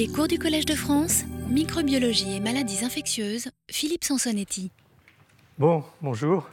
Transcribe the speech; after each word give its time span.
Les 0.00 0.08
cours 0.08 0.28
du 0.28 0.38
Collège 0.38 0.64
de 0.64 0.74
France, 0.74 1.24
microbiologie 1.50 2.34
et 2.34 2.40
maladies 2.40 2.86
infectieuses, 2.86 3.50
Philippe 3.70 4.02
Sansonetti. 4.02 4.72
Bon, 5.58 5.84
bonjour. 6.00 6.48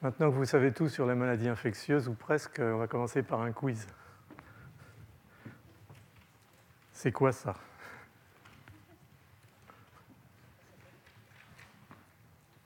Maintenant 0.00 0.30
que 0.30 0.36
vous 0.36 0.46
savez 0.46 0.72
tout 0.72 0.88
sur 0.88 1.06
les 1.06 1.14
maladies 1.14 1.50
infectieuses, 1.50 2.08
ou 2.08 2.14
presque, 2.14 2.58
on 2.58 2.78
va 2.78 2.86
commencer 2.86 3.22
par 3.22 3.42
un 3.42 3.52
quiz. 3.52 3.86
C'est 6.94 7.12
quoi 7.12 7.30
ça? 7.30 7.56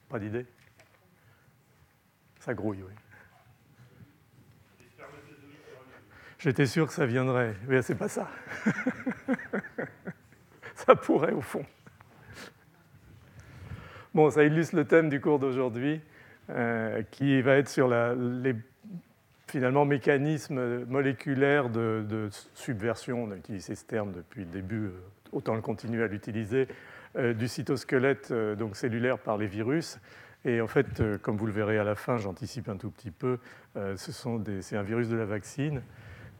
Pas 0.09 0.20
d'idée? 0.20 0.46
Ça 2.38 2.54
grouille, 2.54 2.84
oui. 2.84 2.95
J'étais 6.41 6.64
sûr 6.64 6.86
que 6.86 6.95
ça 6.95 7.04
viendrait, 7.04 7.54
mais 7.68 7.82
c'est 7.82 7.95
pas 7.95 8.09
ça. 8.09 8.27
ça 10.75 10.96
pourrait 10.96 11.32
au 11.32 11.43
fond. 11.43 11.66
Bon, 14.14 14.30
ça 14.30 14.43
illustre 14.43 14.75
le 14.75 14.86
thème 14.86 15.11
du 15.11 15.21
cours 15.21 15.39
d'aujourd'hui, 15.39 16.00
euh, 16.49 17.03
qui 17.11 17.43
va 17.43 17.57
être 17.57 17.68
sur 17.68 17.89
les 17.89 18.54
finalement 19.49 19.85
mécanismes 19.85 20.86
moléculaires 20.86 21.68
de, 21.68 22.30
subversion. 22.54 23.25
On 23.25 23.32
a 23.32 23.36
utilisé 23.36 23.75
ce 23.75 23.85
terme 23.85 24.13
depuis 24.13 24.44
le 24.44 24.50
début, 24.50 24.86
euh, 24.86 24.93
autant 25.32 25.54
le 25.54 25.61
continuer 25.61 26.02
à 26.02 26.07
l'utiliser, 26.07 26.68
euh, 27.16 27.35
du 27.35 27.49
cytosquelette 27.49 28.32
donc 28.32 28.77
cellulaire 28.77 29.18
par 29.18 29.36
les 29.36 29.46
virus. 29.46 29.99
Et 30.46 30.63
en 30.63 30.68
fait, 30.68 31.02
comme 31.21 31.36
vous 31.36 31.44
le 31.44 31.52
verrez 31.52 31.77
à 31.77 31.85
la 31.85 31.96
fin, 31.96 32.16
j'anticipe 32.16 32.70
un 32.70 32.78
tout 32.78 32.91
petit 32.91 33.11
peu, 33.11 33.38
c'est 33.97 34.77
un 34.77 34.83
virus 34.83 35.11
de 35.11 35.16
la 35.16 35.27
vaccine. 35.27 35.83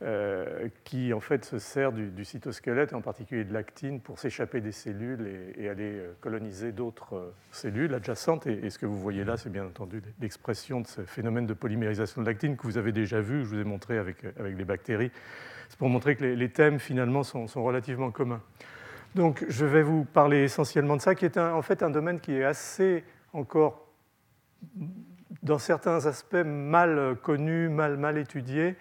Euh, 0.03 0.67
qui 0.83 1.13
en 1.13 1.19
fait 1.19 1.45
se 1.45 1.59
sert 1.59 1.91
du, 1.91 2.25
cytosquelette, 2.25 2.93
en 2.93 3.01
particulier 3.01 3.43
de 3.43 3.53
l'actine, 3.53 4.01
pour 4.01 4.17
s'échapper 4.17 4.59
des 4.59 4.71
cellules 4.71 5.53
et, 5.55 5.69
aller 5.69 5.93
euh, 5.93 6.13
coloniser 6.21 6.71
d'autres 6.71 7.17
euh, 7.17 7.33
cellules 7.51 7.93
adjacentes. 7.93 8.47
Et, 8.47 8.71
ce 8.71 8.79
que 8.79 8.87
vous 8.87 8.99
voyez 8.99 9.23
là, 9.23 9.37
c'est 9.37 9.51
bien 9.51 9.63
entendu 9.63 10.01
l'expression 10.19 10.81
de 10.81 10.87
ce 10.87 11.03
phénomène 11.03 11.45
de 11.45 11.53
polymérisation 11.53 12.21
de 12.21 12.25
l'actine 12.25 12.57
que 12.57 12.63
vous 12.63 12.79
avez 12.79 12.91
déjà 12.91 13.21
vu, 13.21 13.43
je 13.43 13.49
vous 13.49 13.59
ai 13.59 13.63
montré 13.63 13.99
avec, 13.99 14.25
avec 14.39 14.57
les 14.57 14.65
bactéries. 14.65 15.11
C'est 15.69 15.77
pour 15.77 15.89
montrer 15.89 16.15
que 16.15 16.25
les, 16.25 16.49
thèmes 16.49 16.79
finalement 16.79 17.21
sont, 17.21 17.45
relativement 17.63 18.09
communs. 18.09 18.41
Donc 19.13 19.45
je 19.49 19.67
vais 19.67 19.83
vous 19.83 20.03
parler 20.03 20.39
essentiellement 20.39 20.95
de 20.95 21.01
ça, 21.01 21.13
qui 21.13 21.25
est 21.25 21.37
en 21.37 21.61
fait 21.61 21.83
un 21.83 21.91
domaine 21.91 22.19
qui 22.19 22.33
est 22.33 22.43
assez 22.43 23.03
encore 23.33 23.87
dans 25.43 25.59
certains 25.59 26.07
aspects 26.07 26.43
mal 26.43 27.17
connu, 27.21 27.69
mal, 27.69 27.97
mal 27.97 28.17
étudié, 28.17 28.75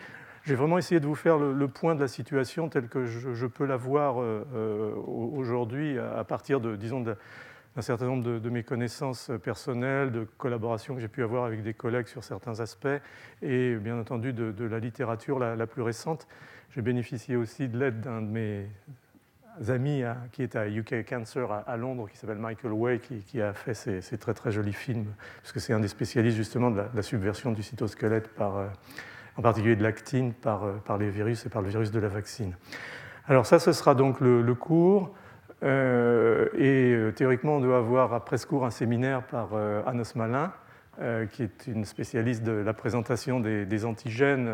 j'ai 0.45 0.55
vraiment 0.55 0.79
essayé 0.79 1.01
de 1.01 1.07
vous 1.07 1.15
faire 1.15 1.39
le, 1.39 1.69
point 1.69 1.95
de 1.95 2.01
la 2.01 2.09
situation 2.09 2.69
telle 2.69 2.89
que 2.89 3.05
je, 3.05 3.47
peux 3.47 3.67
la 3.67 3.77
voir 3.77 4.21
euh, 4.21 4.47
euh, 4.55 4.95
aujourd'hui 4.95 5.99
à 5.99 6.25
partir 6.25 6.61
de, 6.61 6.77
disons, 6.77 7.01
d'un 7.01 7.17
certain 7.81 8.07
nombre 8.07 8.25
de, 8.39 8.51
mes 8.51 8.63
connaissances 8.63 9.31
personnelles, 9.43 10.13
de 10.13 10.27
collaborations 10.39 10.95
que 10.95 11.01
j'ai 11.01 11.09
pu 11.09 11.23
avoir 11.23 11.45
avec 11.45 11.63
des 11.63 11.75
collègues 11.75 12.07
sur 12.07 12.25
certains 12.25 12.61
aspects, 12.61 12.89
et 13.43 13.77
bien 13.77 13.99
entendu 13.99 14.33
de, 14.33 14.65
la 14.65 14.79
littérature 14.79 15.39
la, 15.39 15.67
plus 15.67 15.83
récente. 15.83 16.27
J'ai 16.71 16.83
bénéficié 16.83 17.37
aussi 17.37 17.69
de 17.69 17.79
l'aide 17.79 18.01
d'un 18.01 18.23
de 18.23 18.29
mes 18.29 18.67
amis 19.69 20.05
hein, 20.05 20.17
qui 20.33 20.43
est 20.43 20.57
à 20.57 20.69
UK 20.69 21.07
Cancer 21.07 21.51
à, 21.67 21.77
Londres, 21.77 22.09
qui 22.11 22.17
s'appelle 22.17 22.39
Michael 22.39 22.73
Way, 22.73 23.01
qui, 23.27 23.43
a 23.43 23.53
fait 23.53 23.75
ces, 23.75 24.01
très 24.17 24.33
très 24.33 24.53
jolis 24.53 24.73
films, 24.73 25.13
puisque 25.43 25.61
c'est 25.61 25.75
un 25.75 25.81
des 25.81 25.89
spécialistes 25.89 26.37
justement 26.37 26.71
de 26.71 26.83
la, 26.95 27.03
subversion 27.03 27.53
du 27.53 27.63
cytosquelette 27.63 28.29
par... 28.29 28.57
Euh, 28.57 28.69
en 29.37 29.43
particulier 29.43 29.77
de 29.77 29.83
l'actine 29.83 30.33
par, 30.33 30.65
euh, 30.65 30.73
par, 30.85 30.99
les 30.99 31.11
virus 31.11 31.47
et 31.47 31.49
par 31.49 31.63
le 31.63 31.69
virus 31.69 31.91
de 31.91 32.01
la 32.01 32.09
vaccine. 32.09 32.55
Alors 33.27 33.47
ça, 33.47 33.59
ce 33.59 33.73
sera 33.73 33.95
donc 33.95 34.21
le, 34.21 34.55
cours. 34.55 35.15
Euh, 35.63 36.49
et 36.55 36.93
euh, 36.93 37.13
théoriquement, 37.13 37.57
on 37.57 37.61
doit 37.61 37.79
avoir 37.79 38.13
après 38.15 38.39
ce 38.39 38.47
cours 38.47 38.65
un 38.65 38.71
séminaire 38.71 39.23
par 39.23 39.55
Anos 39.87 40.15
Malin, 40.17 40.53
qui 41.33 41.43
est 41.43 41.67
une 41.67 41.87
spécialiste 41.87 42.43
de 42.43 42.53
la 42.53 42.75
présentation 42.75 43.41
des, 43.41 43.85
antigènes 43.87 44.51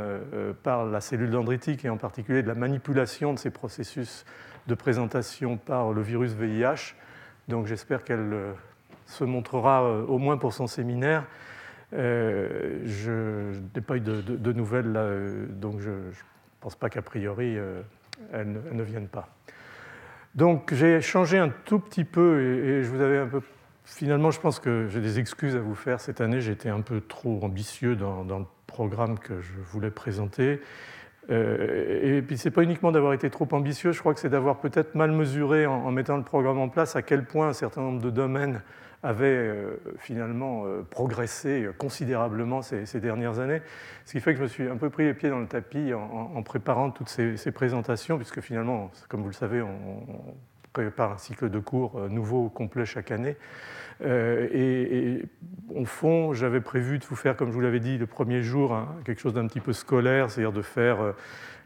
par 0.62 0.84
la 0.84 1.00
cellule 1.00 1.30
dendritique 1.30 1.84
et 1.84 1.88
en 1.88 1.96
particulier 1.96 2.42
de 2.42 2.48
la 2.48 2.54
manipulation 2.54 3.32
de 3.32 3.38
ces 3.38 3.50
processus 3.50 4.24
de 4.68 4.74
présentation 4.74 5.56
par 5.56 5.92
le 5.92 6.02
virus 6.02 6.32
VIH. 6.34 6.94
Donc 7.48 7.66
j'espère 7.66 8.04
qu'elle 8.04 8.36
se 9.06 9.24
montrera, 9.24 9.90
au 10.02 10.18
moins 10.18 10.36
pour 10.36 10.52
son 10.52 10.68
séminaire, 10.68 11.24
euh, 11.92 12.80
je 12.84 13.52
n'ai 13.74 13.80
pas 13.80 13.96
eu 13.96 14.00
de, 14.00 14.52
nouvelles 14.52 14.90
là, 14.90 15.00
euh, 15.00 15.46
donc 15.48 15.80
je 15.80 15.90
ne 15.90 16.10
pense 16.60 16.74
pas 16.74 16.90
qu'a 16.90 17.02
priori 17.02 17.56
euh, 17.56 17.80
elles, 18.32 18.60
ne 18.72 18.82
viennent 18.82 19.08
pas. 19.08 19.28
Donc 20.34 20.74
j'ai 20.74 21.00
changé 21.00 21.38
un 21.38 21.50
tout 21.64 21.78
petit 21.78 22.04
peu 22.04 22.40
et, 22.40 22.82
je 22.82 22.88
vous 22.88 23.00
avais 23.00 23.18
un 23.18 23.28
peu. 23.28 23.40
Finalement, 23.84 24.32
je 24.32 24.40
pense 24.40 24.58
que 24.58 24.88
j'ai 24.88 25.00
des 25.00 25.20
excuses 25.20 25.54
à 25.54 25.60
vous 25.60 25.76
faire. 25.76 26.00
Cette 26.00 26.20
année, 26.20 26.40
j'étais 26.40 26.68
un 26.68 26.80
peu 26.80 27.00
trop 27.00 27.38
ambitieux 27.44 27.94
dans, 27.94 28.24
le 28.24 28.44
programme 28.66 29.16
que 29.16 29.40
je 29.40 29.52
voulais 29.70 29.92
présenter. 29.92 30.60
et 31.30 32.20
puis, 32.26 32.36
ce 32.36 32.48
n'est 32.48 32.52
pas 32.52 32.64
uniquement 32.64 32.90
d'avoir 32.90 33.12
été 33.12 33.30
trop 33.30 33.46
ambitieux, 33.52 33.92
je 33.92 34.00
crois 34.00 34.12
que 34.12 34.18
c'est 34.18 34.28
d'avoir 34.28 34.58
peut-être 34.58 34.96
mal 34.96 35.12
mesuré 35.12 35.66
en, 35.66 35.92
mettant 35.92 36.16
le 36.16 36.24
programme 36.24 36.58
en 36.58 36.68
place 36.68 36.96
à 36.96 37.02
quel 37.02 37.26
point 37.26 37.50
un 37.50 37.52
certain 37.52 37.80
nombre 37.80 38.02
de 38.02 38.10
domaines 38.10 38.60
avait 39.02 39.26
euh, 39.26 39.76
finalement 39.98 40.64
euh, 40.64 40.82
progressé 40.82 41.68
considérablement 41.78 42.62
ces, 42.62 43.00
dernières 43.00 43.38
années. 43.38 43.62
Ce 44.04 44.12
qui 44.12 44.20
fait 44.20 44.32
que 44.32 44.38
je 44.38 44.42
me 44.44 44.48
suis 44.48 44.68
un 44.68 44.76
peu 44.76 44.90
pris 44.90 45.04
les 45.04 45.14
pieds 45.14 45.30
dans 45.30 45.38
le 45.38 45.46
tapis 45.46 45.92
en, 45.94 46.42
préparant 46.42 46.90
toutes 46.90 47.08
ces, 47.08 47.52
présentations, 47.52 48.16
puisque 48.16 48.40
finalement, 48.40 48.90
comme 49.08 49.22
vous 49.22 49.28
le 49.28 49.34
savez, 49.34 49.62
on, 49.62 50.06
prépare 50.72 51.12
un 51.12 51.18
cycle 51.18 51.48
de 51.48 51.58
cours 51.58 51.98
euh, 51.98 52.08
nouveau, 52.10 52.50
complet 52.50 52.84
chaque 52.84 53.10
année. 53.10 53.36
et, 54.04 55.22
au 55.74 55.86
fond, 55.86 56.34
j'avais 56.34 56.60
prévu 56.60 56.98
de 56.98 57.04
vous 57.06 57.16
faire, 57.16 57.34
comme 57.34 57.48
je 57.48 57.54
vous 57.54 57.62
l'avais 57.62 57.80
dit 57.80 57.96
le 57.96 58.06
premier 58.06 58.42
jour, 58.42 58.76
quelque 59.06 59.20
chose 59.20 59.32
d'un 59.32 59.46
petit 59.46 59.60
peu 59.60 59.72
scolaire, 59.72 60.30
c'est-à-dire 60.30 60.52
de 60.52 60.60
faire 60.60 61.14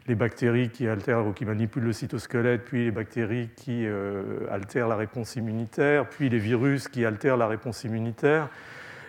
les 0.07 0.15
bactéries 0.15 0.69
qui 0.69 0.87
altèrent 0.87 1.25
ou 1.25 1.31
qui 1.31 1.45
manipulent 1.45 1.83
le 1.83 1.93
cytosquelette, 1.93 2.65
puis 2.65 2.85
les 2.85 2.91
bactéries 2.91 3.49
qui 3.55 3.85
euh, 3.85 4.47
altèrent 4.51 4.87
la 4.87 4.95
réponse 4.95 5.35
immunitaire, 5.35 6.09
puis 6.09 6.29
les 6.29 6.39
virus 6.39 6.87
qui 6.87 7.05
altèrent 7.05 7.37
la 7.37 7.47
réponse 7.47 7.83
immunitaire. 7.83 8.49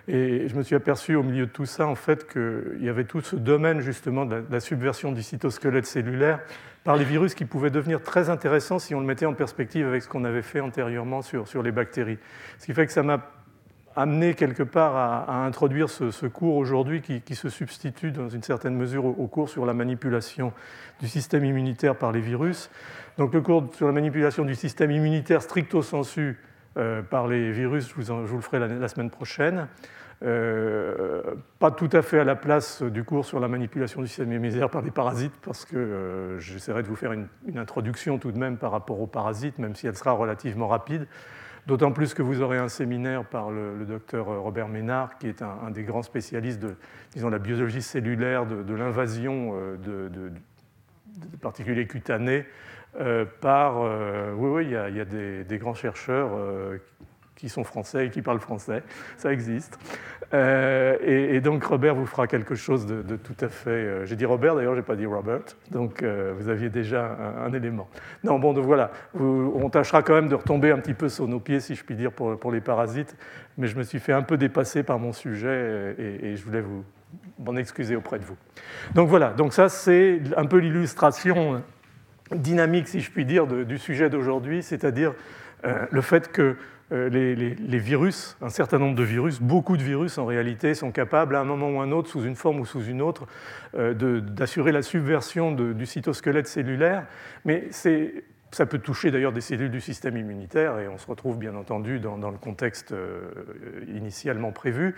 Et 0.09 0.49
je 0.49 0.57
me 0.57 0.63
suis 0.63 0.75
aperçu 0.75 1.15
au 1.15 1.23
milieu 1.23 1.47
de 1.47 1.51
tout 1.51 1.65
ça, 1.65 1.87
en 1.87 1.95
fait, 1.95 2.31
qu'il 2.31 2.83
y 2.83 2.89
avait 2.89 3.05
tout 3.05 3.21
ce 3.21 3.37
domaine 3.37 3.81
justement 3.81 4.27
de 4.27 4.45
la, 4.51 4.61
subversion 4.61 5.13
du 5.13 5.23
cytosquelette 5.23 5.87
cellulaire 5.87 6.41
par 6.83 6.97
les 6.97 7.05
virus 7.05 7.35
qui 7.35 7.45
pouvait 7.45 7.71
devenir 7.71 8.03
très 8.03 8.29
intéressant 8.29 8.81
si 8.81 8.95
on 8.95 9.01
le 9.01 9.07
mettait 9.07 9.27
en 9.27 9.35
perspective 9.35 9.87
avec 9.87 10.03
ce 10.03 10.09
qu'on 10.09 10.25
avait 10.25 10.43
fait 10.43 10.59
antérieurement 10.59 11.23
sur, 11.23 11.47
sur 11.47 11.63
les 11.63 11.71
bactéries. 11.71 12.19
Ce 12.59 12.67
qui 12.67 12.75
fait 12.75 12.87
que 12.87 12.93
ça 12.93 13.05
m'a 13.05 13.31
amené 13.97 14.35
quelque 14.35 14.63
part 14.63 14.97
à, 14.97 15.45
introduire 15.45 15.89
ce, 15.89 16.27
cours 16.27 16.57
aujourd'hui 16.57 17.03
qui, 17.03 17.35
se 17.35 17.49
substitue 17.49 18.11
dans 18.11 18.29
une 18.29 18.43
certaine 18.43 18.75
mesure 18.75 19.05
au, 19.05 19.27
cours 19.27 19.49
sur 19.49 19.67
la 19.67 19.75
manipulation 19.75 20.53
du 21.01 21.09
système 21.09 21.45
immunitaire 21.45 21.97
par 21.97 22.13
les 22.13 22.21
virus. 22.21 22.71
Donc 23.19 23.35
le 23.35 23.41
cours 23.41 23.69
sur 23.75 23.87
la 23.87 23.93
manipulation 23.93 24.45
du 24.45 24.55
système 24.55 24.91
immunitaire 24.91 25.43
stricto 25.43 25.83
sensu 25.83 26.39
euh, 26.79 27.03
par 27.03 27.29
les 27.29 27.53
virus, 27.53 27.89
je 27.89 28.13
vous, 28.13 28.37
le 28.37 28.43
ferai 28.43 28.59
la, 28.59 28.89
semaine 28.89 29.11
prochaine. 29.11 29.69
Euh, 30.23 31.35
pas 31.59 31.73
tout 31.73 31.91
à 31.93 32.01
fait 32.01 32.21
à 32.21 32.25
la 32.25 32.37
place 32.37 32.83
du 32.83 33.03
cours 33.03 33.27
sur 33.27 33.41
la 33.41 33.49
manipulation 33.49 34.01
du 34.01 34.07
système 34.07 34.33
immunitaire 34.33 34.71
par 34.71 34.83
les 34.83 34.93
parasites, 34.93 35.35
parce 35.45 35.65
que 35.65 35.77
euh, 35.77 36.39
j'essaierai 36.39 36.83
de 36.83 36.89
vous 36.89 36.97
faire 36.97 37.13
une, 37.13 37.27
une, 37.47 37.59
introduction 37.59 38.19
tout 38.19 38.31
de 38.31 38.39
même 38.39 38.57
par 38.57 38.71
rapport 38.71 39.01
aux 39.01 39.09
parasites, 39.09 39.59
même 39.59 39.75
si 39.75 39.87
elle 39.87 39.97
sera 39.97 40.13
relativement 40.13 40.69
rapide. 40.69 41.07
D'autant 41.67 41.93
plus 41.93 42.13
que 42.13 42.23
vous 42.23 42.43
aurez 42.43 42.59
un 42.59 42.69
séminaire 42.69 43.25
par 43.25 43.53
le, 43.53 43.85
docteur 43.85 44.27
Robert 44.27 44.69
Ménard, 44.69 45.17
qui 45.19 45.29
est 45.29 45.43
un, 45.43 45.71
des 45.71 45.85
grands 45.85 46.03
spécialistes 46.03 46.61
de 46.61 46.77
la 47.15 47.39
biologie 47.39 47.83
cellulaire, 47.83 48.47
de, 48.47 48.75
l'invasion 48.75 49.53
euh, 49.55 49.77
de, 49.77 50.33
particuliers 51.41 51.87
cutanés 51.87 52.47
euh, 53.01 53.25
par... 53.41 53.81
Euh, 53.81 54.33
oui, 54.37 54.51
oui, 54.51 54.65
il 54.65 54.97
y 54.97 55.01
a, 55.01 55.05
des, 55.05 55.59
grands 55.59 55.75
chercheurs 55.75 56.31
qui 57.43 57.49
sont 57.49 57.65
français 57.65 58.07
et 58.07 58.11
qui 58.11 58.23
parlent 58.23 58.39
français. 58.39 58.85
Ça 59.17 59.33
existe. 59.33 59.77
Euh, 60.33 60.97
et, 61.03 61.41
donc 61.41 61.65
Robert 61.65 61.97
vous 61.97 62.07
fera 62.07 62.29
quelque 62.29 62.55
chose 62.55 62.87
de, 62.87 63.17
tout 63.17 63.35
à 63.41 63.49
fait. 63.49 63.71
Euh, 63.71 64.07
j'ai 64.07 64.15
dit 64.15 64.25
Robert, 64.25 64.55
d'ailleurs, 64.55 64.75
je 64.75 64.79
n'ai 64.79 64.85
pas 64.85 64.95
dit 64.95 65.07
Robert. 65.07 65.41
Donc 65.73 66.05
euh, 66.05 66.33
vous 66.39 66.49
aviez 66.49 66.71
déjà 66.71 67.19
un, 67.45 67.53
élément. 67.53 67.89
Non, 68.23 68.39
bon, 68.39 68.53
donc 68.53 68.65
voilà. 68.65 68.93
on 69.19 69.69
tâchera 69.71 70.05
quand 70.05 70.15
même 70.15 70.29
de 70.29 70.37
retomber 70.37 70.71
un 70.71 70.79
petit 70.79 70.95
peu 70.95 71.09
sur 71.09 71.27
nos 71.27 71.41
pieds, 71.41 71.59
si 71.59 71.75
je 71.75 71.83
puis 71.83 71.97
dire, 71.97 72.13
pour, 72.13 72.39
pour 72.39 72.53
les 72.53 72.61
parasites. 72.61 73.17
Mais 73.59 73.67
je 73.67 73.77
me 73.77 73.83
suis 73.83 73.99
fait 73.99 74.13
un 74.13 74.23
peu 74.23 74.37
dépasser 74.37 74.85
par 74.85 75.01
mon 75.01 75.13
sujet 75.13 75.97
et, 75.99 76.37
je 76.37 76.45
voulais 76.45 76.61
vous 76.61 76.85
m'en 77.41 77.57
excuser 77.57 77.97
auprès 77.97 78.21
de 78.21 78.25
vous. 78.25 78.37
Donc 78.95 79.09
voilà. 79.09 79.31
Donc 79.31 79.53
ça, 79.53 79.69
c'est 79.69 80.21
un 80.37 80.47
peu 80.47 80.59
l'illustration 80.59 81.61
dynamique, 82.31 82.87
si 82.87 83.01
je 83.01 83.11
puis 83.11 83.25
dire, 83.25 83.49
du 83.49 83.79
sujet 83.79 84.11
d'aujourd'hui, 84.11 84.63
c'est-à-dire 84.63 85.13
le 85.65 86.01
fait 86.01 86.31
que 86.31 86.57
euh, 86.93 87.09
les, 87.09 87.79
virus, 87.79 88.37
un 88.43 88.51
certain 88.51 88.79
nombre 88.79 88.95
de 88.95 89.03
virus, 89.03 89.41
beaucoup 89.41 89.77
de 89.77 89.83
virus 89.83 90.19
en 90.19 90.27
réalité, 90.27 90.75
sont 90.75 90.93
capables 90.93 91.37
à 91.37 91.41
un 91.41 91.45
moment 91.45 91.71
ou 91.71 91.81
un 91.81 91.91
autre, 91.91 92.11
sous 92.11 92.25
une 92.25 92.37
forme 92.37 92.61
ou 92.61 92.67
sous 92.67 92.85
une 92.85 93.01
autre, 93.01 93.27
euh, 93.75 94.21
d'assurer 94.21 94.73
la 94.73 94.83
subversion 94.83 95.53
du 95.53 95.87
cytosquelette 95.87 96.47
cellulaire. 96.47 97.07
Mais 97.45 97.69
ça 97.71 98.67
peut 98.67 98.79
toucher 98.79 99.11
d'ailleurs 99.11 99.33
des 99.33 99.41
cellules 99.41 99.71
du 99.71 99.81
système 99.81 100.17
immunitaire, 100.17 100.79
et 100.79 100.89
on 100.89 100.99
se 100.99 101.07
retrouve 101.07 101.39
bien 101.39 101.55
entendu 101.55 101.99
dans, 101.99 102.31
le 102.31 102.39
contexte 102.39 102.95
initialement 103.89 104.53
prévu. 104.53 104.95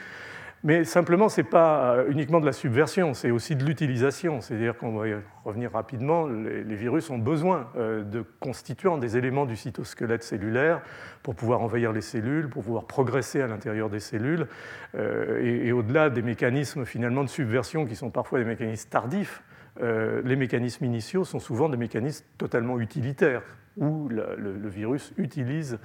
Mais 0.64 0.84
simplement, 0.84 1.28
ce 1.28 1.42
n'est 1.42 1.46
pas 1.46 1.92
euh, 1.92 2.10
uniquement 2.10 2.40
de 2.40 2.46
la 2.46 2.54
subversion, 2.54 3.12
c'est 3.12 3.30
aussi 3.30 3.54
de 3.54 3.62
l'utilisation. 3.66 4.40
C'est-à-dire 4.40 4.78
qu'on 4.78 4.96
va 4.96 5.08
y 5.08 5.14
revenir 5.44 5.70
rapidement, 5.70 6.26
les, 6.26 6.74
virus 6.74 7.10
ont 7.10 7.18
besoin 7.18 7.68
euh, 7.76 8.02
de 8.02 8.24
constituants, 8.40 8.96
des 8.96 9.18
éléments 9.18 9.44
du 9.44 9.56
cytosquelette 9.56 10.22
cellulaire 10.22 10.80
pour 11.22 11.34
pouvoir 11.34 11.60
envahir 11.60 11.92
les 11.92 12.00
cellules, 12.00 12.48
pour 12.48 12.64
pouvoir 12.64 12.86
progresser 12.86 13.42
à 13.42 13.46
l'intérieur 13.46 13.90
des 13.90 14.00
cellules. 14.00 14.46
Euh, 14.94 15.66
et, 15.66 15.70
au-delà 15.70 16.08
des 16.08 16.22
mécanismes 16.22 16.86
finalement 16.86 17.24
de 17.24 17.28
subversion 17.28 17.84
qui 17.84 17.94
sont 17.94 18.08
parfois 18.08 18.38
des 18.38 18.46
mécanismes 18.46 18.88
tardifs, 18.88 19.42
les 19.80 20.36
mécanismes 20.36 20.84
initiaux 20.84 21.24
sont 21.24 21.40
souvent 21.40 21.68
des 21.68 21.76
mécanismes 21.76 22.24
totalement 22.38 22.78
utilitaires 22.78 23.42
où 23.76 24.08
le, 24.08 24.68
virus 24.68 25.12
utilise 25.16 25.80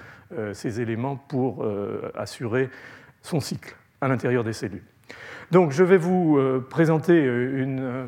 ces 0.54 0.80
éléments 0.80 1.16
pour 1.16 1.66
assurer 2.14 2.70
son 3.24 3.40
cycle 3.40 3.79
à 4.02 4.08
l'intérieur 4.08 4.44
des 4.44 4.54
cellules. 4.54 4.84
Donc 5.52 5.72
je 5.72 5.84
vais 5.84 5.98
vous 5.98 6.38
euh, 6.38 6.66
présenter 6.68 7.26
euh, 7.26 7.64
une 7.64 7.80
euh, 7.80 8.06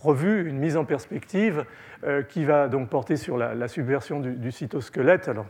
revue, 0.00 0.48
une 0.48 0.58
mise 0.58 0.76
en 0.76 0.84
perspective 0.84 1.64
qui 2.30 2.46
va 2.46 2.68
donc 2.68 2.88
porter 2.88 3.16
sur 3.16 3.36
la, 3.36 3.68
subversion 3.68 4.20
du, 4.20 4.50
cytosquelette. 4.52 5.28
Alors, 5.28 5.44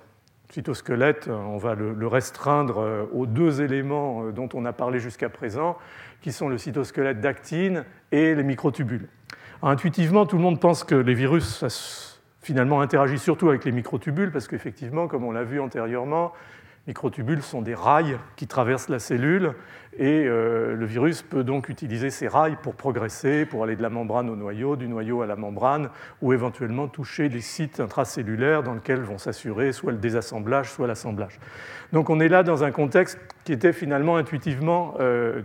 cytosquelette, 0.48 1.28
on 1.28 1.58
va 1.58 1.76
le, 1.76 2.06
restreindre 2.08 3.06
aux 3.12 3.26
deux 3.26 3.62
éléments 3.62 4.30
dont 4.32 4.48
on 4.54 4.64
a 4.64 4.72
parlé 4.72 4.98
jusqu'à 4.98 5.28
présent, 5.28 5.78
qui 6.22 6.32
sont 6.32 6.48
le 6.48 6.58
cytosquelette 6.58 7.20
d'actine 7.20 7.84
et 8.10 8.34
les 8.34 8.42
microtubules. 8.42 9.06
intuitivement, 9.62 10.26
tout 10.26 10.38
le 10.38 10.42
monde 10.42 10.58
pense 10.58 10.82
que 10.82 10.96
les 10.96 11.14
virus 11.14 11.64
finalement 12.42 12.80
interagissent 12.80 13.22
surtout 13.22 13.48
avec 13.48 13.64
les 13.64 13.70
microtubules, 13.70 14.32
parce 14.32 14.48
qu'effectivement, 14.48 15.06
comme 15.06 15.22
on 15.22 15.30
l'a 15.30 15.44
vu 15.44 15.60
antérieurement, 15.60 16.32
microtubules 16.86 17.42
sont 17.42 17.62
des 17.62 17.74
rails 17.74 18.18
qui 18.36 18.46
traversent 18.46 18.88
la 18.88 18.98
cellule 18.98 19.54
et 19.98 20.24
euh, 20.26 20.76
le 20.76 20.86
virus 20.86 21.22
peut 21.22 21.44
donc 21.44 21.68
utiliser 21.68 22.10
ces 22.10 22.28
rails 22.28 22.56
pour 22.62 22.74
progresser, 22.74 23.44
pour 23.44 23.64
aller 23.64 23.76
de 23.76 23.82
la 23.82 23.90
membrane 23.90 24.30
au 24.30 24.36
noyau, 24.36 24.76
du 24.76 24.88
noyau 24.88 25.22
à 25.22 25.26
la 25.26 25.36
membrane, 25.36 25.90
ou 26.22 26.32
éventuellement 26.32 26.88
toucher 26.88 27.28
des 27.28 27.40
sites 27.40 27.80
intracellulaires 27.80 28.62
dans 28.62 28.74
lesquels 28.74 29.00
vont 29.00 29.18
s'assurer 29.18 29.72
soit 29.72 29.92
le 29.92 29.98
désassemblage, 29.98 30.70
soit 30.70 30.86
l'assemblage. 30.86 31.38
Donc 31.92 32.08
on 32.08 32.20
est 32.20 32.28
là 32.28 32.42
dans 32.42 32.64
un 32.64 32.70
contexte 32.70 33.18
qui 33.44 33.52
était 33.52 33.72
finalement 33.72 34.16
intuitivement 34.16 34.94
euh, 35.00 35.42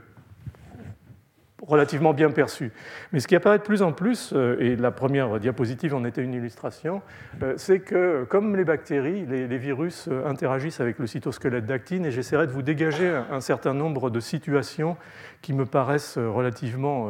relativement 1.67 2.13
bien 2.13 2.31
perçu. 2.31 2.71
Mais 3.11 3.19
ce 3.19 3.27
qui 3.27 3.35
apparaît 3.35 3.57
de 3.57 3.63
plus 3.63 3.81
en 3.81 3.91
plus, 3.91 4.33
euh, 4.33 4.57
et 4.59 4.75
la 4.75 4.91
première 4.91 5.39
diapositive 5.39 5.95
en 5.95 6.05
était 6.05 6.21
une 6.21 6.33
illustration, 6.33 7.01
euh, 7.41 7.53
c'est 7.57 7.79
que 7.79 8.25
comme 8.29 8.55
les 8.55 8.63
bactéries, 8.63 9.25
les, 9.25 9.57
virus 9.57 10.07
euh, 10.07 10.27
interagissent 10.27 10.79
avec 10.79 10.99
le 10.99 11.07
cytosquelette 11.07 11.65
d'actine, 11.65 12.05
et 12.05 12.11
j'essaierai 12.11 12.47
de 12.47 12.51
vous 12.51 12.61
dégager 12.61 13.09
un, 13.31 13.39
certain 13.39 13.73
nombre 13.73 14.09
de 14.09 14.19
situations 14.19 14.97
qui 15.41 15.53
me 15.53 15.65
paraissent 15.65 16.17
relativement 16.17 17.09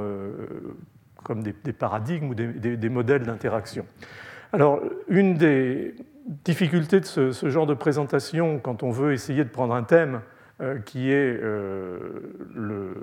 comme 1.23 1.41
des, 1.41 1.53
paradigmes 1.73 2.29
ou 2.29 2.35
des, 2.35 2.89
modèles 2.89 3.23
d'interaction. 3.23 3.85
Alors, 4.51 4.81
une 5.07 5.35
des 5.35 5.95
difficultés 6.43 6.99
de 6.99 7.05
ce, 7.05 7.31
ce, 7.31 7.49
genre 7.49 7.65
de 7.65 7.73
présentation, 7.73 8.59
quand 8.59 8.83
on 8.83 8.91
veut 8.91 9.13
essayer 9.13 9.43
de 9.43 9.49
prendre 9.49 9.73
un 9.73 9.83
thème 9.83 10.21
qui 10.85 11.11
est 11.11 11.39
le 11.41 12.93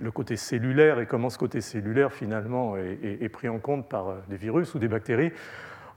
le 0.00 0.10
côté 0.10 0.36
cellulaire 0.36 1.00
et 1.00 1.06
comment 1.06 1.30
ce 1.30 1.38
côté 1.38 1.60
cellulaire 1.60 2.12
finalement 2.12 2.76
est, 2.76 3.28
pris 3.28 3.48
en 3.48 3.58
compte 3.58 3.88
par 3.88 4.08
euh, 4.08 4.14
des 4.28 4.36
virus 4.36 4.74
ou 4.74 4.78
des 4.78 4.88
bactéries, 4.88 5.32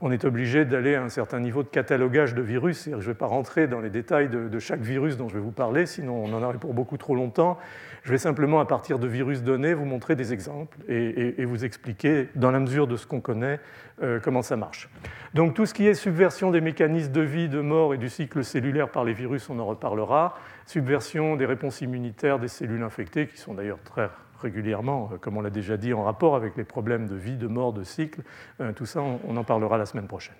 on 0.00 0.12
est 0.12 0.24
obligé 0.24 0.64
d'aller 0.64 0.94
à 0.94 1.02
un 1.02 1.08
certain 1.08 1.40
niveau 1.40 1.64
de 1.64 1.68
catalogage 1.68 2.34
de 2.34 2.42
virus. 2.42 2.84
Je 2.84 2.94
ne 2.94 3.00
vais 3.00 3.14
pas 3.14 3.26
rentrer 3.26 3.66
dans 3.66 3.80
les 3.80 3.90
détails 3.90 4.28
de, 4.28 4.58
chaque 4.60 4.80
virus 4.80 5.16
dont 5.16 5.28
je 5.28 5.34
vais 5.34 5.40
vous 5.40 5.50
parler, 5.50 5.86
sinon 5.86 6.24
on 6.24 6.32
en 6.32 6.42
aurait 6.42 6.58
pour 6.58 6.72
beaucoup 6.72 6.96
trop 6.96 7.16
longtemps. 7.16 7.58
Je 8.04 8.12
vais 8.12 8.18
simplement, 8.18 8.60
à 8.60 8.64
partir 8.64 9.00
de 9.00 9.08
virus 9.08 9.42
donnés, 9.42 9.74
vous 9.74 9.84
montrer 9.84 10.14
des 10.14 10.32
exemples 10.32 10.78
et, 10.88 11.44
vous 11.44 11.64
expliquer, 11.64 12.28
dans 12.36 12.52
la 12.52 12.60
mesure 12.60 12.86
de 12.86 12.96
ce 12.96 13.06
qu'on 13.06 13.20
connaît, 13.20 13.58
euh, 14.02 14.20
comment 14.22 14.42
ça 14.42 14.56
marche. 14.56 14.88
Donc 15.34 15.54
tout 15.54 15.66
ce 15.66 15.74
qui 15.74 15.86
est 15.86 15.94
subversion 15.94 16.52
des 16.52 16.60
mécanismes 16.60 17.12
de 17.12 17.20
vie, 17.20 17.48
de 17.48 17.60
mort 17.60 17.92
et 17.92 17.98
du 17.98 18.08
cycle 18.08 18.44
cellulaire 18.44 18.90
par 18.90 19.04
les 19.04 19.12
virus, 19.12 19.50
on 19.50 19.58
en 19.58 19.66
reparlera 19.66 20.36
subversion 20.68 21.36
des 21.36 21.46
réponses 21.46 21.80
immunitaires 21.80 22.38
des 22.38 22.48
cellules 22.48 22.82
infectées, 22.82 23.26
qui 23.26 23.38
sont 23.38 23.54
d'ailleurs 23.54 23.78
très 23.84 24.10
régulièrement, 24.40 25.10
euh, 25.12 25.16
comme 25.16 25.38
on 25.38 25.40
l'a 25.40 25.50
déjà 25.50 25.78
dit, 25.78 25.94
en 25.94 26.04
rapport 26.04 26.36
avec 26.36 26.56
les 26.56 26.64
problèmes 26.64 27.06
de 27.06 27.16
vie, 27.16 27.36
de 27.36 27.46
mort, 27.46 27.72
de 27.72 27.82
cycle. 27.82 28.20
Euh, 28.60 28.72
tout 28.72 28.84
ça, 28.84 29.00
on 29.00 29.36
en 29.36 29.44
parlera 29.44 29.78
la 29.78 29.86
semaine 29.86 30.06
prochaine. 30.06 30.36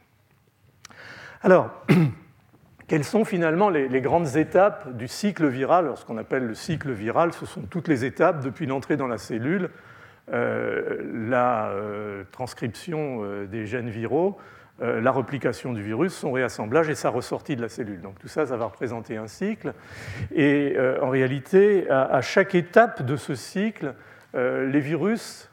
Alors, 1.42 1.70
quelles 2.88 3.04
sont 3.04 3.24
finalement 3.24 3.70
les, 3.70 4.00
grandes 4.02 4.36
étapes 4.36 4.94
du 4.94 5.08
cycle 5.08 5.46
viral 5.46 5.92
Ce 5.96 6.04
qu'on 6.04 6.18
appelle 6.18 6.46
le 6.46 6.54
cycle 6.54 6.92
viral, 6.92 7.32
ce 7.32 7.46
sont 7.46 7.62
toutes 7.62 7.88
les 7.88 8.04
étapes 8.04 8.44
depuis 8.44 8.66
l'entrée 8.66 8.98
dans 8.98 9.08
la 9.08 9.18
cellule, 9.18 9.70
euh, 10.30 11.26
la 11.26 11.72
transcription 12.32 13.44
des 13.46 13.66
gènes 13.66 13.88
viraux, 13.88 14.38
la 14.80 15.10
replication 15.10 15.72
du 15.72 15.82
virus, 15.82 16.14
son 16.14 16.32
réassemblage 16.32 16.88
et 16.88 16.94
sa 16.94 17.10
ressortie 17.10 17.56
de 17.56 17.62
la 17.62 17.68
cellule. 17.68 18.00
Donc 18.00 18.18
tout 18.18 18.28
ça, 18.28 18.46
ça 18.46 18.56
va 18.56 18.66
représenter 18.66 19.16
un 19.16 19.26
cycle. 19.26 19.72
Et 20.34 20.74
euh, 20.76 21.02
en 21.02 21.10
réalité, 21.10 21.88
à, 21.90 22.20
chaque 22.20 22.54
étape 22.54 23.02
de 23.02 23.16
ce 23.16 23.34
cycle, 23.34 23.94
euh, 24.34 24.66
les 24.66 24.80
virus 24.80 25.50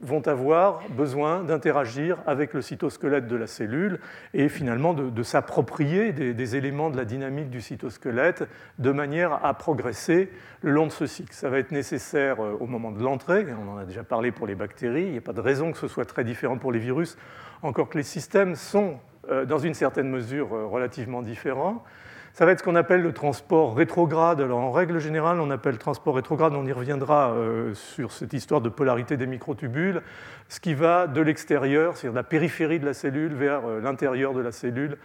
vont 0.00 0.26
avoir 0.28 0.88
besoin 0.90 1.42
d'interagir 1.42 2.18
avec 2.24 2.54
le 2.54 2.62
cytosquelette 2.62 3.26
de 3.26 3.34
la 3.34 3.48
cellule 3.48 3.98
et 4.32 4.48
finalement 4.48 4.94
de, 4.94 5.22
s'approprier 5.24 6.12
des, 6.12 6.56
éléments 6.56 6.90
de 6.90 6.96
la 6.96 7.04
dynamique 7.04 7.50
du 7.50 7.60
cytosquelette 7.60 8.48
de 8.78 8.92
manière 8.92 9.44
à 9.44 9.54
progresser 9.54 10.30
le 10.62 10.70
long 10.70 10.86
de 10.86 10.92
ce 10.92 11.06
cycle. 11.06 11.32
Ça 11.32 11.48
va 11.48 11.58
être 11.58 11.72
nécessaire 11.72 12.38
au 12.38 12.66
moment 12.68 12.92
de 12.92 13.02
l'entrée, 13.02 13.44
on 13.60 13.72
en 13.72 13.76
a 13.76 13.84
déjà 13.84 14.04
parlé 14.04 14.30
pour 14.30 14.46
les 14.46 14.54
bactéries, 14.54 15.02
il 15.02 15.12
n'y 15.12 15.18
a 15.18 15.22
pas 15.22 15.32
de 15.32 15.40
raison 15.40 15.72
que 15.72 15.78
ce 15.78 15.88
soit 15.88 16.04
très 16.04 16.22
différent 16.22 16.58
pour 16.58 16.70
les 16.70 16.78
virus 16.78 17.16
encore 17.62 17.88
que 17.88 17.98
les 17.98 18.04
systèmes 18.04 18.54
sont, 18.54 18.98
euh, 19.30 19.44
dans 19.44 19.58
une 19.58 19.74
certaine 19.74 20.08
mesure, 20.08 20.54
euh, 20.54 20.66
relativement 20.66 21.22
différents. 21.22 21.84
Ça 22.34 22.46
va 22.46 22.52
être 22.52 22.60
ce 22.60 22.64
qu'on 22.64 22.76
appelle 22.76 23.02
le 23.02 23.12
transport 23.12 23.74
rétrograde. 23.74 24.40
Alors, 24.40 24.60
en 24.60 24.70
règle 24.70 25.00
générale, 25.00 25.40
on 25.40 25.50
appelle 25.50 25.76
transport 25.76 26.14
rétrograde, 26.14 26.52
on 26.54 26.66
y 26.66 26.72
reviendra 26.72 27.32
euh, 27.32 27.74
sur 27.74 28.12
cette 28.12 28.32
histoire 28.32 28.60
de 28.60 28.68
polarité 28.68 29.16
des 29.16 29.26
microtubules, 29.26 30.02
ce 30.48 30.60
qui 30.60 30.74
va 30.74 31.08
de 31.08 31.20
l'extérieur, 31.20 31.96
c'est-à-dire 31.96 32.12
de 32.12 32.18
la 32.18 32.22
périphérie 32.22 32.78
de 32.78 32.86
la 32.86 32.94
cellule 32.94 33.34
vers 33.34 33.66
l'intérieur 33.82 34.34
de 34.34 34.40
la 34.40 34.52
cellule, 34.52 34.96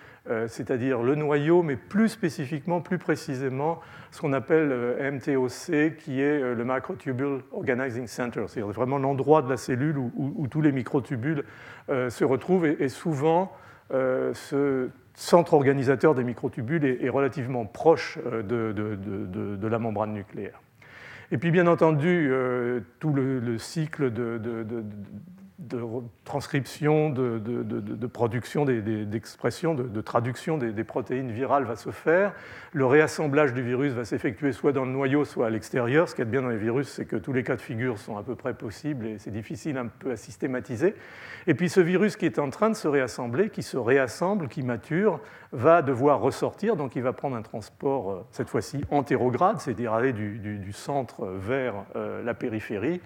c'est-à-dire 0.48 1.04
le 1.04 1.16
noyau, 1.16 1.64
mais 1.64 1.76
plus 1.76 2.08
spécifiquement, 2.08 2.80
plus 2.80 2.98
précisément, 2.98 3.82
ce 4.12 4.22
qu'on 4.22 4.32
appelle 4.32 4.96
MTOC, 5.12 5.98
qui 5.98 6.22
est 6.22 6.40
le 6.40 6.64
Microtubule 6.64 7.42
Organizing 7.52 8.08
Center, 8.08 8.46
c'est-à-dire 8.48 8.72
vraiment 8.72 9.00
l'endroit 9.00 9.42
de 9.42 9.50
la 9.50 9.58
cellule 9.58 9.98
où 9.98 10.48
tous 10.48 10.62
les 10.62 10.72
microtubules 10.72 11.44
se 11.88 12.24
retrouve 12.24 12.66
et, 12.66 12.90
souvent 12.90 13.52
euh, 13.94 14.34
ce 14.34 14.90
centre 15.14 15.54
organisateur 15.54 16.16
des 16.16 16.24
microtubules 16.24 16.86
est, 16.86 17.10
relativement 17.10 17.66
proche 17.66 18.18
euh, 18.26 18.42
de, 18.42 19.68
la 19.68 19.80
membrane 19.80 20.14
nucléaire. 20.14 20.62
Et 21.32 21.38
puis 21.38 21.52
bien 21.52 21.68
entendu, 21.68 22.32
tout 23.00 23.14
le, 23.14 23.58
cycle 23.58 24.12
de, 24.12 24.40
de 25.60 25.80
transcription, 26.26 27.10
de, 27.10 28.08
production, 28.08 28.66
d'expression, 28.66 29.76
de, 29.76 30.02
traduction 30.02 30.58
des, 30.58 30.84
protéines 30.84 31.32
virales 31.32 31.64
va 31.64 31.76
se 31.76 31.92
faire. 31.92 32.34
Le 32.72 32.86
réassemblage 32.86 33.54
du 33.54 33.62
virus 33.62 33.94
va 33.94 34.04
s'effectuer 34.04 34.52
soit 34.52 34.72
dans 34.72 34.84
le 34.84 34.92
noyau, 34.92 35.26
soit 35.26 35.48
à 35.48 35.50
l'extérieur. 35.52 36.10
Ce 36.10 36.16
qui 36.16 36.22
est 36.22 36.26
bien 36.26 36.42
dans 36.42 36.50
les 36.50 36.58
virus, 36.58 36.90
c'est 36.90 37.06
que 37.06 37.16
tous 37.16 37.34
les 37.34 37.44
cas 37.44 37.56
de 37.56 37.62
figure 37.62 38.00
sont 38.00 38.18
à 38.18 38.24
peu 38.24 38.36
près 38.36 38.56
possibles 38.56 39.06
et 39.06 39.20
c'est 39.20 39.32
difficile 39.32 39.78
un 39.78 39.88
peu 39.88 40.12
à 40.12 40.16
systématiser. 40.16 40.96
Et 41.46 41.54
puis 41.54 41.70
ce 41.70 41.82
virus 41.82 42.16
qui 42.16 42.26
est 42.26 42.40
en 42.40 42.50
train 42.50 42.70
de 42.70 42.76
se 42.76 42.88
réassembler, 42.88 43.50
qui 43.50 43.64
se 43.64 43.78
réassemble, 43.78 44.48
qui 44.48 44.64
mature, 44.64 45.20
va 45.52 45.84
devoir 45.84 46.20
ressortir. 46.20 46.76
Donc 46.76 46.96
il 46.96 47.04
va 47.04 47.14
prendre 47.14 47.36
un 47.36 47.44
transport, 47.44 48.12
euh, 48.12 48.26
cette 48.32 48.50
fois-ci 48.50 48.84
antérograde, 48.90 49.60
c'est-à-dire 49.60 49.94
aller 49.94 50.14
du, 50.14 50.74
centre 50.74 51.28
vers 51.28 51.86
euh, 51.96 52.24
la 52.24 52.34
périphérie 52.34 53.00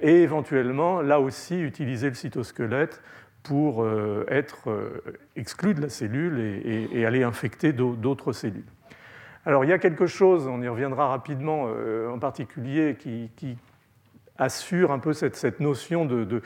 et 0.00 0.22
éventuellement, 0.22 1.02
là 1.02 1.20
aussi, 1.20 1.60
utiliser 1.60 2.08
le 2.08 2.14
cytosquelette 2.14 3.02
pour 3.42 3.82
euh, 3.82 4.24
être 4.28 4.70
euh, 4.70 5.02
exclu 5.36 5.74
de 5.74 5.80
la 5.80 5.88
cellule 5.88 6.40
et, 6.40 7.04
aller 7.06 7.22
infecter 7.22 7.72
d'autres 7.72 8.32
cellules. 8.32 8.64
Alors 9.46 9.64
il 9.64 9.70
y 9.70 9.72
a 9.72 9.78
quelque 9.78 10.06
chose, 10.06 10.46
on 10.46 10.60
y 10.60 10.68
reviendra 10.68 11.08
rapidement, 11.08 11.66
euh, 11.68 12.10
en 12.10 12.18
particulier 12.18 12.96
qui, 12.98 13.56
assure 14.38 14.90
un 14.90 14.98
peu 14.98 15.12
cette, 15.12 15.60
notion 15.60 16.06
de, 16.06 16.40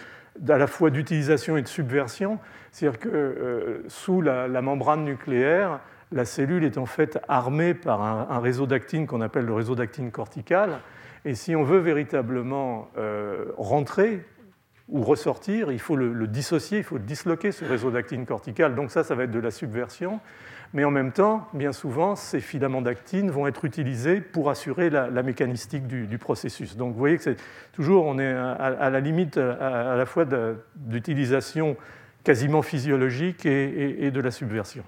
à 0.48 0.58
la 0.58 0.66
fois 0.66 0.90
d'utilisation 0.90 1.56
et 1.56 1.62
de 1.62 1.68
subversion, 1.68 2.40
c'est-à-dire 2.72 2.98
que 2.98 3.84
sous 3.86 4.20
la, 4.20 4.48
membrane 4.62 5.04
nucléaire, 5.04 5.78
la 6.10 6.24
cellule 6.24 6.64
est 6.64 6.76
en 6.76 6.86
fait 6.86 7.20
armée 7.28 7.72
par 7.72 8.02
un, 8.02 8.26
un 8.30 8.40
réseau 8.40 8.66
d'actine 8.66 9.06
qu'on 9.06 9.20
appelle 9.20 9.44
le 9.44 9.54
réseau 9.54 9.76
d'actine 9.76 10.10
corticale, 10.10 10.80
et 11.24 11.34
si 11.34 11.56
on 11.56 11.62
veut 11.62 11.78
véritablement 11.78 12.88
euh, 12.98 13.46
rentrer 13.56 14.24
ou 14.88 15.02
ressortir, 15.02 15.72
il 15.72 15.78
faut 15.78 15.96
le, 15.96 16.26
dissocier, 16.26 16.78
il 16.78 16.84
faut 16.84 16.98
disloquer, 16.98 17.52
ce 17.52 17.64
réseau 17.64 17.90
d'actine 17.90 18.26
corticale. 18.26 18.74
Donc 18.74 18.90
ça, 18.90 19.02
ça 19.02 19.14
va 19.14 19.24
être 19.24 19.30
de 19.30 19.38
la 19.38 19.50
subversion. 19.50 20.20
Mais 20.74 20.84
en 20.84 20.90
même 20.90 21.12
temps, 21.12 21.48
bien 21.54 21.72
souvent, 21.72 22.16
ces 22.16 22.40
filaments 22.40 22.82
d'actine 22.82 23.30
vont 23.30 23.46
être 23.46 23.64
utilisés 23.64 24.20
pour 24.20 24.50
assurer 24.50 24.90
la, 24.90 25.22
mécanistique 25.22 25.86
du, 25.86 26.18
processus. 26.18 26.76
Donc 26.76 26.92
vous 26.92 26.98
voyez 26.98 27.16
que 27.16 27.22
c'est 27.22 27.36
toujours, 27.72 28.04
on 28.04 28.18
est 28.18 28.32
à, 28.32 28.90
la 28.90 29.00
limite 29.00 29.38
à, 29.38 29.94
la 29.96 30.04
fois 30.04 30.26
d'utilisation 30.74 31.76
quasiment 32.24 32.62
physiologique 32.62 33.46
et, 33.46 34.10
de 34.10 34.20
la 34.20 34.30
subversion. 34.30 34.82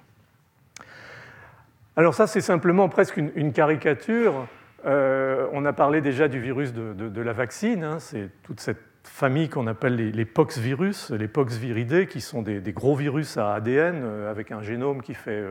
Alors 1.94 2.14
ça, 2.14 2.26
c'est 2.26 2.40
simplement 2.40 2.88
presque 2.88 3.16
une, 3.16 3.52
caricature. 3.52 4.48
Euh, 4.86 5.48
on 5.52 5.64
a 5.64 5.72
parlé 5.72 6.00
déjà 6.00 6.28
du 6.28 6.40
virus 6.40 6.72
de, 6.72 7.20
la 7.20 7.32
vaccine, 7.32 7.82
hein. 7.82 7.98
c'est 7.98 8.30
toute 8.42 8.60
cette 8.60 8.78
famille 9.02 9.48
qu'on 9.48 9.66
appelle 9.66 9.96
les, 9.96 10.24
poxvirus, 10.24 11.10
les 11.10 11.28
poxviridés, 11.28 12.06
qui 12.06 12.20
sont 12.20 12.42
des, 12.42 12.60
gros 12.72 12.94
virus 12.94 13.36
à 13.36 13.54
ADN 13.54 14.02
euh, 14.02 14.30
avec 14.30 14.52
un 14.52 14.62
génome 14.62 15.02
qui 15.02 15.14
fait 15.14 15.44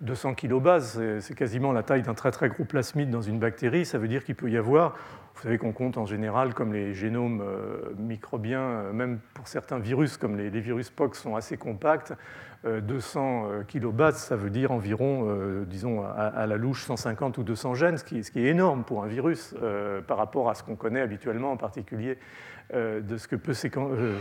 200 0.00 0.30
euh, 0.30 0.34
kilobases. 0.34 1.02
C'est 1.20 1.34
quasiment 1.34 1.72
la 1.72 1.82
taille 1.82 2.02
d'un 2.02 2.14
très 2.14 2.30
très 2.30 2.48
gros 2.48 2.64
plasmide 2.64 3.10
dans 3.10 3.20
une 3.20 3.38
bactérie. 3.38 3.84
Ça 3.84 3.98
veut 3.98 4.08
dire 4.08 4.24
qu'il 4.24 4.36
peut 4.36 4.50
y 4.50 4.56
avoir, 4.56 4.96
vous 5.34 5.42
savez 5.42 5.58
qu'on 5.58 5.72
compte 5.72 5.98
en 5.98 6.06
général 6.06 6.54
comme 6.54 6.72
les 6.72 6.94
génomes 6.94 7.44
microbiens, 7.98 8.92
même 8.94 9.20
pour 9.34 9.48
certains 9.48 9.80
virus, 9.80 10.16
comme 10.16 10.36
les, 10.36 10.48
virus 10.48 10.88
POX 10.88 11.20
sont 11.20 11.36
assez 11.36 11.58
compacts, 11.58 12.14
200 12.64 13.64
kilobases, 13.66 14.18
ça 14.18 14.36
veut 14.36 14.50
dire 14.50 14.70
environ, 14.70 15.64
disons, 15.66 16.04
à, 16.04 16.46
la 16.46 16.56
louche 16.56 16.84
150 16.84 17.38
ou 17.38 17.42
200 17.42 17.74
gènes, 17.74 17.98
ce 17.98 18.04
qui, 18.04 18.18
est 18.18 18.48
énorme 18.48 18.84
pour 18.84 19.02
un 19.02 19.08
virus 19.08 19.54
par 20.06 20.16
rapport 20.16 20.48
à 20.48 20.54
ce 20.54 20.62
qu'on 20.62 20.76
connaît 20.76 21.00
habituellement, 21.00 21.52
en 21.52 21.56
particulier 21.56 22.18
euh, 22.74 23.02
de 23.02 23.18
ce 23.18 23.28
que 23.28 23.36
peut 23.36 23.52
euh, 23.76 24.16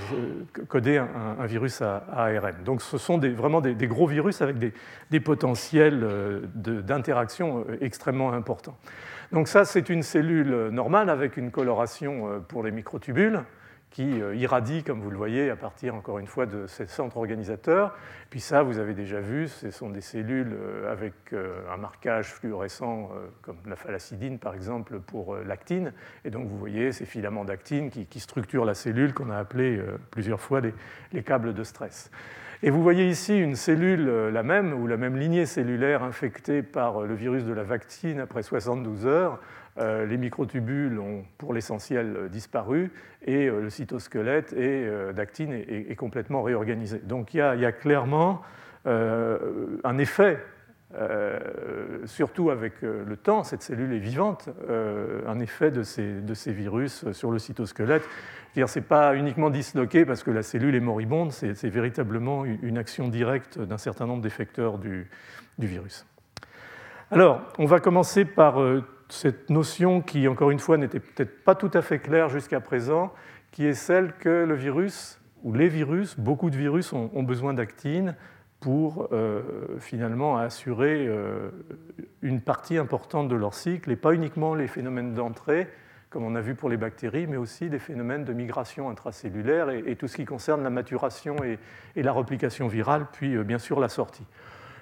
coder 0.67 0.97
un, 0.97 1.45
virus 1.45 1.81
à, 1.81 2.03
ARN. 2.11 2.63
Donc 2.65 2.81
ce 2.81 2.97
sont 2.97 3.17
vraiment 3.17 3.61
des, 3.61 3.87
gros 3.87 4.07
virus 4.07 4.41
avec 4.41 4.57
des, 4.57 5.19
potentiels 5.21 6.03
euh, 6.03 6.41
d'interaction 6.55 7.65
extrêmement 7.79 8.33
importants. 8.33 8.77
Donc 9.31 9.47
ça, 9.47 9.63
c'est 9.63 9.87
une 9.87 10.03
cellule 10.03 10.67
normale 10.69 11.09
avec 11.09 11.37
une 11.37 11.49
coloration 11.49 12.43
pour 12.49 12.63
les 12.63 12.71
microtubules 12.71 13.39
qui 13.91 14.21
euh, 14.21 14.33
irradie, 14.35 14.83
comme 14.83 15.01
vous 15.01 15.11
le 15.11 15.17
voyez, 15.17 15.49
à 15.49 15.57
partir, 15.57 15.93
encore 15.95 16.17
une 16.17 16.27
fois, 16.27 16.45
de 16.45 16.65
ces 16.65 16.87
centres 16.87 17.17
organisateurs. 17.17 17.93
Puis 18.29 18.39
ça, 18.39 18.63
vous 18.63 18.79
avez 18.79 18.93
déjà 18.93 19.19
vu, 19.19 19.49
ce 19.49 19.69
sont 19.69 19.89
des 19.89 20.01
cellules 20.01 20.53
euh, 20.53 20.91
avec 20.91 21.13
euh, 21.33 21.61
un 21.71 21.77
marquage 21.77 22.33
fluorescent, 22.33 23.09
comme 23.41 23.57
la 23.67 23.75
phallacidine, 23.75 24.39
par 24.39 24.55
exemple, 24.55 24.99
pour 25.01 25.35
l'actine. 25.35 25.93
Et 26.23 26.29
donc, 26.29 26.47
vous 26.47 26.57
voyez 26.57 26.93
ces 26.93 27.05
filaments 27.05 27.43
d'actine 27.43 27.89
qui, 27.89 28.19
structurent 28.19 28.65
la 28.65 28.73
cellule 28.73 29.13
qu'on 29.13 29.29
a 29.29 29.37
appelée 29.37 29.81
plusieurs 30.11 30.39
fois 30.39 30.61
les, 30.61 31.23
câbles 31.23 31.53
de 31.53 31.63
stress. 31.63 32.09
Et 32.63 32.69
vous 32.69 32.81
voyez 32.81 33.09
ici 33.09 33.37
une 33.37 33.55
cellule, 33.55 34.05
la 34.29 34.43
même, 34.43 34.73
ou 34.73 34.87
la 34.87 34.97
même 34.97 35.17
lignée 35.17 35.45
cellulaire 35.45 36.03
infectée 36.03 36.61
par 36.61 37.01
le 37.01 37.15
virus 37.15 37.43
de 37.43 37.53
la 37.53 37.63
vaccine 37.63 38.19
après 38.19 38.43
72 38.43 39.05
heures, 39.05 39.39
euh, 39.77 40.05
les 40.05 40.17
microtubules 40.17 40.99
ont 40.99 41.23
pour 41.37 41.53
l'essentiel 41.53 42.15
euh, 42.15 42.27
disparu 42.27 42.91
et 43.25 43.47
euh, 43.47 43.61
le 43.61 43.69
cytosquelette 43.69 44.53
d'actine 45.15 45.53
est, 45.53 45.95
complètement 45.95 46.43
réorganisé. 46.43 46.99
Donc 46.99 47.33
il 47.33 47.37
y 47.37 47.41
a, 47.41 47.71
clairement 47.71 48.41
un 48.85 49.97
effet, 49.99 50.39
surtout 52.05 52.49
avec 52.49 52.81
le 52.81 53.15
temps, 53.15 53.43
cette 53.43 53.61
cellule 53.61 53.93
est 53.93 53.99
vivante, 53.99 54.49
un 55.27 55.39
effet 55.39 55.69
de 55.69 55.83
ces, 55.83 56.51
virus 56.51 57.11
sur 57.11 57.29
le 57.29 57.37
cytosquelette. 57.37 58.03
Ce 58.55 58.79
n'est 58.79 58.85
pas 58.85 59.15
uniquement 59.15 59.51
disloqué 59.51 60.03
parce 60.05 60.23
que 60.23 60.31
la 60.31 60.41
cellule 60.41 60.73
est 60.73 60.79
moribonde, 60.79 61.31
c'est 61.31 61.69
véritablement 61.69 62.45
une 62.45 62.79
action 62.79 63.07
directe 63.07 63.59
d'un 63.59 63.77
certain 63.77 64.07
nombre 64.07 64.23
d'effecteurs 64.23 64.79
du, 64.79 65.07
du, 65.59 65.67
virus. 65.67 66.07
Alors, 67.11 67.41
on 67.59 67.65
va 67.65 67.79
commencer 67.79 68.25
par 68.25 68.57
cette 69.13 69.49
notion 69.49 70.01
qui, 70.01 70.27
encore 70.27 70.51
une 70.51 70.59
fois, 70.59 70.77
n'était 70.77 70.99
peut-être 70.99 71.43
pas 71.43 71.55
tout 71.55 71.71
à 71.73 71.81
fait 71.81 71.99
claire 71.99 72.29
jusqu'à 72.29 72.59
présent, 72.59 73.13
qui 73.51 73.65
est 73.65 73.73
celle 73.73 74.13
que 74.13 74.29
le 74.29 74.55
virus, 74.55 75.19
ou 75.43 75.53
les 75.53 75.67
virus, 75.67 76.17
beaucoup 76.17 76.49
de 76.49 76.55
virus 76.55 76.93
ont, 76.93 77.23
besoin 77.23 77.53
d'actine 77.53 78.15
pour 78.59 79.09
euh, 79.11 79.41
finalement 79.79 80.37
assurer 80.37 81.07
euh, 81.07 81.49
une 82.21 82.41
partie 82.41 82.77
importante 82.77 83.27
de 83.27 83.35
leur 83.35 83.53
cycle, 83.53 83.91
et 83.91 83.95
pas 83.95 84.13
uniquement 84.13 84.55
les 84.55 84.67
phénomènes 84.67 85.13
d'entrée, 85.13 85.67
comme 86.11 86.25
on 86.25 86.35
a 86.35 86.41
vu 86.41 86.55
pour 86.55 86.69
les 86.69 86.77
bactéries, 86.77 87.25
mais 87.25 87.37
aussi 87.37 87.69
les 87.69 87.79
phénomènes 87.79 88.25
de 88.25 88.33
migration 88.33 88.89
intracellulaire 88.89 89.69
et, 89.69 89.95
tout 89.95 90.07
ce 90.07 90.17
qui 90.17 90.25
concerne 90.25 90.61
la 90.61 90.69
maturation 90.69 91.37
et, 91.43 91.57
la 92.03 92.11
replication 92.11 92.67
virale, 92.67 93.07
puis 93.11 93.35
euh, 93.35 93.43
bien 93.43 93.57
sûr 93.57 93.79
la 93.79 93.89
sortie. 93.89 94.25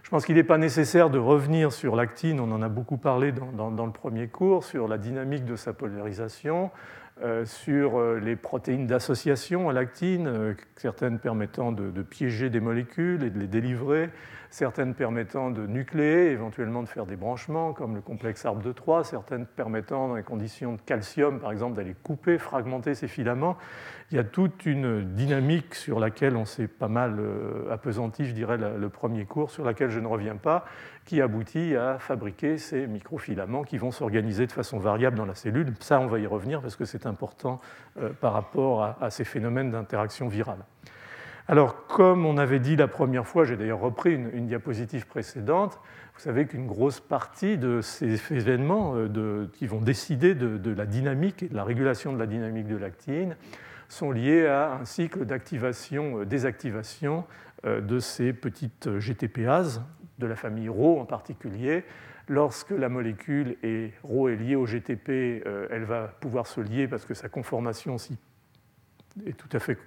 Je 0.04 0.10
pense 0.10 0.26
qu'il 0.26 0.36
n'est 0.36 0.44
pas 0.44 0.58
nécessaire 0.58 1.10
de 1.10 1.20
revenir 1.20 1.72
sur 1.72 1.96
l'actine, 1.96 2.40
on 2.40 2.52
en 2.52 2.62
a 2.62 2.70
beaucoup 2.70 2.98
parlé 2.98 3.32
dans, 3.32 3.86
le 3.86 3.92
premier 3.92 4.28
cours, 4.28 4.64
sur 4.64 4.88
la 4.88 4.98
dynamique 4.98 5.46
de 5.46 5.56
sa 5.56 5.74
polarisation, 5.74 6.72
euh, 7.22 7.44
sur 7.44 8.00
euh, 8.00 8.18
les 8.18 8.38
protéines 8.38 8.88
d'association 8.88 9.70
à 9.70 9.74
l'actine, 9.74 10.28
euh, 10.28 10.54
certaines 10.78 11.20
permettant 11.20 11.74
de, 11.74 12.02
piéger 12.02 12.50
des 12.50 12.62
molécules 12.62 13.24
et 13.24 13.30
de 13.30 13.38
les 13.38 13.48
délivrer, 13.48 14.10
certaines 14.50 14.96
permettant 14.96 15.52
de 15.52 15.68
nucléer, 15.68 16.32
éventuellement 16.32 16.82
de 16.82 16.88
faire 16.88 17.06
des 17.06 17.18
branchements, 17.18 17.74
comme 17.74 17.94
le 17.94 18.02
complexe 18.02 18.46
arbre 18.46 18.62
de 18.62 18.72
Troie, 18.72 19.04
certaines 19.04 19.46
permettant, 19.46 20.08
dans 20.08 20.16
les 20.16 20.24
conditions 20.24 20.74
de 20.74 20.82
calcium, 20.82 21.40
par 21.40 21.52
exemple, 21.52 21.76
d'aller 21.76 21.96
couper, 22.04 22.38
fragmenter 22.38 22.96
ces 22.96 23.10
filaments 23.10 23.58
il 24.12 24.16
y 24.16 24.20
a 24.20 24.24
toute 24.24 24.66
une 24.66 25.14
dynamique 25.14 25.76
sur 25.76 26.00
laquelle 26.00 26.36
on 26.36 26.46
s'est 26.46 26.68
pas 26.68 26.88
mal 26.88 27.18
euh, 27.20 27.72
appesanti, 27.72 28.26
je 28.26 28.34
dirais, 28.34 28.58
le 28.58 28.90
premier 28.90 29.26
cours, 29.26 29.52
sur 29.52 29.64
laquelle 29.64 29.92
je 29.92 30.00
ne 30.00 30.08
reviens 30.08 30.36
pas, 30.36 30.66
qui 31.06 31.22
aboutit 31.22 31.76
à 31.76 32.00
fabriquer 32.00 32.58
ces 32.58 32.88
microfilaments 32.88 33.64
qui 33.64 33.78
vont 33.78 33.92
s'organiser 33.92 34.48
de 34.48 34.52
façon 34.52 34.80
variable 34.80 35.16
dans 35.16 35.26
la 35.26 35.36
cellule. 35.36 35.74
Ça, 35.80 36.00
on 36.00 36.08
va 36.08 36.18
y 36.18 36.26
revenir 36.26 36.62
parce 36.62 36.76
que 36.76 36.86
c'est 36.86 37.06
important 37.06 37.60
euh, 38.00 38.10
par 38.10 38.34
rapport 38.34 38.96
à, 39.00 39.10
ces 39.12 39.26
phénomènes 39.26 39.70
d'interaction 39.70 40.28
virale. 40.28 40.66
Alors, 41.48 41.86
comme 41.88 42.26
on 42.26 42.38
avait 42.38 42.60
dit 42.60 42.76
la 42.76 42.88
première 42.88 43.28
fois, 43.28 43.44
j'ai 43.44 43.58
d'ailleurs 43.58 43.80
repris 43.80 44.14
une, 44.14 44.48
diapositive 44.48 45.06
précédente, 45.06 45.80
vous 46.16 46.22
savez 46.22 46.48
qu'une 46.48 46.68
grosse 46.68 47.00
partie 47.00 47.58
de 47.58 47.82
ces 47.82 48.34
événements 48.34 48.94
euh, 48.96 49.48
qui 49.54 49.68
vont 49.68 49.82
décider 49.82 50.34
de, 50.34 50.58
de, 50.58 50.74
la 50.74 50.86
dynamique 50.86 51.44
et 51.44 51.48
de 51.48 51.56
la 51.56 51.64
régulation 51.64 52.12
de 52.12 52.20
la 52.20 52.28
dynamique 52.28 52.68
de 52.68 52.76
l'actine 52.76 53.36
sont 53.90 54.12
liées 54.12 54.48
à 54.48 54.74
un 54.74 54.86
cycle 54.86 55.26
d'activation-désactivation 55.26 57.26
euh, 57.66 57.78
euh, 57.78 57.82
de 57.82 58.00
ces 58.00 58.32
petites 58.32 58.90
GTPases, 59.00 59.82
de 60.20 60.28
la 60.28 60.38
famille 60.38 60.70
Rho 60.70 60.98
en 61.00 61.06
particulier. 61.06 61.84
Lorsque 62.28 62.72
la 62.72 62.88
molécule 62.88 63.58
est, 63.64 63.92
Rho 64.04 64.30
est 64.30 64.38
liée 64.38 64.56
au 64.56 64.66
GTP, 64.66 65.44
euh, 65.46 65.68
elle 65.72 65.84
va 65.84 66.08
pouvoir 66.20 66.48
se 66.48 66.62
lier 66.62 66.88
parce 66.88 67.06
que 67.06 67.14
sa 67.14 67.28
conformation 67.28 67.98
est 69.26 69.34
tout 69.34 69.50
à 69.52 69.60
fait 69.60 69.78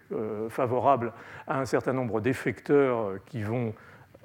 favorable 0.50 1.12
à 1.46 1.60
un 1.60 1.64
certain 1.64 1.92
nombre 1.92 2.20
d'effecteurs 2.20 3.14
qui 3.24 3.42
vont 3.42 3.72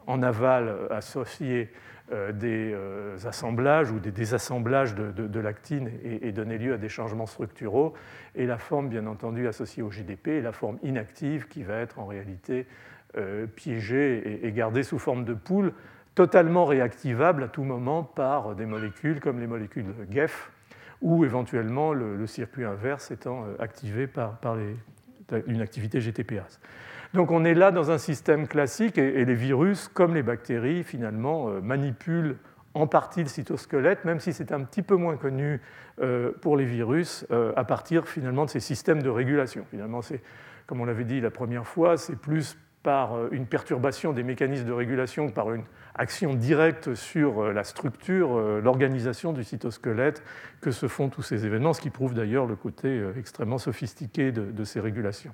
en 0.07 0.23
aval 0.23 0.87
associer 0.89 1.69
euh, 1.71 1.75
des 2.09 2.71
euh, 2.73 3.17
assemblages 3.25 3.91
ou 3.91 3.99
des 3.99 4.11
désassemblages 4.11 4.95
de, 4.95 5.39
l'actine 5.39 5.91
et, 6.03 6.31
donner 6.31 6.57
lieu 6.57 6.73
à 6.73 6.77
des 6.77 6.87
changements 6.87 7.25
structuraux, 7.25 7.93
et 8.35 8.45
la 8.45 8.57
forme 8.57 8.87
bien 8.87 9.07
entendu 9.07 9.47
associée 9.47 9.83
au 9.83 9.89
GDP 9.89 10.29
et 10.29 10.41
la 10.41 10.53
forme 10.53 10.77
inactive 10.83 11.47
qui 11.47 11.63
va 11.63 11.75
être 11.75 11.99
en 11.99 12.05
réalité 12.05 12.65
euh, 13.17 13.45
piégée 13.45 14.45
et, 14.45 14.51
gardée 14.53 14.83
sous 14.83 14.99
forme 14.99 15.25
de 15.25 15.33
poule, 15.33 15.73
totalement 16.15 16.65
réactivable 16.65 17.43
à 17.43 17.47
tout 17.49 17.63
moment 17.63 18.03
par 18.03 18.55
des 18.55 18.65
molécules 18.65 19.19
comme 19.19 19.39
les 19.39 19.47
molécules 19.47 19.93
GEF 20.09 20.51
ou 21.01 21.25
éventuellement 21.25 21.93
le, 21.93 22.25
circuit 22.25 22.63
inverse 22.63 23.11
étant 23.11 23.45
activé 23.59 24.07
par, 24.07 24.39
une 25.45 25.61
activité 25.61 25.99
GTPase. 25.99 26.59
Donc 27.13 27.31
on 27.31 27.45
est 27.45 27.53
là 27.53 27.71
dans 27.71 27.91
un 27.91 27.97
système 27.97 28.47
classique 28.47 28.97
et, 28.97 29.25
les 29.25 29.35
virus, 29.35 29.87
comme 29.87 30.13
les 30.13 30.23
bactéries, 30.23 30.83
finalement, 30.83 31.49
euh, 31.49 31.61
manipulent 31.61 32.37
en 32.73 32.85
partie 32.85 33.23
le 33.23 33.29
cytosquelette, 33.29 34.05
même 34.05 34.19
si 34.19 34.33
c'est 34.33 34.51
un 34.51 34.61
petit 34.61 34.81
peu 34.81 34.95
moins 34.95 35.17
connu 35.17 35.61
euh, 36.01 36.31
pour 36.41 36.57
les 36.57 36.65
virus, 36.65 37.25
euh, 37.31 37.53
à 37.55 37.63
partir 37.63 38.07
finalement 38.07 38.45
de 38.45 38.49
ces 38.49 38.59
systèmes 38.59 39.01
de 39.01 39.09
régulation. 39.09 39.65
Finalement, 39.71 40.01
c'est, 40.01 40.21
comme 40.67 40.81
on 40.81 40.85
l'avait 40.85 41.05
dit 41.05 41.21
la 41.21 41.31
première 41.31 41.65
fois, 41.65 41.97
c'est 41.97 42.17
plus 42.17 42.57
par 42.83 43.31
une 43.31 43.47
perturbation 43.47 44.13
des 44.13 44.23
mécanismes 44.23 44.65
de 44.65 44.71
régulation 44.71 45.27
que 45.27 45.33
par 45.33 45.51
une 45.51 45.63
action 45.95 46.35
directe 46.35 46.93
sur 46.93 47.51
la 47.51 47.65
structure, 47.65 48.39
l'organisation 48.61 49.33
du 49.33 49.43
cytosquelette 49.43 50.23
que 50.61 50.71
se 50.71 50.87
font 50.87 51.09
tous 51.09 51.23
ces 51.23 51.45
événements, 51.45 51.73
ce 51.73 51.81
qui 51.81 51.89
prouve 51.89 52.13
d'ailleurs 52.13 52.45
le 52.45 52.55
côté 52.55 53.03
extrêmement 53.17 53.57
sophistiqué 53.57 54.31
de 54.31 54.63
ces 54.63 54.79
régulations. 54.79 55.33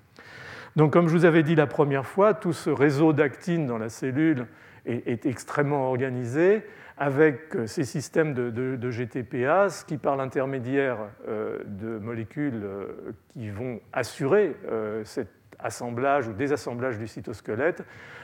Donc, 0.75 0.91
comme 0.91 1.07
je 1.07 1.13
vous 1.13 1.25
avais 1.25 1.43
dit 1.43 1.55
la 1.55 1.67
première 1.67 2.05
fois, 2.05 2.33
tout 2.33 2.53
ce 2.53 2.69
réseau 2.69 3.13
d'actine 3.13 3.67
dans 3.67 3.77
la 3.77 3.89
cellule 3.89 4.47
est, 4.85 5.25
extrêmement 5.25 5.87
organisée 5.87 6.63
avec 6.97 7.55
ces 7.67 7.85
systèmes 7.85 8.33
de, 8.33 8.49
de, 8.49 8.91
GTPase 8.91 9.83
qui, 9.83 9.97
par 9.97 10.15
l'intermédiaire 10.15 10.97
de 11.27 11.97
molécules 11.99 12.61
qui 13.29 13.49
vont 13.49 13.79
assurer 13.93 14.55
cet 15.05 15.29
assemblage 15.59 16.27
ou 16.27 16.33
désassemblage 16.33 16.97
du 16.97 17.07
cytosquelette, 17.07 17.83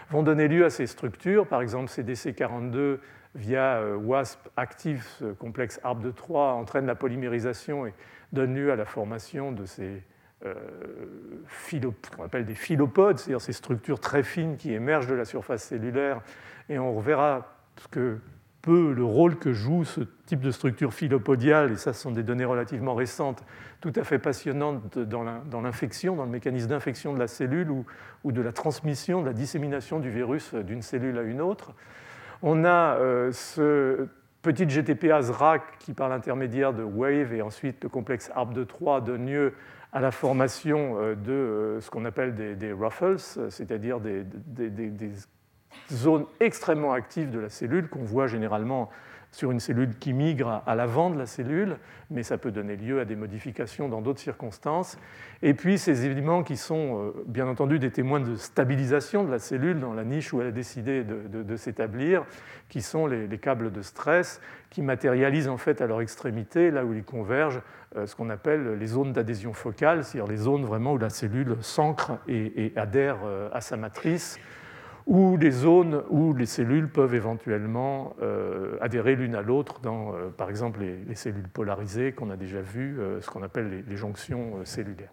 vont 0.10 0.24
donner 0.24 0.48
lieu 0.48 0.66
à 0.66 0.70
ces 0.70 0.88
structures, 0.88 1.48
par 1.48 1.62
exemple 1.62 1.90
CDC42 1.90 2.98
via 3.36 3.82
WASP 3.96 4.40
active 4.58 5.06
ce 5.20 5.26
complexe 5.34 5.80
arbre 5.84 6.02
de 6.02 6.12
3 6.12 6.54
entraîne 6.54 6.86
la 6.86 6.96
polymérisation 6.96 7.86
et 7.86 7.94
donne 8.34 8.56
lieu 8.56 8.72
à 8.72 8.76
la 8.76 8.86
formation 8.86 9.52
de 9.52 9.66
ces 9.66 9.84
euh, 9.84 10.00
qu'on 10.42 12.24
appelle 12.24 12.46
des 12.46 12.56
philopodes, 12.56 13.18
c'est-à-dire 13.20 13.42
ces 13.42 13.54
structures 13.54 14.00
très 14.00 14.24
fines 14.24 14.58
qui 14.58 14.74
émergent 14.74 15.08
de 15.08 15.16
la 15.16 15.26
surface 15.26 15.64
cellulaire. 15.64 16.22
Et 16.70 16.80
on 16.80 17.00
verra 17.00 17.56
ce 17.78 17.88
que 17.88 18.18
peut, 18.62 18.94
le 18.94 19.04
rôle 19.04 19.38
que 19.38 19.54
joue 19.54 19.86
ce 19.86 20.02
type 20.26 20.42
de 20.42 20.52
structure 20.52 20.94
philopodiale, 20.94 21.72
et 21.72 21.76
ça 21.78 21.94
ce 21.94 22.02
sont 22.02 22.12
des 22.12 22.24
données 22.24 22.46
relativement 22.46 22.94
récentes, 22.94 23.44
tout 23.82 23.94
à 23.96 24.04
fait 24.04 24.20
passionnantes 24.20 25.00
dans 25.00 25.62
l'infection, 25.62 26.16
dans 26.16 26.26
le 26.26 26.32
mécanisme 26.32 26.68
d'infection 26.68 27.14
de 27.14 27.20
la 27.20 27.28
cellule 27.28 27.70
ou, 28.24 28.32
de 28.32 28.42
la 28.42 28.52
transmission, 28.52 29.22
de 29.22 29.28
la 29.28 29.34
dissémination 29.34 30.00
du 30.00 30.10
virus 30.10 30.54
d'une 30.54 30.82
cellule 30.82 31.18
à 31.18 31.22
une 31.22 31.42
autre. 31.42 31.74
On 32.42 32.64
a 32.64 32.96
euh, 32.98 33.32
ce 33.32 34.08
petite 34.42 34.70
GTPase 34.70 35.32
RAC 35.32 35.78
qui, 35.80 35.94
par 35.94 36.10
l'intermédiaire 36.10 36.74
de 36.74 36.84
WAVE 36.84 37.34
et 37.34 37.42
ensuite 37.42 37.84
le 37.84 37.90
complexe 37.90 38.32
ARP 38.36 38.54
de 38.54 38.64
3, 38.64 39.02
donne 39.02 39.28
lieu 39.28 39.54
à 39.92 40.00
la 40.00 40.12
formation 40.12 40.98
euh, 41.00 41.16
de 41.16 41.32
euh, 41.32 41.82
ce 41.82 41.90
qu'on 41.90 42.06
appelle 42.06 42.36
des, 42.58 42.72
ruffles, 42.72 43.18
c'est-à-dire 43.50 44.00
des, 44.00 44.24
zones 45.92 46.26
extrêmement 46.40 46.94
actives 46.94 47.30
de 47.32 47.40
la 47.40 47.50
cellule 47.50 47.90
qu'on 47.90 48.04
voit 48.04 48.28
généralement 48.28 48.90
sur 49.32 49.52
une 49.52 49.60
cellule 49.60 49.96
qui 50.00 50.14
migre 50.14 50.64
à 50.66 50.76
l'avant 50.76 51.10
de 51.10 51.18
la 51.18 51.26
cellule, 51.26 51.78
mais 52.10 52.24
ça 52.24 52.38
peut 52.38 52.52
donner 52.52 52.76
lieu 52.76 53.00
à 53.00 53.06
des 53.06 53.16
modifications 53.16 53.88
dans 53.88 54.02
d'autres 54.02 54.20
circonstances. 54.20 54.98
Et 55.44 55.54
puis 55.54 55.78
ces 55.78 56.06
éléments 56.06 56.44
qui 56.44 56.58
sont 56.58 57.00
euh, 57.00 57.24
bien 57.28 57.48
entendu 57.48 57.78
des 57.78 57.92
témoins 57.92 58.20
de 58.20 58.36
stabilisation 58.36 59.24
de 59.24 59.32
la 59.32 59.40
cellule 59.40 59.80
dans 59.80 59.94
la 59.94 60.04
niche 60.04 60.34
où 60.34 60.42
elle 60.42 60.48
a 60.48 60.52
décidé 60.52 61.04
de, 61.04 61.56
s'établir, 61.56 62.26
qui 62.70 62.82
sont 62.82 63.06
les, 63.06 63.38
câbles 63.38 63.72
de 63.72 63.82
stress, 63.82 64.42
qui 64.70 64.82
matérialisent 64.82 65.48
en 65.48 65.58
fait 65.58 65.82
à 65.82 65.88
leur 65.88 66.02
extrémité, 66.02 66.72
là 66.72 66.84
où 66.84 66.94
ils 66.94 67.04
convergent, 67.04 67.62
euh, 67.96 68.08
ce 68.08 68.16
qu'on 68.16 68.30
appelle 68.30 68.78
les 68.80 68.88
zones 68.88 69.14
d'adhésion 69.14 69.54
focale, 69.54 70.04
c'est-à-dire 70.04 70.30
les 70.30 70.38
zones 70.38 70.66
vraiment 70.66 70.94
où 70.94 70.98
la 70.98 71.10
cellule 71.10 71.58
s'ancre 71.62 72.14
et 72.28 72.74
adhère 72.76 73.18
euh, 73.24 73.50
à 73.54 73.62
sa 73.62 73.78
matrice 73.78 74.40
ou 75.10 75.40
des 75.40 75.50
zones 75.50 76.04
où 76.12 76.36
les 76.36 76.46
cellules 76.46 76.88
peuvent 76.88 77.16
éventuellement 77.16 78.14
euh, 78.22 78.78
adhérer 78.80 79.16
l'une 79.16 79.34
à 79.34 79.42
l'autre 79.42 79.80
dans, 79.82 80.14
euh, 80.14 80.30
par 80.30 80.52
exemple, 80.52 80.82
les, 80.82 81.16
cellules 81.16 81.48
polarisées 81.48 82.12
qu'on 82.12 82.30
a 82.30 82.38
déjà 82.38 82.62
vues, 82.62 83.00
euh, 83.00 83.20
ce 83.20 83.28
qu'on 83.28 83.42
appelle 83.42 83.84
les, 83.88 83.98
jonctions 83.98 84.64
cellulaires. 84.66 85.10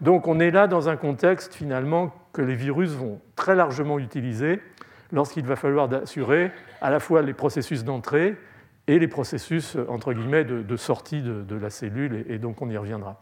Donc 0.00 0.28
on 0.28 0.40
est 0.40 0.50
là 0.50 0.66
dans 0.66 0.88
un 0.88 0.96
contexte 0.96 1.54
finalement 1.54 2.14
que 2.32 2.40
les 2.40 2.54
virus 2.54 2.92
vont 2.92 3.20
très 3.36 3.54
largement 3.54 3.98
utiliser 3.98 4.60
lorsqu'il 5.12 5.44
va 5.44 5.56
falloir 5.56 5.92
assurer 5.92 6.50
à 6.80 6.90
la 6.90 6.98
fois 6.98 7.20
les 7.20 7.34
processus 7.34 7.84
d'entrée 7.84 8.36
et 8.86 8.98
les 8.98 9.08
processus 9.08 9.76
entre 9.88 10.14
guillemets 10.14 10.44
de, 10.44 10.76
sortie 10.76 11.20
de, 11.22 11.56
la 11.56 11.68
cellule, 11.68 12.24
et, 12.28 12.38
donc 12.38 12.62
on 12.62 12.70
y 12.70 12.76
reviendra. 12.76 13.20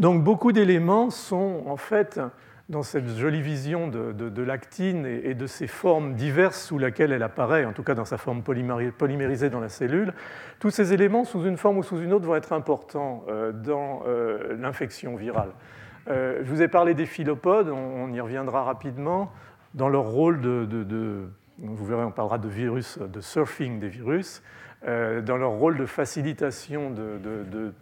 Donc 0.00 0.24
beaucoup 0.24 0.52
d'éléments 0.52 1.10
sont 1.10 1.62
en 1.66 1.76
fait 1.76 2.20
dans 2.68 2.82
cette 2.82 3.08
jolie 3.08 3.42
vision 3.42 3.86
de, 3.86 4.42
l'actine 4.42 5.06
et, 5.06 5.34
de 5.34 5.46
ses 5.46 5.68
formes 5.68 6.14
diverses 6.14 6.60
sous 6.60 6.78
lesquelles 6.78 7.12
elle 7.12 7.22
apparaît, 7.22 7.64
en 7.64 7.72
tout 7.72 7.84
cas 7.84 7.94
dans 7.94 8.04
sa 8.04 8.18
forme 8.18 8.42
polymérisée 8.42 9.50
dans 9.50 9.60
la 9.60 9.68
cellule, 9.68 10.12
tous 10.58 10.70
ces 10.70 10.92
éléments, 10.92 11.24
sous 11.24 11.44
une 11.44 11.56
forme 11.56 11.78
ou 11.78 11.82
sous 11.84 12.00
une 12.00 12.12
autre, 12.12 12.26
vont 12.26 12.34
être 12.34 12.52
importants 12.52 13.24
euh, 13.28 13.52
dans 13.52 14.02
euh, 14.06 14.56
l'infection 14.58 15.14
virale. 15.14 15.50
Euh, 16.08 16.40
je 16.42 16.50
vous 16.50 16.62
ai 16.62 16.68
parlé 16.68 16.94
des 16.94 17.06
philopodes, 17.06 17.68
on, 17.68 18.12
y 18.12 18.20
reviendra 18.20 18.64
rapidement, 18.64 19.30
dans 19.74 19.88
leur 19.88 20.04
rôle 20.04 20.40
de, 20.40 21.28
vous 21.58 21.86
verrez, 21.86 22.04
on 22.04 22.10
parlera 22.10 22.38
de 22.38 22.48
virus, 22.48 22.98
de 22.98 23.20
surfing 23.20 23.78
des 23.78 23.88
virus, 23.88 24.42
dans 24.84 25.36
leur 25.36 25.50
rôle 25.50 25.76
de 25.76 25.86
facilitation 25.86 26.90
de, 26.90 27.72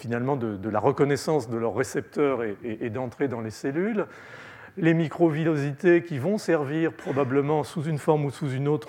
finalement 0.00 0.36
de, 0.36 0.68
la 0.68 0.80
reconnaissance 0.80 1.48
de 1.50 1.58
leurs 1.58 1.74
récepteurs 1.74 2.40
et, 2.42 2.90
d'entrer 2.90 3.28
dans 3.28 3.40
les 3.40 3.50
cellules, 3.50 4.06
les 4.76 4.94
microvillosités 4.94 6.02
qui 6.02 6.18
vont 6.18 6.38
servir 6.38 6.92
probablement 6.92 7.64
sous 7.64 7.82
une 7.82 7.98
forme 7.98 8.24
ou 8.24 8.30
sous 8.30 8.50
une 8.50 8.66
autre 8.66 8.88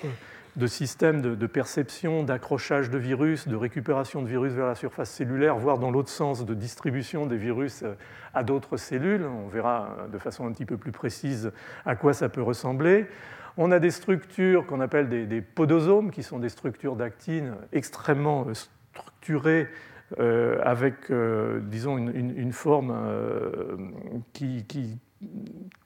de 0.56 0.67
systèmes 0.67 1.21
de, 1.21 1.47
perception, 1.47 2.24
d'accrochage 2.24 2.89
de 2.89 2.97
virus, 2.97 3.47
de 3.47 3.56
récupération 3.56 4.21
de 4.21 4.28
virus 4.28 4.54
vers 4.54 4.67
la 4.67 4.76
surface 4.76 5.10
cellulaire, 5.10 5.58
voire 5.58 5.80
dans 5.80 5.91
l'autre 5.91 6.10
sens 6.10 6.45
de 6.45 6.54
distribution 6.54 7.26
des 7.26 7.38
virus 7.38 7.84
euh, 7.84 7.93
à 8.34 8.43
d'autres 8.43 8.78
cellules. 8.78 9.26
On 9.26 9.47
verra 9.47 9.95
de 10.12 10.17
façon 10.17 10.45
un 10.45 10.52
petit 10.52 10.65
peu 10.65 10.78
plus 10.78 10.91
précise 10.91 11.52
à 11.86 11.95
quoi 11.95 12.13
ça 12.13 12.30
peut 12.30 12.41
ressembler. 12.41 13.08
On 13.58 13.71
a 13.71 13.80
des 13.80 13.91
structures 13.91 14.65
qu'on 14.65 14.80
appelle 14.80 15.10
des, 15.10 15.41
podosomes, 15.41 16.12
qui 16.12 16.24
sont 16.24 16.39
des 16.39 16.50
structures 16.50 16.95
d'actine 16.95 17.56
extrêmement 17.71 18.45
euh, 18.47 18.54
structurées 18.54 19.67
euh, 20.19 20.60
avec, 20.63 21.10
euh, 21.10 21.60
disons, 21.62 21.97
une, 21.97 22.52
forme 22.52 22.93
euh, 22.93 23.78
qui, 24.34 25.00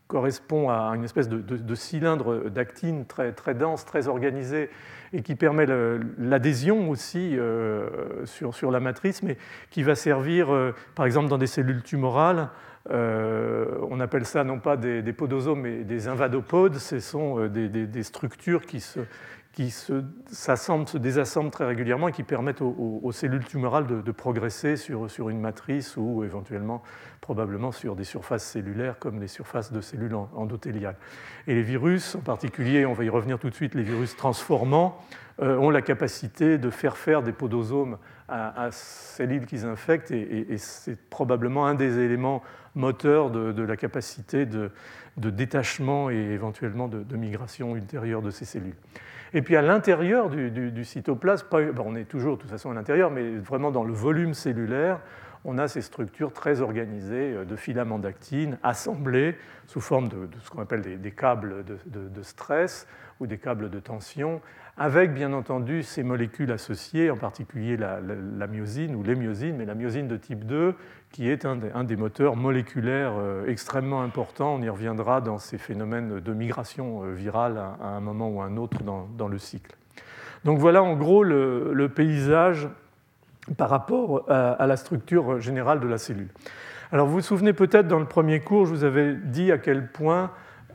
correspond 0.07 0.69
à 0.69 0.93
une 0.95 1.03
espèce 1.03 1.27
de, 1.27 1.75
cylindre 1.75 2.49
d'actine 2.49 3.05
très, 3.05 3.53
dense, 3.53 3.85
très 3.85 4.07
organisé, 4.07 4.69
et 5.13 5.21
qui 5.21 5.35
permet 5.35 5.65
l'adhésion 6.17 6.89
aussi 6.89 7.37
sur, 8.23 8.71
la 8.71 8.79
matrice, 8.79 9.23
mais 9.23 9.37
qui 9.71 9.83
va 9.83 9.95
servir, 9.95 10.47
par 10.95 11.05
exemple, 11.05 11.27
dans 11.27 11.37
des 11.37 11.47
cellules 11.47 11.83
tumorales. 11.83 12.49
on 12.89 13.99
appelle 13.99 14.25
ça 14.25 14.43
non 14.43 14.59
pas 14.59 14.77
des, 14.77 15.13
podosomes, 15.13 15.61
mais 15.61 15.83
des 15.83 16.07
invadopodes. 16.07 16.75
Ce 16.75 16.99
sont 16.99 17.47
des 17.47 18.03
structures 18.03 18.65
qui 18.65 18.79
se, 18.79 18.99
qui 19.55 19.73
s'assemblent, 20.27 20.87
se, 20.87 20.97
désassemblent 20.97 21.49
très 21.49 21.65
régulièrement 21.65 22.09
et 22.09 22.11
qui 22.11 22.23
permettent 22.23 22.61
aux, 22.61 23.11
cellules 23.13 23.45
tumorales 23.45 23.87
de, 23.87 24.11
progresser 24.11 24.75
sur, 24.75 25.09
sur, 25.09 25.29
une 25.29 25.39
matrice 25.39 25.95
ou 25.95 26.25
éventuellement 26.25 26.83
probablement 27.21 27.71
sur 27.71 27.95
des 27.95 28.03
surfaces 28.03 28.43
cellulaires 28.43 28.99
comme 28.99 29.21
les 29.21 29.29
surfaces 29.29 29.71
de 29.71 29.79
cellules 29.79 30.13
endothéliales. 30.13 30.97
Et 31.47 31.55
les 31.55 31.63
virus, 31.63 32.15
en 32.15 32.19
particulier, 32.19 32.85
on 32.85 32.91
va 32.91 33.05
y 33.05 33.09
revenir 33.09 33.39
tout 33.39 33.49
de 33.49 33.55
suite, 33.55 33.75
les 33.75 33.83
virus 33.83 34.17
transformants, 34.17 35.01
euh, 35.41 35.57
ont 35.57 35.69
la 35.69 35.81
capacité 35.81 36.57
de 36.57 36.69
faire 36.69 36.97
faire 36.97 37.23
des 37.23 37.31
podosomes 37.31 37.97
à, 38.27 38.69
cellules 38.71 39.45
qu'ils 39.45 39.65
infectent 39.65 40.11
et, 40.11 40.57
c'est 40.57 40.99
probablement 41.09 41.65
un 41.65 41.75
des 41.75 41.99
éléments 41.99 42.43
moteurs 42.73 43.31
de, 43.31 43.61
la 43.61 43.77
capacité 43.77 44.45
de, 44.45 44.71
détachement 45.15 46.09
et 46.09 46.15
éventuellement 46.15 46.89
de 46.89 47.15
migration 47.15 47.77
ultérieure 47.77 48.21
de 48.21 48.31
ces 48.31 48.43
cellules. 48.43 48.75
Et 49.35 49.41
puis 49.41 49.57
à 49.57 49.61
l'intérieur 49.61 50.29
du, 50.29 50.85
cytoplasme, 50.85 51.45
on 51.83 51.95
est 51.95 52.05
toujours 52.05 52.37
de 52.37 52.41
toute 52.41 52.49
façon 52.49 52.71
à 52.71 52.73
l'intérieur, 52.73 53.11
mais 53.11 53.35
vraiment 53.35 53.69
dans 53.69 53.83
le 53.83 53.91
volume 53.91 54.33
cellulaire, 54.33 55.01
on 55.43 55.57
a 55.57 55.67
ces 55.67 55.81
structures 55.81 56.31
très 56.31 56.61
organisées 56.61 57.33
euh, 57.33 57.43
de 57.43 57.57
filaments 57.57 57.99
d'actine 57.99 58.57
assemblés 58.63 59.37
sous 59.67 59.81
forme 59.81 60.07
de, 60.07 60.29
ce 60.41 60.49
qu'on 60.49 60.61
appelle 60.61 60.81
des, 60.81 61.11
câbles 61.11 61.65
de, 61.65 62.21
stress 62.23 62.87
ou 63.19 63.27
des 63.27 63.37
câbles 63.37 63.69
de 63.69 63.79
tension, 63.81 64.41
avec 64.77 65.13
bien 65.13 65.31
entendu 65.31 65.83
ces 65.83 66.03
molécules 66.03 66.51
associées, 66.51 67.09
en 67.09 67.15
particulier 67.15 67.77
la, 67.77 68.47
myosine 68.47 68.95
ou 68.95 69.03
les 69.03 69.15
myosines, 69.15 69.55
mais 69.55 69.65
la 69.65 69.75
myosine 69.75 70.07
de 70.07 70.17
type 70.17 70.45
2, 70.45 70.75
qui 71.11 71.29
est 71.29 71.45
un 71.45 71.55
des, 71.55 71.95
moteurs 71.95 72.35
moléculaires 72.35 73.13
euh, 73.17 73.47
extrêmement 73.47 74.01
importants. 74.01 74.55
On 74.55 74.61
y 74.61 74.67
reviendra 74.67 75.21
dans 75.21 75.37
ces 75.37 75.57
phénomènes 75.57 76.19
de 76.19 76.33
migration 76.33 77.03
euh, 77.03 77.13
virale 77.13 77.57
à, 77.57 77.87
un 77.87 78.01
moment 78.01 78.29
ou 78.29 78.41
à 78.41 78.45
un 78.45 78.57
autre 78.57 78.79
dans, 78.83 79.27
le 79.27 79.37
cycle. 79.37 79.75
Donc 80.43 80.59
voilà 80.59 80.83
en 80.83 80.95
gros 80.95 81.23
le, 81.23 81.87
paysage 81.87 82.67
par 83.57 83.69
rapport 83.69 84.29
à, 84.29 84.67
la 84.67 84.75
structure 84.75 85.39
générale 85.39 85.79
de 85.79 85.87
la 85.87 85.97
cellule. 85.97 86.29
Alors 86.91 87.07
vous 87.07 87.13
vous 87.13 87.21
souvenez 87.21 87.53
peut-être 87.53 87.87
dans 87.87 87.99
le 87.99 88.05
premier 88.05 88.41
cours, 88.41 88.65
je 88.65 88.71
vous 88.71 88.83
avais 88.83 89.15
dit 89.15 89.51
à 89.51 89.57
quel 89.57 89.87
point 89.87 90.31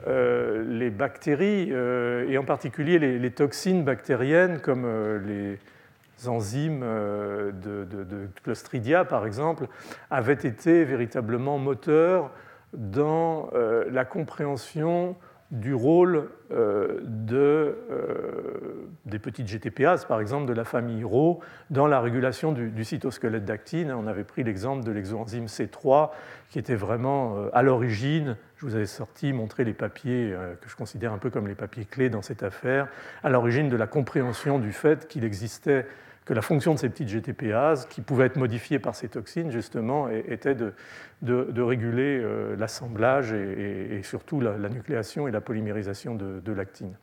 euh, 0.07 0.65
les 0.67 0.91
bactéries, 0.91 1.71
et 1.71 2.39
en 2.39 2.45
particulier 2.45 2.99
les, 2.99 3.31
toxines 3.31 3.85
bactériennes 3.85 4.61
comme 4.61 4.87
les 5.27 5.59
enzymes 6.29 6.83
euh, 6.83 7.53
de, 7.53 8.29
Clostridia, 8.43 9.05
par 9.05 9.27
exemple, 9.27 9.67
avaient 10.11 10.33
été 10.35 10.85
véritablement 10.85 11.59
moteurs 11.59 12.31
dans 12.73 13.51
euh, 13.55 13.85
la 13.91 14.05
compréhension 14.05 15.17
du 15.51 15.75
rôle 15.75 16.29
euh, 16.53 17.01
de, 17.03 17.77
des 19.05 19.19
petites 19.19 19.49
GTPases, 19.49 20.05
par 20.05 20.21
exemple 20.21 20.47
de 20.47 20.53
la 20.53 20.65
famille 20.65 21.03
Rho, 21.05 21.41
dans 21.71 21.87
la 21.87 22.01
régulation 22.01 22.53
du, 22.53 22.85
cytosquelette 22.85 23.45
d'actine. 23.45 23.91
On 23.93 24.07
avait 24.07 24.25
pris 24.25 24.45
l'exemple 24.45 24.85
de 24.85 24.93
l'exoenzyme 24.93 25.47
C3, 25.47 26.11
qui 26.51 26.59
était 26.59 26.77
vraiment 26.77 27.37
euh, 27.37 27.49
à 27.53 27.63
l'origine, 27.63 28.37
je 28.57 28.67
vous 28.67 28.75
avais 28.75 28.87
sorti, 28.87 29.33
montré 29.33 29.65
les 29.65 29.73
papiers 29.73 30.33
euh, 30.33 30.55
que 30.55 30.69
je 30.69 30.77
considère 30.77 31.13
un 31.13 31.19
peu 31.19 31.31
comme 31.31 31.49
les 31.49 31.55
papiers 31.55 31.85
clés 31.85 32.11
dans 32.11 32.23
cette 32.23 32.43
affaire, 32.43 32.89
à 33.23 33.31
l'origine 33.31 33.69
de 33.69 33.77
la 33.77 33.87
compréhension 33.87 34.59
du 34.59 34.73
fait 34.73 35.09
qu'il 35.09 35.25
existait 35.25 35.87
que 36.31 36.35
la 36.35 36.43
fonction 36.43 36.75
de 36.75 36.79
ces 36.79 36.89
petites 36.89 37.09
GTPases, 37.09 37.87
qui 37.87 38.03
pouvaient 38.03 38.27
être 38.27 38.37
modifiées 38.37 38.79
par 38.79 38.95
ces 38.95 39.09
toxines, 39.09 39.51
justement, 39.51 40.09
était 40.09 40.55
de, 40.55 41.61
réguler 41.61 42.21
euh, 42.23 42.55
l'assemblage 42.55 43.33
et, 43.33 44.01
surtout 44.05 44.41
la, 44.41 44.57
nucléation 44.69 45.27
et 45.27 45.33
la 45.33 45.41
polymérisation 45.41 46.15
de, 46.15 46.53
l'actine. 46.53 46.95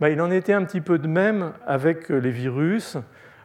Ben, 0.00 0.08
il 0.08 0.20
en 0.20 0.30
était 0.30 0.52
un 0.52 0.64
petit 0.64 0.82
peu 0.82 0.98
de 0.98 1.08
même 1.08 1.54
avec 1.66 2.10
les 2.10 2.30
virus, 2.30 2.98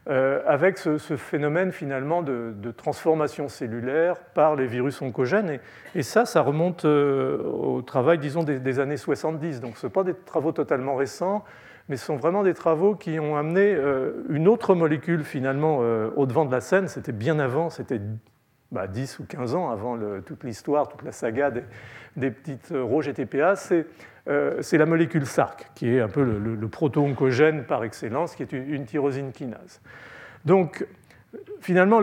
euh, 0.10 0.42
avec 0.46 0.78
ce, 0.78 0.98
phénomène 1.16 1.72
finalement 1.72 2.22
de, 2.22 2.72
transformation 2.76 3.48
cellulaire 3.48 4.18
par 4.34 4.58
les 4.58 4.68
virus 4.68 5.02
oncogènes. 5.02 5.58
Et, 5.96 6.04
ça, 6.04 6.26
ça 6.26 6.42
remonte 6.42 6.84
euh, 6.84 7.42
au 7.44 7.82
travail, 7.82 8.18
disons, 8.18 8.44
des, 8.44 8.60
des 8.60 8.82
années 8.82 8.98
70. 8.98 9.62
Donc 9.62 9.78
ce 9.78 9.86
ne 9.86 9.90
sont 9.90 9.94
pas 9.94 10.04
des 10.04 10.16
travaux 10.26 10.52
totalement 10.52 10.98
récents 10.98 11.46
mais 11.90 11.98
ce 11.98 12.06
sont 12.06 12.16
vraiment 12.16 12.44
des 12.44 12.54
travaux 12.54 12.96
qui 12.96 13.20
ont 13.20 13.36
amené 13.36 13.74
euh, 13.76 14.24
une 14.30 14.48
autre 14.48 14.74
molécule 14.76 15.24
finalement 15.24 15.80
euh, 15.82 16.10
au 16.16 16.26
devant 16.26 16.46
de 16.46 16.52
la 16.52 16.62
scène. 16.62 16.88
C'était 16.88 17.12
bien 17.12 17.40
avant, 17.40 17.70
c'était 17.70 18.00
10 18.00 18.08
bah, 18.72 18.88
ou 19.20 19.24
15 19.26 19.56
ans 19.56 19.70
avant 19.70 19.98
toute 20.26 20.44
l'histoire, 20.44 20.88
toute 20.88 21.04
la 21.04 21.12
saga 21.12 21.52
des, 22.16 22.32
petites 22.32 22.74
rouges 22.74 23.08
GTPA. 23.08 23.56
Euh, 24.30 24.62
c'est 24.62 24.78
la 24.78 24.86
molécule 24.86 25.26
SARC, 25.26 25.72
qui 25.76 25.94
est 25.94 26.00
un 26.00 26.08
peu 26.08 26.24
le, 26.24 26.68
proto-oncogène 26.70 27.66
par 27.66 27.84
excellence, 27.84 28.36
qui 28.36 28.44
est 28.44 28.54
une, 28.54 28.86
tyrosine 28.86 29.34
kinase. 29.34 29.82
Donc, 30.46 30.88
finalement, 31.60 32.02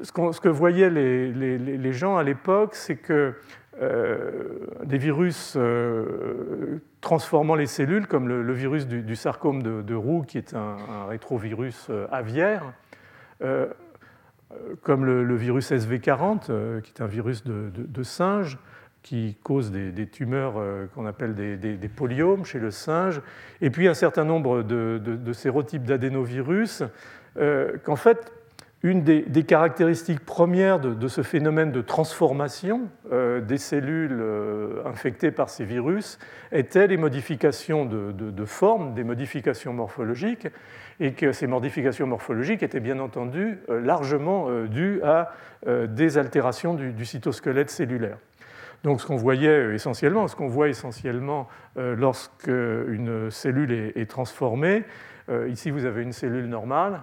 ce, 0.00 0.40
que 0.40 0.48
voyaient 0.48 0.88
les 0.88 1.92
gens 1.92 2.16
à 2.16 2.22
l'époque, 2.22 2.74
c'est 2.74 2.96
que 2.96 3.34
des 3.80 4.98
virus 4.98 5.56
transformant 7.00 7.54
les 7.54 7.66
cellules, 7.66 8.06
comme 8.06 8.28
le, 8.28 8.52
virus 8.52 8.86
du, 8.86 9.16
sarcome 9.16 9.62
de, 9.62 9.94
Roux, 9.94 10.22
qui 10.22 10.38
est 10.38 10.54
un, 10.54 11.06
rétrovirus 11.08 11.86
euh, 11.90 12.06
aviaire, 12.10 12.72
comme 14.82 15.04
le, 15.04 15.36
virus 15.36 15.70
SV40, 15.70 16.80
qui 16.80 16.92
est 16.92 17.00
un 17.00 17.06
virus 17.06 17.44
de, 17.44 18.02
singe, 18.02 18.58
qui 19.02 19.36
cause 19.42 19.70
des, 19.70 20.06
tumeurs 20.08 20.54
qu'on 20.94 21.06
appelle 21.06 21.34
des, 21.34 21.56
des, 21.56 21.88
polyomes 21.88 22.44
chez 22.44 22.58
le 22.58 22.72
singe, 22.72 23.20
et 23.60 23.70
puis 23.70 23.86
un 23.86 23.94
certain 23.94 24.24
nombre 24.24 24.62
de, 24.62 25.32
sérotypes 25.32 25.84
d'adénovirus, 25.84 26.82
qu'en 27.36 27.96
fait, 27.96 28.32
une 28.82 29.02
des, 29.02 29.42
caractéristiques 29.42 30.24
premières 30.24 30.78
de, 30.78 31.08
ce 31.08 31.22
phénomène 31.22 31.72
de 31.72 31.80
transformation 31.80 32.82
euh, 33.10 33.40
des 33.40 33.58
cellules 33.58 34.18
euh, 34.20 34.82
infectées 34.84 35.32
par 35.32 35.50
ces 35.50 35.64
virus 35.64 36.18
était 36.52 36.86
les 36.86 36.96
modifications 36.96 37.84
de, 37.84 38.44
forme, 38.44 38.94
des 38.94 39.02
modifications 39.02 39.72
morphologiques, 39.72 40.46
et 41.00 41.12
que 41.12 41.32
ces 41.32 41.48
modifications 41.48 42.06
morphologiques 42.06 42.62
étaient 42.62 42.80
bien 42.80 43.00
entendu 43.00 43.58
euh, 43.68 43.80
largement 43.80 44.48
dues 44.66 45.02
à 45.02 45.32
des 45.66 46.18
altérations 46.18 46.74
du, 46.74 47.04
cytosquelette 47.04 47.70
cellulaire. 47.70 48.18
Donc 48.84 49.00
ce 49.00 49.06
qu'on 49.06 49.16
voyait 49.16 49.74
essentiellement, 49.74 50.28
ce 50.28 50.36
qu'on 50.36 50.46
voit 50.46 50.68
essentiellement 50.68 51.48
lorsqu'une 51.76 53.28
cellule 53.30 53.72
est 53.72 54.08
transformée, 54.08 54.84
ici 55.48 55.72
vous 55.72 55.84
avez 55.84 56.02
une 56.02 56.12
cellule 56.12 56.46
normale, 56.46 57.00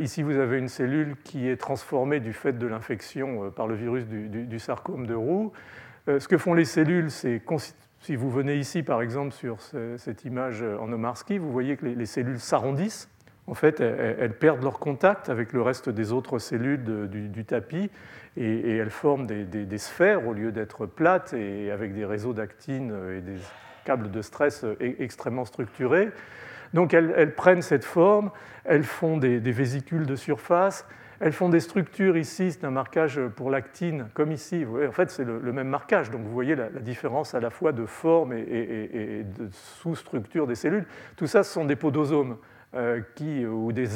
ici, 0.00 0.22
vous 0.22 0.36
avez 0.36 0.58
une 0.58 0.68
cellule 0.68 1.16
qui 1.24 1.48
est 1.48 1.56
transformée 1.56 2.20
du 2.20 2.32
fait 2.32 2.52
de 2.52 2.66
l'infection 2.66 3.44
euh, 3.44 3.50
par 3.50 3.66
le 3.66 3.74
virus 3.74 4.06
du, 4.06 4.58
sarcome 4.58 5.06
de 5.06 5.14
Roux. 5.14 5.52
Euh, 6.08 6.20
ce 6.20 6.28
que 6.28 6.38
font 6.38 6.54
les 6.54 6.64
cellules, 6.64 7.10
c'est 7.10 7.42
si 8.00 8.16
vous 8.16 8.30
venez 8.30 8.54
ici, 8.56 8.82
par 8.82 9.02
exemple, 9.02 9.32
sur 9.32 9.58
cette 9.96 10.24
image 10.24 10.62
en 10.62 10.92
Omarski, 10.92 11.38
vous 11.38 11.50
voyez 11.50 11.76
que 11.76 11.84
les, 11.84 12.06
cellules 12.06 12.38
s'arrondissent. 12.38 13.08
En 13.48 13.54
fait, 13.54 13.80
elles, 13.80 14.34
perdent 14.34 14.62
leur 14.62 14.78
contact 14.78 15.28
avec 15.28 15.52
le 15.52 15.62
reste 15.62 15.88
des 15.88 16.12
autres 16.12 16.38
cellules 16.38 17.08
du, 17.10 17.44
tapis 17.44 17.90
et, 18.36 18.76
elles 18.76 18.90
forment 18.90 19.26
des, 19.26 19.78
sphères 19.78 20.28
au 20.28 20.32
lieu 20.32 20.52
d'être 20.52 20.86
plates 20.86 21.32
et 21.32 21.72
avec 21.72 21.92
des 21.92 22.04
réseaux 22.04 22.34
d'actines 22.34 22.94
et 23.16 23.20
des 23.20 23.38
câbles 23.84 24.12
de 24.12 24.22
stress 24.22 24.64
extrêmement 24.80 25.44
structurés. 25.44 26.10
Donc 26.74 26.94
elles, 26.94 27.34
prennent 27.34 27.62
cette 27.62 27.84
forme, 27.84 28.30
elles 28.64 28.84
font 28.84 29.16
des, 29.16 29.38
vésicules 29.38 30.06
de 30.06 30.16
surface, 30.16 30.86
elles 31.20 31.32
font 31.32 31.48
des 31.48 31.60
structures 31.60 32.16
ici, 32.16 32.52
c'est 32.52 32.64
un 32.64 32.70
marquage 32.70 33.20
pour 33.36 33.50
l'actine, 33.50 34.06
comme 34.14 34.30
ici. 34.30 34.62
Vous 34.64 34.72
voyez, 34.72 34.86
en 34.86 34.92
fait, 34.92 35.10
c'est 35.10 35.24
le, 35.24 35.52
même 35.52 35.68
marquage. 35.68 36.10
Donc 36.10 36.22
vous 36.22 36.32
voyez 36.32 36.54
la, 36.54 36.68
différence 36.68 37.34
à 37.34 37.40
la 37.40 37.50
fois 37.50 37.72
de 37.72 37.86
forme 37.86 38.32
et, 38.32 39.24
de 39.24 39.48
sous-structure 39.50 40.46
des 40.46 40.54
cellules. 40.54 40.86
Tout 41.16 41.26
ça, 41.26 41.42
ce 41.42 41.52
sont 41.52 41.64
des 41.64 41.76
podosomes 41.76 42.36
euh, 42.74 43.00
qui, 43.16 43.44
ou 43.46 43.72
des, 43.72 43.88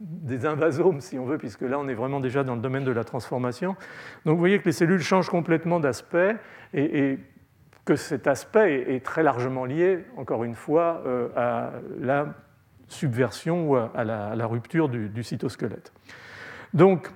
des 0.00 0.46
invasomes, 0.46 1.00
si 1.00 1.18
on 1.18 1.24
veut, 1.24 1.38
puisque 1.38 1.62
là, 1.62 1.78
on 1.78 1.88
est 1.88 1.94
vraiment 1.94 2.20
déjà 2.20 2.44
dans 2.44 2.56
le 2.56 2.60
domaine 2.60 2.84
de 2.84 2.92
la 2.92 3.04
transformation. 3.04 3.76
Donc 4.26 4.34
vous 4.34 4.40
voyez 4.40 4.58
que 4.58 4.66
les 4.66 4.72
cellules 4.72 5.00
changent 5.00 5.30
complètement 5.30 5.80
d'aspect. 5.80 6.36
et 6.74 7.18
que 7.84 7.96
cet 7.96 8.26
aspect 8.26 8.94
est 8.94 9.04
très 9.04 9.22
largement 9.22 9.64
lié, 9.64 10.04
encore 10.16 10.44
une 10.44 10.54
fois, 10.54 11.02
euh, 11.06 11.28
à 11.36 11.72
la 12.00 12.34
subversion 12.88 13.70
ou 13.70 13.76
à 13.76 14.04
la, 14.04 14.46
rupture 14.46 14.88
du, 14.88 15.22
cytosquelette. 15.22 15.92
Donc, 16.72 17.10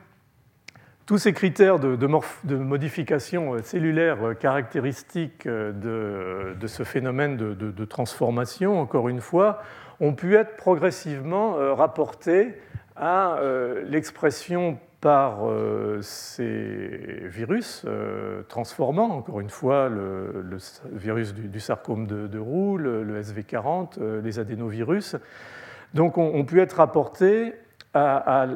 tous 1.07 1.19
ces 1.19 1.33
critères 1.33 1.79
de, 1.79 2.55
modification 2.57 3.55
euh, 3.55 3.63
cellulaire 3.63 4.23
euh, 4.23 4.35
caractéristiques 4.35 5.47
de, 5.47 6.55
ce 6.67 6.83
phénomène 6.85 7.37
de, 7.37 7.85
transformation, 7.85 8.81
encore 8.81 9.09
une 9.09 9.21
fois, 9.21 9.63
ont 10.01 10.15
pu 10.15 10.37
être 10.37 10.57
progressivement 10.57 11.75
rapportés 11.75 12.55
à 12.95 13.41
l'expression 13.85 14.79
par 15.01 15.49
euh, 15.49 16.01
ces 16.03 17.21
virus 17.25 17.85
euh, 17.87 18.43
transformant, 18.49 19.11
encore 19.11 19.41
une 19.41 19.51
fois, 19.51 19.89
le, 19.89 20.59
virus 20.93 21.35
du, 21.35 21.61
sarcome 21.61 22.07
de, 22.07 22.39
Roux, 22.39 22.77
le, 22.77 23.21
SV40, 23.23 24.01
euh, 24.01 24.21
les 24.21 24.39
adénovirus. 24.39 25.17
Donc, 25.95 26.19
ont, 26.19 26.45
pu 26.45 26.61
être 26.61 26.75
rapportés 26.75 27.55
à, 27.95 28.47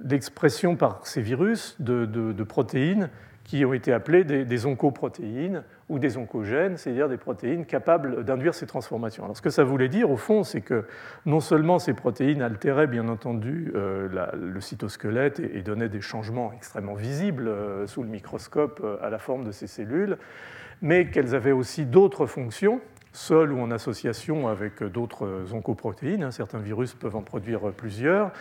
l'expression 0.00 0.74
par 0.76 1.06
ces 1.06 1.22
virus 1.22 1.76
de 1.80 2.42
protéines 2.42 3.10
qui 3.44 3.64
ont 3.64 3.74
été 3.74 3.92
appelées 3.92 4.24
des, 4.24 4.66
oncoprotéines 4.66 5.62
ou 5.88 5.98
des 5.98 6.16
oncogènes, 6.16 6.76
c'est-à-dire 6.76 7.08
des 7.08 7.18
protéines 7.18 7.66
capables 7.66 8.24
d'induire 8.24 8.54
ces 8.54 8.66
transformations. 8.66 9.24
Alors 9.24 9.36
ce 9.36 9.42
que 9.42 9.50
ça 9.50 9.64
voulait 9.64 9.88
dire, 9.88 10.10
au 10.10 10.16
fond, 10.16 10.42
c'est 10.42 10.62
que 10.62 10.84
non 11.26 11.40
seulement 11.40 11.78
ces 11.78 11.92
protéines 11.92 12.42
altéraient 12.42 12.86
bien 12.86 13.08
entendu 13.08 13.70
euh, 13.74 14.08
le 14.34 14.60
cytosquelette 14.60 15.40
et, 15.40 15.62
donnaient 15.62 15.88
des 15.88 16.00
changements 16.00 16.52
extrêmement 16.52 16.94
visibles 16.94 17.48
euh, 17.48 17.86
sous 17.86 18.02
le 18.02 18.08
microscope 18.08 18.80
euh, 18.82 18.96
à 19.02 19.10
la 19.10 19.18
forme 19.18 19.44
de 19.44 19.52
ces 19.52 19.66
cellules, 19.66 20.16
mais 20.80 21.10
qu'elles 21.10 21.34
avaient 21.34 21.52
aussi 21.52 21.84
d'autres 21.84 22.26
fonctions 22.26 22.80
seul 23.14 23.52
ou 23.52 23.60
en 23.60 23.70
association 23.70 24.48
avec 24.48 24.82
d'autres 24.82 25.54
oncoprotéines. 25.54 26.30
Certains 26.32 26.58
virus 26.58 26.94
peuvent 26.94 27.16
en 27.16 27.22
produire 27.22 27.72
plusieurs, 27.72 28.32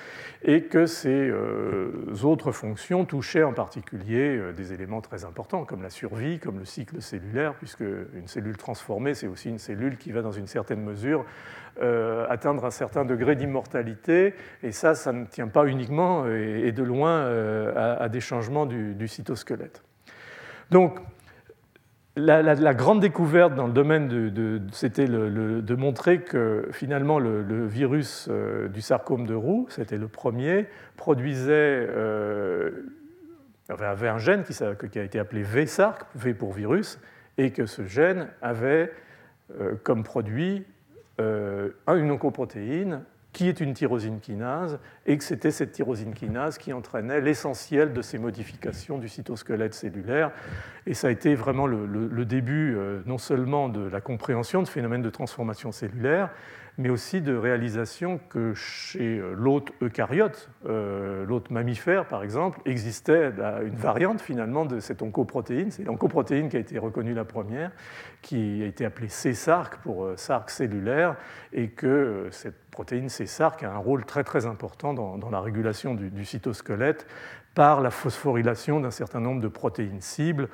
et 0.44 0.64
que 0.64 0.88
ces 0.88 1.30
euh, 1.30 1.92
autres 2.24 2.52
fonctions 2.52 3.06
touchaient 3.06 3.44
en 3.44 3.54
particulier 3.54 4.36
euh, 4.36 4.52
des 4.52 4.74
éléments 4.74 5.02
très 5.02 5.26
importants, 5.26 5.64
comme 5.64 5.84
la 5.84 5.92
survie, 5.92 6.40
comme 6.40 6.58
le 6.58 6.66
cycle 6.66 7.02
cellulaire, 7.02 7.54
puisque 7.54 7.82
une 7.82 8.28
cellule 8.28 8.58
transformée, 8.58 9.14
c'est 9.14 9.28
aussi 9.28 9.50
une 9.50 9.60
cellule 9.60 9.98
qui 9.98 10.12
va 10.12 10.24
dans 10.24 10.32
une 10.32 10.48
certaine 10.48 10.82
mesure 10.82 11.24
euh, 11.82 12.26
atteindre 12.30 12.66
un 12.66 12.72
certain 12.72 13.06
degré 13.06 13.36
d'immortalité, 13.36 14.34
et 14.64 14.72
ça, 14.72 14.96
ça 14.96 15.14
ne 15.14 15.26
tient 15.26 15.48
pas 15.48 15.66
uniquement 15.66 16.26
et, 16.28 16.72
de 16.72 16.84
loin 16.84 17.28
à, 17.76 18.10
des 18.10 18.20
changements 18.20 18.66
du, 18.66 18.96
du 18.96 19.08
cytosquelette. 19.08 19.84
Donc, 20.72 21.00
la, 22.16 22.74
grande 22.74 23.00
découverte 23.00 23.56
dans 23.56 23.68
le 23.68 23.74
domaine 23.74 24.08
de, 24.08 24.62
c'était 24.72 25.08
de 25.08 25.76
montrer 25.76 26.22
que 26.22 26.68
finalement 26.72 27.20
le, 27.20 27.66
virus 27.66 28.28
euh, 28.30 28.68
du 28.68 28.82
sarcome 28.82 29.26
de 29.26 29.34
Roux, 29.34 29.66
c'était 29.70 29.98
le 29.98 30.08
premier, 30.08 30.68
produisait 30.96 31.88
euh, 31.90 32.84
avait 33.70 34.10
un 34.10 34.20
gène 34.20 34.44
qui, 34.44 35.00
a 35.00 35.04
été 35.04 35.20
appelé 35.20 35.42
V-SARC, 35.42 36.06
V 36.16 36.34
pour 36.34 36.54
virus, 36.54 37.00
et 37.38 37.52
que 37.52 37.66
ce 37.66 37.86
gène 37.86 38.28
avait 38.42 38.92
euh, 39.60 39.76
comme 39.84 40.04
produit 40.04 40.66
une 41.20 42.12
oncoprotéine 42.12 43.04
qui 43.34 43.50
est 43.50 43.60
une 43.60 43.74
tyrosine 43.74 44.20
kinase 44.20 44.80
et 45.06 45.18
que 45.18 45.24
c'était 45.24 45.52
cette 45.52 45.72
tyrosine 45.72 46.14
kinase 46.14 46.58
qui 46.60 46.72
entraînait 46.72 47.20
l'essentiel 47.20 47.92
de 47.92 48.02
ces 48.02 48.20
modifications 48.20 49.00
du 49.00 49.10
cytosquelette 49.10 49.74
cellulaire. 49.74 50.32
Et 50.86 50.94
ça 50.94 51.08
a 51.08 51.12
été 51.12 51.34
vraiment 51.36 51.66
le, 51.66 52.26
début 52.26 52.76
euh, 52.78 53.02
non 53.06 53.18
seulement 53.18 53.70
de 53.70 53.82
la 53.82 54.02
compréhension 54.02 54.62
de 54.62 54.68
phénomènes 54.68 55.02
de 55.02 55.10
transformation 55.10 55.72
cellulaire, 55.72 56.30
mais 56.78 56.90
aussi 56.90 57.22
de 57.22 57.36
réalisation 57.36 58.20
que 58.30 58.54
chez 58.54 59.20
euh, 59.20 59.34
l'hôte 59.36 59.72
eucaryote, 59.82 60.50
euh, 60.66 61.26
l'hôte 61.26 61.52
mammifère 61.52 62.08
par 62.08 62.24
exemple, 62.24 62.60
existait 62.66 63.32
bah, 63.32 63.60
une 63.64 63.76
variante 63.76 64.22
finalement 64.22 64.66
de 64.66 64.80
cette 64.80 65.02
oncoprotéine. 65.02 65.70
C'est 65.70 65.84
l'oncoprotéine 65.84 66.50
qui 66.50 66.58
a 66.58 66.60
été 66.60 66.80
reconnue 66.80 67.14
la 67.14 67.26
première, 67.26 67.72
qui 68.22 68.64
a 68.64 68.66
été 68.66 68.86
appelée 68.86 69.10
C-SARC 69.10 69.78
pour 69.84 70.06
euh, 70.06 70.18
SARC 70.18 70.50
cellulaire, 70.50 71.16
et 71.52 71.70
que 71.70 72.28
cette 72.32 72.58
protéine 72.72 73.10
C-SARC 73.10 73.64
a 73.64 73.72
un 73.72 73.78
rôle 73.78 74.06
très 74.06 74.24
très 74.24 74.48
important 74.48 74.94
dans, 74.94 75.30
la 75.30 75.42
régulation 75.42 75.94
du, 75.94 76.10
du 76.10 76.26
cytosquelette 76.26 77.06
par 77.54 77.82
la 77.82 77.92
phosphorylation 77.92 78.80
d'un 78.80 78.92
certain 78.92 79.20
nombre 79.20 79.42
de 79.42 79.48
protéines 79.48 80.02
cibles 80.02 80.50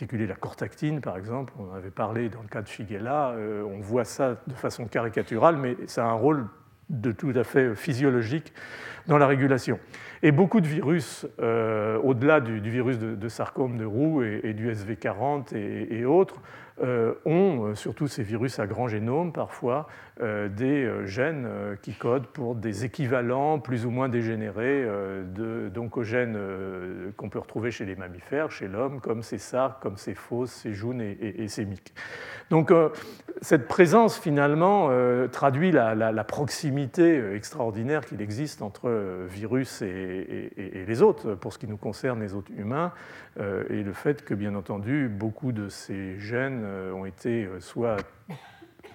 particulier 0.00 0.26
la 0.26 0.34
cortactine 0.34 1.02
par 1.02 1.18
exemple, 1.18 1.52
on 1.58 1.70
en 1.70 1.74
avait 1.74 1.90
parlé 1.90 2.30
dans 2.30 2.40
le 2.40 2.48
cas 2.48 2.62
de 2.62 2.66
Shigella, 2.66 3.32
euh, 3.32 3.62
on 3.62 3.80
voit 3.80 4.06
ça 4.06 4.40
de 4.46 4.54
façon 4.54 4.86
caricaturale, 4.86 5.58
mais 5.58 5.76
ça 5.88 6.06
a 6.06 6.08
un 6.08 6.14
rôle 6.14 6.46
de 6.88 7.12
tout 7.12 7.32
à 7.34 7.44
fait 7.44 7.74
physiologique 7.74 8.54
dans 9.08 9.18
la 9.18 9.26
régulation. 9.26 9.78
Et 10.22 10.32
beaucoup 10.32 10.62
de 10.62 10.66
virus, 10.66 11.26
euh, 11.42 11.98
au-delà 11.98 12.40
du, 12.40 12.60
virus 12.60 12.98
de, 12.98 13.28
sarcome 13.28 13.76
de 13.76 13.84
Roux 13.84 14.22
et, 14.22 14.54
du 14.54 14.72
SV40 14.72 15.54
et 15.54 16.04
autres, 16.06 16.40
euh, 16.82 17.12
ont, 17.26 17.74
surtout 17.74 18.08
ces 18.08 18.22
virus 18.22 18.58
à 18.58 18.66
grand 18.66 18.88
génome 18.88 19.34
parfois, 19.34 19.86
des 20.20 21.06
gènes 21.06 21.48
qui 21.82 21.94
codent 21.94 22.26
pour 22.26 22.54
des 22.54 22.84
équivalents 22.84 23.58
plus 23.58 23.86
ou 23.86 23.90
moins 23.90 24.08
dégénérés 24.08 24.86
d'oncogènes 25.72 26.36
qu'on 27.16 27.28
peut 27.28 27.38
retrouver 27.38 27.70
chez 27.70 27.86
les 27.86 27.96
mammifères, 27.96 28.50
chez 28.50 28.68
l'homme, 28.68 29.00
comme 29.00 29.22
ces 29.22 29.38
SARC, 29.38 29.80
comme 29.80 29.96
ces 29.96 30.14
FOS, 30.14 30.46
ces 30.46 30.72
JUN 30.72 30.98
et, 31.00 31.48
ces 31.48 31.64
MIC. 31.64 31.94
Donc 32.50 32.72
cette 33.40 33.68
présence 33.68 34.18
finalement 34.18 34.90
traduit 35.32 35.72
la, 35.72 36.24
proximité 36.24 37.34
extraordinaire 37.34 38.04
qu'il 38.04 38.20
existe 38.20 38.62
entre 38.62 39.26
virus 39.26 39.82
et, 39.82 40.52
et, 40.56 40.84
les 40.86 41.02
autres, 41.02 41.34
pour 41.34 41.52
ce 41.52 41.58
qui 41.58 41.66
nous 41.66 41.78
concerne 41.78 42.20
les 42.20 42.34
autres 42.34 42.52
humains, 42.56 42.92
et 43.38 43.82
le 43.82 43.92
fait 43.92 44.24
que 44.24 44.34
bien 44.34 44.54
entendu 44.54 45.08
beaucoup 45.08 45.52
de 45.52 45.68
ces 45.68 46.18
gènes 46.18 46.62
euh, 46.64 46.92
ont 46.92 47.04
été 47.04 47.44
euh, 47.44 47.60
soit 47.60 47.96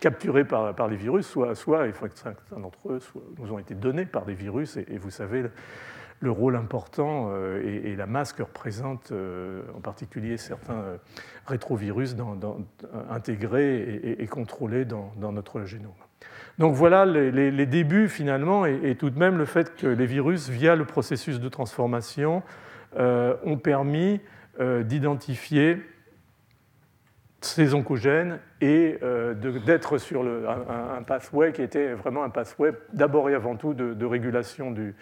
capturés 0.05 0.45
par, 0.45 0.87
les 0.87 0.97
virus, 0.97 1.25
soit, 1.25 1.55
soit 1.55 1.87
certains 2.13 2.59
d'entre 2.59 2.77
eux 2.91 2.99
nous 3.39 3.51
ont 3.51 3.57
été 3.57 3.73
donnés 3.73 4.05
par 4.05 4.23
des 4.23 4.35
virus, 4.35 4.77
et, 4.77 4.99
vous 4.99 5.09
savez 5.09 5.43
le, 6.19 6.29
rôle 6.29 6.55
important 6.55 7.29
euh, 7.31 7.81
et, 7.83 7.95
la 7.95 8.05
masse 8.05 8.31
que 8.31 8.43
représentent 8.43 9.11
en 9.75 9.79
particulier 9.81 10.37
certains 10.37 10.99
rétrovirus 11.47 12.15
dans, 12.15 12.37
intégrés 13.09 14.15
et, 14.19 14.27
contrôlés 14.27 14.85
dans, 14.85 15.31
notre 15.31 15.63
génome. 15.63 15.89
Donc 16.59 16.75
voilà 16.75 17.07
les, 17.07 17.65
débuts 17.65 18.07
finalement, 18.07 18.67
et, 18.67 18.93
tout 18.93 19.09
de 19.09 19.17
même 19.17 19.39
le 19.39 19.45
fait 19.45 19.75
que 19.75 19.87
les 19.87 20.05
virus, 20.05 20.49
via 20.49 20.75
le 20.75 20.85
processus 20.85 21.39
de 21.39 21.49
transformation, 21.49 22.43
ont 22.95 23.57
permis 23.57 24.21
d'identifier 24.59 25.81
ces 27.41 27.73
oncogènes 27.73 28.39
et 28.61 28.97
euh, 29.03 29.33
d'être 29.33 29.97
sur 29.97 30.23
un, 30.23 31.03
pathway 31.03 31.51
qui 31.51 31.61
était 31.61 31.93
vraiment 31.93 32.23
un 32.23 32.29
pathway 32.29 32.71
d'abord 32.93 33.29
et 33.29 33.35
avant 33.35 33.55
tout 33.55 33.73
de, 33.73 34.05
régulation 34.05 34.71
du, 34.71 34.95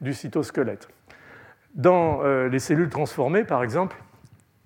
du, 0.00 0.14
cytosquelette. 0.14 0.88
Dans 1.74 2.22
euh, 2.22 2.48
les 2.48 2.58
cellules 2.58 2.88
transformées, 2.88 3.44
par 3.44 3.62
exemple, 3.62 3.96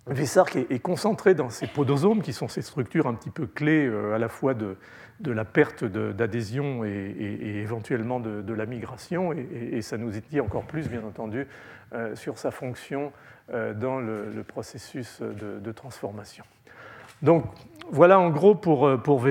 VSARC 0.07 0.57
est, 0.57 0.79
concentré 0.81 1.35
dans 1.35 1.49
ces 1.49 1.67
podosomes, 1.67 2.23
qui 2.23 2.33
sont 2.33 2.49
ces 2.49 2.63
structures 2.63 3.07
un 3.07 3.15
petit 3.15 3.31
peu 3.31 3.47
clés 3.47 3.87
euh, 3.87 4.15
à 4.15 4.19
la 4.19 4.29
fois 4.29 4.53
de, 4.55 4.77
de 5.21 5.31
la 5.31 5.45
perte 5.45 5.85
d'adhésion 5.85 6.85
et, 6.85 7.61
éventuellement 7.63 8.19
de, 8.19 8.53
la 8.53 8.67
migration, 8.67 9.33
et, 9.33 9.81
ça 9.81 9.97
nous 9.97 10.11
dit 10.11 10.41
encore 10.41 10.65
plus, 10.65 10.89
bien 10.89 11.05
entendu, 11.05 11.47
sur 12.15 12.39
sa 12.39 12.51
fonction 12.51 13.13
dans 13.53 14.01
le 14.01 14.43
processus 14.43 15.21
de 15.21 15.73
transformation. 15.73 16.45
Donc 17.23 17.45
voilà 17.91 18.19
en 18.19 18.31
gros 18.31 18.55
pour, 18.55 18.87
euh, 18.87 18.97
pour. 18.97 19.23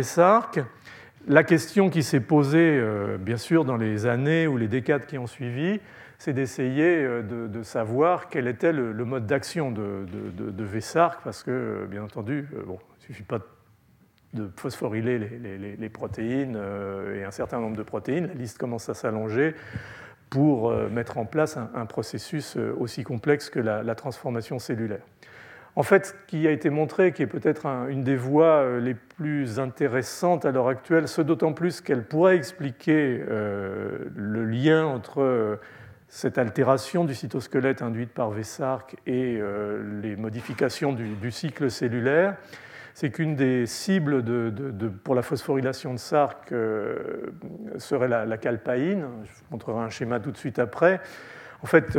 La 1.27 1.43
question 1.43 1.91
qui 1.91 2.01
s'est 2.01 2.19
posée, 2.19 2.80
euh, 2.80 3.17
bien 3.17 3.38
sûr, 3.38 3.63
dans 3.63 3.77
les 3.77 4.08
années 4.08 4.47
ou 4.47 4.58
les 4.58 4.67
décades 4.67 5.06
qui 5.06 5.19
ont 5.19 5.27
suivi, 5.27 5.80
c'est 6.17 6.34
d'essayer 6.34 7.04
euh, 7.04 7.21
de, 7.21 7.63
savoir 7.63 8.27
quel 8.30 8.47
était 8.47 8.71
le, 8.71 8.93
mode 9.06 9.27
d'action 9.27 9.71
de, 9.71 10.06
de, 10.08 10.80
parce 11.23 11.43
que, 11.43 11.86
bien 11.89 12.04
entendu, 12.04 12.47
bon, 12.65 12.80
il 12.80 13.01
ne 13.01 13.06
suffit 13.06 13.23
pas 13.23 13.39
de 14.34 14.49
phosphoryler 14.56 15.19
les, 15.77 15.89
protéines 15.89 16.58
et 17.13 17.23
un 17.23 17.32
certain 17.32 17.60
nombre 17.60 17.75
de 17.75 17.84
protéines, 17.84 18.27
la 18.27 18.34
liste 18.34 18.58
commence 18.58 18.88
à 18.89 18.93
s'allonger 18.93 19.54
pour 20.30 20.71
mettre 20.89 21.17
en 21.17 21.25
place 21.25 21.58
un, 21.58 21.86
processus 21.86 22.56
aussi 22.56 23.04
complexe 23.04 23.49
que 23.49 23.60
la 23.60 23.95
transformation 23.95 24.58
cellulaire. 24.58 25.01
En 25.75 25.84
fait, 25.84 26.07
ce 26.07 26.13
qui 26.27 26.47
a 26.47 26.51
été 26.51 26.69
montré, 26.69 27.13
qui 27.13 27.21
est 27.21 27.27
peut-être 27.27 27.65
une 27.89 28.03
des 28.03 28.17
voies 28.17 28.62
euh, 28.62 28.79
les 28.81 28.93
plus 28.93 29.60
intéressantes 29.60 30.45
à 30.45 30.51
l'heure 30.51 30.67
actuelle, 30.67 31.07
ce 31.07 31.21
d'autant 31.21 31.53
plus 31.53 31.79
qu'elle 31.79 32.03
pourrait 32.03 32.36
expliquer 32.36 33.23
euh, 33.29 34.10
le 34.13 34.43
lien 34.45 34.86
entre 34.86 35.21
euh, 35.21 35.55
cette 36.10 36.38
altération 36.38 37.05
du 37.05 37.15
cytosquelette 37.15 37.81
induite 37.81 38.12
par 38.12 38.31
VSARC 38.31 38.97
et 39.07 39.39
les 40.01 40.17
modifications 40.17 40.91
du, 40.91 41.31
cycle 41.31 41.71
cellulaire, 41.71 42.36
c'est 42.93 43.12
qu'une 43.12 43.38
des 43.38 43.65
cibles 43.65 44.21
pour 45.05 45.15
la 45.15 45.21
phosphorylation 45.21 45.93
de 45.93 45.99
SARC 45.99 46.49
serait 47.77 48.10
la, 48.10 48.25
la, 48.25 48.38
calpaïne. 48.38 49.05
Je 49.23 49.31
vous 49.31 49.45
montrerai 49.51 49.79
un 49.79 49.89
schéma 49.89 50.19
tout 50.19 50.31
de 50.31 50.38
suite 50.38 50.60
après. 50.60 50.99
En 51.63 51.65
fait, 51.65 51.97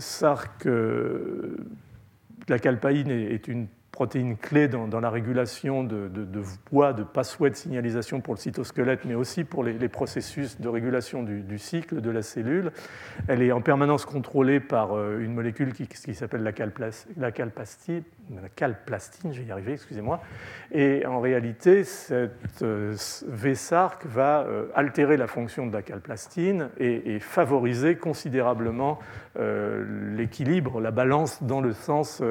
SARC 0.00 0.66
la 2.48 2.58
calpaïne 2.58 3.10
est 3.10 3.48
une 3.48 3.68
protéine 3.96 4.36
clé 4.36 4.68
dans, 4.68 5.00
la 5.00 5.08
régulation 5.08 5.82
de, 5.82 6.08
de, 6.08 6.26
de, 6.26 6.42
voies 6.70 6.92
de 6.92 7.02
de 7.02 7.54
signalisation 7.54 8.20
pour 8.20 8.34
le 8.34 8.38
cytosquelette, 8.38 9.06
mais 9.06 9.14
aussi 9.14 9.42
pour 9.42 9.64
les, 9.64 9.88
processus 9.88 10.60
de 10.60 10.68
régulation 10.68 11.22
du, 11.22 11.58
cycle 11.58 12.02
de 12.02 12.10
la 12.10 12.20
cellule. 12.20 12.72
Elle 13.26 13.40
est 13.40 13.52
en 13.52 13.62
permanence 13.62 14.04
contrôlée 14.04 14.60
par 14.60 14.92
euh, 14.92 15.20
une 15.20 15.32
molécule 15.32 15.72
qui, 15.72 16.14
s'appelle 16.14 16.42
la, 16.42 16.52
la, 17.16 17.32
calplastine, 17.32 18.02
la 18.02 18.02
calplastine, 18.54 19.32
je 19.32 19.40
vais 19.40 19.46
y 19.46 19.52
arriver, 19.52 19.72
excusez-moi. 19.72 20.20
Et 20.72 21.06
en 21.06 21.20
réalité, 21.20 21.84
cette 21.84 22.62
euh, 22.62 22.94
VSARC 23.26 24.06
va 24.06 24.40
euh, 24.40 24.66
altérer 24.74 25.16
la 25.16 25.26
fonction 25.26 25.66
de 25.66 25.72
la 25.72 25.82
calplastine 25.82 26.70
et, 26.78 27.18
favoriser 27.20 27.96
considérablement 27.96 28.98
l'équilibre, 29.38 30.80
la 30.80 30.90
balance 30.90 31.42
dans 31.42 31.60
le 31.60 31.72
sens 31.72 32.22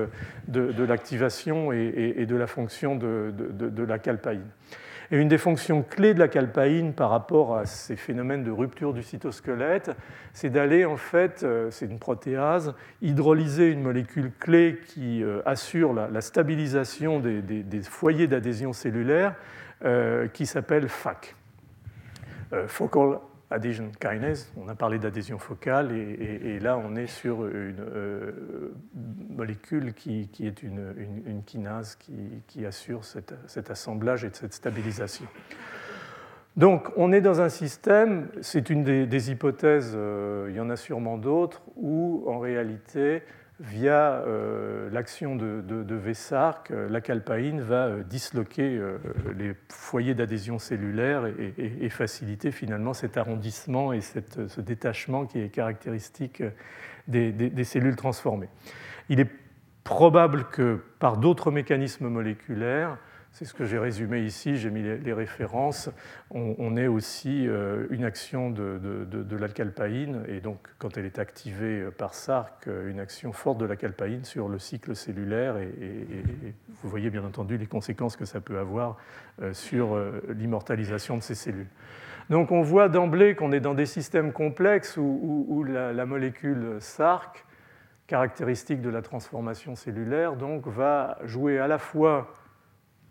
de 0.48 0.84
l'activation 0.84 1.72
et, 1.72 2.26
de 2.26 2.36
la 2.36 2.48
fonction 2.48 2.96
de, 2.96 3.84
la 3.84 4.00
calpaïne. 4.00 4.48
Et 5.12 5.18
une 5.18 5.28
des 5.28 5.38
fonctions 5.38 5.84
clés 5.84 6.14
de 6.14 6.20
la 6.20 6.28
calpaïne 6.28 6.94
par 6.94 7.10
rapport 7.10 7.58
à 7.58 7.66
ces 7.66 7.96
phénomènes 7.96 8.44
de 8.44 8.52
rupture 8.52 8.94
du 8.94 9.04
cytosquelette, 9.04 9.92
c'est 10.34 10.50
d'aller, 10.50 10.86
en 10.86 10.98
fait, 10.98 11.44
euh, 11.44 11.70
c'est 11.72 11.86
une 11.86 12.00
protéase, 12.00 12.74
hydrolyser 13.02 13.70
une 13.72 13.82
molécule 13.82 14.32
clé 14.40 14.80
qui 14.88 15.24
euh, 15.24 15.42
assure 15.46 15.94
la, 15.94 16.22
stabilisation 16.22 17.20
des, 17.20 17.82
foyers 17.84 18.28
d'adhésion 18.28 18.74
cellulaire 18.74 19.36
euh, 19.84 20.28
qui 20.28 20.46
s'appelle 20.46 20.90
FAC, 20.90 21.36
Focal 22.68 23.20
adhesion 23.52 23.92
kinase. 24.00 24.52
On 24.58 24.68
a 24.68 24.76
parlé 24.76 25.00
d'adhésion 25.00 25.38
focale 25.38 25.92
et, 25.92 26.60
là 26.60 26.78
on 26.78 26.96
est 26.96 27.08
sur 27.08 27.46
une 27.46 27.80
euh, 27.80 28.74
molécule 29.30 29.94
qui, 29.94 30.30
est 30.40 30.64
une, 30.64 31.44
kinase 31.46 31.98
qui, 32.48 32.66
assure 32.66 33.04
cet 33.04 33.70
assemblage 33.70 34.24
et 34.24 34.30
cette 34.34 34.54
stabilisation. 34.54 35.26
Donc 36.58 36.90
on 36.96 37.12
est 37.12 37.22
dans 37.22 37.42
un 37.42 37.50
système, 37.50 38.30
c'est 38.42 38.70
une 38.70 38.84
des, 38.84 39.32
hypothèses, 39.32 39.94
euh, 39.94 40.48
il 40.50 40.56
y 40.56 40.60
en 40.62 40.70
a 40.70 40.78
sûrement 40.78 41.18
d'autres, 41.18 41.62
où 41.76 42.24
en 42.28 42.40
réalité 42.40 43.24
via 43.60 44.14
euh, 44.14 44.90
l'action 44.92 45.36
de, 45.36 45.62
de, 45.62 45.96
VSARC, 45.96 46.72
euh, 46.72 46.90
la 46.90 47.00
calpaïne 47.00 47.62
va 47.62 47.86
euh, 47.86 48.04
disloquer 48.04 48.82
les 49.38 49.56
foyers 49.70 50.14
d'adhésion 50.14 50.60
cellulaire 50.60 51.26
et, 51.26 51.90
faciliter 51.90 52.52
finalement 52.52 52.94
cet 52.94 53.16
arrondissement 53.16 53.94
et 53.94 54.02
ce 54.02 54.60
détachement 54.60 55.26
qui 55.26 55.40
est 55.40 55.50
caractéristique 55.50 56.44
des, 57.08 57.64
cellules 57.64 57.96
transformées. 57.96 58.50
Il 59.08 59.20
est 59.20 59.30
probable 59.84 60.46
que 60.46 60.82
par 61.00 61.18
d'autres 61.18 61.52
mécanismes 61.52 62.10
moléculaires, 62.10 62.98
c'est 63.36 63.44
ce 63.44 63.54
que 63.54 63.66
j'ai 63.66 63.78
résumé 63.78 64.22
ici, 64.22 64.56
j'ai 64.56 64.70
mis 64.70 64.82
les, 64.82 65.12
références. 65.12 65.90
On, 66.32 66.78
est 66.78 66.88
aussi 66.88 67.50
euh, 67.50 67.86
une 67.90 68.06
action 68.06 68.50
de, 68.50 68.80
de, 68.80 69.36
l'alcalpaïne, 69.36 70.24
et 70.30 70.40
donc 70.40 70.60
quand 70.78 70.98
elle 70.98 71.04
est 71.04 71.20
activée 71.20 71.84
par 71.98 72.14
SARC, 72.14 72.68
une 72.68 73.02
action 73.02 73.34
forte 73.34 73.58
de 73.58 73.66
l'alcalpaïne 73.66 74.24
sur 74.24 74.48
le 74.48 74.58
cycle 74.58 74.96
cellulaire, 74.96 75.58
et, 75.58 75.74
vous 76.82 76.90
voyez 76.90 77.10
bien 77.10 77.26
entendu 77.26 77.58
les 77.58 77.66
conséquences 77.66 78.16
que 78.16 78.24
ça 78.24 78.40
peut 78.40 78.58
avoir 78.58 78.96
euh, 79.42 79.52
sur 79.52 79.96
euh, 79.96 80.24
l'immortalisation 80.30 81.18
de 81.18 81.22
ces 81.22 81.36
cellules. 81.36 81.68
Donc 82.30 82.54
on 82.54 82.62
voit 82.62 82.88
d'emblée 82.88 83.36
qu'on 83.36 83.52
est 83.52 83.60
dans 83.60 83.74
des 83.74 83.86
systèmes 83.86 84.32
complexes 84.32 84.96
où, 84.96 85.66
la, 85.68 86.06
molécule 86.06 86.78
SARC, 86.80 87.46
caractéristique 88.08 88.82
de 88.82 88.90
la 88.90 89.02
transformation 89.02 89.76
cellulaire, 89.76 90.38
donc 90.38 90.68
va 90.68 91.18
jouer 91.26 91.60
à 91.60 91.68
la 91.68 91.80
fois 91.80 92.34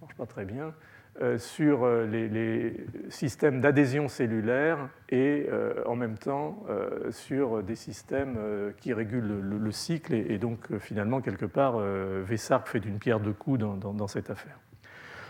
marche 0.04 0.16
pas 0.16 0.26
très 0.26 0.44
bien, 0.44 0.74
euh, 1.22 1.38
sur 1.38 1.84
euh, 1.84 2.06
les, 2.06 2.76
systèmes 3.08 3.60
d'adhésion 3.60 4.08
cellulaire 4.08 4.90
et 5.08 5.46
euh, 5.48 5.82
en 5.86 5.96
même 5.96 6.18
temps 6.18 6.64
sur 7.10 7.62
des 7.62 7.74
systèmes 7.74 8.38
qui 8.78 8.92
régulent 8.92 9.40
le, 9.40 9.70
cycle. 9.70 10.12
Et, 10.12 10.38
donc 10.38 10.76
finalement, 10.78 11.20
quelque 11.20 11.46
part, 11.46 11.78
Vessark 11.78 12.68
fait 12.68 12.80
d'une 12.80 12.98
pierre 12.98 13.20
deux 13.20 13.32
coups 13.32 13.58
dans, 13.58 14.08
cette 14.08 14.30
affaire. 14.30 14.58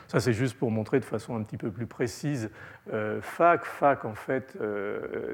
Ça, 0.08 0.20
c'est 0.20 0.32
juste 0.32 0.58
pour 0.58 0.70
montrer 0.70 1.00
de 1.00 1.04
façon 1.04 1.36
un 1.36 1.42
petit 1.42 1.56
peu 1.56 1.70
plus 1.70 1.86
précise. 1.86 2.50
FAC, 3.20 3.64
FAC, 3.64 4.04
en 4.04 4.14
fait, 4.14 4.56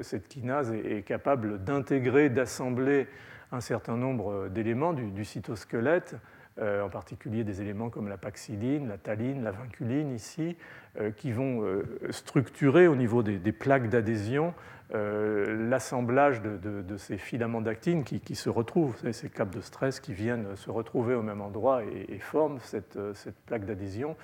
cette 0.01 0.27
kinase 0.27 0.73
est, 0.73 1.05
capable 1.05 1.63
d'intégrer, 1.63 2.29
d'assembler 2.29 3.07
un 3.51 3.61
certain 3.61 3.95
nombre 3.95 4.49
d'éléments 4.49 4.93
du 4.93 5.25
cytosquelette 5.25 6.15
en 6.59 6.89
particulier 6.89 7.43
des 7.43 7.61
éléments 7.61 7.89
comme 7.89 8.07
la 8.07 8.17
paxiline, 8.17 8.87
la 8.87 8.97
taline, 8.97 9.43
la 9.43 9.51
vinculine 9.51 10.13
ici, 10.13 10.55
euh, 10.99 11.09
qui 11.09 11.31
vont 11.31 11.63
euh, 11.63 11.83
structurer 12.09 12.85
au 12.85 12.97
niveau 12.97 13.23
des, 13.23 13.51
plaques 13.53 13.87
d'adhésion 13.87 14.53
l'assemblage 14.93 16.41
de, 16.41 16.97
ces 16.97 17.17
filaments 17.17 17.61
d'actine 17.61 18.03
qui, 18.03 18.35
se 18.35 18.49
retrouvent, 18.49 18.97
ces 19.13 19.29
capes 19.29 19.55
de 19.55 19.61
stress 19.61 20.01
qui 20.01 20.11
viennent 20.11 20.53
se 20.57 20.69
retrouver 20.69 21.15
au 21.15 21.21
même 21.21 21.39
endroit 21.39 21.81
et, 21.85 22.19
forment 22.19 22.59
cette, 22.59 22.99
plaque 23.45 23.63
d'adhésion. 23.63 24.17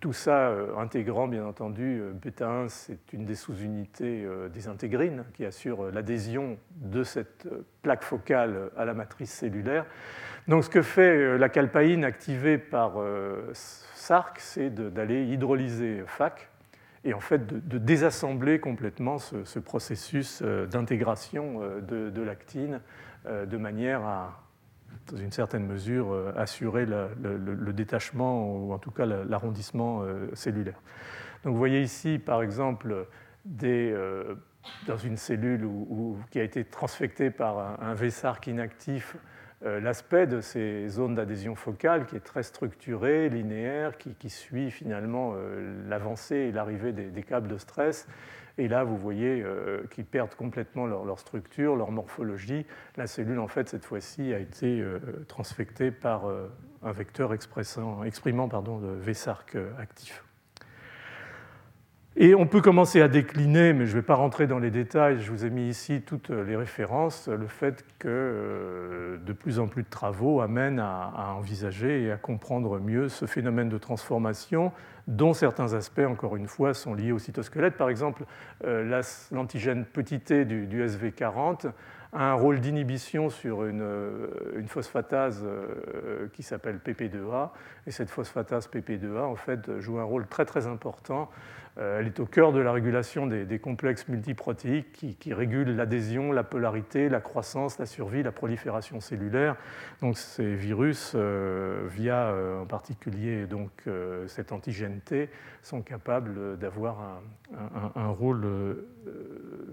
Tout 0.00 0.12
ça 0.12 0.52
intégrant 0.76 1.28
bien 1.28 1.46
entendu 1.46 2.02
bêta 2.20 2.48
1, 2.48 2.68
c'est 2.68 3.12
une 3.12 3.24
des 3.24 3.36
sous-unités 3.36 4.26
des 4.52 4.66
intégrines 4.68 5.24
qui 5.34 5.44
assure 5.44 5.90
l'adhésion 5.92 6.58
de 6.76 7.04
cette 7.04 7.48
plaque 7.82 8.02
focale 8.02 8.70
à 8.76 8.84
la 8.84 8.92
matrice 8.92 9.32
cellulaire. 9.32 9.86
Donc 10.48 10.62
ce 10.62 10.70
que 10.70 10.82
fait 10.82 11.16
euh, 11.16 11.36
la 11.36 11.48
calpaïne 11.48 12.04
activée 12.04 12.58
par 12.58 13.00
euh, 13.00 13.50
SARC, 13.52 14.38
c'est 14.38 14.70
d'aller 14.70 15.24
hydrolyser 15.24 16.04
FAC 16.06 16.48
et 17.04 17.14
en 17.14 17.20
fait 17.20 17.46
de, 17.46 17.78
désassembler 17.78 18.60
complètement 18.60 19.18
ce, 19.18 19.58
processus 19.58 20.40
euh, 20.42 20.66
d'intégration 20.66 21.60
de, 21.82 22.22
l'actine 22.22 22.80
de 23.28 23.56
manière 23.56 24.04
à, 24.04 24.45
dans 25.10 25.16
une 25.16 25.30
certaine 25.30 25.66
mesure, 25.66 26.32
assurer 26.36 26.86
le, 26.86 27.72
détachement 27.72 28.56
ou 28.56 28.72
en 28.72 28.78
tout 28.78 28.90
cas 28.90 29.06
l'arrondissement 29.06 30.02
cellulaire. 30.34 30.80
Donc 31.44 31.52
vous 31.52 31.58
voyez 31.58 31.80
ici, 31.80 32.18
par 32.18 32.42
exemple, 32.42 33.06
dans 33.44 34.96
une 34.96 35.16
cellule 35.16 35.68
qui 36.30 36.40
a 36.40 36.42
été 36.42 36.64
transfectée 36.64 37.30
par 37.30 37.58
un, 37.58 37.92
un 37.92 38.36
inactif, 38.48 39.16
euh, 39.64 39.80
l'aspect 39.80 40.26
de 40.26 40.42
ces 40.42 40.86
zones 40.88 41.14
d'adhésion 41.14 41.54
focale 41.54 42.04
qui 42.04 42.14
est 42.14 42.20
très 42.20 42.42
structuré, 42.42 43.30
linéaire, 43.30 43.96
qui, 43.96 44.28
suit 44.28 44.70
finalement 44.70 45.32
euh, 45.34 45.88
l'avancée 45.88 46.36
et 46.36 46.52
l'arrivée 46.52 46.92
des, 46.92 47.22
câbles 47.22 47.48
de 47.48 47.56
stress. 47.56 48.06
Et 48.58 48.68
là, 48.68 48.84
vous 48.84 48.96
voyez 48.96 49.42
euh, 49.42 49.86
qu'ils 49.90 50.04
perdent 50.04 50.34
complètement 50.34 50.86
leur, 50.86 51.18
structure, 51.18 51.76
leur 51.76 51.90
morphologie. 51.90 52.66
La 52.96 53.06
cellule, 53.06 53.38
en 53.38 53.48
fait, 53.48 53.68
cette 53.68 53.84
fois-ci, 53.84 54.32
a 54.32 54.38
été 54.38 54.84
transfectée 55.28 55.90
par 55.90 56.24
un 56.82 56.92
vecteur 56.92 57.32
exprimant 57.32 58.48
le 58.78 58.96
VSARC 58.98 59.56
actif. 59.78 60.25
Et 62.18 62.34
on 62.34 62.46
peut 62.46 62.62
commencer 62.62 63.02
à 63.02 63.08
décliner, 63.08 63.74
mais 63.74 63.84
je 63.84 63.90
ne 63.90 63.96
vais 63.96 64.06
pas 64.06 64.14
rentrer 64.14 64.46
dans 64.46 64.58
les 64.58 64.70
détails, 64.70 65.20
je 65.20 65.30
vous 65.30 65.44
ai 65.44 65.50
mis 65.50 65.68
ici 65.68 66.00
toutes 66.00 66.30
les 66.30 66.56
références, 66.56 67.28
le 67.28 67.46
fait 67.46 67.84
que 67.98 68.08
euh, 68.08 69.18
de 69.18 69.34
plus 69.34 69.58
en 69.58 69.66
plus 69.66 69.82
de 69.82 69.90
travaux 69.90 70.40
amènent 70.40 70.80
à, 70.80 71.34
envisager 71.36 72.04
et 72.04 72.10
à 72.10 72.16
comprendre 72.16 72.80
mieux 72.80 73.10
ce 73.10 73.26
phénomène 73.26 73.68
de 73.68 73.76
transformation, 73.76 74.72
dont 75.08 75.34
certains 75.34 75.74
aspects, 75.74 76.06
encore 76.08 76.36
une 76.36 76.46
fois, 76.46 76.72
sont 76.72 76.94
liés 76.94 77.12
au 77.12 77.18
cytosquelette. 77.18 77.76
Par 77.76 77.90
exemple, 77.90 78.24
euh, 78.64 79.02
l'antigène 79.30 79.84
petit 79.84 80.18
t 80.18 80.46
du, 80.46 80.82
SV40 80.82 81.70
a 82.14 82.30
un 82.30 82.34
rôle 82.34 82.60
d'inhibition 82.60 83.28
sur 83.28 83.66
une, 83.66 83.82
euh, 83.82 84.62
phosphatase 84.68 85.44
qui 86.32 86.42
s'appelle 86.42 86.78
PP2A, 86.82 87.50
et 87.86 87.90
cette 87.90 88.08
phosphatase 88.08 88.70
PP2A, 88.72 89.24
en 89.24 89.36
fait, 89.36 89.80
joue 89.80 89.98
un 89.98 90.04
rôle 90.04 90.26
très 90.26 90.46
très 90.46 90.66
important 90.66 91.28
euh, 91.28 91.65
elle 91.78 92.06
est 92.06 92.20
au 92.20 92.26
cœur 92.26 92.52
de 92.52 92.60
la 92.60 92.72
régulation 92.72 93.26
des, 93.26 93.58
complexes 93.58 94.08
multiprotéiques 94.08 95.16
qui, 95.18 95.34
régulent 95.34 95.76
l'adhésion, 95.76 96.32
la 96.32 96.44
polarité, 96.44 97.08
la 97.08 97.20
croissance, 97.20 97.78
la 97.78 97.86
survie, 97.86 98.22
la 98.22 98.32
prolifération 98.32 99.00
cellulaire. 99.00 99.56
Donc 100.00 100.16
ces 100.16 100.54
virus, 100.54 101.12
euh, 101.14 101.86
via 101.88 102.28
euh, 102.28 102.62
en 102.62 102.66
particulier 102.66 103.46
donc, 103.46 103.70
cet 104.26 104.52
antigène 104.52 105.00
T, 105.00 105.28
sont 105.62 105.82
capables 105.82 106.58
d'avoir 106.58 107.20
un, 107.94 108.08
rôle 108.08 108.46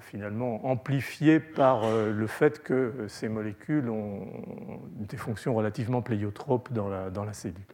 finalement 0.02 0.66
amplifié 0.66 1.40
par 1.40 1.84
le 1.90 2.28
fait 2.28 2.62
que 2.64 3.06
ces 3.08 3.30
molécules 3.30 3.90
ont 3.90 4.28
des 4.96 5.18
fonctions 5.18 5.54
relativement 5.56 6.02
pléiotropes 6.02 6.72
dans 6.74 6.90
la 6.90 7.34
cellule. 7.34 7.73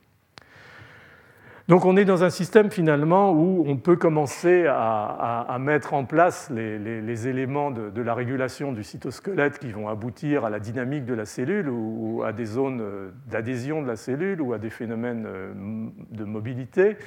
Donc 1.70 1.86
on 1.86 1.96
est 1.98 2.06
dans 2.06 2.24
un 2.24 2.32
système 2.32 2.72
finalement 2.72 3.32
où 3.32 3.64
on 3.68 3.78
peut 3.78 3.96
commencer 3.96 4.66
à, 4.68 5.56
mettre 5.60 5.94
en 5.94 6.04
place 6.04 6.50
les, 6.50 7.28
éléments 7.28 7.70
de, 7.70 8.02
la 8.02 8.16
régulation 8.16 8.72
du 8.72 8.84
cytosquelette 8.84 9.60
qui 9.60 9.72
vont 9.72 9.88
aboutir 9.88 10.46
à 10.46 10.50
la 10.50 10.60
dynamique 10.60 11.06
de 11.06 11.14
la 11.14 11.26
cellule 11.26 11.70
ou 11.70 12.24
à 12.26 12.34
des 12.34 12.46
zones 12.46 13.12
d'adhésion 13.28 13.84
de 13.84 13.88
la 13.88 13.98
cellule 13.98 14.42
ou 14.42 14.54
à 14.54 14.58
des 14.58 14.72
phénomènes 14.72 15.28
euh, 15.28 15.54
de 16.10 16.24
mobilité 16.24 16.98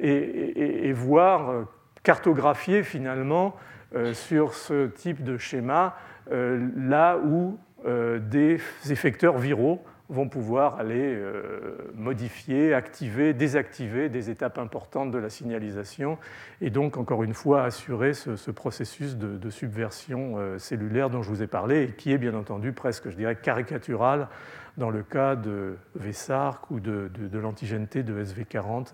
et, 0.00 0.92
voir 0.92 1.50
euh, 1.50 1.62
cartographier 2.02 2.82
finalement 2.82 3.54
euh, 3.94 4.12
sur 4.12 4.54
ce 4.54 4.88
type 4.88 5.22
de 5.22 5.38
schéma 5.38 5.94
là 6.30 7.16
où 7.18 7.58
des 7.84 8.60
effecteurs 8.88 9.38
viraux 9.38 9.82
vont 10.10 10.28
pouvoir 10.28 10.78
aller 10.78 11.14
euh, 11.14 11.76
modifier, 11.94 12.74
activer, 12.74 13.32
désactiver 13.32 14.08
des 14.08 14.28
étapes 14.28 14.58
importantes 14.58 15.12
de 15.12 15.18
la 15.18 15.30
signalisation 15.30 16.18
et 16.60 16.70
donc 16.70 16.96
encore 16.96 17.22
une 17.22 17.32
fois 17.32 17.62
assurer 17.62 18.12
ce, 18.12 18.50
processus 18.50 19.16
de, 19.16 19.50
subversion 19.50 20.34
euh, 20.36 20.58
cellulaire 20.58 21.10
dont 21.10 21.22
je 21.22 21.28
vous 21.28 21.42
ai 21.42 21.46
parlé 21.46 21.84
et 21.84 21.92
qui 21.92 22.12
est 22.12 22.18
bien 22.18 22.34
entendu 22.34 22.72
presque, 22.72 23.08
je 23.08 23.16
dirais, 23.16 23.36
caricatural 23.36 24.28
dans 24.76 24.90
le 24.90 25.02
cas 25.02 25.36
de 25.36 25.76
VSARC 25.94 26.70
ou 26.70 26.80
de, 26.80 27.10
l'antigène 27.32 27.86
T 27.86 28.02
de 28.02 28.24
SV40 28.24 28.92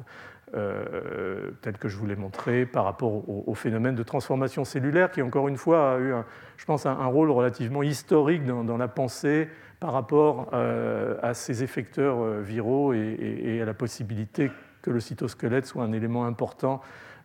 euh, 0.54 1.50
tel 1.62 1.76
que 1.78 1.88
je 1.88 1.96
vous 1.96 2.06
l'ai 2.06 2.16
montré 2.16 2.66
par 2.66 2.84
rapport 2.84 3.28
au, 3.48 3.54
phénomène 3.54 3.94
de 3.94 4.02
transformation 4.02 4.64
cellulaire 4.64 5.10
qui, 5.10 5.22
encore 5.22 5.48
une 5.48 5.56
fois, 5.56 5.94
a 5.94 5.98
eu, 5.98 6.14
je 6.56 6.64
pense, 6.64 6.86
un, 6.86 7.06
rôle 7.06 7.30
relativement 7.30 7.82
historique 7.82 8.44
dans 8.44 8.76
la 8.76 8.88
pensée 8.88 9.48
par 9.80 9.92
rapport 9.92 10.48
euh, 10.52 11.16
à 11.22 11.34
ces 11.34 11.62
effecteurs 11.62 12.18
euh, 12.20 12.40
viraux 12.40 12.92
et, 12.92 13.60
à 13.60 13.64
la 13.64 13.74
possibilité 13.74 14.50
que 14.82 14.90
le 14.90 15.00
cytosquelette 15.00 15.66
soit 15.66 15.84
un 15.84 15.92
élément 15.92 16.26
important 16.26 16.80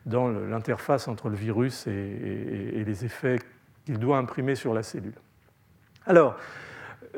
dans 0.05 0.29
l'interface 0.29 1.07
entre 1.07 1.29
le 1.29 1.35
virus 1.35 1.85
et, 1.85 2.83
les 2.85 3.05
effets 3.05 3.39
qu'il 3.85 3.99
doit 3.99 4.17
imprimer 4.17 4.55
sur 4.55 4.73
la 4.73 4.81
cellule. 4.81 5.13
Alors, 6.07 6.35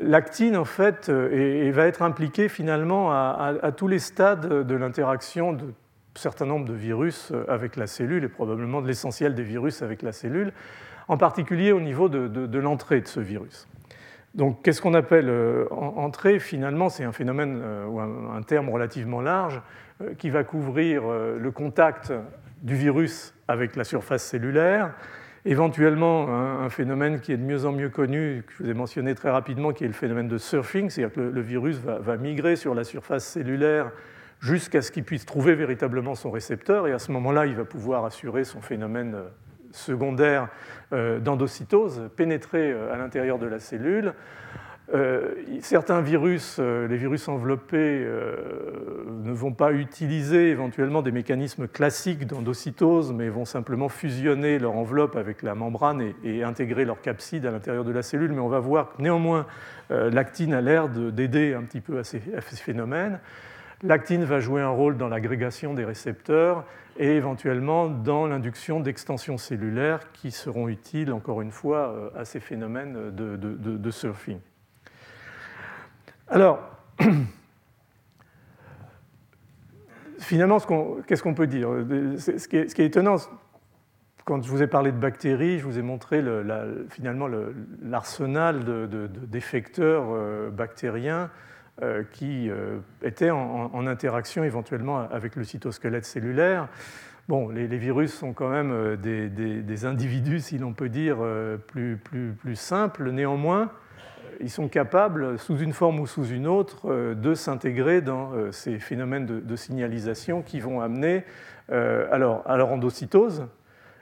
l'actine, 0.00 0.56
en 0.56 0.66
fait, 0.66 1.08
euh, 1.08 1.70
va 1.74 1.86
être 1.86 2.02
impliquée 2.02 2.50
finalement 2.50 3.10
à, 3.10 3.72
tous 3.74 3.88
les 3.88 3.98
stades 3.98 4.66
de 4.66 4.74
l'interaction 4.74 5.54
de 5.54 5.72
certain 6.14 6.44
nombre 6.44 6.66
de 6.66 6.74
virus 6.74 7.32
avec 7.48 7.76
la 7.76 7.86
cellule 7.86 8.22
et 8.22 8.28
probablement 8.28 8.82
de 8.82 8.86
l'essentiel 8.86 9.34
des 9.34 9.42
virus 9.42 9.80
avec 9.80 10.02
la 10.02 10.12
cellule, 10.12 10.52
en 11.08 11.16
particulier 11.16 11.72
au 11.72 11.80
niveau 11.80 12.10
de 12.10 12.58
l'entrée 12.58 13.00
de 13.00 13.08
ce 13.08 13.20
virus. 13.20 13.66
Donc, 14.34 14.62
qu'est-ce 14.62 14.82
qu'on 14.82 14.94
appelle 14.94 15.28
euh, 15.28 15.66
entrée 15.70 16.40
Finalement, 16.40 16.88
c'est 16.88 17.04
un 17.04 17.12
phénomène 17.12 17.60
euh, 17.62 17.86
ou 17.86 18.00
un, 18.00 18.42
terme 18.42 18.68
relativement 18.68 19.20
large 19.20 19.62
euh, 20.02 20.14
qui 20.14 20.28
va 20.28 20.42
couvrir 20.42 21.04
le 21.06 21.50
contact 21.52 22.12
du 22.62 22.74
virus 22.74 23.34
avec 23.46 23.76
la 23.76 23.84
surface 23.84 24.24
cellulaire, 24.24 24.92
éventuellement 25.44 26.28
un, 26.28 26.68
phénomène 26.70 27.20
qui 27.20 27.32
est 27.32 27.36
de 27.36 27.42
mieux 27.42 27.64
en 27.66 27.72
mieux 27.72 27.90
connu, 27.90 28.42
que 28.46 28.52
je 28.54 28.62
vous 28.64 28.70
ai 28.70 28.74
mentionné 28.74 29.14
très 29.14 29.30
rapidement, 29.30 29.72
qui 29.72 29.84
est 29.84 29.88
le 29.88 29.92
phénomène 29.92 30.28
de 30.28 30.38
surfing, 30.38 30.90
c'est-à-dire 30.90 31.14
que 31.14 31.20
le, 31.20 31.40
virus 31.40 31.76
va, 31.76 32.16
migrer 32.16 32.56
sur 32.56 32.74
la 32.74 32.84
surface 32.84 33.24
cellulaire 33.24 33.92
jusqu'à 34.40 34.82
ce 34.82 34.90
qu'il 34.90 35.04
puisse 35.04 35.26
trouver 35.26 35.54
véritablement 35.54 36.14
son 36.14 36.30
récepteur, 36.30 36.88
et 36.88 36.92
à 36.92 36.98
ce 36.98 37.12
moment-là, 37.12 37.46
il 37.46 37.54
va 37.54 37.64
pouvoir 37.64 38.04
assurer 38.06 38.44
son 38.44 38.62
phénomène 38.62 39.14
secondaire 39.74 40.48
d'endocytose, 40.92 42.08
pénétrer 42.16 42.72
à 42.72 42.96
l'intérieur 42.96 43.38
de 43.38 43.46
la 43.46 43.58
cellule, 43.58 44.14
euh, 44.92 45.34
certains 45.62 46.02
virus, 46.02 46.58
euh, 46.58 46.86
les 46.86 46.98
virus 46.98 47.26
enveloppés, 47.28 48.04
euh, 48.04 48.36
ne 49.22 49.32
vont 49.32 49.52
pas 49.52 49.72
utiliser 49.72 50.50
éventuellement 50.50 51.00
des 51.00 51.10
mécanismes 51.10 51.66
classiques 51.66 52.26
d'endocytose, 52.26 53.12
mais 53.12 53.30
vont 53.30 53.46
simplement 53.46 53.88
fusionner 53.88 54.58
leur 54.58 54.76
enveloppe 54.76 55.16
avec 55.16 55.42
la 55.42 55.54
membrane 55.54 56.12
et, 56.22 56.44
intégrer 56.44 56.84
leur 56.84 57.00
capside 57.00 57.46
à 57.46 57.50
l'intérieur 57.50 57.84
de 57.84 57.92
la 57.92 58.02
cellule. 58.02 58.32
Mais 58.32 58.40
on 58.40 58.48
va 58.48 58.60
voir 58.60 58.92
que 58.92 59.02
néanmoins, 59.02 59.46
l'actine 59.88 60.52
a 60.52 60.60
l'air 60.60 60.88
d'aider 60.88 61.54
un 61.54 61.62
petit 61.62 61.80
peu 61.80 61.96
à 61.96 62.00
à 62.00 62.04
ces 62.04 62.20
phénomènes. 62.56 63.18
L'actine 63.82 64.24
va 64.24 64.40
jouer 64.40 64.60
un 64.60 64.68
rôle 64.68 64.96
dans 64.96 65.08
l'agrégation 65.08 65.74
des 65.74 65.84
récepteurs 65.84 66.64
et 66.96 67.16
éventuellement 67.16 67.88
dans 67.88 68.26
l'induction 68.26 68.80
d'extensions 68.80 69.38
cellulaires 69.38 70.12
qui 70.12 70.30
seront 70.30 70.68
utiles, 70.68 71.12
encore 71.12 71.42
une 71.42 71.50
fois, 71.50 72.12
à 72.16 72.24
ces 72.24 72.40
phénomènes 72.40 73.10
de, 73.10 73.36
de 73.36 73.90
surfing. 73.90 74.38
Alors, 76.28 76.58
finalement, 80.18 80.58
qu'est-ce 81.06 81.22
qu'on 81.22 81.34
peut 81.34 81.46
dire? 81.46 81.68
Ce 82.18 82.48
qui, 82.48 82.56
est, 82.56 82.78
étonnant, 82.78 83.16
quand 84.24 84.42
je 84.42 84.48
vous 84.48 84.62
ai 84.62 84.66
parlé 84.66 84.90
de 84.90 84.96
bactéries, 84.96 85.58
je 85.58 85.64
vous 85.64 85.78
ai 85.78 85.82
montré 85.82 86.24
finalement 86.88 87.28
l'arsenal 87.82 88.88
d'effecteurs 89.28 90.06
euh, 90.10 90.50
bactériens 90.50 91.24
euh, 91.24 91.28
qui 92.12 92.48
euh, 92.50 92.78
étaient 93.02 93.30
en, 93.30 93.86
interaction 93.86 94.44
éventuellement 94.44 95.00
avec 95.10 95.36
le 95.36 95.44
cytosquelette 95.44 96.04
cellulaire. 96.04 96.68
Bon, 97.28 97.48
les, 97.48 97.66
virus 97.66 98.12
sont 98.12 98.32
quand 98.32 98.50
même 98.50 98.96
des, 98.96 99.84
individus, 99.84 100.40
si 100.40 100.58
l'on 100.58 100.72
peut 100.72 100.90
dire, 100.90 101.16
plus, 101.66 101.96
plus 101.96 102.56
simples. 102.56 103.10
Néanmoins, 103.10 103.70
ils 104.40 104.50
sont 104.50 104.68
capables, 104.68 105.38
sous 105.38 105.58
une 105.58 105.72
forme 105.72 106.00
ou 106.00 106.06
sous 106.06 106.26
une 106.26 106.46
autre, 106.46 106.90
euh, 106.90 107.14
de 107.14 107.34
s'intégrer 107.34 108.00
dans 108.00 108.32
euh, 108.32 108.52
ces 108.52 108.78
phénomènes 108.78 109.26
de, 109.26 109.56
signalisation 109.56 110.42
qui 110.42 110.60
vont 110.60 110.80
amener 110.80 111.24
euh, 111.70 112.06
alors, 112.10 112.42
à 112.46 112.56
leur 112.56 112.70
endocytose. 112.70 113.46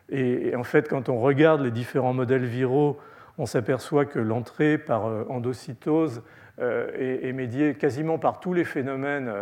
Et, 0.09 0.55
en 0.57 0.65
fait, 0.65 0.89
quand 0.89 1.09
on 1.09 1.19
regarde 1.19 1.63
les 1.63 1.71
différents 1.71 2.13
modèles 2.13 2.45
viraux, 2.45 2.99
on 3.39 3.47
s'aperçoit 3.47 4.05
que 4.05 4.19
l'entrée 4.19 4.79
par 4.79 5.05
endocytose 5.31 6.23
est, 6.59 7.33
médiée 7.33 7.75
quasiment 7.75 8.19
par 8.19 8.41
tous 8.41 8.53
les 8.53 8.65
phénomènes 8.65 9.33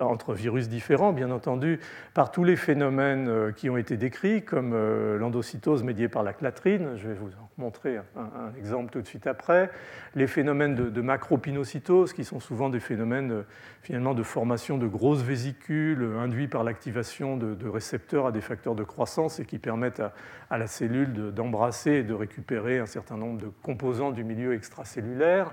entre 0.00 0.34
virus 0.34 0.68
différents, 0.68 1.12
bien 1.12 1.30
entendu, 1.30 1.80
par 2.14 2.30
tous 2.30 2.44
les 2.44 2.56
phénomènes 2.56 3.28
euh, 3.28 3.52
qui 3.52 3.68
ont 3.68 3.76
été 3.76 3.96
décrits, 3.96 4.42
comme 4.42 4.72
euh, 4.74 5.18
l'endocytose 5.18 5.82
médiée 5.82 6.08
par 6.08 6.22
la 6.22 6.32
clatrine, 6.32 6.96
je 6.96 7.08
vais 7.08 7.14
vous 7.14 7.28
en 7.28 7.50
montrer 7.58 7.98
un, 8.16 8.56
exemple 8.58 8.90
tout 8.90 9.00
de 9.00 9.06
suite 9.06 9.26
après, 9.26 9.70
les 10.14 10.26
phénomènes 10.26 10.74
de, 10.74 11.00
macropinocytose, 11.00 12.12
qui 12.12 12.24
sont 12.24 12.40
souvent 12.40 12.68
des 12.70 12.80
phénomènes 12.80 13.32
euh, 13.32 13.42
finalement 13.82 14.14
de 14.14 14.22
formation 14.22 14.78
de 14.78 14.86
grosses 14.86 15.22
vésicules 15.22 16.08
induits 16.18 16.48
par 16.48 16.64
l'activation 16.64 17.36
de, 17.36 17.68
récepteurs 17.68 18.26
à 18.26 18.32
des 18.32 18.40
facteurs 18.40 18.74
de 18.74 18.84
croissance 18.84 19.40
et 19.40 19.44
qui 19.44 19.58
permettent 19.58 20.02
à, 20.50 20.58
la 20.58 20.66
cellule 20.66 21.32
d'embrasser 21.32 21.92
et 21.92 22.02
de 22.02 22.14
récupérer 22.14 22.78
un 22.78 22.86
certain 22.86 23.16
nombre 23.16 23.40
de 23.40 23.50
composants 23.62 24.12
du 24.12 24.24
milieu 24.24 24.54
extracellulaire. 24.54 25.52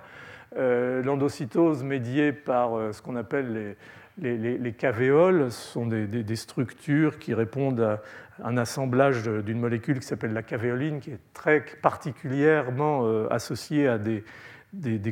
L'endocytose 0.55 1.83
médiée 1.83 2.33
par 2.33 2.93
ce 2.93 3.01
qu'on 3.01 3.15
appelle 3.15 3.53
les 3.53 3.75
les, 4.21 4.73
cavéoles 4.73 5.51
sont 5.51 5.87
des, 5.87 6.35
structures 6.35 7.19
qui 7.19 7.33
répondent 7.33 7.81
à 7.81 8.01
un 8.43 8.57
assemblage 8.57 9.23
d'une 9.23 9.59
molécule 9.59 9.99
qui 9.99 10.05
s'appelle 10.05 10.33
la 10.33 10.43
cavéoline, 10.43 10.99
qui 10.99 11.11
est 11.11 11.19
très 11.33 11.63
particulièrement 11.81 13.05
euh, 13.05 13.27
associée 13.29 13.87
à 13.87 13.97
des, 13.97 14.23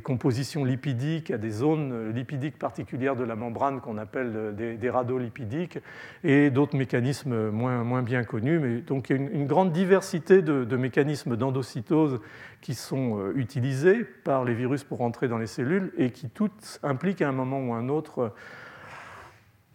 compositions 0.04 0.64
lipidiques, 0.66 1.32
à 1.32 1.38
des 1.38 1.52
zones 1.52 2.12
lipidiques 2.12 2.58
particulières 2.58 3.16
de 3.16 3.24
la 3.24 3.36
membrane 3.36 3.82
qu'on 3.82 3.98
appelle 3.98 4.56
des, 4.56 4.90
radolipidiques, 4.90 5.80
et 6.24 6.50
d'autres 6.50 6.78
mécanismes 6.78 7.50
moins, 7.50 8.02
bien 8.02 8.24
connus. 8.24 8.60
Mais 8.60 8.82
donc 8.82 9.10
il 9.10 9.18
y 9.18 9.20
a 9.20 9.22
une, 9.22 9.48
grande 9.48 9.72
diversité 9.72 10.42
de, 10.42 10.76
mécanismes 10.78 11.36
d'endocytose 11.36 12.20
qui 12.62 12.74
sont 12.74 13.20
euh, 13.20 13.34
utilisés 13.36 14.04
par 14.04 14.44
les 14.44 14.54
virus 14.54 14.84
pour 14.84 15.02
entrer 15.02 15.28
dans 15.28 15.38
les 15.38 15.48
cellules 15.48 15.94
et 15.98 16.12
qui 16.12 16.30
toutes 16.30 16.80
impliquent 16.84 17.22
à 17.22 17.30
un 17.30 17.34
moment 17.34 17.60
ou 17.60 17.74
à 17.74 17.78
un 17.78 17.88
autre 17.88 18.34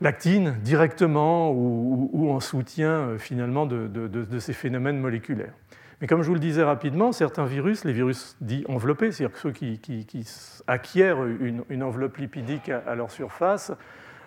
l'actine 0.01 0.57
directement 0.63 1.51
ou, 1.53 2.31
en 2.31 2.41
soutien 2.41 2.91
euh, 2.91 3.19
finalement 3.19 3.67
de, 3.67 4.39
ces 4.39 4.53
phénomènes 4.53 4.99
moléculaires. 4.99 5.55
Mais 6.05 6.09
comme 6.09 6.21
je 6.21 6.29
vous 6.29 6.35
le 6.35 6.41
disais 6.41 6.63
rapidement, 6.63 7.13
certains 7.13 7.47
virus, 7.47 7.87
les 7.87 7.95
virus 7.95 8.37
dits 8.43 8.67
enveloppés, 8.69 9.11
c'est-à-dire 9.11 9.39
ceux 9.39 9.53
qui, 9.53 9.81
acquièrent 10.67 11.25
une, 11.25 11.83
enveloppe 11.83 12.19
lipidique 12.19 12.69
à, 12.69 12.95
leur 12.95 13.11
surface, 13.11 13.73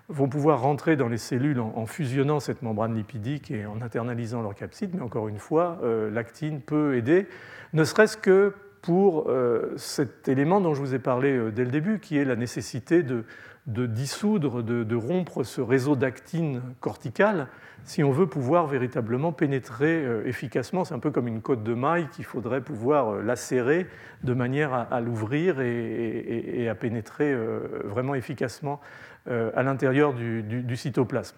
vont 0.10 0.28
pouvoir 0.28 0.62
rentrer 0.62 0.96
dans 0.96 1.08
les 1.08 1.20
cellules 1.20 1.60
en, 1.60 1.86
fusionnant 1.86 2.40
cette 2.40 2.64
membrane 2.64 2.96
lipidique 2.96 3.52
et 3.52 3.68
en 3.68 3.80
internalisant 3.84 4.42
leur 4.42 4.56
capside. 4.56 4.96
Mais 4.96 5.04
encore 5.04 5.28
une 5.28 5.38
fois, 5.38 5.78
euh, 5.84 6.10
l'actine 6.10 6.62
peut 6.62 6.96
aider, 6.96 7.28
ne 7.74 7.84
serait-ce 7.84 8.18
que 8.18 8.56
pour 8.82 9.30
euh, 9.30 9.72
cet 9.78 10.28
élément 10.28 10.60
dont 10.62 10.74
je 10.74 10.80
vous 10.80 10.96
ai 10.96 11.00
parlé 11.00 11.52
dès 11.52 11.64
le 11.64 11.70
début, 11.70 12.00
qui 12.00 12.18
est 12.18 12.26
la 12.26 12.36
nécessité 12.36 13.04
de, 13.04 13.24
de 13.68 13.86
dissoudre, 13.86 14.64
de, 14.64 14.96
rompre 14.96 15.44
ce 15.44 15.60
réseau 15.62 15.96
d'actine 15.96 16.62
corticale 16.80 17.48
si 17.84 18.04
on 18.04 18.12
veut 18.12 18.28
pouvoir 18.28 18.68
véritablement 18.68 19.32
pénétrer 19.32 20.04
euh, 20.04 20.26
efficacement. 20.26 20.84
C'est 20.84 20.94
un 20.94 21.00
peu 21.00 21.12
comme 21.12 21.28
une 21.28 21.42
côte 21.42 21.64
de 21.64 21.74
maille 21.74 22.08
qu'il 22.10 22.26
faudrait 22.26 22.62
pouvoir 22.62 23.10
euh, 23.10 23.22
lacérer 23.22 23.88
de 24.24 24.34
manière 24.34 24.74
à, 24.74 25.00
l'ouvrir 25.00 25.60
et, 25.62 26.68
à 26.70 26.76
pénétrer 26.76 27.32
euh, 27.32 27.60
vraiment 27.86 28.16
efficacement 28.16 28.82
à 29.30 29.62
l'intérieur 29.62 30.14
du, 30.14 30.42
du, 30.42 30.78
cytoplasme. 30.78 31.36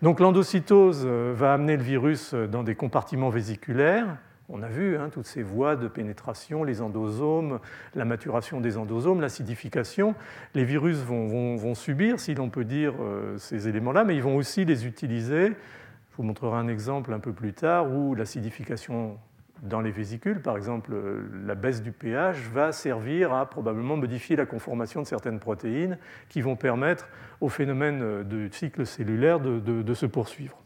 Donc 0.00 0.20
l'endocytose 0.20 1.04
va 1.04 1.52
amener 1.52 1.76
le 1.76 1.82
virus 1.82 2.34
dans 2.34 2.62
des 2.62 2.76
compartiments 2.76 3.30
vésiculaires 3.30 4.16
on 4.52 4.62
a 4.62 4.68
vu 4.68 4.98
hein, 4.98 5.08
toutes 5.10 5.26
ces 5.26 5.42
voies 5.42 5.76
de 5.76 5.88
pénétration, 5.88 6.62
les 6.62 6.82
endosomes, 6.82 7.58
la 7.94 8.04
maturation 8.04 8.60
des 8.60 8.76
endosomes, 8.76 9.22
l'acidification. 9.22 10.14
Les 10.54 10.64
virus 10.64 10.98
vont, 10.98 11.74
subir, 11.74 12.20
si 12.20 12.34
l'on 12.34 12.50
peut 12.50 12.64
dire, 12.64 12.92
euh, 13.00 13.38
ces 13.38 13.68
éléments-là, 13.68 14.04
mais 14.04 14.14
ils 14.14 14.22
vont 14.22 14.36
aussi 14.36 14.66
les 14.66 14.86
utiliser. 14.86 15.48
Je 15.48 16.16
vous 16.18 16.22
montrerai 16.22 16.58
un 16.58 16.68
exemple 16.68 17.14
un 17.14 17.18
peu 17.18 17.32
plus 17.32 17.54
tard 17.54 17.90
où 17.90 18.14
l'acidification 18.14 19.18
dans 19.62 19.80
les 19.80 19.90
vésicules, 19.90 20.42
par 20.42 20.58
exemple 20.58 20.92
euh, 20.92 21.22
la 21.46 21.54
baisse 21.54 21.82
du 21.82 21.92
pH, 21.92 22.36
va 22.52 22.72
servir 22.72 23.32
à 23.32 23.48
probablement 23.48 23.96
modifier 23.96 24.36
la 24.36 24.44
conformation 24.44 25.00
de 25.00 25.06
certaines 25.06 25.38
protéines 25.38 25.96
qui 26.28 26.42
vont 26.42 26.56
permettre 26.56 27.08
au 27.40 27.48
phénomène 27.48 28.22
de 28.22 28.48
cycle 28.52 28.84
cellulaire 28.84 29.40
de, 29.40 29.60
de 29.60 29.94
se 29.94 30.04
poursuivre. 30.04 30.58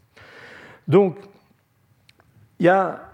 Donc, 0.89 1.17
il 2.59 2.65
y 2.65 2.69
a 2.69 3.06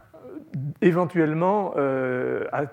éventuellement, 0.81 1.73
euh, 1.77 2.45
à 2.51 2.65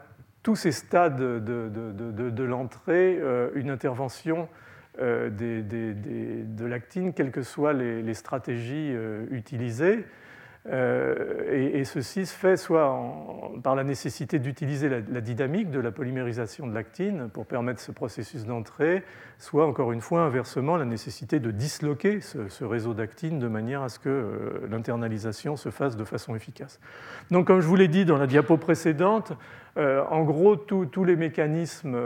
tous 0.43 0.57
ces 0.57 0.73
stades 0.73 1.17
de, 1.17 2.43
l'entrée, 2.43 3.19
euh, 3.21 3.51
une 3.55 3.71
intervention 3.71 4.49
euh, 5.01 5.31
de 5.31 6.65
l'actine, 6.65 7.13
quelles 7.13 7.31
que 7.31 7.43
soient 7.43 7.73
les 7.73 8.15
stratégies 8.15 8.95
utilisées. 9.31 10.05
Euh, 10.69 11.79
et, 11.79 11.85
ceci 11.85 12.27
se 12.27 12.35
fait 12.35 12.59
soit 12.59 13.03
par 13.63 13.75
la 13.75 13.83
nécessité 13.83 14.39
d'utiliser 14.39 14.91
la, 14.91 15.21
dynamique 15.21 15.71
de 15.71 15.81
la 15.81 15.91
polymérisation 15.91 16.67
de 16.67 16.75
l'actine 16.75 17.31
pour 17.33 17.47
permettre 17.47 17.81
ce 17.81 17.93
processus 17.93 18.45
d'entrée, 18.45 19.03
soit 19.39 19.67
encore 19.67 19.93
une 19.93 20.03
fois 20.03 20.21
inversement 20.21 20.77
la 20.77 20.85
nécessité 20.85 21.41
de 21.41 21.51
disloquer 21.51 22.21
ce, 22.21 22.65
réseau 22.65 22.93
d'actine 22.93 23.39
de 23.39 23.49
manière 23.49 23.83
à 23.83 23.89
ce 23.89 23.99
que 23.99 24.09
euh, 24.11 24.69
l'internalisation 24.71 25.57
se 25.57 25.71
fasse 25.71 25.97
de 25.97 26.05
façon 26.05 26.37
efficace. 26.37 26.79
Donc 27.31 27.47
comme 27.47 27.61
je 27.61 27.67
vous 27.67 27.77
l'ai 27.77 27.89
dit 27.89 28.05
dans 28.05 28.19
la 28.19 28.27
diapo 28.27 28.59
précédente, 28.59 29.33
en 29.77 30.25
gros, 30.25 30.57
tous 30.57 31.05
les 31.05 31.17
mécanismes 31.17 31.97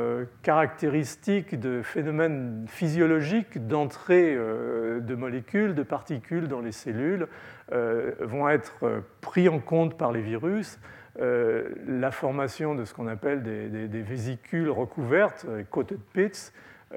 caractéristiques 0.43 1.59
de 1.59 1.83
phénomènes 1.83 2.67
physiologiques 2.69 3.67
d'entrée 3.67 4.37
de 4.37 5.15
molécules, 5.15 5.75
de 5.75 5.83
particules 5.83 6.47
dans 6.49 6.61
les 6.61 6.73
cellules 6.73 7.27
euh, 7.73 8.13
vont 8.21 8.49
être 8.49 8.85
euh, 8.85 9.01
pris 9.23 9.49
en 9.49 9.59
compte 9.59 9.97
par 9.97 10.13
les 10.13 10.21
virus. 10.21 10.79
Euh, 11.19 11.71
la 11.87 12.11
formation 12.11 12.75
de 12.75 12.85
ce 12.85 12.93
qu'on 12.93 13.07
appelle 13.07 13.43
des, 13.43 14.03
vésicules 14.03 14.69
recouvertes, 14.69 15.47
coated 15.71 16.01
pits, 16.13 16.53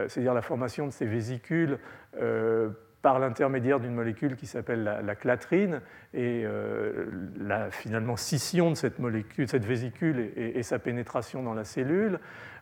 c'est-à-dire 0.08 0.34
la 0.34 0.42
formation 0.42 0.86
de 0.86 0.92
ces 0.92 1.06
vésicules 1.06 1.80
par 3.08 3.20
l'intermédiaire 3.20 3.80
d'une 3.80 3.94
molécule 3.94 4.36
qui 4.36 4.48
s'appelle 4.48 4.84
la, 4.84 5.16
clatrine, 5.16 5.80
et 6.14 6.44
la 7.40 7.72
finalement 7.72 8.18
scission 8.18 8.70
de 8.70 8.76
cette 8.76 9.00
molécule, 9.00 9.48
cette 9.48 9.64
vésicule 9.64 10.30
et, 10.36 10.62
sa 10.62 10.78
pénétration 10.78 11.42
dans 11.42 11.54
la 11.54 11.64
cellule, 11.64 12.20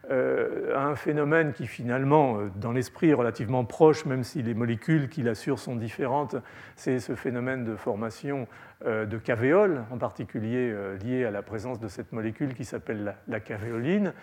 a 0.07 0.85
un 0.85 0.95
phénomène 0.95 1.51
qui 1.51 1.65
finalement, 1.65 2.37
dans 2.57 2.71
l'esprit, 2.73 3.09
est 3.09 3.15
relativement 3.15 3.65
proche, 3.65 4.05
même 4.05 4.23
si 4.23 4.43
les 4.43 4.53
molécules 4.53 5.09
qui 5.09 5.23
l'assurent 5.23 5.57
sont 5.57 5.75
différentes, 5.75 6.35
c'est 6.75 6.99
ce 6.99 7.15
phénomène 7.15 7.65
de 7.65 7.75
formation 7.75 8.47
de 8.85 9.17
cavéoles, 9.17 9.83
en 9.89 9.97
particulier 9.97 10.75
lié 11.03 11.25
à 11.25 11.31
la 11.31 11.41
présence 11.41 11.79
de 11.79 11.87
cette 11.87 12.11
molécule 12.11 12.53
qui 12.53 12.65
s'appelle 12.65 13.15
la 13.27 13.39
cavéoline. 13.39 14.13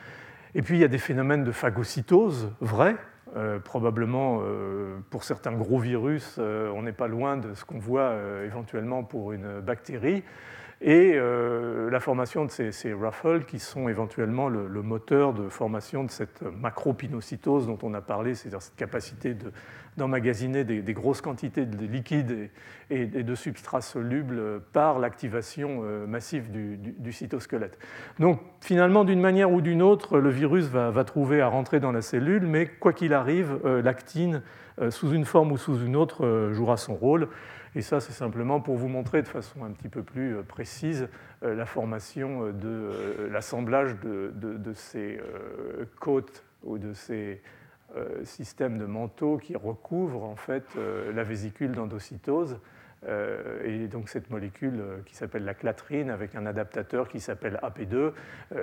Et 0.54 0.62
puis 0.62 0.76
il 0.76 0.80
y 0.80 0.84
a 0.84 0.88
des 0.88 0.98
phénomènes 0.98 1.42
de 1.42 1.50
phagocytose 1.50 2.52
vrais. 2.60 2.94
Euh, 3.34 3.58
probablement 3.58 4.40
euh, 4.42 4.98
pour 5.08 5.24
certains 5.24 5.52
gros 5.52 5.78
virus, 5.78 6.36
euh, 6.38 6.70
on 6.74 6.82
n'est 6.82 6.92
pas 6.92 7.08
loin 7.08 7.38
de 7.38 7.54
ce 7.54 7.64
qu'on 7.64 7.78
voit 7.78 8.14
éventuellement 8.44 9.04
pour 9.04 9.32
une 9.32 9.60
bactérie 9.60 10.22
et 10.82 11.12
euh, 11.14 11.90
la 11.90 12.00
formation 12.00 12.44
de 12.44 12.50
ces, 12.50 12.92
ruffles 12.92 13.44
qui 13.44 13.60
sont 13.60 13.88
éventuellement 13.88 14.48
le, 14.48 14.82
moteur 14.82 15.32
de 15.32 15.48
formation 15.48 16.02
de 16.02 16.10
cette 16.10 16.42
macropinocytose 16.42 17.68
dont 17.68 17.78
on 17.82 17.94
a 17.94 18.00
parlé, 18.00 18.34
c'est-à-dire 18.34 18.60
cette 18.60 18.74
capacité 18.74 19.36
d'emmagasiner 19.96 20.64
des, 20.64 20.92
grosses 20.92 21.20
quantités 21.20 21.66
de 21.66 21.86
liquides 21.86 22.50
et, 22.90 23.06
de 23.06 23.34
substrats 23.36 23.80
solubles 23.80 24.60
par 24.72 24.98
l'activation 24.98 25.82
euh, 25.84 26.04
massive 26.06 26.50
du, 26.50 27.12
cytosquelette. 27.12 27.78
Donc 28.18 28.40
finalement, 28.60 29.04
d'une 29.04 29.20
manière 29.20 29.52
ou 29.52 29.60
d'une 29.60 29.82
autre, 29.82 30.18
le 30.18 30.30
virus 30.30 30.64
va, 30.64 31.04
trouver 31.04 31.40
à 31.40 31.46
rentrer 31.46 31.78
dans 31.78 31.92
la 31.92 32.02
cellule, 32.02 32.46
mais 32.46 32.66
quoi 32.66 32.92
qu'il 32.92 33.14
arrive, 33.14 33.60
euh, 33.64 33.82
l'actine, 33.82 34.42
sous 34.88 35.12
une 35.12 35.26
forme 35.26 35.52
ou 35.52 35.58
sous 35.58 35.84
une 35.84 35.96
autre, 35.96 36.50
jouera 36.54 36.78
son 36.78 36.94
rôle. 36.94 37.28
Et 37.74 37.80
ça, 37.80 38.00
c'est 38.00 38.12
simplement 38.12 38.60
pour 38.60 38.76
vous 38.76 38.88
montrer 38.88 39.22
de 39.22 39.28
façon 39.28 39.64
un 39.64 39.70
petit 39.70 39.88
peu 39.88 40.02
plus 40.02 40.36
euh, 40.36 40.42
précise 40.42 41.08
euh, 41.42 41.54
la 41.54 41.64
formation 41.64 42.46
euh, 42.46 42.52
de 42.52 43.28
l'assemblage 43.30 43.96
de, 44.00 44.72
ces 44.74 45.20
côtes 46.00 46.44
ou 46.62 46.78
de 46.78 46.92
ces 46.92 47.42
systèmes 48.24 48.78
de 48.78 48.86
manteaux 48.86 49.36
qui 49.36 49.54
recouvrent 49.54 50.24
en 50.24 50.36
fait 50.36 50.64
la 51.14 51.22
vésicule 51.22 51.72
d'endocytose. 51.72 52.58
Et 53.64 53.86
donc 53.88 54.08
cette 54.08 54.30
molécule 54.30 54.82
qui 55.04 55.14
s'appelle 55.14 55.44
la 55.44 55.52
clatrine 55.52 56.08
avec 56.08 56.34
un 56.34 56.46
adaptateur 56.46 57.08
qui 57.08 57.20
s'appelle 57.20 57.60
AP2, 57.62 58.12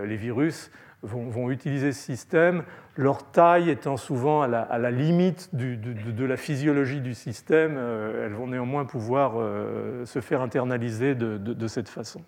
les 0.04 0.16
virus 0.16 0.72
vont, 1.04 1.50
utiliser 1.50 1.92
ce 1.92 2.02
système, 2.02 2.64
leur 2.96 3.32
taille 3.32 3.70
étant 3.70 3.98
souvent 3.98 4.42
à 4.42 4.48
la, 4.48 4.92
limite 4.92 5.50
de, 5.54 6.26
la 6.26 6.38
physiologie 6.38 7.02
du 7.02 7.14
système, 7.14 7.76
euh, 7.78 8.26
elles 8.26 8.34
vont 8.34 8.48
néanmoins 8.48 8.86
pouvoir 8.86 9.34
euh, 9.36 10.06
se 10.06 10.20
faire 10.20 10.42
internaliser 10.42 11.16
de, 11.16 11.68
cette 11.68 11.90
façon. 11.90 12.22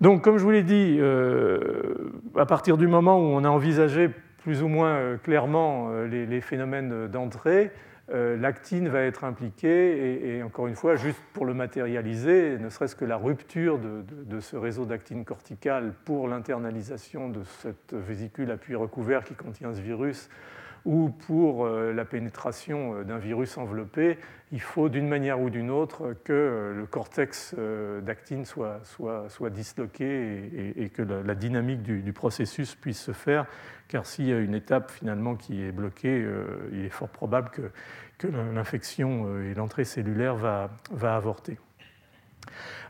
Donc, 0.00 0.22
comme 0.22 0.38
je 0.38 0.42
vous 0.42 0.50
l'ai 0.50 0.62
dit, 0.62 0.96
euh, 0.98 2.12
à 2.36 2.46
partir 2.46 2.76
du 2.76 2.88
moment 2.88 3.18
où 3.18 3.34
on 3.34 3.44
a 3.44 3.48
envisagé 3.48 4.10
plus 4.38 4.62
ou 4.62 4.68
moins 4.68 5.16
clairement 5.18 5.92
les 6.02 6.40
phénomènes 6.40 7.06
d'entrée, 7.06 7.70
l'actine 8.12 8.88
va 8.88 9.00
être 9.02 9.24
impliquée, 9.24 10.36
et, 10.36 10.42
encore 10.42 10.66
une 10.66 10.74
fois, 10.74 10.96
juste 10.96 11.20
pour 11.32 11.46
le 11.46 11.54
matérialiser, 11.54 12.58
ne 12.58 12.68
serait-ce 12.68 12.94
que 12.94 13.04
la 13.04 13.16
rupture 13.16 13.78
de, 13.78 14.40
ce 14.40 14.56
réseau 14.56 14.84
d'actine 14.84 15.24
corticale 15.24 15.94
pour 16.04 16.28
l'internalisation 16.28 17.28
de 17.28 17.42
cette 17.44 17.94
vésicule 17.94 18.50
à 18.50 18.56
puits 18.56 18.74
recouvert 18.74 19.24
qui 19.24 19.34
contient 19.34 19.72
ce 19.72 19.80
virus, 19.80 20.28
ou 20.84 21.10
pour 21.10 21.64
euh, 21.64 21.92
la 21.92 22.04
pénétration 22.04 22.96
euh, 22.96 23.04
d'un 23.04 23.18
virus 23.18 23.56
enveloppé, 23.56 24.18
il 24.50 24.60
faut 24.60 24.88
d'une 24.88 25.08
manière 25.08 25.40
ou 25.40 25.48
d'une 25.48 25.70
autre 25.70 26.14
que 26.24 26.74
le 26.76 26.86
cortex 26.86 27.54
d'actine 28.02 28.44
soit, 28.44 28.80
disloqué 29.50 30.74
et, 30.76 30.90
que 30.90 31.00
la, 31.02 31.34
dynamique 31.34 31.82
du, 31.82 32.12
processus 32.12 32.74
puisse 32.74 33.00
se 33.00 33.12
faire, 33.12 33.46
car 33.88 34.04
s'il 34.04 34.26
y 34.26 34.32
a 34.32 34.38
une 34.38 34.54
étape 34.54 34.90
finalement 34.90 35.36
qui 35.36 35.62
est 35.62 35.72
bloquée, 35.72 36.26
il 36.70 36.84
est 36.84 36.90
fort 36.90 37.08
probable 37.08 37.48
que, 37.48 37.62
l'infection 38.28 39.26
euh, 39.26 39.50
et 39.50 39.54
l'entrée 39.54 39.84
cellulaire 39.84 40.34
va, 40.34 40.70
va, 40.90 41.16
avorter. 41.16 41.58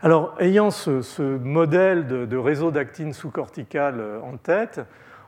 Alors, 0.02 0.34
ayant 0.40 0.70
ce, 0.70 1.22
modèle 1.38 2.06
de, 2.06 2.36
réseau 2.36 2.70
d'actine 2.70 3.12
sous-corticale 3.12 4.00
euh, 4.00 4.20
en 4.20 4.36
tête, 4.36 4.80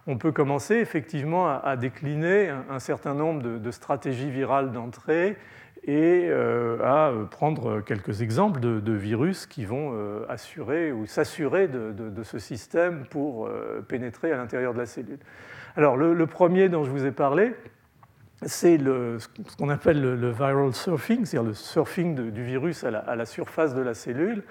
on 0.07 0.19
peut 0.19 0.33
commencer 0.33 0.75
effectivement 0.75 1.49
à, 1.49 1.77
décliner 1.77 2.51
un, 2.51 2.79
certain 2.79 3.15
nombre 3.15 3.43
de, 3.43 3.71
stratégies 3.71 4.31
virales 4.31 4.71
d'entrée 4.71 5.39
et 5.87 6.29
euh, 6.29 6.79
à 6.83 7.11
prendre 7.31 7.81
quelques 7.81 8.21
exemples 8.21 8.61
de, 8.61 8.93
virus 8.93 9.47
qui 9.47 9.65
vont 9.65 9.99
assurer 10.29 10.93
ou 10.93 11.07
s'assurer 11.07 11.69
de, 11.69 12.23
ce 12.23 12.39
système 12.39 13.07
pour 13.07 13.49
pénétrer 13.89 14.31
à 14.31 14.37
l'intérieur 14.37 14.75
de 14.75 14.79
la 14.81 14.87
cellule. 14.87 15.21
Alors, 15.77 15.97
le, 15.97 16.27
premier 16.27 16.69
dont 16.69 16.85
je 16.85 16.91
vous 16.91 17.07
ai 17.07 17.11
parlé, 17.11 17.55
c'est 18.47 18.79
ce 18.79 19.57
qu'on 19.57 19.69
appelle 19.69 20.01
le, 20.01 20.31
viral 20.31 20.73
surfing, 20.75 21.25
c'est-à-dire 21.25 21.49
le 21.49 21.55
surfing 21.55 22.31
du 22.31 22.45
virus 22.45 22.85
à 22.85 22.91
la, 22.91 23.27
surface 23.27 23.75
de 23.75 23.83
la 23.83 23.95
cellule. 23.95 24.43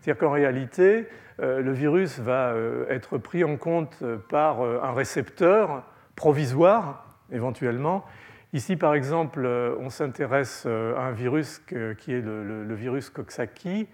C'est-à-dire 0.00 0.20
qu'en 0.20 0.32
réalité, 0.32 1.08
euh, 1.40 1.60
le 1.60 1.72
virus 1.72 2.18
va 2.18 2.50
euh, 2.50 2.84
être 2.88 3.18
pris 3.18 3.44
en 3.44 3.56
compte 3.56 3.96
euh, 4.02 4.16
par 4.16 4.60
un 4.60 4.92
récepteur 4.92 5.84
provisoire, 6.16 7.06
éventuellement. 7.30 8.04
Ici, 8.52 8.76
par 8.76 8.94
exemple, 8.94 9.46
on 9.80 9.88
s'intéresse 9.88 10.66
à 10.66 11.02
un 11.02 11.12
virus 11.12 11.58
qui 11.98 12.12
est 12.12 12.20
le, 12.20 12.74
virus 12.74 13.08
Coxsackie, 13.08 13.88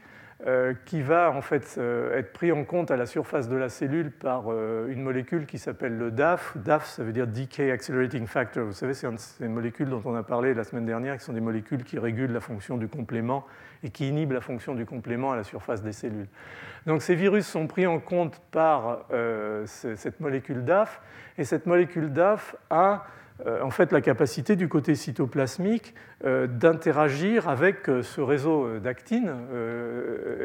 euh, 0.47 0.73
qui 0.85 1.03
va 1.03 1.33
en 1.33 1.43
fait 1.43 1.75
euh, 1.79 2.17
être 2.17 2.33
pris 2.33 2.53
en 2.53 2.63
compte 2.63 2.93
à 2.93 2.97
la 2.97 3.07
surface 3.07 3.49
de 3.49 3.57
la 3.57 3.69
cellule 3.69 4.13
par 4.13 4.45
euh, 4.47 4.87
une 4.89 5.03
molécule 5.03 5.47
qui 5.47 5.59
s'appelle 5.59 5.99
le 5.99 6.13
DAF. 6.13 6.57
DAF, 6.57 6.87
ça 6.87 7.03
veut 7.03 7.11
dire 7.11 7.27
Decay 7.27 7.73
Accelerating 7.73 8.25
Factor. 8.29 8.65
Vous 8.65 8.73
savez, 8.73 8.95
c'est 8.95 9.09
ces 9.19 9.49
molécules 9.49 9.89
dont 9.89 10.01
on 10.05 10.15
a 10.15 10.23
parlé 10.23 10.55
la 10.55 10.63
semaine 10.63 10.87
dernière, 10.87 11.17
qui 11.19 11.25
sont 11.25 11.33
des 11.33 11.41
molécules 11.41 11.83
qui 11.83 11.99
régulent 11.99 12.31
la 12.31 12.39
fonction 12.39 12.77
du 12.77 12.87
complément 12.87 13.45
et 13.83 13.91
qui 13.91 14.09
inhibent 14.09 14.31
la 14.31 14.41
fonction 14.41 14.77
du 14.77 14.87
complément 14.87 15.33
à 15.33 15.37
la 15.37 15.43
surface 15.43 15.83
des 15.83 15.91
cellules. 15.91 16.29
Donc 16.87 17.03
ces 17.03 17.17
virus 17.17 17.45
sont 17.45 17.67
pris 17.67 17.89
en 17.89 17.99
compte 17.99 18.41
par 18.53 19.07
cette 19.67 20.21
molécule 20.21 20.65
DAF, 20.65 21.01
et 21.37 21.43
cette 21.43 21.67
molécule 21.67 22.13
DAF 22.13 22.55
a 22.71 22.93
euh, 22.93 22.97
en 23.47 23.70
fait 23.70 23.93
la 23.93 24.01
capacité 24.01 24.57
du 24.57 24.68
côté 24.68 24.95
cytoplasmique 24.95 25.95
euh, 26.24 26.49
d'interagir 26.49 27.49
avec 27.49 27.89
euh, 27.89 28.03
ce 28.03 28.20
réseau 28.20 28.78
d'actine, 28.80 29.32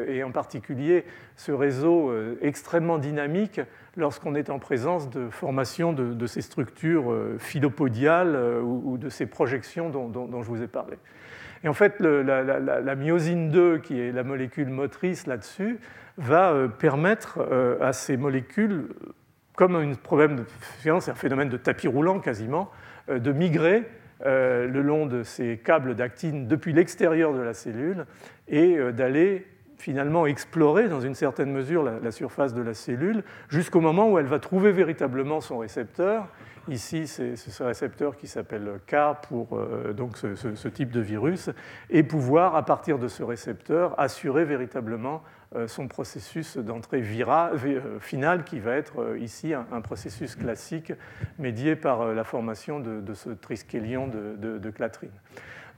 et 0.06 0.22
en 0.22 0.30
particulier 0.30 1.04
ce 1.36 1.50
réseau 1.50 2.12
extrêmement 2.40 2.98
dynamique 2.98 3.60
lorsqu'on 3.96 4.34
est 4.34 4.50
en 4.50 4.58
présence 4.58 5.10
de 5.10 5.28
formation 5.28 5.92
de, 5.92 6.26
ces 6.26 6.42
structures 6.42 7.14
philopodiales 7.38 8.60
ou, 8.62 8.98
de 8.98 9.08
ces 9.08 9.26
projections 9.26 9.90
dont, 9.90 10.42
je 10.42 10.48
vous 10.48 10.62
ai 10.62 10.66
parlé. 10.66 10.96
Et 11.62 11.68
en 11.68 11.74
fait, 11.74 12.00
la, 12.00 12.94
myosine 12.94 13.50
2, 13.50 13.78
qui 13.78 14.00
est 14.00 14.12
la 14.12 14.22
molécule 14.22 14.68
motrice 14.68 15.26
là-dessus, 15.26 15.78
va 16.18 16.54
permettre 16.78 17.40
à 17.80 17.92
ces 17.92 18.16
molécules, 18.16 18.88
comme 19.56 19.76
un 19.76 19.94
problème 19.94 20.36
de 20.36 20.44
c'est 20.80 20.90
un 20.90 21.14
phénomène 21.14 21.48
de 21.48 21.56
tapis 21.56 21.88
roulant 21.88 22.20
quasiment, 22.20 22.70
euh, 22.70 22.83
de 23.08 23.32
migrer 23.32 23.84
euh, 24.26 24.68
le 24.68 24.80
long 24.80 25.06
de 25.06 25.22
ces 25.22 25.58
câbles 25.58 25.96
d'actine 25.96 26.46
depuis 26.46 26.72
l'extérieur 26.72 27.34
de 27.34 27.40
la 27.40 27.52
cellule 27.52 28.06
et 28.48 28.78
euh, 28.78 28.92
d'aller 28.92 29.46
finalement 29.76 30.24
explorer 30.24 30.88
dans 30.88 31.00
une 31.00 31.16
certaine 31.16 31.50
mesure 31.50 31.82
la, 31.82 32.10
surface 32.10 32.54
de 32.54 32.62
la 32.62 32.72
cellule 32.74 33.22
jusqu'au 33.48 33.80
moment 33.80 34.10
où 34.10 34.18
elle 34.18 34.26
va 34.26 34.38
trouver 34.38 34.72
véritablement 34.72 35.40
son 35.40 35.58
récepteur. 35.58 36.28
Ici, 36.68 37.06
c'est 37.06 37.36
ce 37.36 37.62
récepteur 37.62 38.16
qui 38.16 38.26
s'appelle 38.26 38.80
K 38.86 38.96
pour 39.28 39.60
donc 39.94 40.16
ce, 40.16 40.68
type 40.68 40.90
de 40.90 41.00
virus, 41.00 41.50
et 41.90 42.02
pouvoir, 42.02 42.56
à 42.56 42.64
partir 42.64 42.98
de 42.98 43.08
ce 43.08 43.22
récepteur, 43.22 44.00
assurer 44.00 44.46
véritablement 44.46 45.16
euh, 45.16 45.33
son 45.66 45.88
processus 45.88 46.56
d'entrée 46.56 47.02
euh, 47.02 47.98
finale 48.00 48.44
qui 48.44 48.58
va 48.58 48.74
être 48.74 49.00
euh, 49.00 49.18
ici 49.18 49.54
un, 49.54 49.80
processus 49.80 50.36
classique 50.36 50.92
médié 51.38 51.76
par 51.76 52.06
la 52.14 52.24
formation 52.24 52.80
de, 52.80 53.14
ce 53.14 53.30
triskelion 53.30 54.08
de, 54.08 54.70
clatrine. 54.70 55.10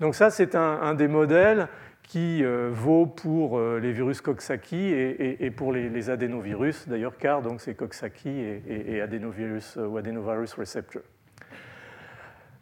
Donc 0.00 0.14
ça, 0.14 0.30
c'est 0.30 0.54
un, 0.54 0.94
des 0.94 1.08
modèles 1.08 1.68
qui 2.02 2.44
vaut 2.70 3.06
pour 3.06 3.60
les 3.60 3.92
virus 3.92 4.20
Coxsackie 4.20 4.92
et, 4.92 5.50
pour 5.50 5.72
les, 5.72 6.10
adénovirus, 6.10 6.86
d'ailleurs, 6.86 7.16
car 7.18 7.42
c'est 7.58 7.74
Coxsackie 7.74 8.60
et, 8.68 9.00
adénovirus 9.00 9.76
ou 9.76 9.96
adenovirus 9.96 10.54
receptor. 10.54 11.02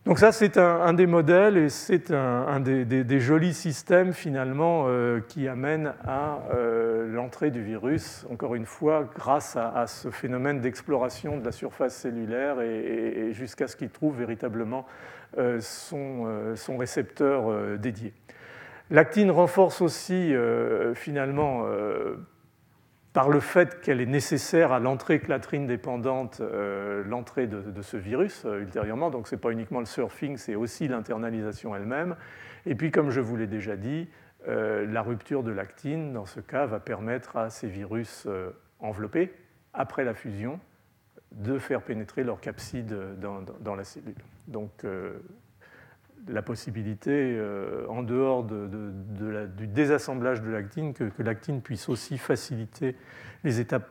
Donc 0.05 0.19
ça, 0.19 0.33
c'est 0.33 0.59
un, 0.59 0.93
des 0.93 1.07
modèles 1.07 1.57
et 1.57 1.71
c'est 1.71 2.11
un, 2.11 2.61
des, 2.61 3.21
jolis 3.21 3.55
systèmes 3.55 4.13
finalement 4.13 4.85
euh, 4.87 5.21
qui 5.27 5.49
amènent 5.49 5.95
à 6.07 6.41
euh, 6.53 7.11
l'entrée 7.11 7.51
du 7.51 7.63
virus, 7.63 8.27
encore 8.31 8.55
une 8.55 8.67
fois, 8.67 9.09
grâce 9.15 9.57
à, 9.57 9.87
ce 9.87 10.11
phénomène 10.11 10.61
d'exploration 10.61 11.39
de 11.39 11.45
la 11.47 11.53
surface 11.53 11.97
cellulaire 11.97 12.61
et, 12.61 13.31
jusqu'à 13.33 13.67
ce 13.67 13.77
qu'il 13.77 13.89
trouve 13.89 14.19
véritablement 14.19 14.85
son, 15.61 16.27
récepteur 16.79 17.79
dédié. 17.79 18.13
L'actine 18.91 19.31
renforce 19.31 19.81
aussi 19.81 20.35
finalement 20.95 21.65
par 23.15 23.29
le 23.29 23.39
fait 23.39 23.81
qu'elle 23.81 24.01
est 24.01 24.07
nécessaire 24.07 24.73
à 24.73 24.81
l'entrée 24.81 25.21
clatrine 25.21 25.69
dépendante, 25.69 26.41
euh, 26.41 27.05
l'entrée 27.05 27.47
de, 27.47 27.81
ce 27.81 27.97
virus 27.97 28.45
euh, 28.45 28.61
ultérieurement. 28.61 29.09
Donc 29.09 29.29
ce 29.29 29.37
n'est 29.37 29.41
pas 29.41 29.53
uniquement 29.53 29.79
le 29.79 29.87
surfing, 29.87 30.37
c'est 30.37 30.57
aussi 30.57 30.89
l'internalisation 30.89 31.77
elle-même. 31.77 32.17
Et 32.67 32.75
puis, 32.75 32.91
comme 32.91 33.11
je 33.11 33.21
vous 33.21 33.37
l'ai 33.37 33.47
déjà 33.47 33.77
dit, 33.77 34.09
euh, 34.49 34.85
la 34.87 35.01
rupture 35.01 35.45
de 35.45 35.53
l'actine, 35.53 36.13
dans 36.13 36.27
ce 36.27 36.41
cas, 36.41 36.67
va 36.67 36.81
permettre 36.81 37.37
à 37.37 37.51
ces 37.51 37.69
virus 37.69 38.27
enveloppés, 38.81 39.33
après 39.73 40.05
la 40.05 40.15
fusion, 40.15 40.59
de 41.31 41.59
faire 41.59 41.83
pénétrer 41.83 42.25
leur 42.25 42.41
capside 42.41 42.97
dans, 43.21 43.43
dans 43.61 43.77
la 43.77 43.85
cellule. 43.85 44.15
Donc 44.49 44.85
la 46.29 46.43
possibilité, 46.43 47.11
euh, 47.13 47.87
en 47.89 48.03
dehors 48.03 48.45
du 48.45 49.67
désassemblage 49.67 50.43
de 50.43 50.51
l'actine, 50.51 50.95
que, 50.95 51.11
l'actine 51.23 51.61
puisse 51.61 51.89
aussi 51.89 52.19
faciliter 52.19 52.97
les 53.43 53.61
étapes 53.61 53.89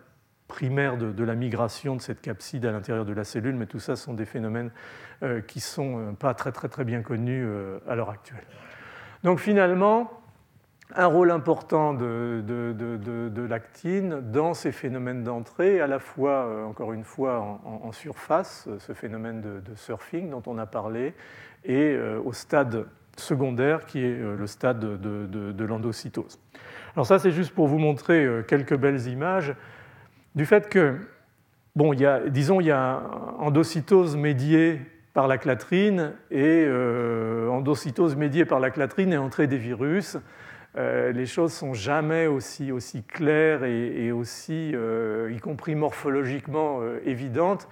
primaires 0.47 0.97
de, 0.97 1.23
la 1.23 1.35
migration 1.35 1.95
de 1.95 2.01
cette 2.01 2.21
capside 2.21 2.65
à 2.65 2.71
l'intérieur 2.71 3.05
de 3.05 3.13
la 3.13 3.23
cellule, 3.23 3.55
mais 3.55 3.65
tout 3.65 3.79
ça 3.79 3.95
sont 3.95 4.13
des 4.13 4.25
phénomènes 4.25 4.71
euh, 5.23 5.41
qui 5.41 5.59
ne 5.59 5.63
sont 5.63 5.97
euh, 5.97 6.11
pas 6.11 6.33
très, 6.33 6.51
très, 6.51 6.69
très 6.69 6.83
bien 6.83 7.01
connus 7.01 7.47
à 7.87 7.95
l'heure 7.95 8.09
actuelle. 8.09 8.45
Donc 9.23 9.39
finalement, 9.39 10.11
un 10.95 11.07
rôle 11.07 11.31
important 11.31 11.93
de, 11.93 12.43
l'actine 13.49 14.21
dans 14.31 14.53
ces 14.53 14.71
phénomènes 14.71 15.23
d'entrée, 15.23 15.81
à 15.81 15.87
la 15.87 15.97
fois, 15.97 16.67
encore 16.67 16.93
une 16.93 17.05
fois, 17.05 17.59
en 17.63 17.91
surface, 17.91 18.67
ce 18.79 18.93
phénomène 18.93 19.41
de, 19.41 19.75
surfing 19.75 20.29
dont 20.29 20.43
on 20.45 20.57
a 20.57 20.65
parlé, 20.65 21.15
et 21.65 21.93
euh, 21.93 22.19
au 22.23 22.33
stade 22.33 22.85
secondaire 23.17 23.85
qui 23.85 23.99
est 23.99 24.19
euh, 24.19 24.35
le 24.35 24.47
stade 24.47 24.79
de, 24.79 25.65
l'endocytose. 25.65 26.39
Alors 26.95 27.05
ça, 27.05 27.19
c'est 27.19 27.31
juste 27.31 27.53
pour 27.53 27.67
vous 27.67 27.79
montrer 27.79 28.25
euh, 28.25 28.41
quelques 28.43 28.75
belles 28.75 29.07
images 29.07 29.53
du 30.35 30.45
fait 30.45 30.67
que, 30.67 30.95
bon, 31.75 31.93
disons, 32.29 32.59
il 32.59 32.67
y 32.67 32.71
a 32.71 33.03
endocytose 33.37 34.15
médiée 34.15 34.81
par 35.13 35.27
la 35.27 35.37
clatrine 35.37 36.13
et 36.31 36.67
endocytose 37.51 38.15
médiée 38.15 38.45
par 38.45 38.59
la 38.59 38.71
clatrine 38.71 39.13
et 39.13 39.17
entrée 39.17 39.45
des 39.45 39.59
virus. 39.59 40.17
les 40.75 41.25
choses 41.27 41.53
sont 41.53 41.75
jamais 41.75 42.25
aussi, 42.25 42.71
aussi 42.71 43.03
claires 43.03 43.63
et, 43.63 44.11
aussi, 44.11 44.73
y 44.73 45.39
compris 45.39 45.75
morphologiquement, 45.75 46.79
évidentes. 47.05 47.67